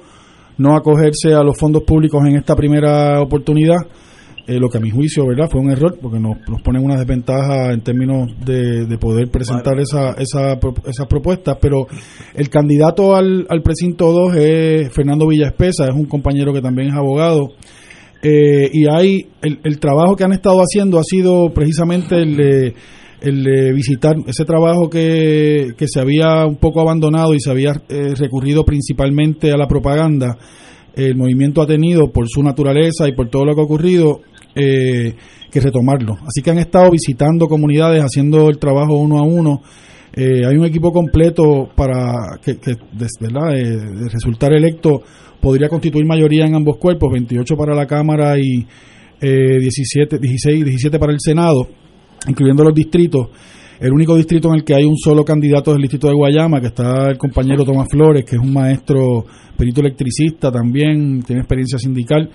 no 0.58 0.76
acogerse 0.76 1.34
a 1.34 1.44
los 1.44 1.58
fondos 1.58 1.84
públicos 1.84 2.22
en 2.26 2.36
esta 2.36 2.56
primera 2.56 3.22
oportunidad, 3.22 3.78
eh, 4.48 4.60
lo 4.60 4.70
que 4.70 4.78
a 4.78 4.82
mi 4.82 4.90
juicio 4.90 5.26
verdad 5.28 5.50
fue 5.52 5.60
un 5.60 5.72
error, 5.72 5.98
porque 6.02 6.20
nos, 6.20 6.38
nos 6.48 6.62
pone 6.62 6.80
una 6.80 6.98
desventaja 6.98 7.74
en 7.74 7.82
términos 7.82 8.32
de, 8.46 8.98
poder 8.98 9.30
presentar 9.30 9.78
esa, 9.80 10.12
esa, 10.12 10.58
esas 10.86 11.08
propuestas, 11.08 11.58
pero 11.60 11.86
el 12.34 12.50
candidato 12.50 13.16
al, 13.16 13.46
al 13.50 13.62
precinto 13.62 14.12
2 14.12 14.36
es 14.38 14.94
Fernando 14.94 15.28
Villaespesa, 15.28 15.86
es 15.86 15.94
un 15.94 16.06
compañero 16.06 16.54
que 16.54 16.62
también 16.62 16.88
es 16.88 16.96
abogado. 16.96 17.50
Eh, 18.24 18.70
y 18.72 18.88
hay 18.90 19.28
el, 19.42 19.60
el 19.64 19.80
trabajo 19.80 20.16
que 20.16 20.24
han 20.24 20.32
estado 20.32 20.60
haciendo 20.60 20.98
ha 20.98 21.04
sido 21.04 21.50
precisamente 21.54 22.16
el 22.16 22.36
de 22.38 22.74
el 23.22 23.44
de 23.44 23.74
visitar 23.74 24.16
ese 24.28 24.46
trabajo 24.46 24.90
que, 24.90 25.74
que, 25.76 25.88
se 25.88 26.00
había 26.00 26.46
un 26.46 26.58
poco 26.58 26.82
abandonado 26.82 27.34
y 27.34 27.40
se 27.40 27.50
había 27.50 27.72
eh, 27.90 28.14
recurrido 28.16 28.64
principalmente 28.64 29.52
a 29.52 29.58
la 29.58 29.68
propaganda, 29.68 30.38
el 30.96 31.16
movimiento 31.16 31.62
ha 31.62 31.68
tenido 31.68 32.12
por 32.12 32.28
su 32.28 32.44
naturaleza 32.44 33.08
y 33.08 33.14
por 33.14 33.30
todo 33.30 33.46
lo 33.46 33.56
que 33.56 33.62
ha 33.62 33.66
ocurrido 33.66 34.22
eh, 34.56 35.16
que 35.52 35.60
retomarlo. 35.60 36.14
Así 36.26 36.42
que 36.44 36.52
han 36.52 36.60
estado 36.60 36.92
visitando 36.92 37.48
comunidades, 37.48 38.04
haciendo 38.04 38.50
el 38.50 38.58
trabajo 38.60 38.98
uno 38.98 39.20
a 39.20 39.24
uno. 39.24 39.62
Eh, 40.14 40.46
hay 40.46 40.56
un 40.56 40.66
equipo 40.66 40.92
completo 40.92 41.70
para 41.76 42.40
que, 42.44 42.58
que 42.58 42.76
¿verdad? 43.20 43.54
de 43.54 44.10
resultar 44.10 44.52
electo 44.54 45.02
podría 45.40 45.70
constituir 45.70 46.06
mayoría 46.06 46.46
en 46.46 46.56
ambos 46.56 46.78
cuerpos, 46.78 47.12
28 47.14 47.56
para 47.56 47.76
la 47.76 47.86
Cámara 47.86 48.36
y 48.40 48.66
17, 49.20 50.20
16, 50.20 50.66
17 50.66 51.00
para 51.00 51.14
el 51.14 51.20
Senado 51.20 51.68
incluyendo 52.28 52.64
los 52.64 52.74
distritos. 52.74 53.28
El 53.80 53.94
único 53.94 54.16
distrito 54.16 54.50
en 54.50 54.56
el 54.56 54.64
que 54.64 54.74
hay 54.74 54.86
un 54.86 54.98
solo 54.98 55.24
candidato 55.24 55.72
es 55.72 55.76
el 55.76 55.84
distrito 55.84 56.08
de 56.08 56.16
Guayama, 56.16 56.60
que 56.60 56.68
está 56.68 57.10
el 57.10 57.18
compañero 57.18 57.64
Tomás 57.64 57.88
Flores, 57.92 58.26
que 58.26 58.36
es 58.36 58.42
un 58.42 58.52
maestro 58.52 59.26
perito 59.56 59.82
electricista 59.82 60.52
también, 60.52 61.22
tiene 61.22 61.42
experiencia 61.42 61.78
sindical. 61.78 62.30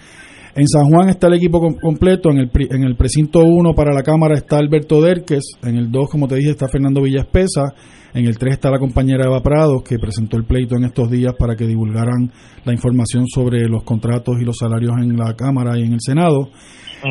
En 0.55 0.69
San 0.69 0.85
Juan 0.85 1.09
está 1.09 1.29
el 1.29 1.35
equipo 1.35 1.61
completo, 1.81 2.31
en 2.31 2.39
el, 2.39 2.51
en 2.71 2.85
el 2.85 2.95
precinto 2.95 3.41
1 3.41 3.73
para 3.75 3.95
la 3.95 4.03
Cámara 4.03 4.35
está 4.35 4.59
Alberto 4.59 5.01
Derques, 5.01 5.43
en 5.63 5.77
el 5.77 5.91
2, 5.91 6.11
como 6.11 6.29
te 6.29 6.37
dije, 6.37 6.51
está 6.51 6.69
Fernando 6.69 7.01
Villaspesa, 7.01 7.73
en 8.13 8.27
el 8.27 8.37
3 8.37 8.53
está 8.53 8.71
la 8.71 8.79
compañera 8.79 9.25
Eva 9.25 9.43
Prados, 9.43 9.83
que 9.83 9.99
presentó 9.99 10.37
el 10.37 10.45
pleito 10.45 10.77
en 10.77 10.85
estos 10.85 11.11
días 11.11 11.35
para 11.39 11.57
que 11.57 11.67
divulgaran 11.67 12.31
la 12.65 12.73
información 12.73 13.27
sobre 13.27 13.67
los 13.67 13.83
contratos 13.83 14.37
y 14.41 14.45
los 14.45 14.59
salarios 14.59 14.93
en 15.01 15.17
la 15.17 15.35
Cámara 15.35 15.79
y 15.79 15.85
en 15.85 15.95
el 15.95 16.01
Senado. 16.01 16.51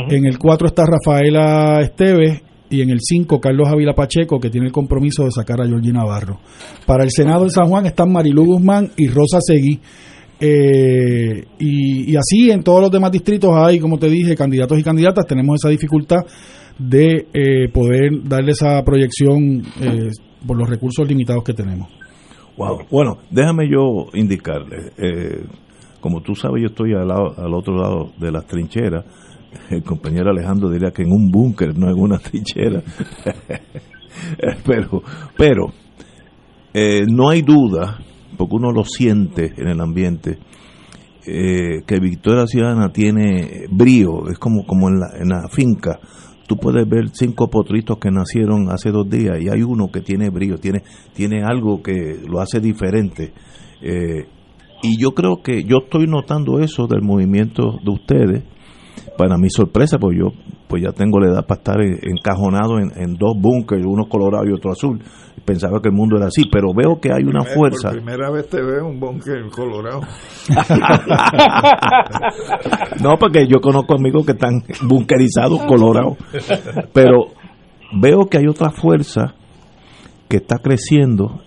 En 0.10 0.26
el 0.26 0.38
4 0.38 0.68
está 0.68 0.84
Rafaela 0.86 1.82
Esteves, 1.82 2.44
y 2.72 2.82
en 2.82 2.90
el 2.90 3.00
5 3.02 3.40
Carlos 3.40 3.68
Ávila 3.68 3.94
Pacheco, 3.94 4.40
que 4.40 4.50
tiene 4.50 4.68
el 4.68 4.74
compromiso 4.74 5.26
de 5.26 5.32
sacar 5.32 5.62
a 5.62 5.68
Georgie 5.68 5.92
Navarro. 5.92 6.40
Para 6.88 7.04
el 7.04 7.12
Senado 7.12 7.44
de 7.44 7.50
San 7.50 7.68
Juan 7.68 7.86
están 7.86 8.12
Marilú 8.12 8.46
Guzmán 8.46 8.92
y 8.98 9.08
Rosa 9.08 9.40
Seguí. 9.42 9.80
Eh, 10.40 11.46
y, 11.60 12.16
así 12.16 12.50
en 12.50 12.64
todos 12.64 12.82
los 12.82 12.90
demás 12.90 13.12
distritos 13.12 13.52
hay, 13.54 13.78
como 13.80 14.00
te 14.00 14.10
dije, 14.10 14.36
candidatos 14.36 14.80
y 14.80 14.84
candidatas. 14.84 15.28
Tenemos 15.28 15.60
esa 15.62 15.70
dificultad 15.70 16.22
de 16.80 17.28
eh, 17.34 17.70
poder 17.72 18.24
darle 18.24 18.54
esa 18.54 18.82
proyección 18.84 19.62
eh, 19.82 20.10
por 20.48 20.58
los 20.58 20.68
recursos 20.68 21.08
limitados 21.08 21.44
que 21.44 21.54
tenemos. 21.54 21.90
Wow. 22.58 22.86
Bueno, 22.90 23.18
déjame 23.30 23.70
yo 23.70 24.08
indicarle. 24.14 24.92
como 26.00 26.22
tú 26.22 26.36
sabes, 26.36 26.62
yo 26.62 26.70
estoy 26.70 26.94
al, 26.94 27.12
al 27.12 27.54
otro 27.54 27.76
lado 27.76 28.12
de 28.18 28.32
las 28.32 28.46
trincheras 28.46 29.04
el 29.70 29.84
compañero 29.84 30.32
Alejandro 30.32 30.70
diría 30.70 30.92
que 30.92 31.04
en 31.04 31.12
un 31.12 31.30
búnker, 31.30 31.78
no 31.78 31.90
en 31.90 32.00
una 32.00 32.20
trinchera. 32.20 32.82
pero, 34.66 35.02
pero 35.38 35.74
eh, 36.74 37.06
no 37.08 37.30
hay 37.30 37.42
duda, 37.42 38.00
porque 38.38 38.56
uno 38.56 38.72
lo 38.72 38.84
siente 38.84 39.54
en 39.58 39.68
el 39.68 39.82
ambiente, 39.82 40.38
eh, 41.26 41.84
que 41.86 42.00
Victoria 42.00 42.48
Ciudadana 42.48 42.92
tiene 42.92 43.66
brío, 43.70 44.28
es 44.30 44.40
como, 44.40 44.66
como 44.66 44.90
en, 44.90 45.00
la, 45.00 45.08
en 45.20 45.30
la 45.30 45.48
finca. 45.50 46.00
Tú 46.48 46.58
puedes 46.58 46.88
ver 46.90 47.10
cinco 47.14 47.50
potritos 47.50 47.98
que 48.00 48.12
nacieron 48.12 48.70
hace 48.72 48.92
dos 48.92 49.10
días 49.10 49.38
y 49.40 49.48
hay 49.48 49.62
uno 49.62 49.90
que 49.92 50.02
tiene 50.02 50.30
brío, 50.30 50.58
tiene, 50.58 50.84
tiene 51.14 51.44
algo 51.44 51.82
que 51.82 52.20
lo 52.28 52.42
hace 52.42 52.60
diferente. 52.60 53.34
Eh, 53.82 54.28
y 54.84 54.98
yo 54.98 55.12
creo 55.12 55.42
que 55.44 55.64
yo 55.64 55.78
estoy 55.84 56.08
notando 56.08 56.60
eso 56.60 56.88
del 56.88 57.02
movimiento 57.04 57.80
de 57.84 57.92
ustedes, 57.92 58.44
para 59.18 59.38
mi 59.38 59.50
sorpresa, 59.50 59.98
pues 59.98 60.18
yo 60.18 60.32
pues 60.68 60.84
ya 60.84 60.92
tengo 60.94 61.20
la 61.20 61.28
edad 61.28 61.46
para 61.46 61.60
estar 61.60 61.82
encajonado 61.82 62.80
en, 62.80 63.14
dos 63.16 63.34
búnkeres, 63.38 63.86
uno 63.86 64.08
colorado 64.08 64.46
y 64.48 64.54
otro 64.54 64.72
azul. 64.72 65.04
Pensaba 65.44 65.82
que 65.82 65.90
el 65.90 65.96
mundo 65.96 66.16
era 66.16 66.28
así, 66.28 66.44
pero 66.50 66.70
veo 66.74 66.98
que 67.02 67.12
hay 67.12 67.24
una 67.24 67.44
fuerza. 67.44 67.90
Por 67.90 67.98
primera 67.98 68.32
vez 68.32 68.48
te 68.48 68.62
veo 68.62 68.88
un 68.88 68.98
búnker 68.98 69.50
colorado. 69.54 70.00
no, 73.04 73.18
porque 73.20 73.48
yo 73.48 73.60
conozco 73.60 73.96
amigos 73.96 74.26
que 74.26 74.32
están 74.32 74.64
bunkerizados 74.84 75.62
colorados. 75.66 76.18
Pero 76.94 77.26
veo 78.00 78.28
que 78.30 78.38
hay 78.38 78.48
otra 78.48 78.70
fuerza 78.70 79.36
que 80.30 80.38
está 80.38 80.60
creciendo 80.60 81.42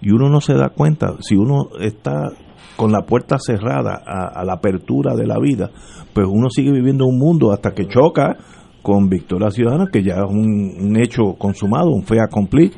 y 0.00 0.12
uno 0.12 0.28
no 0.28 0.40
se 0.40 0.54
da 0.54 0.68
cuenta. 0.68 1.16
Si 1.20 1.34
uno 1.34 1.70
está 1.80 2.30
con 2.76 2.92
la 2.92 3.02
puerta 3.02 3.36
cerrada 3.38 4.02
a, 4.04 4.44
la 4.44 4.54
apertura 4.54 5.14
de 5.14 5.26
la 5.26 5.38
vida, 5.38 5.70
pues 6.12 6.26
uno 6.28 6.48
sigue 6.50 6.72
viviendo 6.72 7.06
un 7.06 7.18
mundo 7.18 7.52
hasta 7.52 7.72
que 7.72 7.86
choca 7.86 8.36
con 8.82 9.08
Victoria 9.08 9.50
Ciudadana, 9.50 9.86
que 9.90 10.02
ya 10.02 10.14
es 10.16 10.30
un, 10.30 10.96
hecho 10.96 11.34
consumado, 11.38 11.90
un 11.90 12.02
fe 12.02 12.20
accompli. 12.20 12.70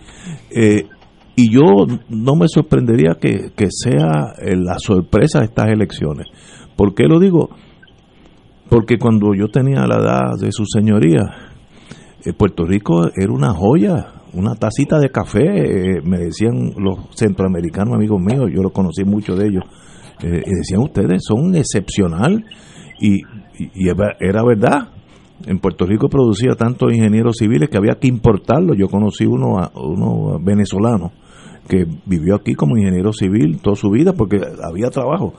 Eh, 0.51 0.87
y 1.37 1.51
yo 1.51 1.87
no 2.11 2.37
me 2.37 2.47
sorprendería 2.47 3.16
que, 3.21 3.51
sea 3.71 4.35
eh, 4.41 4.55
la 4.57 4.79
sorpresa 4.79 5.41
de 5.41 5.47
estas 5.47 5.66
elecciones. 5.69 6.27
¿Por 6.77 6.95
qué 6.95 7.05
lo 7.05 7.19
digo? 7.19 7.51
Porque 8.69 8.99
cuando 8.99 9.35
yo 9.35 9.49
tenía 9.49 9.87
la 9.87 9.97
edad 9.97 10.39
de 10.41 10.53
su 10.53 10.65
señoría, 10.66 11.23
eh, 12.25 12.33
Puerto 12.33 12.65
Rico 12.65 13.09
era 13.16 13.33
una 13.33 13.53
joya, 13.53 14.12
una 14.35 14.55
tacita 14.55 14.99
de 14.99 15.11
café, 15.11 16.01
me 16.03 16.19
decían 16.19 16.73
los 16.77 17.09
centroamericanos 17.16 17.95
amigos 17.95 18.21
míos, 18.21 18.51
yo 18.53 18.62
los 18.62 18.73
conocí 18.73 19.05
mucho 19.05 19.37
de 19.37 19.47
ellos, 19.47 19.65
y 20.23 20.57
decían 20.57 20.81
ustedes 20.81 21.23
son 21.27 21.55
excepcional 21.55 22.45
y, 23.01 23.23
era 24.20 24.45
verdad. 24.45 24.89
En 25.47 25.59
Puerto 25.59 25.85
Rico 25.85 26.09
producía 26.09 26.55
tantos 26.55 26.93
ingenieros 26.93 27.36
civiles 27.39 27.69
que 27.69 27.77
había 27.77 27.97
que 28.01 28.09
importarlos. 28.09 28.77
Yo 28.78 28.89
conocí 28.89 29.27
uno, 29.27 29.70
uno 29.74 30.39
venezolano 30.41 31.12
que 31.69 31.86
vivió 32.07 32.36
aquí 32.36 32.55
como 32.55 32.77
ingeniero 32.77 33.12
civil 33.12 33.59
toda 33.61 33.77
su 33.77 33.91
vida 33.91 34.12
porque 34.12 34.41
había 34.62 34.91
trabajo. 34.91 35.35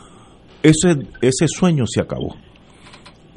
Ese, 0.61 1.07
ese 1.21 1.47
sueño 1.47 1.85
se 1.87 2.01
acabó. 2.01 2.35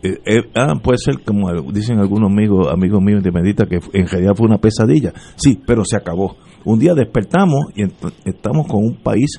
Eh, 0.02 0.18
eh, 0.26 0.50
ah, 0.54 0.74
puede 0.82 0.98
ser 0.98 1.20
como 1.24 1.50
dicen 1.72 1.98
algunos 1.98 2.30
amigos 2.30 2.68
amigos 2.72 3.02
míos 3.02 3.20
de 3.20 3.32
Medita 3.32 3.66
que 3.66 3.80
en 3.92 4.06
realidad 4.06 4.34
fue 4.34 4.46
una 4.46 4.58
pesadilla. 4.58 5.12
Sí, 5.36 5.60
pero 5.66 5.84
se 5.84 5.96
acabó. 5.96 6.36
Un 6.64 6.78
día 6.78 6.94
despertamos 6.94 7.66
y 7.74 7.82
estamos 8.28 8.66
con 8.66 8.84
un 8.84 8.96
país 8.96 9.38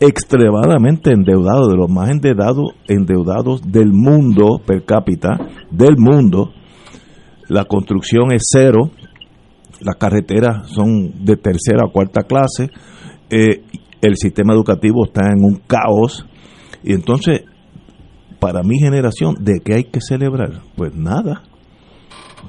extremadamente 0.00 1.10
endeudado, 1.12 1.68
de 1.68 1.76
los 1.76 1.90
más 1.90 2.10
endeudados, 2.10 2.72
endeudados 2.86 3.62
del 3.62 3.92
mundo 3.92 4.60
per 4.64 4.84
cápita, 4.84 5.36
del 5.70 5.96
mundo. 5.98 6.52
La 7.48 7.64
construcción 7.64 8.32
es 8.32 8.42
cero, 8.52 8.90
las 9.80 9.96
carreteras 9.96 10.68
son 10.70 11.24
de 11.24 11.36
tercera 11.36 11.86
o 11.86 11.92
cuarta 11.92 12.22
clase, 12.22 12.70
eh, 13.30 13.62
el 14.00 14.16
sistema 14.16 14.54
educativo 14.54 15.06
está 15.06 15.26
en 15.26 15.44
un 15.44 15.60
caos, 15.66 16.26
y 16.84 16.92
entonces, 16.92 17.42
para 18.38 18.62
mi 18.62 18.78
generación, 18.78 19.34
¿de 19.40 19.60
qué 19.64 19.74
hay 19.74 19.84
que 19.84 20.00
celebrar? 20.00 20.62
Pues 20.76 20.94
nada. 20.94 21.42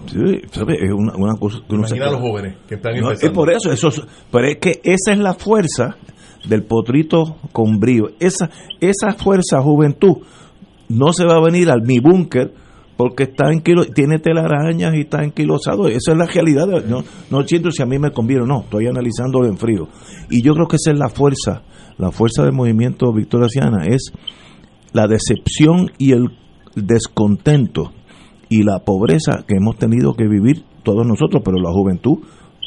Es 0.05 0.93
una, 0.93 1.35
cosa 1.37 1.57
que 1.67 1.75
Imagina 1.75 2.07
a 2.07 2.11
los 2.11 2.21
jóvenes 2.21 2.55
que 2.67 2.75
están 2.75 2.93
Es 2.95 3.29
por 3.31 3.51
eso, 3.51 3.71
eso, 3.71 3.89
pero 4.31 4.47
es 4.47 4.57
que 4.57 4.79
esa 4.83 5.11
es 5.11 5.19
la 5.19 5.33
fuerza 5.33 5.97
del 6.47 6.63
potrito 6.63 7.37
con 7.51 7.79
brío. 7.79 8.09
Esa, 8.19 8.49
fuerza 9.17 9.61
juventud 9.61 10.17
no 10.87 11.13
se 11.13 11.25
va 11.25 11.35
a 11.35 11.43
venir 11.43 11.69
al 11.69 11.81
mi 11.83 11.99
búnker 11.99 12.53
porque 12.97 13.23
está 13.23 13.51
en 13.51 13.61
kilo, 13.61 13.85
tiene 13.85 14.19
telarañas 14.19 14.93
y 14.95 15.01
está 15.01 15.23
enquilosado. 15.23 15.87
Esa 15.87 16.11
es 16.11 16.17
la 16.17 16.25
realidad. 16.25 16.67
No, 16.85 17.03
no 17.29 17.47
siento 17.47 17.71
si 17.71 17.81
a 17.81 17.85
mí 17.85 17.97
me 17.97 18.11
conviene 18.11 18.43
o 18.43 18.45
no, 18.45 18.61
estoy 18.61 18.87
analizándolo 18.87 19.47
en 19.47 19.57
frío. 19.57 19.87
Y 20.29 20.43
yo 20.43 20.53
creo 20.53 20.67
que 20.67 20.75
esa 20.75 20.91
es 20.91 20.99
la 20.99 21.09
fuerza, 21.09 21.61
la 21.97 22.11
fuerza 22.11 22.43
del 22.43 22.53
movimiento 22.53 23.13
victoriana 23.13 23.85
es 23.85 24.11
la 24.91 25.07
decepción 25.07 25.91
y 25.97 26.11
el 26.11 26.29
descontento 26.75 27.93
y 28.49 28.63
la 28.63 28.79
pobreza 28.79 29.43
que 29.47 29.55
hemos 29.55 29.77
tenido 29.77 30.13
que 30.15 30.27
vivir 30.27 30.63
todos 30.83 31.05
nosotros, 31.05 31.41
pero 31.45 31.57
la 31.57 31.71
juventud 31.71 32.19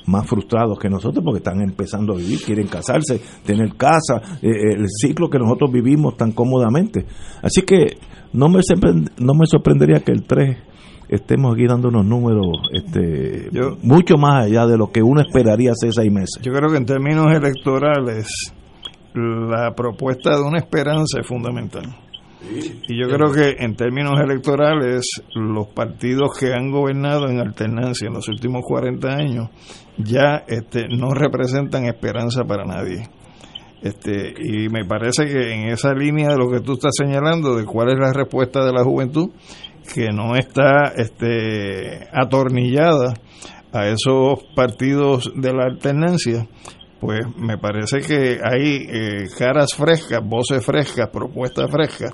más 0.06 0.26
frustrados 0.26 0.78
que 0.78 0.88
nosotros 0.88 1.24
porque 1.24 1.38
están 1.38 1.60
empezando 1.60 2.14
a 2.14 2.16
vivir, 2.16 2.40
quieren 2.44 2.66
casarse, 2.66 3.20
tener 3.44 3.74
casa, 3.76 4.38
eh, 4.42 4.48
eh, 4.48 4.74
el 4.76 4.86
ciclo 4.88 5.28
que 5.28 5.38
nosotros 5.38 5.70
vivimos 5.72 6.16
tan 6.16 6.32
cómodamente. 6.32 7.06
Así 7.42 7.62
que 7.62 7.98
no 8.32 8.48
me, 8.48 8.60
no 9.18 9.34
me 9.34 9.46
sorprendería 9.46 10.00
que 10.00 10.12
el 10.12 10.24
3 10.24 10.56
estemos 11.08 11.54
aquí 11.54 11.66
dando 11.66 11.88
unos 11.88 12.06
números 12.06 12.46
este, 12.72 13.50
mucho 13.82 14.16
más 14.16 14.46
allá 14.46 14.66
de 14.66 14.78
lo 14.78 14.90
que 14.90 15.02
uno 15.02 15.20
esperaría 15.20 15.72
hace 15.72 15.92
seis 15.92 16.10
meses. 16.10 16.40
Yo 16.42 16.52
creo 16.52 16.70
que 16.70 16.78
en 16.78 16.86
términos 16.86 17.26
electorales 17.30 18.54
la 19.14 19.74
propuesta 19.74 20.36
de 20.36 20.42
una 20.42 20.58
esperanza 20.58 21.20
es 21.20 21.26
fundamental. 21.26 21.84
Y 22.88 23.00
yo 23.00 23.08
creo 23.08 23.32
que 23.32 23.62
en 23.62 23.76
términos 23.76 24.18
electorales, 24.20 25.04
los 25.34 25.68
partidos 25.68 26.36
que 26.38 26.52
han 26.52 26.70
gobernado 26.70 27.28
en 27.28 27.38
alternancia 27.38 28.08
en 28.08 28.14
los 28.14 28.28
últimos 28.28 28.62
40 28.66 29.08
años 29.08 29.48
ya 29.98 30.44
este, 30.46 30.88
no 30.88 31.10
representan 31.10 31.86
esperanza 31.86 32.44
para 32.44 32.64
nadie. 32.64 33.08
Este, 33.82 34.32
y 34.38 34.68
me 34.68 34.84
parece 34.84 35.24
que 35.26 35.54
en 35.54 35.68
esa 35.68 35.92
línea 35.92 36.30
de 36.30 36.36
lo 36.36 36.48
que 36.50 36.60
tú 36.60 36.74
estás 36.74 36.92
señalando, 36.96 37.56
de 37.56 37.64
cuál 37.64 37.88
es 37.90 37.98
la 37.98 38.12
respuesta 38.12 38.64
de 38.64 38.72
la 38.72 38.84
juventud, 38.84 39.30
que 39.92 40.12
no 40.12 40.36
está 40.36 40.92
este, 40.96 42.08
atornillada 42.12 43.14
a 43.72 43.88
esos 43.88 44.44
partidos 44.54 45.32
de 45.34 45.52
la 45.52 45.64
alternancia, 45.64 46.46
pues 47.00 47.22
me 47.36 47.58
parece 47.58 47.98
que 47.98 48.38
hay 48.44 48.86
eh, 48.88 49.24
caras 49.36 49.74
frescas, 49.74 50.20
voces 50.24 50.64
frescas, 50.64 51.08
propuestas 51.08 51.68
frescas, 51.68 52.12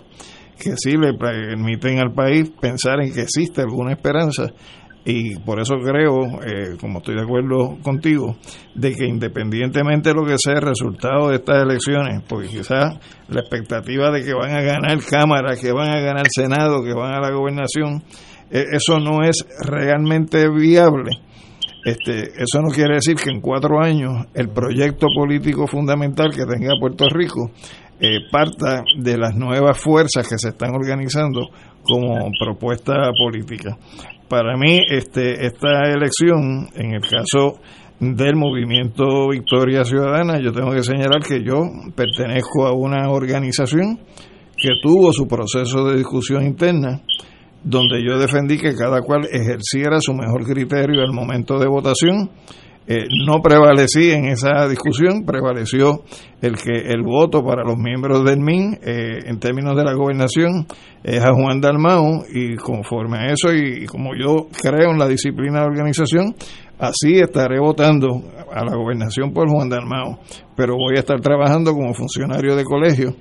que 0.59 0.75
sí 0.79 0.93
le 0.97 1.13
permiten 1.13 1.99
al 1.99 2.15
país 2.15 2.51
pensar 2.59 3.03
en 3.03 3.13
que 3.13 3.21
existe 3.21 3.61
alguna 3.61 3.93
esperanza 3.93 4.55
y 5.11 5.37
por 5.37 5.59
eso 5.59 5.77
creo, 5.83 6.39
eh, 6.45 6.77
como 6.79 6.99
estoy 6.99 7.15
de 7.15 7.23
acuerdo 7.23 7.79
contigo, 7.83 8.37
de 8.75 8.93
que 8.95 9.07
independientemente 9.07 10.11
de 10.11 10.15
lo 10.15 10.27
que 10.27 10.37
sea 10.37 10.57
el 10.57 10.61
resultado 10.61 11.31
de 11.31 11.37
estas 11.37 11.63
elecciones, 11.63 12.23
porque 12.29 12.49
quizás 12.49 12.99
la 13.29 13.41
expectativa 13.41 14.11
de 14.11 14.23
que 14.23 14.35
van 14.35 14.51
a 14.51 14.61
ganar 14.61 14.99
Cámara, 15.09 15.57
que 15.57 15.73
van 15.73 15.97
a 15.97 16.01
ganar 16.01 16.27
Senado, 16.29 16.85
que 16.85 16.93
van 16.93 17.15
a 17.15 17.21
la 17.21 17.31
gobernación, 17.31 18.03
eh, 18.51 18.65
eso 18.73 19.01
no 19.01 19.23
es 19.23 19.47
realmente 19.67 20.47
viable. 20.51 21.13
Este, 21.87 22.25
eso 22.25 22.61
no 22.61 22.69
quiere 22.69 22.97
decir 22.97 23.15
que 23.17 23.31
en 23.31 23.41
cuatro 23.41 23.81
años 23.81 24.27
el 24.35 24.51
proyecto 24.51 25.07
político 25.17 25.67
fundamental 25.67 26.35
que 26.35 26.45
tenga 26.45 26.75
Puerto 26.79 27.09
Rico 27.09 27.51
eh, 28.01 28.31
parta 28.31 28.83
de 28.97 29.17
las 29.19 29.35
nuevas 29.35 29.79
fuerzas 29.79 30.29
que 30.29 30.39
se 30.39 30.51
están 30.51 30.75
organizando 30.75 31.49
como 31.83 32.31
propuesta 32.39 32.95
política. 33.19 33.77
Para 34.29 34.57
mí, 34.57 34.81
este, 34.89 35.47
esta 35.47 35.91
elección, 35.91 36.69
en 36.75 36.95
el 36.95 37.01
caso 37.01 37.61
del 37.99 38.37
movimiento 38.37 39.29
Victoria 39.31 39.85
Ciudadana, 39.85 40.39
yo 40.41 40.53
tengo 40.53 40.71
que 40.71 40.83
señalar 40.83 41.23
que 41.23 41.43
yo 41.43 41.63
pertenezco 41.97 42.67
a 42.67 42.73
una 42.73 43.11
organización 43.11 43.99
que 44.57 44.71
tuvo 44.83 45.13
su 45.13 45.27
proceso 45.27 45.87
de 45.87 45.97
discusión 45.97 46.45
interna 46.45 47.01
donde 47.63 48.03
yo 48.05 48.19
defendí 48.19 48.59
que 48.59 48.75
cada 48.75 49.03
cual 49.03 49.27
ejerciera 49.31 50.01
su 50.01 50.15
mejor 50.15 50.45
criterio 50.45 51.03
al 51.03 51.13
momento 51.13 51.59
de 51.59 51.67
votación. 51.67 52.31
Eh, 52.91 53.07
no 53.27 53.43
prevalecí 53.43 54.13
en 54.13 54.25
esa 54.29 54.67
discusión, 54.67 55.27
prevaleció 55.27 56.05
el 56.41 56.57
que 56.57 56.73
el 56.73 57.03
voto 57.03 57.45
para 57.45 57.63
los 57.63 57.77
miembros 57.77 58.25
del 58.25 58.41
MIN 58.41 58.79
eh, 58.83 59.19
en 59.27 59.39
términos 59.39 59.77
de 59.77 59.85
la 59.85 59.93
gobernación 59.93 60.67
es 61.05 61.23
a 61.23 61.35
Juan 61.35 61.61
Dalmau 61.61 62.25
y 62.33 62.57
conforme 62.57 63.19
a 63.19 63.27
eso 63.27 63.53
y, 63.53 63.85
como 63.85 64.15
yo 64.15 64.49
creo 64.63 64.91
en 64.91 64.99
la 64.99 65.07
disciplina 65.07 65.61
de 65.61 65.67
organización, 65.67 66.35
así 66.79 67.19
estaré 67.19 67.59
votando 67.59 68.23
a 68.53 68.65
la 68.65 68.77
gobernación 68.77 69.33
por 69.33 69.49
Juan 69.49 69.69
Dalmao, 69.69 70.19
pero 70.57 70.75
voy 70.77 70.97
a 70.97 71.01
estar 71.01 71.21
trabajando 71.21 71.73
como 71.73 71.93
funcionario 71.95 72.57
de 72.57 72.65
colegio 72.65 73.15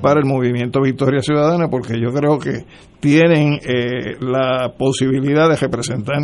para 0.00 0.20
el 0.20 0.26
movimiento 0.26 0.80
Victoria 0.80 1.20
Ciudadana 1.20 1.68
porque 1.68 2.00
yo 2.00 2.10
creo 2.10 2.38
que 2.38 2.64
tienen 3.00 3.60
eh, 3.64 4.16
la 4.20 4.72
posibilidad 4.76 5.48
de 5.48 5.56
representar 5.56 6.18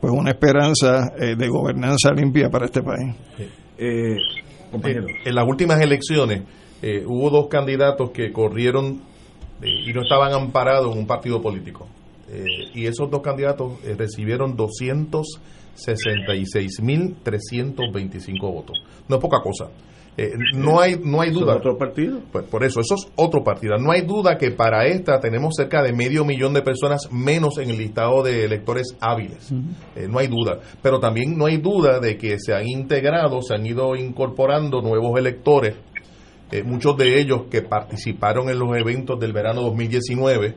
pues 0.00 0.12
una 0.12 0.30
esperanza 0.30 1.12
eh, 1.18 1.34
de 1.36 1.48
gobernanza 1.48 2.12
limpia 2.12 2.50
para 2.50 2.66
este 2.66 2.82
país. 2.82 3.14
Eh, 3.78 4.16
en 5.24 5.34
las 5.34 5.46
últimas 5.46 5.80
elecciones 5.80 6.42
hubo 7.06 7.30
dos 7.30 7.46
candidatos 7.48 8.10
que 8.10 8.30
corrieron 8.30 9.00
y 9.62 9.90
no 9.94 10.02
estaban 10.02 10.34
amparados 10.34 10.92
en 10.92 10.98
un 10.98 11.06
partido 11.06 11.40
político. 11.40 11.86
y 12.74 12.84
esos 12.84 13.10
dos 13.10 13.22
candidatos 13.22 13.80
recibieron 13.96 14.56
266.325 15.76 18.40
votos. 18.40 18.82
No 19.08 19.16
es 19.16 19.22
poca 19.22 19.40
cosa. 19.42 19.70
Eh, 20.16 20.30
no 20.54 20.80
hay 20.80 21.00
no 21.02 21.20
hay 21.20 21.30
duda. 21.30 21.56
otro 21.56 21.76
partido? 21.76 22.20
Pues 22.30 22.44
por 22.44 22.62
eso, 22.62 22.78
eso 22.80 22.94
es 22.94 23.08
otro 23.16 23.42
partido. 23.42 23.76
No 23.78 23.90
hay 23.90 24.02
duda 24.02 24.38
que 24.38 24.52
para 24.52 24.86
esta 24.86 25.18
tenemos 25.18 25.56
cerca 25.56 25.82
de 25.82 25.92
medio 25.92 26.24
millón 26.24 26.54
de 26.54 26.62
personas 26.62 27.10
menos 27.10 27.58
en 27.58 27.70
el 27.70 27.78
listado 27.78 28.22
de 28.22 28.44
electores 28.44 28.96
hábiles. 29.00 29.50
Eh, 29.96 30.06
no 30.08 30.20
hay 30.20 30.28
duda. 30.28 30.60
Pero 30.82 31.00
también 31.00 31.36
no 31.36 31.46
hay 31.46 31.56
duda 31.56 31.98
de 31.98 32.16
que 32.16 32.38
se 32.38 32.54
han 32.54 32.68
integrado, 32.68 33.42
se 33.42 33.54
han 33.54 33.66
ido 33.66 33.96
incorporando 33.96 34.80
nuevos 34.82 35.18
electores, 35.18 35.74
eh, 36.52 36.62
muchos 36.62 36.96
de 36.96 37.20
ellos 37.20 37.46
que 37.50 37.62
participaron 37.62 38.48
en 38.50 38.60
los 38.60 38.76
eventos 38.76 39.18
del 39.18 39.32
verano 39.32 39.62
2019 39.62 40.54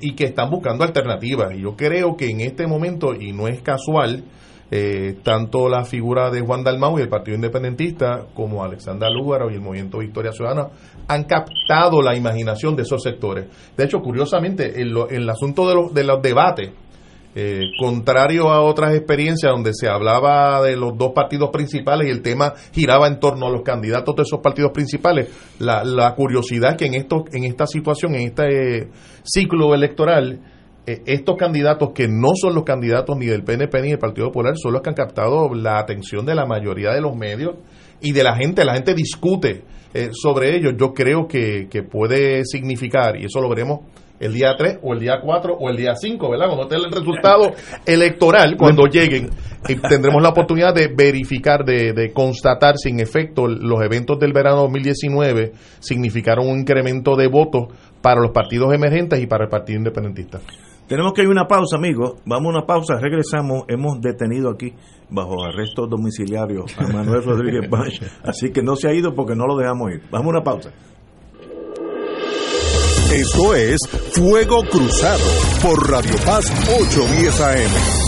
y 0.00 0.16
que 0.16 0.24
están 0.24 0.50
buscando 0.50 0.82
alternativas. 0.82 1.54
Y 1.54 1.60
yo 1.60 1.76
creo 1.76 2.16
que 2.16 2.28
en 2.28 2.40
este 2.40 2.66
momento, 2.66 3.14
y 3.14 3.32
no 3.32 3.46
es 3.46 3.62
casual, 3.62 4.24
eh, 4.70 5.16
tanto 5.22 5.68
la 5.68 5.84
figura 5.84 6.30
de 6.30 6.42
Juan 6.42 6.62
Dalmau 6.62 6.98
y 6.98 7.02
el 7.02 7.08
Partido 7.08 7.34
Independentista 7.36 8.26
como 8.34 8.62
Alexandra 8.62 9.08
Lúgaro 9.08 9.50
y 9.50 9.54
el 9.54 9.62
Movimiento 9.62 9.98
Victoria 9.98 10.32
Ciudadana 10.32 10.68
han 11.06 11.24
captado 11.24 12.02
la 12.02 12.14
imaginación 12.14 12.76
de 12.76 12.82
esos 12.82 13.02
sectores. 13.02 13.46
De 13.76 13.84
hecho, 13.84 14.00
curiosamente, 14.00 14.80
en, 14.80 14.94
el 15.10 15.30
asunto 15.30 15.66
de 15.66 15.74
los, 15.74 15.94
de 15.94 16.04
los 16.04 16.20
debates, 16.20 16.70
eh, 17.34 17.70
contrario 17.78 18.50
a 18.50 18.60
otras 18.60 18.94
experiencias 18.94 19.52
donde 19.52 19.72
se 19.72 19.88
hablaba 19.88 20.60
de 20.62 20.76
los 20.76 20.98
dos 20.98 21.12
partidos 21.12 21.50
principales 21.50 22.08
y 22.08 22.10
el 22.10 22.20
tema 22.20 22.52
giraba 22.72 23.06
en 23.06 23.20
torno 23.20 23.46
a 23.46 23.50
los 23.50 23.62
candidatos 23.62 24.16
de 24.16 24.22
esos 24.22 24.40
partidos 24.40 24.72
principales, 24.72 25.28
la, 25.60 25.84
la 25.84 26.14
curiosidad 26.14 26.76
que 26.76 26.86
en, 26.86 26.94
esto, 26.94 27.24
en 27.32 27.44
esta 27.44 27.66
situación, 27.66 28.16
en 28.16 28.28
este 28.28 28.88
ciclo 29.22 29.74
electoral, 29.74 30.40
eh, 30.88 31.02
estos 31.04 31.36
candidatos 31.36 31.90
que 31.94 32.08
no 32.08 32.30
son 32.34 32.54
los 32.54 32.64
candidatos 32.64 33.14
ni 33.18 33.26
del 33.26 33.44
PNP 33.44 33.82
ni 33.82 33.88
del 33.90 33.98
Partido 33.98 34.28
Popular 34.28 34.54
son 34.56 34.72
los 34.72 34.80
que 34.80 34.88
han 34.88 34.94
captado 34.94 35.52
la 35.54 35.78
atención 35.78 36.24
de 36.24 36.34
la 36.34 36.46
mayoría 36.46 36.94
de 36.94 37.02
los 37.02 37.14
medios 37.14 37.56
y 38.00 38.12
de 38.12 38.22
la 38.22 38.34
gente. 38.36 38.64
La 38.64 38.72
gente 38.72 38.94
discute 38.94 39.64
eh, 39.92 40.08
sobre 40.12 40.56
ellos. 40.56 40.72
Yo 40.80 40.94
creo 40.94 41.28
que, 41.28 41.68
puede 41.90 42.42
significar, 42.46 43.20
y 43.20 43.26
eso 43.26 43.38
lo 43.42 43.50
veremos 43.50 43.80
el 44.18 44.32
día 44.32 44.54
3 44.56 44.78
o 44.82 44.94
el 44.94 45.00
día 45.00 45.20
4 45.22 45.58
o 45.60 45.68
el 45.68 45.76
día 45.76 45.94
5, 45.94 46.30
¿verdad? 46.30 46.46
Cuando 46.46 46.62
esté 46.62 46.76
el 46.76 46.90
resultado 46.90 47.52
electoral, 47.84 48.56
cuando 48.56 48.86
lleguen, 48.86 49.28
tendremos 49.90 50.22
la 50.22 50.30
oportunidad 50.30 50.72
de 50.74 50.88
verificar, 50.88 51.66
de, 51.66 51.92
de, 51.92 52.14
constatar 52.14 52.78
si 52.78 52.88
en 52.88 53.00
efecto 53.00 53.46
los 53.46 53.82
eventos 53.82 54.18
del 54.18 54.32
verano 54.32 54.62
2019 54.62 55.52
significaron 55.80 56.48
un 56.48 56.60
incremento 56.60 57.14
de 57.14 57.28
votos 57.28 57.74
para 58.00 58.22
los 58.22 58.30
partidos 58.30 58.72
emergentes 58.72 59.20
y 59.20 59.26
para 59.26 59.44
el 59.44 59.50
Partido 59.50 59.76
Independentista. 59.76 60.40
Tenemos 60.88 61.12
que 61.12 61.20
ir 61.20 61.28
a 61.28 61.30
una 61.30 61.46
pausa, 61.46 61.76
amigos. 61.76 62.14
Vamos 62.24 62.46
a 62.46 62.58
una 62.58 62.66
pausa, 62.66 62.98
regresamos. 62.98 63.64
Hemos 63.68 64.00
detenido 64.00 64.50
aquí, 64.50 64.72
bajo 65.10 65.44
arresto 65.44 65.86
domiciliario, 65.86 66.64
a 66.78 66.86
Manuel 66.88 67.22
Rodríguez 67.24 67.68
Bach. 67.70 67.92
Así 68.24 68.50
que 68.50 68.62
no 68.62 68.74
se 68.74 68.88
ha 68.88 68.94
ido 68.94 69.14
porque 69.14 69.36
no 69.36 69.46
lo 69.46 69.56
dejamos 69.56 69.92
ir. 69.92 70.02
Vamos 70.10 70.28
a 70.28 70.30
una 70.30 70.42
pausa. 70.42 70.70
Esto 73.12 73.54
es 73.54 73.78
Fuego 74.12 74.62
Cruzado 74.70 75.24
por 75.62 75.90
Radio 75.90 76.14
Paz 76.24 76.50
810 76.68 77.40
AM. 77.40 78.07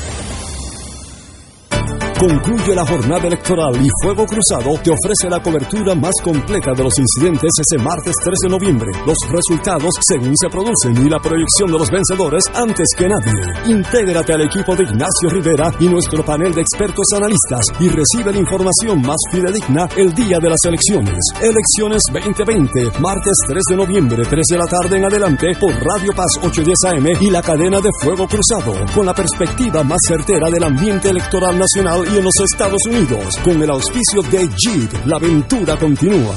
Concluye 2.21 2.75
la 2.75 2.85
jornada 2.85 3.25
electoral 3.25 3.83
y 3.83 3.89
Fuego 4.03 4.27
Cruzado 4.27 4.77
te 4.83 4.91
ofrece 4.91 5.27
la 5.27 5.41
cobertura 5.41 5.95
más 5.95 6.13
completa 6.23 6.71
de 6.71 6.83
los 6.83 6.93
incidentes 6.99 7.49
ese 7.59 7.81
martes 7.81 8.13
3 8.23 8.37
de 8.43 8.49
noviembre. 8.49 8.91
Los 9.07 9.17
resultados 9.27 9.89
según 10.01 10.37
se 10.37 10.47
producen 10.47 11.03
y 11.03 11.09
la 11.09 11.17
proyección 11.17 11.71
de 11.71 11.79
los 11.79 11.89
vencedores 11.89 12.43
antes 12.53 12.89
que 12.95 13.09
nadie. 13.09 13.73
Intégrate 13.73 14.33
al 14.33 14.41
equipo 14.41 14.75
de 14.75 14.83
Ignacio 14.83 15.29
Rivera 15.31 15.73
y 15.79 15.89
nuestro 15.89 16.23
panel 16.23 16.53
de 16.53 16.61
expertos 16.61 17.07
analistas 17.15 17.65
y 17.79 17.89
recibe 17.89 18.31
la 18.31 18.37
información 18.37 19.01
más 19.01 19.17
fidedigna 19.31 19.89
el 19.97 20.13
día 20.13 20.37
de 20.37 20.49
las 20.49 20.63
elecciones. 20.65 21.17
Elecciones 21.41 22.03
2020, 22.13 22.99
martes 22.99 23.33
3 23.47 23.63
de 23.67 23.75
noviembre, 23.75 24.21
3 24.29 24.45
de 24.45 24.57
la 24.59 24.67
tarde 24.67 24.97
en 24.97 25.05
adelante 25.05 25.47
por 25.59 25.73
Radio 25.73 26.13
Paz 26.15 26.37
810 26.37 26.77
AM 26.85 27.07
y 27.19 27.31
la 27.31 27.41
cadena 27.41 27.81
de 27.81 27.89
Fuego 27.99 28.27
Cruzado, 28.27 28.75
con 28.93 29.07
la 29.07 29.15
perspectiva 29.15 29.81
más 29.81 30.01
certera 30.07 30.51
del 30.51 30.65
ambiente 30.65 31.09
electoral 31.09 31.57
nacional 31.57 32.10
y 32.13 32.17
en 32.17 32.23
los 32.23 32.39
Estados 32.39 32.81
Unidos. 32.87 33.37
Con 33.43 33.61
el 33.61 33.69
auspicio 33.69 34.21
de 34.23 34.47
Jeep, 34.47 35.05
la 35.05 35.17
aventura 35.17 35.77
continúa. 35.77 36.35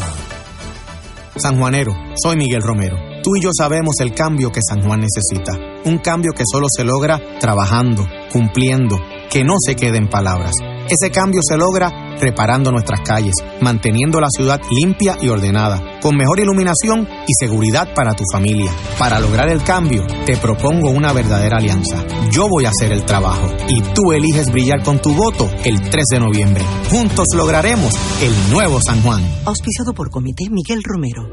San 1.37 1.59
Juanero, 1.59 1.93
soy 2.23 2.37
Miguel 2.37 2.63
Romero. 2.63 2.97
Tú 3.23 3.37
y 3.37 3.43
yo 3.43 3.51
sabemos 3.57 3.95
el 4.01 4.15
cambio 4.15 4.53
que 4.53 4.61
San 4.63 4.83
Juan 4.83 5.01
necesita. 5.01 5.53
Un 5.85 5.99
cambio 5.99 6.33
que 6.33 6.45
solo 6.51 6.67
se 6.69 6.85
logra 6.85 7.39
trabajando, 7.41 8.07
cumpliendo, 8.31 8.99
que 9.35 9.43
no 9.43 9.55
se 9.59 9.75
quede 9.75 9.99
en 9.99 10.09
palabras. 10.09 10.53
Ese 10.89 11.11
cambio 11.11 11.41
se 11.43 11.57
logra 11.57 11.91
reparando 12.21 12.71
nuestras 12.71 13.01
calles, 13.01 13.35
manteniendo 13.61 14.21
la 14.21 14.29
ciudad 14.31 14.61
limpia 14.71 15.17
y 15.21 15.29
ordenada, 15.29 15.99
con 16.01 16.17
mejor 16.17 16.39
iluminación 16.39 17.09
y 17.27 17.33
seguridad 17.37 17.93
para 17.97 18.15
tu 18.15 18.23
familia. 18.33 18.71
Para 18.97 19.19
lograr 19.19 19.49
el 19.49 19.65
cambio, 19.65 20.07
te 20.25 20.37
propongo 20.37 20.91
una 20.91 21.13
verdadera 21.13 21.57
alianza. 21.59 22.05
Yo 22.31 22.49
voy 22.49 22.67
a 22.67 22.69
hacer 22.69 22.93
el 22.93 23.05
trabajo 23.05 23.49
y 23.67 23.83
tú 23.93 24.13
eliges 24.13 24.53
brillar 24.53 24.85
con 24.85 25.03
tu 25.03 25.13
voto 25.13 25.51
el 25.65 25.81
3 25.81 26.05
de 26.13 26.21
noviembre. 26.21 26.65
Juntos 26.89 27.27
lograremos 27.35 27.93
el 28.23 28.53
nuevo 28.53 28.81
San 28.81 29.03
Juan. 29.03 29.21
Auspiciado 29.47 29.95
por 29.95 30.11
Comité 30.11 30.45
Miguel 30.49 30.81
Romero. 30.85 31.29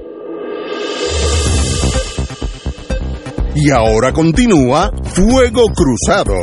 Y 3.54 3.70
ahora 3.70 4.12
continúa 4.12 4.90
Fuego 5.14 5.68
Cruzado. 5.76 6.34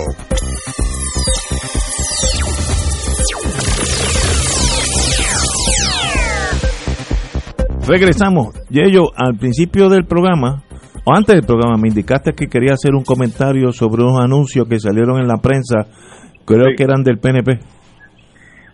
Regresamos. 7.89 8.49
Yello, 8.69 9.07
al 9.17 9.39
principio 9.39 9.89
del 9.89 10.05
programa, 10.05 10.63
o 11.07 11.15
antes 11.15 11.37
del 11.37 11.47
programa, 11.47 11.77
me 11.81 11.89
indicaste 11.89 12.33
que 12.35 12.47
quería 12.47 12.75
hacer 12.75 12.95
un 12.95 13.03
comentario 13.03 13.73
sobre 13.73 14.03
unos 14.03 14.21
anuncios 14.21 14.69
que 14.69 14.79
salieron 14.79 15.19
en 15.19 15.27
la 15.27 15.39
prensa, 15.39 15.89
creo 16.45 16.67
que 16.77 16.85
eran 16.85 17.03
del 17.03 17.19
PNP. 17.19 17.59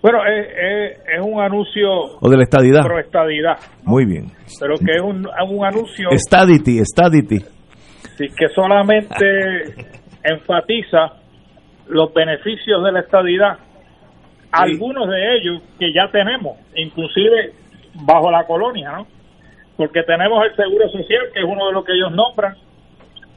Bueno, 0.03 0.19
es, 0.27 1.25
un 1.25 1.41
anuncio... 1.41 1.89
O 2.21 2.29
de 2.29 2.37
la 2.37 2.43
estadidad. 2.43 2.83
Pro 2.83 2.99
estadidad. 2.99 3.57
Muy 3.85 4.05
bien. 4.05 4.27
Pero 4.61 4.75
que 4.79 4.97
es 4.97 5.01
un, 5.01 5.27
un 5.49 5.65
anuncio... 5.65 6.11
Estadity, 6.11 6.79
estadity. 6.79 7.39
Sí, 8.19 8.27
que 8.37 8.49
solamente 8.49 9.25
enfatiza 10.25 11.21
los 11.89 12.13
beneficios 12.13 12.83
de 12.83 12.93
la 12.93 13.01
estadidad, 13.01 13.59
algunos 14.51 15.09
de 15.09 15.37
ellos 15.37 15.63
que 15.79 15.93
ya 15.95 16.11
tenemos, 16.11 16.59
inclusive 16.75 17.53
bajo 17.95 18.31
la 18.31 18.45
colonia, 18.45 18.93
¿no? 18.93 19.07
Porque 19.77 20.03
tenemos 20.03 20.45
el 20.45 20.55
Seguro 20.57 20.89
Social, 20.89 21.31
que 21.33 21.41
es 21.41 21.47
uno 21.47 21.67
de 21.67 21.73
los 21.73 21.85
que 21.85 21.93
ellos 21.93 22.13
nombran, 22.13 22.57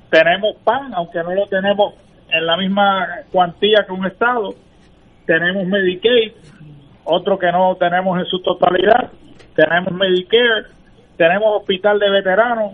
tenemos 0.10 0.56
PAN, 0.64 0.94
aunque 0.94 1.24
no 1.24 1.34
lo 1.34 1.48
tenemos 1.48 1.96
en 2.30 2.46
la 2.46 2.58
misma 2.58 3.08
cuantía 3.32 3.86
que 3.86 3.92
un 3.94 4.06
Estado, 4.06 4.54
tenemos 5.26 5.66
Medicaid, 5.66 6.34
otro 7.04 7.40
que 7.40 7.52
no 7.52 7.76
tenemos 7.76 8.20
en 8.20 8.26
su 8.26 8.40
totalidad, 8.42 9.12
tenemos 9.56 9.92
Medicare, 9.94 10.66
tenemos 11.18 11.62
Hospital 11.62 12.00
de 12.00 12.10
Veteranos, 12.10 12.74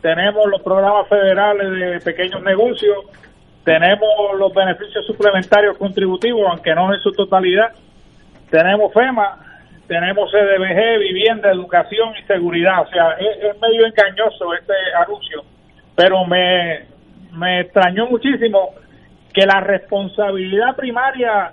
tenemos 0.00 0.46
los 0.46 0.62
programas 0.62 1.08
federales 1.08 1.70
de 1.72 2.00
pequeños 2.00 2.42
negocios, 2.42 2.96
tenemos 3.64 4.08
los 4.38 4.54
beneficios 4.54 5.04
suplementarios 5.06 5.76
contributivos, 5.76 6.42
aunque 6.48 6.74
no 6.74 6.94
en 6.94 7.00
su 7.00 7.12
totalidad, 7.12 7.72
tenemos 8.50 8.92
FEMA, 8.92 9.45
tenemos 9.86 10.30
CDBG, 10.30 10.98
vivienda, 10.98 11.50
educación 11.50 12.14
y 12.18 12.22
seguridad. 12.26 12.82
O 12.82 12.90
sea, 12.90 13.12
es, 13.12 13.60
medio 13.60 13.86
engañoso 13.86 14.54
este 14.54 14.74
anuncio, 14.98 15.44
pero 15.94 16.24
me, 16.24 16.86
me 17.32 17.60
extrañó 17.60 18.06
muchísimo 18.06 18.70
que 19.32 19.46
la 19.46 19.60
responsabilidad 19.60 20.76
primaria 20.76 21.52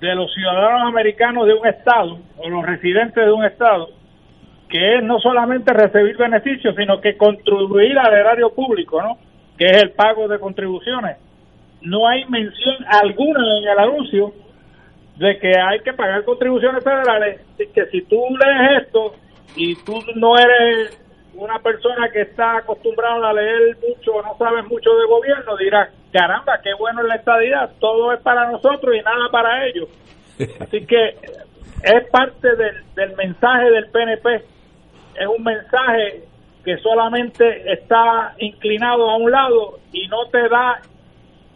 de 0.00 0.14
los 0.14 0.32
ciudadanos 0.32 0.88
americanos 0.88 1.46
de 1.46 1.54
un 1.54 1.66
estado 1.66 2.18
o 2.36 2.48
los 2.48 2.64
residentes 2.64 3.24
de 3.24 3.32
un 3.32 3.44
estado 3.44 3.90
que 4.68 4.96
es 4.96 5.02
no 5.02 5.18
solamente 5.18 5.72
recibir 5.72 6.16
beneficios, 6.16 6.74
sino 6.76 7.00
que 7.00 7.16
contribuir 7.16 7.98
al 7.98 8.12
erario 8.12 8.54
público, 8.54 9.00
¿no? 9.00 9.16
Que 9.56 9.64
es 9.64 9.82
el 9.82 9.92
pago 9.92 10.28
de 10.28 10.38
contribuciones 10.38 11.16
no 11.82 12.06
hay 12.08 12.24
mención 12.26 12.76
alguna 12.88 13.58
en 13.58 13.68
el 13.68 13.78
anuncio 13.78 14.32
de 15.18 15.38
que 15.38 15.52
hay 15.58 15.80
que 15.80 15.92
pagar 15.92 16.24
contribuciones 16.24 16.82
federales, 16.82 17.40
que 17.56 17.86
si 17.86 18.02
tú 18.02 18.22
lees 18.38 18.82
esto 18.82 19.14
y 19.56 19.74
tú 19.82 20.00
no 20.14 20.38
eres 20.38 20.96
una 21.34 21.58
persona 21.58 22.08
que 22.12 22.22
está 22.22 22.58
acostumbrada 22.58 23.30
a 23.30 23.32
leer 23.32 23.76
mucho 23.76 24.12
o 24.12 24.22
no 24.22 24.36
sabes 24.38 24.64
mucho 24.66 24.90
de 24.94 25.06
gobierno, 25.06 25.56
dirás, 25.56 25.90
caramba, 26.12 26.60
qué 26.62 26.72
bueno 26.74 27.02
es 27.02 27.08
la 27.08 27.16
estadidad, 27.16 27.70
todo 27.80 28.12
es 28.12 28.20
para 28.20 28.50
nosotros 28.50 28.94
y 28.94 29.02
nada 29.02 29.28
para 29.30 29.66
ellos. 29.66 29.88
Así 30.60 30.86
que 30.86 31.16
es 31.82 32.10
parte 32.10 32.54
del, 32.56 32.84
del 32.94 33.16
mensaje 33.16 33.70
del 33.70 33.88
PNP, 33.90 34.34
es 34.36 35.26
un 35.26 35.42
mensaje 35.42 36.22
que 36.64 36.76
solamente 36.78 37.72
está 37.72 38.34
inclinado 38.38 39.10
a 39.10 39.16
un 39.16 39.30
lado 39.30 39.78
y 39.92 40.06
no 40.08 40.26
te 40.26 40.48
da 40.48 40.80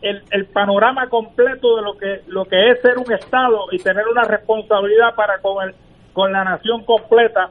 el, 0.02 0.22
el, 0.30 0.46
panorama 0.46 1.08
completo 1.08 1.76
de 1.76 1.82
lo 1.82 1.96
que 1.96 2.22
lo 2.26 2.44
que 2.44 2.70
es 2.70 2.80
ser 2.80 2.98
un 2.98 3.10
estado 3.12 3.66
y 3.70 3.78
tener 3.78 4.06
una 4.08 4.24
responsabilidad 4.24 5.14
para 5.14 5.38
con 5.38 5.68
el, 5.68 5.74
con 6.12 6.32
la 6.32 6.44
nación 6.44 6.84
completa 6.84 7.50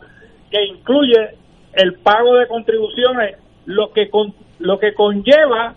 que 0.50 0.64
incluye 0.66 1.36
el 1.74 1.96
pago 1.96 2.36
de 2.36 2.48
contribuciones 2.48 3.38
lo 3.66 3.92
que 3.92 4.10
con, 4.10 4.34
lo 4.60 4.80
que 4.80 4.94
conlleva 4.94 5.74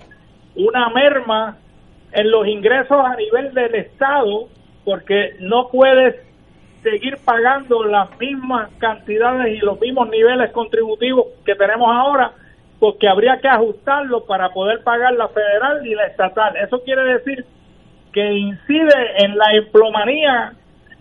una 0.56 0.88
merma 0.90 1.58
en 2.12 2.30
los 2.30 2.46
ingresos 2.46 2.98
a 3.04 3.16
nivel 3.16 3.54
del 3.54 3.74
estado 3.74 4.48
porque 4.84 5.36
no 5.40 5.68
puedes 5.68 6.16
seguir 6.82 7.16
pagando 7.24 7.82
las 7.84 8.18
mismas 8.18 8.70
cantidades 8.78 9.56
y 9.56 9.64
los 9.64 9.80
mismos 9.80 10.08
niveles 10.10 10.52
contributivos 10.52 11.26
que 11.44 11.54
tenemos 11.54 11.88
ahora 11.90 12.32
porque 12.84 13.08
habría 13.08 13.38
que 13.40 13.48
ajustarlo 13.48 14.26
para 14.26 14.50
poder 14.50 14.84
pagar 14.84 15.14
la 15.14 15.28
federal 15.28 15.86
y 15.86 15.94
la 15.94 16.04
estatal. 16.04 16.54
Eso 16.58 16.82
quiere 16.84 17.14
decir 17.14 17.42
que 18.12 18.30
incide 18.30 19.24
en 19.24 19.38
la 19.38 19.54
emplomanía 19.54 20.52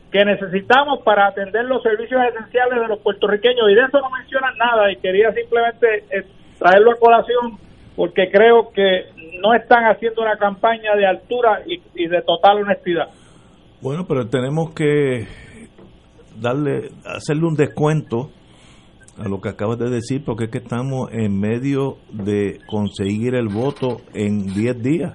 que 0.09 0.23
necesitamos 0.23 1.01
para 1.03 1.27
atender 1.27 1.65
los 1.65 1.83
servicios 1.83 2.21
esenciales 2.23 2.79
de 2.79 2.87
los 2.87 2.99
puertorriqueños 2.99 3.69
y 3.69 3.75
de 3.75 3.81
eso 3.81 3.99
no 3.99 4.09
mencionan 4.17 4.57
nada 4.57 4.93
y 4.93 4.95
quería 4.95 5.33
simplemente 5.33 6.05
eh, 6.09 6.25
traerlo 6.57 6.93
a 6.93 6.99
colación 6.99 7.57
porque 7.97 8.31
creo 8.31 8.69
que 8.73 9.07
no 9.41 9.53
están 9.53 9.83
haciendo 9.83 10.21
una 10.21 10.37
campaña 10.37 10.95
de 10.95 11.05
altura 11.05 11.63
y, 11.67 11.81
y 12.01 12.07
de 12.07 12.21
total 12.21 12.63
honestidad. 12.63 13.09
Bueno, 13.81 14.05
pero 14.07 14.29
tenemos 14.29 14.73
que 14.73 15.27
darle 16.39 16.91
hacerle 17.03 17.45
un 17.45 17.55
descuento 17.55 18.29
a 19.17 19.27
lo 19.27 19.39
que 19.39 19.49
acabas 19.49 19.77
de 19.77 19.89
decir, 19.89 20.23
porque 20.25 20.45
es 20.45 20.49
que 20.49 20.57
estamos 20.59 21.09
en 21.11 21.39
medio 21.39 21.97
de 22.11 22.59
conseguir 22.67 23.35
el 23.35 23.47
voto 23.47 23.97
en 24.13 24.45
10 24.47 24.81
días. 24.81 25.13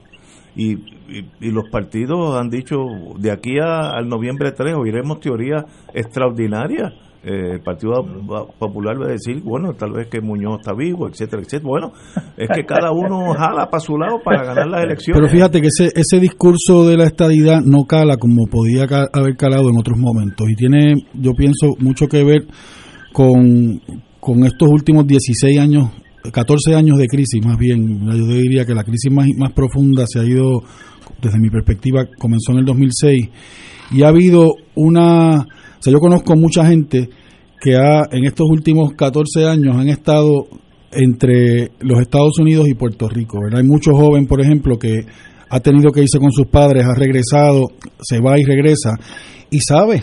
Y, 0.55 0.75
y, 1.09 1.51
los 1.53 1.69
partidos 1.70 2.37
han 2.37 2.49
dicho, 2.49 2.77
de 3.19 3.31
aquí 3.31 3.59
al 3.61 4.09
noviembre 4.09 4.53
3 4.53 4.75
oiremos 4.77 5.20
teorías 5.20 5.65
extraordinarias. 5.95 6.93
Eh, 7.23 7.55
el 7.55 7.61
Partido 7.61 7.95
Popular 8.59 9.01
va 9.01 9.07
a 9.07 9.12
decir, 9.12 9.43
bueno, 9.43 9.75
tal 9.75 9.93
vez 9.93 10.09
que 10.09 10.20
Muñoz 10.20 10.61
está 10.61 10.73
vivo, 10.73 11.09
etcétera, 11.09 11.43
etcétera. 11.43 11.69
Bueno, 11.69 11.93
es 12.37 12.49
que 12.49 12.65
cada 12.65 12.93
uno 12.93 13.35
jala 13.39 13.69
para 13.69 13.81
su 13.81 13.99
lado 13.99 14.20
para 14.25 14.45
ganar 14.45 14.69
las 14.69 14.85
elecciones. 14.85 15.20
Pero 15.20 15.31
fíjate 15.31 15.61
que 15.61 15.66
ese, 15.66 15.91
ese 15.95 16.20
discurso 16.20 16.87
de 16.87 16.97
la 16.97 17.05
estadidad 17.05 17.61
no 17.61 17.85
cala 17.85 18.16
como 18.16 18.47
podía 18.47 18.87
haber 19.12 19.37
calado 19.37 19.69
en 19.69 19.79
otros 19.79 19.99
momentos. 19.99 20.49
Y 20.49 20.55
tiene, 20.55 20.95
yo 21.15 21.33
pienso, 21.35 21.75
mucho 21.81 22.07
que 22.07 22.25
ver 22.25 22.47
con, 23.13 23.81
con 24.21 24.45
estos 24.45 24.69
últimos 24.69 25.07
16 25.07 25.59
años, 25.59 25.91
14 26.31 26.75
años 26.75 26.99
de 26.99 27.07
crisis 27.07 27.45
más 27.45 27.57
bien, 27.57 28.05
yo 28.07 28.27
diría 28.27 28.65
que 28.65 28.75
la 28.75 28.85
crisis 28.85 29.11
más, 29.11 29.27
más 29.37 29.53
profunda 29.53 30.05
se 30.07 30.21
ha 30.21 30.25
ido, 30.25 30.63
desde 31.23 31.39
mi 31.39 31.51
perspectiva, 31.51 32.05
comenzó 32.19 32.53
en 32.53 32.59
el 32.59 32.65
2006 32.65 33.29
y 33.93 34.03
ha 34.03 34.09
habido 34.09 34.49
una, 34.75 35.37
o 35.41 35.81
sea, 35.81 35.93
yo 35.93 35.99
conozco 35.99 36.37
mucha 36.37 36.67
gente 36.67 37.09
que 37.61 37.77
ha, 37.77 38.03
en 38.11 38.25
estos 38.25 38.47
últimos 38.51 38.93
14 38.93 39.47
años 39.47 39.77
han 39.77 39.89
estado 39.89 40.47
entre 40.93 41.73
los 41.81 42.01
Estados 42.01 42.39
Unidos 42.39 42.69
y 42.69 42.75
Puerto 42.75 43.09
Rico, 43.09 43.39
¿verdad? 43.43 43.61
Hay 43.61 43.67
muchos 43.67 43.95
jóvenes, 43.95 44.29
por 44.29 44.41
ejemplo, 44.41 44.79
que 44.79 45.01
ha 45.51 45.61
tenido 45.61 45.91
que 45.91 46.03
irse 46.03 46.19
con 46.19 46.31
sus 46.31 46.47
padres, 46.47 46.85
ha 46.85 46.95
regresado, 46.95 47.69
se 48.01 48.21
va 48.21 48.39
y 48.39 48.45
regresa, 48.45 48.97
y 49.51 49.61
sabe, 49.61 50.03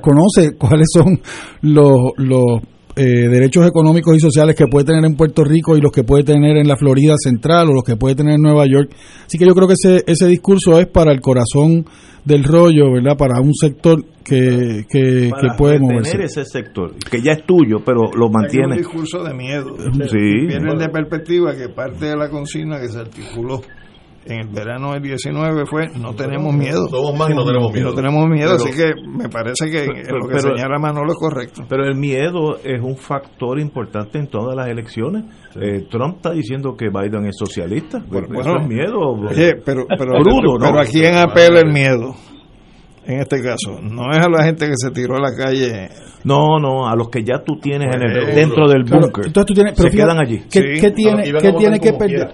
conoce 0.00 0.56
cuáles 0.56 0.86
son 0.92 1.20
los, 1.62 1.96
los 2.16 2.60
eh, 2.96 3.28
derechos 3.28 3.66
económicos 3.66 4.16
y 4.16 4.20
sociales 4.20 4.54
que 4.54 4.66
puede 4.66 4.86
tener 4.86 5.04
en 5.04 5.16
Puerto 5.16 5.42
Rico 5.42 5.76
y 5.76 5.80
los 5.80 5.90
que 5.90 6.04
puede 6.04 6.22
tener 6.22 6.56
en 6.56 6.68
la 6.68 6.76
Florida 6.76 7.14
Central 7.18 7.68
o 7.68 7.74
los 7.74 7.82
que 7.82 7.96
puede 7.96 8.14
tener 8.14 8.34
en 8.34 8.42
Nueva 8.42 8.66
York. 8.66 8.90
Así 9.26 9.36
que 9.36 9.46
yo 9.46 9.54
creo 9.54 9.66
que 9.66 9.74
ese, 9.74 10.04
ese 10.06 10.26
discurso 10.28 10.78
es 10.78 10.86
para 10.86 11.12
el 11.12 11.20
corazón 11.20 11.86
del 12.24 12.44
rollo, 12.44 12.92
¿verdad? 12.92 13.16
Para 13.16 13.40
un 13.40 13.52
sector 13.52 14.04
que, 14.24 14.86
que, 14.88 15.30
que 15.30 15.48
puede 15.58 15.78
moverse. 15.80 16.22
ese 16.22 16.44
sector, 16.44 16.94
que 17.10 17.20
ya 17.20 17.32
es 17.32 17.44
tuyo, 17.44 17.78
pero 17.84 18.10
lo 18.16 18.30
mantiene. 18.30 18.76
Es 18.76 18.86
un 18.86 18.92
discurso 18.92 19.24
de 19.24 19.34
miedo. 19.34 19.76
Sí. 20.08 20.46
Viene 20.46 20.76
de 20.78 20.88
perspectiva 20.88 21.54
que 21.54 21.68
parte 21.68 22.06
de 22.06 22.16
la 22.16 22.30
consigna 22.30 22.80
que 22.80 22.88
se 22.88 23.00
articuló 23.00 23.60
en 24.26 24.40
el 24.40 24.48
verano 24.48 24.92
del 24.92 25.02
19 25.02 25.66
fue 25.66 25.88
no 25.98 26.14
tenemos 26.14 26.54
miedo. 26.54 26.88
Somos 26.88 27.16
más 27.16 27.30
y 27.30 27.34
no 27.34 27.44
tenemos 27.44 27.72
miedo. 27.72 27.90
No 27.90 27.94
tenemos 27.94 28.28
miedo, 28.28 28.52
así 28.52 28.70
que 28.70 28.92
me 29.06 29.28
parece 29.28 29.70
que 29.70 29.86
lo 29.86 30.28
que 30.28 30.38
señala 30.38 30.78
Manolo 30.78 31.12
es 31.12 31.18
correcto. 31.18 31.62
Pero 31.68 31.84
el 31.84 31.96
miedo 31.96 32.58
es 32.62 32.80
un 32.82 32.96
factor 32.96 33.58
importante 33.60 34.18
en 34.18 34.28
todas 34.28 34.56
las 34.56 34.68
elecciones. 34.68 35.24
Eh, 35.60 35.86
Trump 35.90 36.16
está 36.16 36.32
diciendo 36.32 36.74
que 36.76 36.88
Biden 36.88 37.26
es 37.26 37.36
socialista. 37.38 38.02
Bueno, 38.08 38.40
eso 38.40 38.56
es 38.60 38.66
miedo. 38.66 39.16
pero, 39.64 39.86
pero, 39.86 40.12
pero 40.58 40.80
¿a 40.80 40.84
quién 40.84 41.16
apela 41.16 41.60
el 41.60 41.72
miedo? 41.72 42.14
En 43.06 43.20
este 43.20 43.42
caso. 43.42 43.80
No 43.82 44.10
es 44.10 44.24
a 44.24 44.28
la 44.28 44.44
gente 44.44 44.66
que 44.66 44.74
se 44.76 44.90
tiró 44.90 45.16
a 45.16 45.20
la 45.20 45.34
calle. 45.34 45.88
No, 46.24 46.58
no, 46.58 46.88
a 46.88 46.96
los 46.96 47.10
que 47.10 47.22
ya 47.22 47.42
tú 47.44 47.58
tienes 47.60 47.94
en 47.94 48.02
el, 48.02 48.34
dentro 48.34 48.66
del 48.66 48.84
búnker. 48.84 49.26
entonces 49.26 49.46
tú 49.46 49.52
tienes, 49.52 49.76
se 49.76 49.90
quedan 49.90 50.18
allí. 50.18 50.40
¿Qué, 50.50 50.90
tiene, 50.90 51.24
¿qué 51.24 51.52
tiene 51.52 51.78
que 51.78 51.92
perder? 51.92 52.32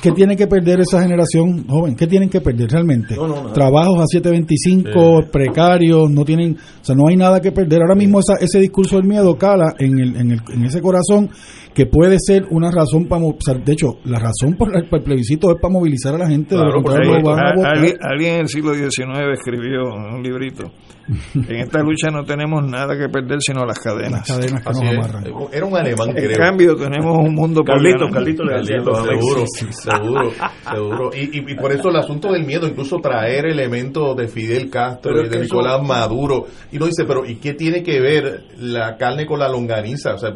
¿qué, 0.00 0.12
tiene 0.12 0.36
que 0.36 0.46
perder 0.46 0.80
esa 0.80 1.02
generación 1.02 1.66
joven? 1.66 1.96
¿Qué 1.96 2.06
tienen 2.06 2.28
que 2.28 2.40
perder 2.40 2.70
realmente? 2.70 3.16
Trabajos 3.52 3.98
a 3.98 4.06
725, 4.06 5.26
precarios, 5.32 6.08
no 6.08 6.24
tienen, 6.24 6.56
o 6.56 6.84
sea, 6.84 6.94
no 6.94 7.08
hay 7.08 7.16
nada 7.16 7.40
que 7.40 7.50
perder. 7.50 7.80
Ahora 7.82 7.96
mismo 7.96 8.20
esa, 8.20 8.34
ese 8.40 8.60
discurso 8.60 8.96
del 8.96 9.06
miedo 9.06 9.36
cala 9.36 9.74
en, 9.76 9.98
el, 9.98 10.16
en, 10.16 10.30
el, 10.30 10.40
en 10.54 10.64
ese 10.64 10.80
corazón 10.80 11.28
que 11.76 11.84
puede 11.84 12.16
ser 12.18 12.46
una 12.50 12.70
razón 12.70 13.04
para 13.06 13.20
de 13.22 13.72
hecho 13.72 13.98
la 14.06 14.18
razón 14.18 14.56
por 14.56 14.74
el, 14.74 14.88
plebiscito 14.88 15.50
es 15.50 15.60
para 15.60 15.74
movilizar 15.74 16.14
a 16.14 16.18
la 16.18 16.26
gente 16.26 16.56
de 16.56 16.64
lo 16.64 16.82
contrario 16.82 17.16
alguien, 17.62 17.92
alguien 18.00 18.34
en 18.36 18.40
el 18.40 18.48
siglo 18.48 18.72
XIX 18.72 19.18
escribió 19.34 19.82
un 19.82 20.22
librito. 20.22 20.72
En 21.34 21.56
esta 21.60 21.80
lucha 21.80 22.10
no 22.10 22.24
tenemos 22.24 22.64
nada 22.66 22.96
que 22.98 23.08
perder 23.08 23.38
sino 23.40 23.64
las 23.64 23.78
cadenas. 23.78 24.28
Las 24.28 24.38
cadenas 24.38 24.62
que 24.64 24.70
nos 24.70 24.80
amarran. 24.82 25.24
Era 25.52 25.64
un 25.66 25.76
alemán, 25.76 26.08
En 26.10 26.14
creo. 26.16 26.36
cambio, 26.38 26.76
tenemos 26.76 27.16
un 27.18 27.34
mundo 27.34 27.62
Carlito. 27.62 28.08
Carlito 28.10 28.42
seguro, 28.44 29.44
Sí, 29.46 29.66
sí, 29.66 29.72
sí. 29.72 29.90
seguro, 29.90 30.30
seguro. 30.68 31.10
Y, 31.14 31.38
y, 31.38 31.52
y 31.52 31.54
por 31.54 31.72
eso 31.72 31.90
el 31.90 31.96
asunto 31.96 32.32
del 32.32 32.44
miedo, 32.44 32.66
incluso 32.66 32.96
traer 32.98 33.46
elementos 33.46 34.16
de 34.16 34.28
Fidel 34.28 34.68
Castro 34.70 35.12
Pero 35.14 35.26
y 35.26 35.28
de 35.28 35.40
Nicolás 35.42 35.74
eso- 35.76 35.84
Maduro. 35.84 36.46
Y 36.72 36.76
uno 36.76 36.86
dice, 36.86 37.04
pero 37.06 37.24
¿y 37.24 37.36
qué 37.36 37.54
tiene 37.54 37.82
que 37.82 38.00
ver 38.00 38.44
la 38.58 38.96
carne 38.96 39.26
con 39.26 39.38
la 39.38 39.48
longaniza? 39.48 40.14
O 40.14 40.18
sea, 40.18 40.30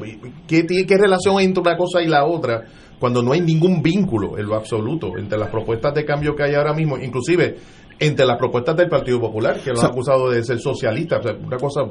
¿qué, 0.47 0.63
tiene, 0.65 0.87
qué 0.87 0.97
relación 0.97 1.39
hay 1.39 1.47
entre 1.47 1.63
una 1.63 1.77
cosa 1.77 2.01
y 2.03 2.07
la 2.07 2.25
otra? 2.25 2.63
Cuando 2.99 3.23
no 3.23 3.33
hay 3.33 3.41
ningún 3.41 3.81
vínculo 3.83 4.37
en 4.39 4.45
lo 4.47 4.57
absoluto 4.57 5.17
entre 5.17 5.39
las 5.39 5.49
propuestas 5.49 5.95
de 5.95 6.05
cambio 6.05 6.37
que 6.37 6.43
hay 6.43 6.55
ahora 6.55 6.75
mismo, 6.75 6.99
inclusive 6.99 7.57
entre 8.01 8.27
las 8.27 8.39
propuestas 8.39 8.77
del 8.77 8.89
Partido 8.89 9.21
Popular, 9.21 9.61
que 9.63 9.71
lo 9.71 9.75
O 9.75 9.77
sea- 9.77 9.87
han 9.89 9.93
acusado 9.93 10.31
de 10.31 10.43
ser 10.43 10.59
socialistas. 10.59 11.21
O 11.21 11.23
sea, 11.23 11.33
una 11.47 11.57
cosa, 11.59 11.83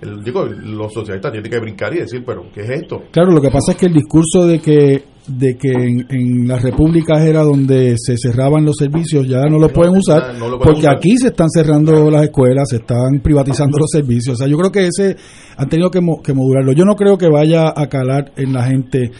el- 0.00 0.22
digo, 0.22 0.44
los 0.44 0.92
socialistas 0.92 1.30
tienen 1.32 1.50
que 1.50 1.58
brincar 1.60 1.94
y 1.94 2.00
decir, 2.00 2.22
pero 2.26 2.42
¿qué 2.52 2.62
es 2.62 2.70
esto? 2.70 3.02
Claro, 3.12 3.30
lo 3.32 3.40
que 3.40 3.48
pasa 3.50 3.72
es 3.72 3.78
que 3.78 3.86
el 3.86 3.94
discurso 3.94 4.46
de 4.46 4.58
que 4.58 5.04
de 5.24 5.56
que 5.56 5.70
en, 5.70 6.04
en 6.10 6.48
las 6.48 6.60
repúblicas 6.60 7.22
era 7.24 7.44
donde 7.44 7.94
se 7.96 8.16
cerraban 8.16 8.64
los 8.64 8.74
servicios 8.76 9.24
ya 9.28 9.42
no 9.44 9.56
lo 9.56 9.68
pueden 9.68 9.96
usar 9.96 10.34
no 10.36 10.48
lo 10.48 10.58
pueden 10.58 10.62
porque 10.74 10.80
usar. 10.80 10.96
aquí 10.96 11.16
se 11.16 11.28
están 11.28 11.48
cerrando 11.48 12.10
las 12.10 12.24
escuelas, 12.24 12.68
se 12.68 12.78
están 12.78 13.20
privatizando 13.22 13.78
los 13.78 13.88
servicios. 13.88 14.34
O 14.34 14.36
sea, 14.38 14.48
yo 14.48 14.56
creo 14.58 14.72
que 14.72 14.88
ese 14.88 15.14
han 15.56 15.68
tenido 15.68 15.92
que, 15.92 16.00
mo- 16.00 16.20
que 16.20 16.34
modularlo. 16.34 16.72
Yo 16.72 16.84
no 16.84 16.96
creo 16.96 17.16
que 17.18 17.28
vaya 17.28 17.72
a 17.72 17.86
calar 17.86 18.32
en 18.36 18.52
la 18.52 18.64
gente 18.64 19.12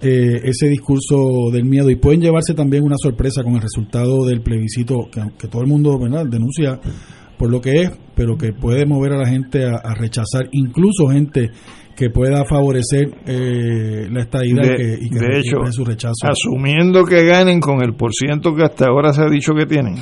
eh, 0.00 0.40
ese 0.44 0.68
discurso 0.68 1.50
del 1.52 1.64
miedo 1.64 1.90
y 1.90 1.96
pueden 1.96 2.20
llevarse 2.20 2.54
también 2.54 2.84
una 2.84 2.96
sorpresa 2.98 3.42
con 3.42 3.54
el 3.54 3.62
resultado 3.62 4.24
del 4.24 4.42
plebiscito 4.42 5.08
que, 5.10 5.20
que 5.38 5.48
todo 5.48 5.62
el 5.62 5.68
mundo 5.68 5.98
¿verdad? 5.98 6.24
denuncia 6.26 6.78
por 7.36 7.50
lo 7.50 7.60
que 7.60 7.82
es, 7.82 7.90
pero 8.14 8.36
que 8.36 8.52
puede 8.52 8.84
mover 8.84 9.12
a 9.12 9.18
la 9.18 9.28
gente 9.28 9.64
a, 9.64 9.76
a 9.76 9.94
rechazar, 9.94 10.48
incluso 10.52 11.06
gente 11.06 11.50
que 11.98 12.10
pueda 12.10 12.44
favorecer 12.44 13.10
eh, 13.26 14.08
la 14.08 14.20
estadía 14.20 14.52
y 14.52 14.76
que, 14.76 14.98
y 15.00 15.10
que 15.10 15.18
de 15.18 15.38
hecho, 15.40 15.56
su 15.70 15.84
rechazo. 15.84 16.14
asumiendo 16.28 17.04
que 17.04 17.24
ganen 17.24 17.58
con 17.58 17.82
el 17.82 17.94
porciento 17.94 18.54
que 18.54 18.62
hasta 18.62 18.86
ahora 18.86 19.12
se 19.12 19.22
ha 19.22 19.28
dicho 19.28 19.52
que 19.52 19.66
tienen, 19.66 19.96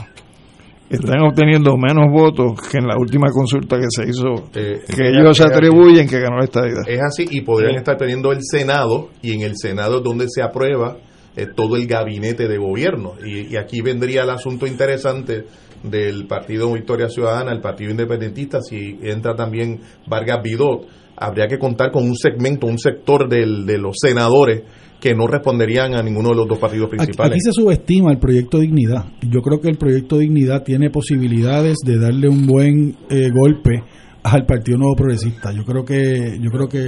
están 0.91 1.21
obteniendo 1.23 1.77
menos 1.77 2.07
votos 2.11 2.53
que 2.71 2.79
en 2.79 2.87
la 2.87 2.97
última 2.97 3.29
consulta 3.33 3.77
que 3.77 3.87
se 3.89 4.09
hizo, 4.09 4.49
Eh, 4.55 4.81
que 4.95 5.09
ellos 5.09 5.41
así. 5.41 5.51
atribuyen 5.53 6.09
que 6.09 6.21
ganó 6.21 6.39
la 6.39 6.45
estadía. 6.45 6.83
Es 6.87 7.01
así, 7.03 7.25
y 7.31 7.41
podrían 7.43 7.73
Sí. 7.73 7.79
estar 7.79 7.97
teniendo 7.97 8.33
el 8.33 8.39
Senado, 8.43 9.09
y 9.23 9.33
en 9.33 9.43
el 9.43 9.53
Senado 9.57 9.99
es 9.99 10.03
donde 10.05 10.27
se 10.29 10.43
aprueba 10.43 10.97
eh, 11.39 11.47
todo 11.55 11.77
el 11.77 11.87
gabinete 11.87 12.49
de 12.49 12.57
gobierno. 12.57 13.13
Y, 13.23 13.53
y 13.53 13.57
aquí 13.59 13.83
vendría 13.83 14.23
el 14.23 14.31
asunto 14.31 14.67
interesante 14.67 15.45
del 15.83 16.27
Partido 16.27 16.73
Victoria 16.73 17.09
Ciudadana, 17.11 17.53
el 17.53 17.61
Partido 17.61 17.91
Independentista, 17.91 18.63
si 18.63 18.99
entra 19.03 19.35
también 19.37 19.81
Vargas 20.07 20.41
Vidot, 20.43 20.87
habría 21.15 21.47
que 21.47 21.59
contar 21.59 21.91
con 21.93 22.05
un 22.05 22.17
segmento, 22.17 22.67
un 22.67 22.79
sector 22.79 23.29
del, 23.29 23.67
de 23.67 23.77
los 23.77 23.97
senadores 24.01 24.63
que 25.07 25.15
no 25.15 25.29
responderían 25.29 25.95
a 25.95 26.03
ninguno 26.03 26.31
de 26.31 26.35
los 26.35 26.49
dos 26.49 26.59
partidos 26.59 26.91
principales. 26.91 27.35
aquí 27.35 27.41
se 27.41 27.53
subestima 27.53 28.11
el 28.11 28.19
proyecto 28.19 28.59
Dignidad. 28.59 29.05
Yo 29.23 29.41
creo 29.41 29.61
que 29.61 29.69
el 29.69 29.77
proyecto 29.77 30.19
Dignidad 30.19 30.65
tiene 30.65 30.91
posibilidades 30.91 31.77
de 31.85 31.97
darle 31.97 32.29
un 32.29 32.45
buen 32.45 32.97
eh, 33.09 33.29
golpe 33.31 33.85
al 34.25 34.45
Partido 34.45 34.79
Nuevo 34.79 34.97
Progresista. 34.97 35.53
Yo 35.53 35.65
creo 35.65 35.85
que 35.85 36.41
yo 36.41 36.51
creo 36.51 36.67
que 36.67 36.79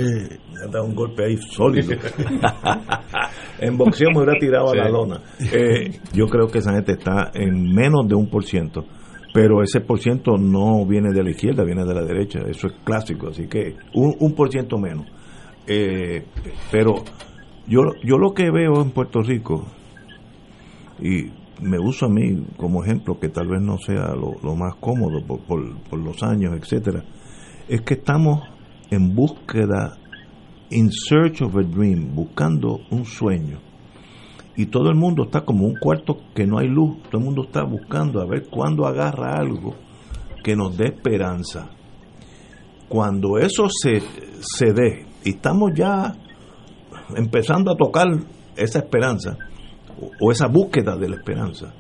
han 0.61 0.71
dado 0.73 0.87
un 0.87 0.97
golpe 0.97 1.27
ahí 1.27 1.37
sólido. 1.37 1.93
en 3.61 3.77
boxeo 3.77 4.09
me 4.11 4.25
hubiera 4.25 4.41
tirado 4.41 4.73
a 4.73 4.75
la 4.75 4.89
lona. 4.89 5.21
Eh, 5.53 6.01
yo 6.13 6.27
creo 6.27 6.49
que 6.49 6.59
esa 6.59 6.73
gente 6.73 6.95
está 6.95 7.31
en 7.35 7.73
menos 7.73 8.09
de 8.09 8.17
un 8.17 8.29
por 8.29 8.45
ciento. 8.45 8.85
Pero 9.33 9.63
ese 9.63 9.81
por 9.81 10.01
ciento 10.01 10.33
no 10.37 10.85
viene 10.87 11.13
de 11.13 11.23
la 11.23 11.31
izquierda, 11.31 11.63
viene 11.63 11.85
de 11.85 11.95
la 11.95 12.03
derecha. 12.03 12.41
Eso 12.49 12.67
es 12.67 12.73
clásico. 12.83 13.29
Así 13.29 13.47
que 13.47 13.77
un, 13.95 14.17
un 14.19 14.35
por 14.35 14.51
ciento 14.51 14.77
menos. 14.77 15.07
Eh, 15.69 16.25
pero 16.73 17.05
yo, 17.69 17.83
yo 18.03 18.19
lo 18.19 18.33
que 18.33 18.51
veo 18.51 18.81
en 18.81 18.91
Puerto 18.91 19.21
Rico, 19.23 19.67
y 21.01 21.31
me 21.61 21.79
uso 21.79 22.07
a 22.07 22.09
mí 22.09 22.47
como 22.57 22.83
ejemplo, 22.83 23.19
que 23.21 23.29
tal 23.29 23.49
vez 23.49 23.61
no 23.61 23.79
sea 23.79 24.15
lo, 24.15 24.55
más 24.57 24.75
cómodo 24.77 25.25
por, 25.27 25.41
por, 25.41 25.79
por 25.83 25.99
los 25.99 26.23
años, 26.23 26.55
etcétera, 26.57 27.05
es 27.69 27.83
que 27.83 27.95
estamos 27.95 28.43
en 28.91 29.15
búsqueda, 29.15 29.99
in 30.71 30.91
search 30.91 31.43
of 31.43 31.57
a 31.57 31.63
dream, 31.63 32.15
buscando 32.15 32.81
un 32.91 33.05
sueño. 33.05 33.59
Y 34.57 34.67
todo 34.67 34.89
el 34.89 34.97
mundo 34.97 35.25
está 35.25 35.43
como 35.43 35.67
un 35.67 35.77
cuarto 35.77 36.19
que 36.35 36.47
no 36.47 36.59
hay 36.59 36.69
luz, 36.69 37.03
todo 37.05 37.19
el 37.19 37.25
mundo 37.25 37.45
está 37.45 37.63
buscando 37.63 38.21
a 38.21 38.27
ver 38.27 38.49
cuándo 38.51 38.87
agarra 38.87 39.37
algo 39.37 39.75
que 40.43 40.57
nos 40.57 40.77
dé 40.77 40.87
esperanza. 40.87 41.71
Cuando 42.89 43.39
eso 43.39 43.69
se, 43.69 44.01
se 44.41 44.73
dé, 44.73 45.07
y 45.25 45.31
estamos 45.31 45.73
ya 45.75 46.15
empezando 47.17 47.73
a 47.73 47.77
tocar 47.77 48.07
esa 48.57 48.79
esperanza, 48.81 49.37
o, 50.21 50.31
esa 50.31 50.47
búsqueda 50.47 50.97
de 50.97 51.09
la 51.09 51.17
esperanza, 51.17 51.75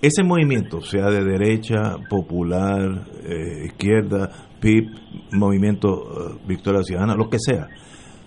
ese 0.00 0.22
movimiento, 0.24 0.80
sea 0.80 1.06
de 1.10 1.24
derecha, 1.24 1.96
popular, 2.08 3.06
eh, 3.24 3.66
izquierda, 3.66 4.30
PIB, 4.60 4.90
movimiento 5.32 5.90
eh, 5.90 6.38
Victoria 6.46 6.82
Ciudadana, 6.82 7.14
lo 7.14 7.28
que 7.28 7.38
sea, 7.38 7.68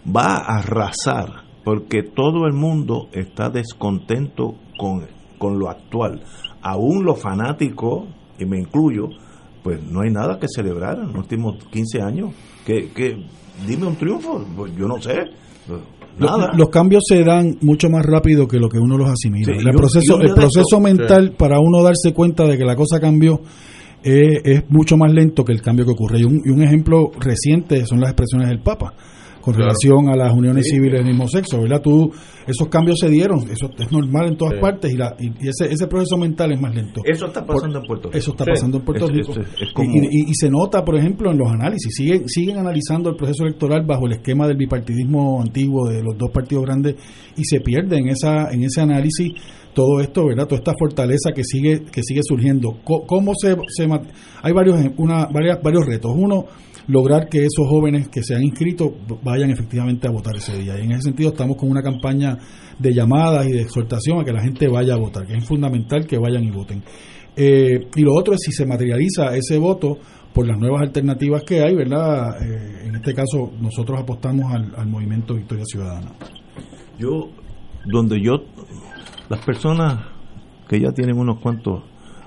va 0.06 0.38
a 0.38 0.60
arrasar 0.60 1.45
porque 1.66 2.03
todo 2.03 2.45
el 2.45 2.53
mundo 2.53 3.10
está 3.12 3.49
descontento 3.49 4.56
con, 4.78 5.07
con 5.40 5.57
lo 5.57 5.70
actual. 5.70 6.22
Aún 6.62 7.03
los 7.03 7.20
fanáticos, 7.20 8.07
y 8.38 8.45
me 8.45 8.60
incluyo, 8.60 9.10
pues 9.64 9.82
no 9.82 10.02
hay 10.02 10.12
nada 10.12 10.40
que 10.40 10.48
celebrar 10.48 10.99
en 10.99 11.07
los 11.07 11.16
últimos 11.16 11.66
15 11.72 12.02
años. 12.03 12.36
Que, 12.66 12.91
que 12.91 13.18
dime 13.68 13.88
un 13.88 13.95
triunfo, 13.95 14.45
Pues 14.56 14.76
yo 14.76 14.88
no 14.88 15.02
sé. 15.02 15.16
Nada. 16.18 16.48
Los, 16.50 16.58
los 16.58 16.70
cambios 16.70 17.04
se 17.08 17.24
dan 17.24 17.58
mucho 17.62 17.90
más 17.90 18.06
rápido 18.06 18.48
que 18.48 18.58
lo 18.58 18.70
que 18.70 18.80
uno 18.80 18.98
los 18.98 19.10
asimila. 19.10 19.54
Sí, 19.54 19.68
el 19.68 19.76
proceso, 19.76 20.22
el 20.22 20.34
proceso 20.34 20.80
mental 20.80 21.34
para 21.38 21.60
uno 21.60 21.84
darse 21.84 22.14
cuenta 22.14 22.46
de 22.46 22.58
que 22.58 22.64
la 22.64 22.76
cosa 22.76 23.00
cambió 23.00 23.42
eh, 24.04 24.42
es 24.44 24.64
mucho 24.70 24.98
más 24.98 25.12
lento 25.12 25.44
que 25.44 25.52
el 25.52 25.62
cambio 25.62 25.86
que 25.86 25.92
ocurre. 25.92 26.20
Y 26.20 26.24
un, 26.24 26.42
y 26.46 26.50
un 26.50 26.62
ejemplo 26.62 27.12
reciente 27.20 27.86
son 27.86 28.00
las 28.00 28.12
expresiones 28.12 28.50
del 28.50 28.60
Papa 28.60 28.94
con 29.46 29.54
Claro. 29.54 29.70
relación 29.70 30.10
a 30.10 30.16
las 30.16 30.34
uniones 30.34 30.66
Sí. 30.66 30.72
civiles 30.76 31.04
del 31.04 31.06
mismo 31.06 31.28
sexo, 31.28 31.62
¿verdad? 31.62 31.80
Tú, 31.84 32.12
esos 32.48 32.68
cambios 32.68 32.98
se 33.00 33.10
dieron, 33.10 33.40
eso 33.52 33.70
es 33.78 33.92
normal 33.92 34.30
en 34.30 34.38
todas 34.38 34.56
Sí. 34.56 34.60
partes 34.60 34.92
y, 34.92 34.98
la, 34.98 35.16
y 35.20 35.28
ese, 35.48 35.72
ese 35.72 35.86
proceso 35.86 36.18
mental 36.18 36.52
es 36.52 36.60
más 36.60 36.74
lento. 36.74 37.02
Eso 37.06 37.28
está 37.28 37.46
pasando 37.46 37.80
Por- 37.80 37.84
en 37.84 37.88
Puerto 37.88 38.08
Rico. 38.10 38.18
Eso 38.18 38.32
está 38.32 38.44
Sí. 38.46 38.50
pasando 38.50 38.78
en 38.80 38.84
Puerto 38.86 39.08
Rico. 39.08 39.32
es- 39.34 39.38
es 39.38 39.70
Y- 39.70 39.74
como- 39.74 39.94
y, 39.94 39.98
y- 40.06 40.30
y 40.32 40.34
se 40.34 40.50
nota, 40.50 40.84
por 40.84 40.96
ejemplo, 40.98 41.32
en 41.32 41.38
los 41.38 41.52
análisis. 41.52 41.94
Siguen, 41.96 42.28
siguen 42.28 42.58
analizando 42.58 43.12
el 43.12 43.16
proceso 43.16 43.44
electoral 43.44 43.86
bajo 43.86 44.08
el 44.08 44.14
esquema 44.14 44.48
del 44.48 44.58
bipartidismo 44.58 45.40
antiguo 45.42 45.88
de 45.90 46.02
los 46.02 46.18
dos 46.18 46.32
partidos 46.32 46.64
grandes 46.66 46.96
y 47.38 47.44
se 47.46 47.60
pierde 47.62 47.98
en, 48.00 48.08
esa, 48.10 48.50
en 48.52 48.64
ese 48.64 48.82
análisis 48.82 49.32
todo 49.76 50.00
esto, 50.00 50.26
¿verdad? 50.26 50.46
Toda 50.48 50.58
esta 50.60 50.74
fortaleza 50.80 51.32
que 51.36 51.44
sigue, 51.44 51.82
que 51.92 52.02
sigue 52.02 52.22
surgiendo. 52.24 52.78
¿Cómo 52.84 53.34
se, 53.36 53.56
se 53.68 53.86
Hay 54.42 54.54
varios, 54.54 54.80
una, 54.98 55.26
varias, 55.28 55.62
varios 55.62 55.86
retos. 55.86 56.12
Uno, 56.16 56.46
lograr 56.88 57.28
que 57.30 57.40
esos 57.40 57.68
jóvenes 57.68 58.10
que 58.10 58.22
se 58.24 58.36
han 58.36 58.44
inscrito 58.44 58.94
vayan 59.24 59.49
efectivamente 59.49 60.07
a 60.07 60.12
votar 60.12 60.36
ese 60.36 60.57
día. 60.57 60.78
Y 60.78 60.84
en 60.84 60.91
ese 60.91 61.03
sentido 61.03 61.30
estamos 61.30 61.57
con 61.57 61.70
una 61.70 61.82
campaña 61.82 62.38
de 62.78 62.94
llamadas 62.94 63.48
y 63.48 63.52
de 63.52 63.62
exhortación 63.62 64.20
a 64.20 64.24
que 64.24 64.34
la 64.34 64.41
gente 64.41 64.68
vaya 64.68 64.94
a 64.94 64.98
votar, 64.98 65.26
que 65.26 65.34
es 65.34 65.45
fundamental 65.45 66.06
que 66.06 66.18
vayan 66.18 66.44
y 66.44 66.52
voten. 66.52 66.84
Eh, 67.36 67.88
y 67.95 68.02
lo 68.02 68.14
otro 68.14 68.34
es 68.34 68.41
si 68.41 68.52
se 68.52 68.66
materializa 68.66 69.36
ese 69.36 69.57
voto 69.57 69.98
por 70.34 70.48
las 70.48 70.57
nuevas 70.57 70.82
alternativas 70.82 71.44
que 71.44 71.62
hay, 71.62 71.76
¿verdad? 71.76 72.41
Eh, 72.41 72.88
en 72.88 72.95
este 72.95 73.14
caso 73.14 73.52
nosotros 73.60 73.99
apostamos 74.02 74.52
al, 74.53 74.74
al 74.76 74.88
movimiento 74.88 75.34
Victoria 75.34 75.66
Ciudadana. 75.66 76.12
Yo, 76.99 77.30
donde 77.86 78.22
yo, 78.22 78.44
las 79.30 79.44
personas 79.45 80.06
que 80.68 80.80
ya 80.80 80.91
tienen 80.91 81.18
unos 81.18 81.40
cuantos 81.40 81.84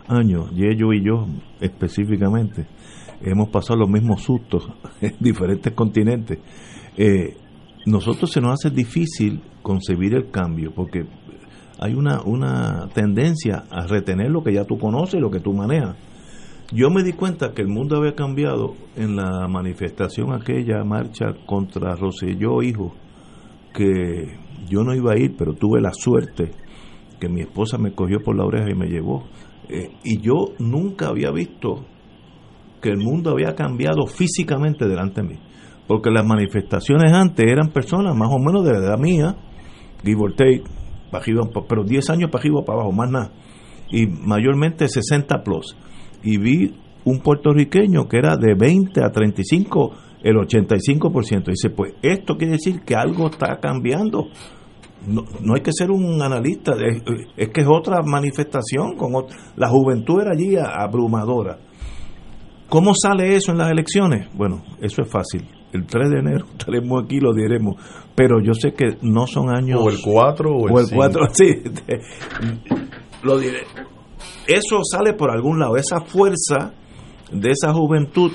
años, 0.09 0.51
y 0.55 0.67
ellos 0.67 0.91
y 0.95 1.05
yo 1.05 1.27
específicamente, 1.61 2.67
hemos 3.23 3.49
pasado 3.49 3.81
los 3.81 3.91
mismos 3.91 4.23
sustos 4.23 4.69
en 5.01 5.15
diferentes 5.21 5.73
continentes. 5.73 6.39
Eh, 6.97 7.37
nosotros 7.87 8.31
se 8.31 8.41
nos 8.41 8.53
hace 8.53 8.75
difícil 8.75 9.41
concebir 9.63 10.15
el 10.15 10.31
cambio 10.31 10.73
porque 10.75 11.07
hay 11.81 11.95
una, 11.95 12.23
una 12.23 12.89
tendencia 12.93 13.65
a 13.71 13.87
retener 13.87 14.31
lo 14.31 14.43
que 14.43 14.53
ya 14.53 14.65
tú 14.65 14.79
conoces 14.79 15.15
y 15.15 15.21
lo 15.21 15.31
que 15.31 15.41
tú 15.41 15.53
manejas. 15.53 15.97
Yo 16.71 16.91
me 16.91 17.03
di 17.03 17.13
cuenta 17.13 17.55
que 17.55 17.63
el 17.63 17.69
mundo 17.69 17.97
había 17.97 18.15
cambiado 18.15 18.75
en 18.95 19.17
la 19.17 19.49
manifestación 19.49 20.35
aquella 20.35 20.85
marcha 20.85 21.35
contra 21.47 21.95
Rosselló 21.95 22.63
hijo, 22.63 22.95
que 23.73 24.37
yo 24.69 24.83
no 24.83 24.95
iba 24.95 25.13
a 25.13 25.19
ir, 25.19 25.35
pero 25.39 25.55
tuve 25.55 25.81
la 25.81 25.93
suerte 25.95 26.51
que 27.19 27.29
mi 27.29 27.41
esposa 27.41 27.79
me 27.79 27.93
cogió 27.93 28.21
por 28.21 28.37
la 28.37 28.45
oreja 28.45 28.71
y 28.71 28.75
me 28.75 28.89
llevó. 28.89 29.25
Eh, 29.71 29.93
y 30.05 30.21
yo 30.21 30.53
nunca 30.59 31.09
había 31.09 31.31
visto 31.31 31.87
que 32.81 32.91
el 32.91 32.99
mundo 32.99 33.31
había 33.31 33.55
cambiado 33.55 34.07
físicamente 34.07 34.87
delante 34.87 35.23
de 35.23 35.29
mí. 35.29 35.35
Porque 35.87 36.11
las 36.11 36.25
manifestaciones 36.27 37.13
antes 37.13 37.47
eran 37.51 37.69
personas 37.71 38.15
más 38.15 38.29
o 38.31 38.39
menos 38.39 38.65
de 38.65 38.73
la 38.73 38.79
edad 38.79 38.99
mía, 38.99 39.37
give 40.05 40.21
or 40.21 40.35
take, 40.35 40.63
pero 41.69 41.85
10 41.85 42.11
años 42.11 42.31
para 42.31 42.43
arriba 42.43 42.61
para 42.65 42.81
abajo, 42.81 42.93
más 42.93 43.11
nada. 43.11 43.33
Y 43.91 44.07
mayormente 44.07 44.87
60 44.87 45.43
plus. 45.43 45.77
Y 46.23 46.37
vi 46.39 46.75
un 47.05 47.21
puertorriqueño 47.21 48.07
que 48.07 48.19
era 48.19 48.37
de 48.37 48.55
20 48.55 49.03
a 49.03 49.11
35, 49.11 49.93
el 50.23 50.37
85%. 50.37 51.45
Dice, 51.47 51.71
pues 51.71 51.95
esto 52.03 52.37
quiere 52.37 52.53
decir 52.55 52.83
que 52.83 52.95
algo 52.95 53.29
está 53.29 53.59
cambiando. 53.61 54.27
No, 55.07 55.23
no 55.41 55.55
hay 55.55 55.63
que 55.63 55.73
ser 55.73 55.91
un 55.91 56.21
analista, 56.21 56.73
es, 56.73 57.03
es 57.37 57.49
que 57.49 57.61
es 57.63 57.67
otra 57.71 58.03
manifestación. 58.05 58.97
con 58.97 59.13
ot- 59.13 59.33
La 59.57 59.69
juventud 59.69 60.21
era 60.21 60.33
allí 60.33 60.57
abrumadora. 60.57 61.57
¿Cómo 62.69 62.93
sale 62.95 63.35
eso 63.35 63.53
en 63.53 63.59
las 63.59 63.71
elecciones? 63.71 64.29
Bueno, 64.35 64.63
eso 64.81 65.03
es 65.03 65.11
fácil. 65.11 65.49
El 65.73 65.87
3 65.87 66.11
de 66.11 66.19
enero 66.19 66.47
estaremos 66.59 67.05
aquí, 67.05 67.21
lo 67.21 67.33
diremos. 67.33 67.77
Pero 68.15 68.41
yo 68.43 68.53
sé 68.53 68.73
que 68.73 68.97
no 69.03 69.27
son 69.27 69.51
años... 69.51 69.81
O 69.83 69.89
el 69.89 70.01
4 70.03 70.51
o 70.51 70.79
el 70.79 70.87
5. 70.87 70.97
4, 70.97 71.27
sí. 71.33 71.63
Lo 73.23 73.39
diré. 73.39 73.63
Eso 74.47 74.81
sale 74.83 75.13
por 75.13 75.31
algún 75.31 75.59
lado. 75.59 75.77
Esa 75.77 76.01
fuerza 76.01 76.73
de 77.31 77.51
esa 77.51 77.73
juventud 77.73 78.33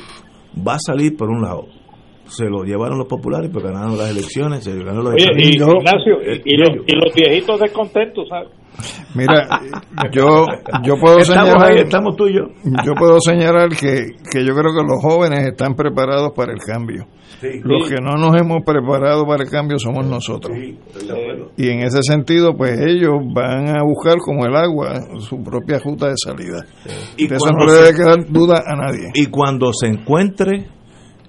va 0.55 0.75
a 0.75 0.79
salir 0.79 1.17
por 1.17 1.29
un 1.29 1.41
lado. 1.41 1.65
Se 2.25 2.45
lo 2.45 2.63
llevaron 2.63 2.97
los 2.97 3.07
populares, 3.07 3.49
pero 3.53 3.67
ganaron 3.67 3.97
las 3.97 4.09
elecciones, 4.09 4.63
se 4.63 4.71
ganaron 4.71 5.03
los 5.03 5.13
Oye, 5.13 5.25
y. 5.35 5.49
Ignacio, 5.49 6.21
Eh, 6.21 6.41
y 6.45 6.57
los, 6.57 6.69
y 6.87 6.95
los 6.95 7.13
viejitos 7.13 7.59
descontentos, 7.59 8.27
¿sabes? 8.29 8.49
Mira, 9.13 9.47
yo, 10.11 10.45
yo 10.83 10.95
puedo 10.99 11.19
Estamos 11.19 11.47
señalar, 11.47 11.71
ahí, 11.71 11.79
estamos 11.83 12.15
tú 12.15 12.27
y 12.27 12.35
yo. 12.37 12.45
yo 12.83 12.93
puedo 12.95 13.19
señalar 13.19 13.69
que, 13.69 14.15
que 14.31 14.43
yo 14.43 14.53
creo 14.55 14.73
que 14.73 14.81
los 14.83 14.99
jóvenes 15.01 15.45
están 15.45 15.75
preparados 15.75 16.31
para 16.35 16.53
el 16.53 16.59
cambio. 16.59 17.05
Los 17.63 17.89
que 17.89 17.95
no 18.01 18.15
nos 18.15 18.39
hemos 18.39 18.63
preparado 18.65 19.25
para 19.27 19.43
el 19.43 19.49
cambio 19.49 19.77
somos 19.77 20.05
nosotros. 20.07 20.57
Y 21.57 21.69
en 21.69 21.79
ese 21.81 22.01
sentido, 22.01 22.55
pues 22.55 22.79
ellos 22.79 23.13
van 23.33 23.67
a 23.67 23.83
buscar 23.83 24.17
como 24.19 24.45
el 24.45 24.55
agua 24.55 24.93
su 25.19 25.43
propia 25.43 25.77
ruta 25.79 26.07
de 26.07 26.15
salida. 26.15 26.65
Y 27.17 27.27
de 27.27 27.35
eso 27.35 27.49
no 27.51 27.65
le 27.65 27.73
debe 27.73 27.93
quedar 27.95 28.25
duda 28.31 28.63
a 28.65 28.75
nadie. 28.75 29.11
Y 29.13 29.25
cuando 29.27 29.71
se 29.73 29.87
encuentre, 29.87 30.67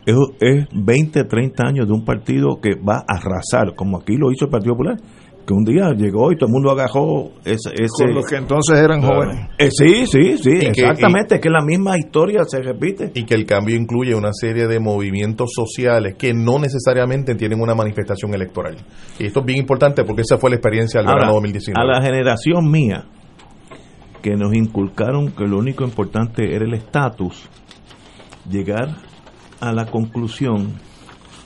es, 0.06 0.16
es 0.40 0.66
20, 0.72 1.24
30 1.24 1.62
años 1.66 1.86
de 1.86 1.92
un 1.92 2.04
partido 2.04 2.60
que 2.60 2.74
va 2.76 2.98
a 3.06 3.16
arrasar, 3.16 3.74
como 3.74 3.98
aquí 3.98 4.16
lo 4.16 4.30
hizo 4.30 4.44
el 4.46 4.50
Partido 4.50 4.74
Popular, 4.74 4.96
que 5.46 5.52
un 5.52 5.62
día 5.64 5.90
llegó 5.94 6.32
y 6.32 6.36
todo 6.36 6.46
el 6.46 6.52
mundo 6.54 6.70
agajó 6.70 7.32
ese... 7.44 7.68
ese 7.74 8.04
Con 8.06 8.14
los 8.14 8.24
que 8.26 8.36
entonces 8.36 8.78
eran 8.78 9.02
jóvenes. 9.02 9.48
Eh, 9.58 9.68
sí, 9.70 10.06
sí, 10.06 10.38
sí, 10.38 10.50
Y 10.56 10.58
que- 10.60 10.68
exactamente, 10.70 11.38
que 11.38 11.50
la 11.50 11.62
misma 11.62 11.98
historia 11.98 12.44
se 12.44 12.62
repite. 12.62 13.10
Y 13.14 13.24
que 13.26 13.34
el 13.34 13.44
cambio 13.44 13.76
incluye 13.76 14.14
una 14.14 14.30
serie 14.32 14.66
de 14.66 14.80
movimientos 14.80 15.50
sociales 15.54 16.14
que 16.18 16.32
no 16.32 16.58
necesariamente 16.58 17.34
tienen 17.34 17.60
una 17.60 17.74
manifestación 17.74 18.32
electoral. 18.32 18.76
Y 19.18 19.26
esto 19.26 19.40
es 19.40 19.46
bien 19.46 19.58
importante 19.58 20.02
porque 20.04 20.22
esa 20.22 20.38
fue 20.38 20.48
la 20.48 20.56
experiencia 20.56 21.00
del 21.00 21.08
Ahora, 21.08 21.20
verano 21.26 21.34
2019. 21.34 21.78
a 21.78 21.84
la 21.98 22.02
generación 22.02 22.70
mía, 22.70 23.04
que 24.22 24.36
nos 24.36 24.54
inculcaron 24.54 25.32
que 25.32 25.44
lo 25.44 25.58
único 25.58 25.84
importante 25.84 26.54
era 26.54 26.64
el 26.64 26.72
estatus, 26.72 27.50
llegar 28.48 28.96
a 29.68 29.72
la 29.72 29.86
conclusión 29.86 30.74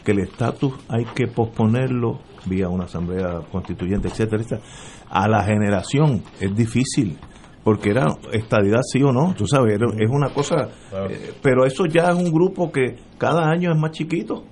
que 0.04 0.12
el 0.12 0.20
estatus 0.20 0.74
hay 0.88 1.04
que 1.14 1.26
posponerlo 1.26 2.20
vía 2.46 2.68
una 2.68 2.84
asamblea 2.84 3.40
constituyente, 3.50 4.08
etcétera, 4.08 4.42
etcétera. 4.42 4.62
A 5.10 5.28
la 5.28 5.42
generación 5.44 6.22
es 6.40 6.54
difícil 6.54 7.18
porque 7.64 7.90
era 7.90 8.06
estadidad 8.32 8.80
sí 8.82 9.02
o 9.02 9.12
no, 9.12 9.34
tú 9.34 9.46
sabes, 9.46 9.74
es 9.74 10.10
una 10.10 10.30
cosa, 10.30 10.68
eh, 11.10 11.34
pero 11.42 11.66
eso 11.66 11.84
ya 11.84 12.10
es 12.10 12.16
un 12.16 12.32
grupo 12.32 12.72
que 12.72 12.96
cada 13.18 13.50
año 13.50 13.70
es 13.72 13.78
más 13.78 13.90
chiquito. 13.90 14.44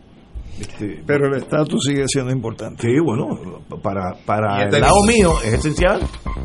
Este, 0.61 1.03
Pero 1.07 1.27
el 1.27 1.37
estatus 1.37 1.85
sigue 1.85 2.05
siendo 2.07 2.33
importante. 2.33 2.83
Sí, 2.83 2.99
bueno, 3.05 3.61
para, 3.83 4.15
para 4.25 4.65
el 4.65 4.81
lado 4.81 5.03
mío 5.07 5.33
es 5.45 5.55
esencial, 5.55 6.01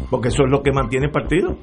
porque 0.09 0.27
eso 0.29 0.43
es 0.43 0.51
lo 0.51 0.61
que 0.61 0.71
mantiene 0.71 1.05
el 1.05 1.11
partido. 1.11 1.57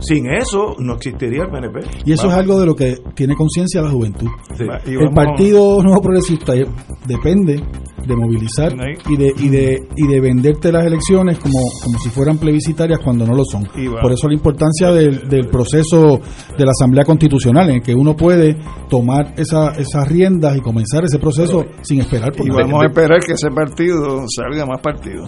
Sin 0.00 0.26
eso 0.26 0.74
no 0.78 0.94
existiría 0.94 1.44
el 1.44 1.50
PNP. 1.50 1.80
Y 2.04 2.12
eso 2.12 2.28
es 2.28 2.34
algo 2.34 2.58
de 2.60 2.66
lo 2.66 2.74
que 2.74 2.96
tiene 3.14 3.34
conciencia 3.34 3.82
la 3.82 3.90
juventud. 3.90 4.28
Sí. 4.56 4.64
El 4.86 5.10
Partido 5.10 5.82
Nuevo 5.82 6.00
Progresista 6.00 6.54
eh, 6.54 6.66
depende 7.06 7.62
de 8.06 8.16
movilizar 8.16 8.72
y 9.08 9.16
de, 9.16 9.32
y 9.38 9.48
de, 9.48 9.88
y 9.96 10.06
de 10.06 10.20
venderte 10.20 10.70
las 10.70 10.84
elecciones 10.84 11.38
como, 11.38 11.58
como 11.82 11.98
si 11.98 12.10
fueran 12.10 12.36
plebiscitarias 12.38 12.98
cuando 13.02 13.26
no 13.26 13.34
lo 13.34 13.44
son. 13.44 13.64
Por 13.64 14.12
eso 14.12 14.28
la 14.28 14.34
importancia 14.34 14.90
del, 14.92 15.28
del 15.28 15.48
proceso 15.48 16.20
de 16.56 16.64
la 16.64 16.70
Asamblea 16.72 17.04
Constitucional, 17.04 17.70
en 17.70 17.76
el 17.76 17.82
que 17.82 17.94
uno 17.94 18.14
puede 18.14 18.56
tomar 18.90 19.32
esa, 19.36 19.70
esas 19.70 20.06
riendas 20.08 20.56
y 20.56 20.60
comenzar 20.60 21.04
ese 21.04 21.18
proceso 21.18 21.64
sin 21.82 22.00
esperar 22.00 22.32
por 22.32 22.46
Y 22.46 22.50
nada. 22.50 22.62
vamos 22.62 22.82
a 22.82 22.86
esperar 22.86 23.20
que 23.26 23.32
ese 23.32 23.48
partido 23.50 24.24
salga 24.28 24.66
más 24.66 24.80
partido. 24.82 25.24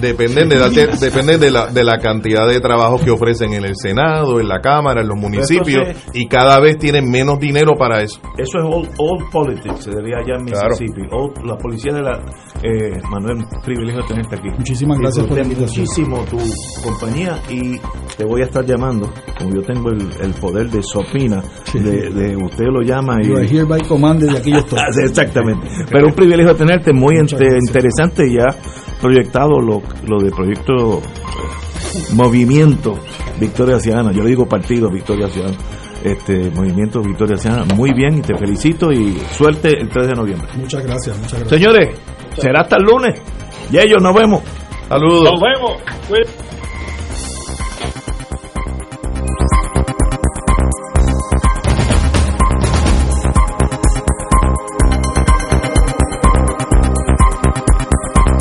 Dependen 0.00 0.48
de 0.48 0.58
la, 0.58 0.68
depende 0.68 1.38
de 1.38 1.50
la, 1.50 1.66
de 1.68 1.84
la 1.84 1.98
cantidad 1.98 2.48
de 2.48 2.60
trabajo 2.60 2.98
que 2.98 3.10
ofrecen 3.10 3.52
en 3.52 3.64
el 3.64 3.74
Senado, 3.76 4.05
en 4.40 4.48
la 4.48 4.60
Cámara, 4.60 5.00
en 5.02 5.08
los 5.08 5.16
municipios, 5.18 5.88
y 6.12 6.26
cada 6.28 6.60
vez 6.60 6.78
tienen 6.78 7.10
menos 7.10 7.38
dinero 7.38 7.72
para 7.78 8.02
eso. 8.02 8.20
Eso 8.38 8.58
es 8.58 8.64
old, 8.64 8.88
old 8.98 9.30
politics, 9.30 9.84
se 9.84 9.90
diría 9.90 10.18
allá 10.18 10.36
en 10.38 10.46
Claro. 10.46 10.68
Mississippi. 10.70 11.02
Old- 11.10 11.44
la 11.44 11.56
policía 11.56 11.92
de 11.92 12.02
la... 12.02 12.12
Eh, 12.62 13.00
Manuel, 13.10 13.44
privilegio 13.64 14.02
de 14.02 14.08
tenerte 14.08 14.36
aquí. 14.36 14.48
Muchísimas 14.56 14.98
gracias 14.98 15.26
por 15.26 15.36
la 15.36 15.42
invitación. 15.42 15.84
muchísimo 15.84 16.24
tu 16.24 16.38
compañía 16.82 17.38
y 17.50 17.78
te 18.16 18.24
voy 18.24 18.42
a 18.42 18.44
estar 18.44 18.64
llamando, 18.64 19.12
como 19.38 19.54
yo 19.54 19.62
tengo 19.62 19.90
el, 19.90 20.08
el 20.22 20.32
poder 20.34 20.68
de 20.70 20.82
sopina, 20.82 21.42
de, 21.74 22.10
de 22.10 22.36
usted 22.36 22.64
lo 22.66 22.82
llama 22.82 23.18
y... 23.22 23.26
You 23.28 23.36
are 23.36 23.46
hereby 23.46 23.80
commanded 23.86 24.30
aquí 24.34 24.50
yo 24.52 24.58
estoy. 24.58 24.78
Sí, 24.92 25.02
Exactamente. 25.04 25.66
Pero 25.90 26.06
un 26.06 26.14
privilegio 26.14 26.54
tenerte, 26.56 26.92
muy 26.92 27.16
ente- 27.16 27.58
interesante 27.68 28.24
ya 28.32 28.46
proyectado 29.00 29.60
lo, 29.60 29.82
lo 30.06 30.18
de 30.22 30.30
proyecto 30.30 30.98
eh, 30.98 31.02
Movimiento 32.12 32.98
Victoria 33.38 33.78
Ciudadana. 33.78 34.12
Yo 34.12 34.22
le 34.22 34.30
digo 34.30 34.46
partido 34.46 34.90
Victoria 34.90 35.28
Ciudadana. 35.28 35.58
Este 36.04 36.50
Movimiento 36.50 37.00
Victoria 37.00 37.36
Ciudadana. 37.36 37.74
Muy 37.74 37.92
bien 37.92 38.18
y 38.18 38.22
te 38.22 38.36
felicito 38.36 38.92
y 38.92 39.18
suerte 39.32 39.70
el 39.80 39.88
3 39.88 40.08
de 40.08 40.14
noviembre. 40.14 40.48
Muchas 40.56 40.84
gracias, 40.84 41.16
muchas 41.18 41.40
gracias. 41.40 41.60
Señores, 41.60 41.98
será 42.38 42.60
hasta 42.60 42.76
el 42.76 42.84
lunes. 42.84 43.20
Y 43.70 43.78
ellos 43.78 44.00
nos 44.00 44.14
vemos. 44.14 44.42
Saludos. 44.88 45.32
Nos 45.32 45.40
vemos. 45.40 46.45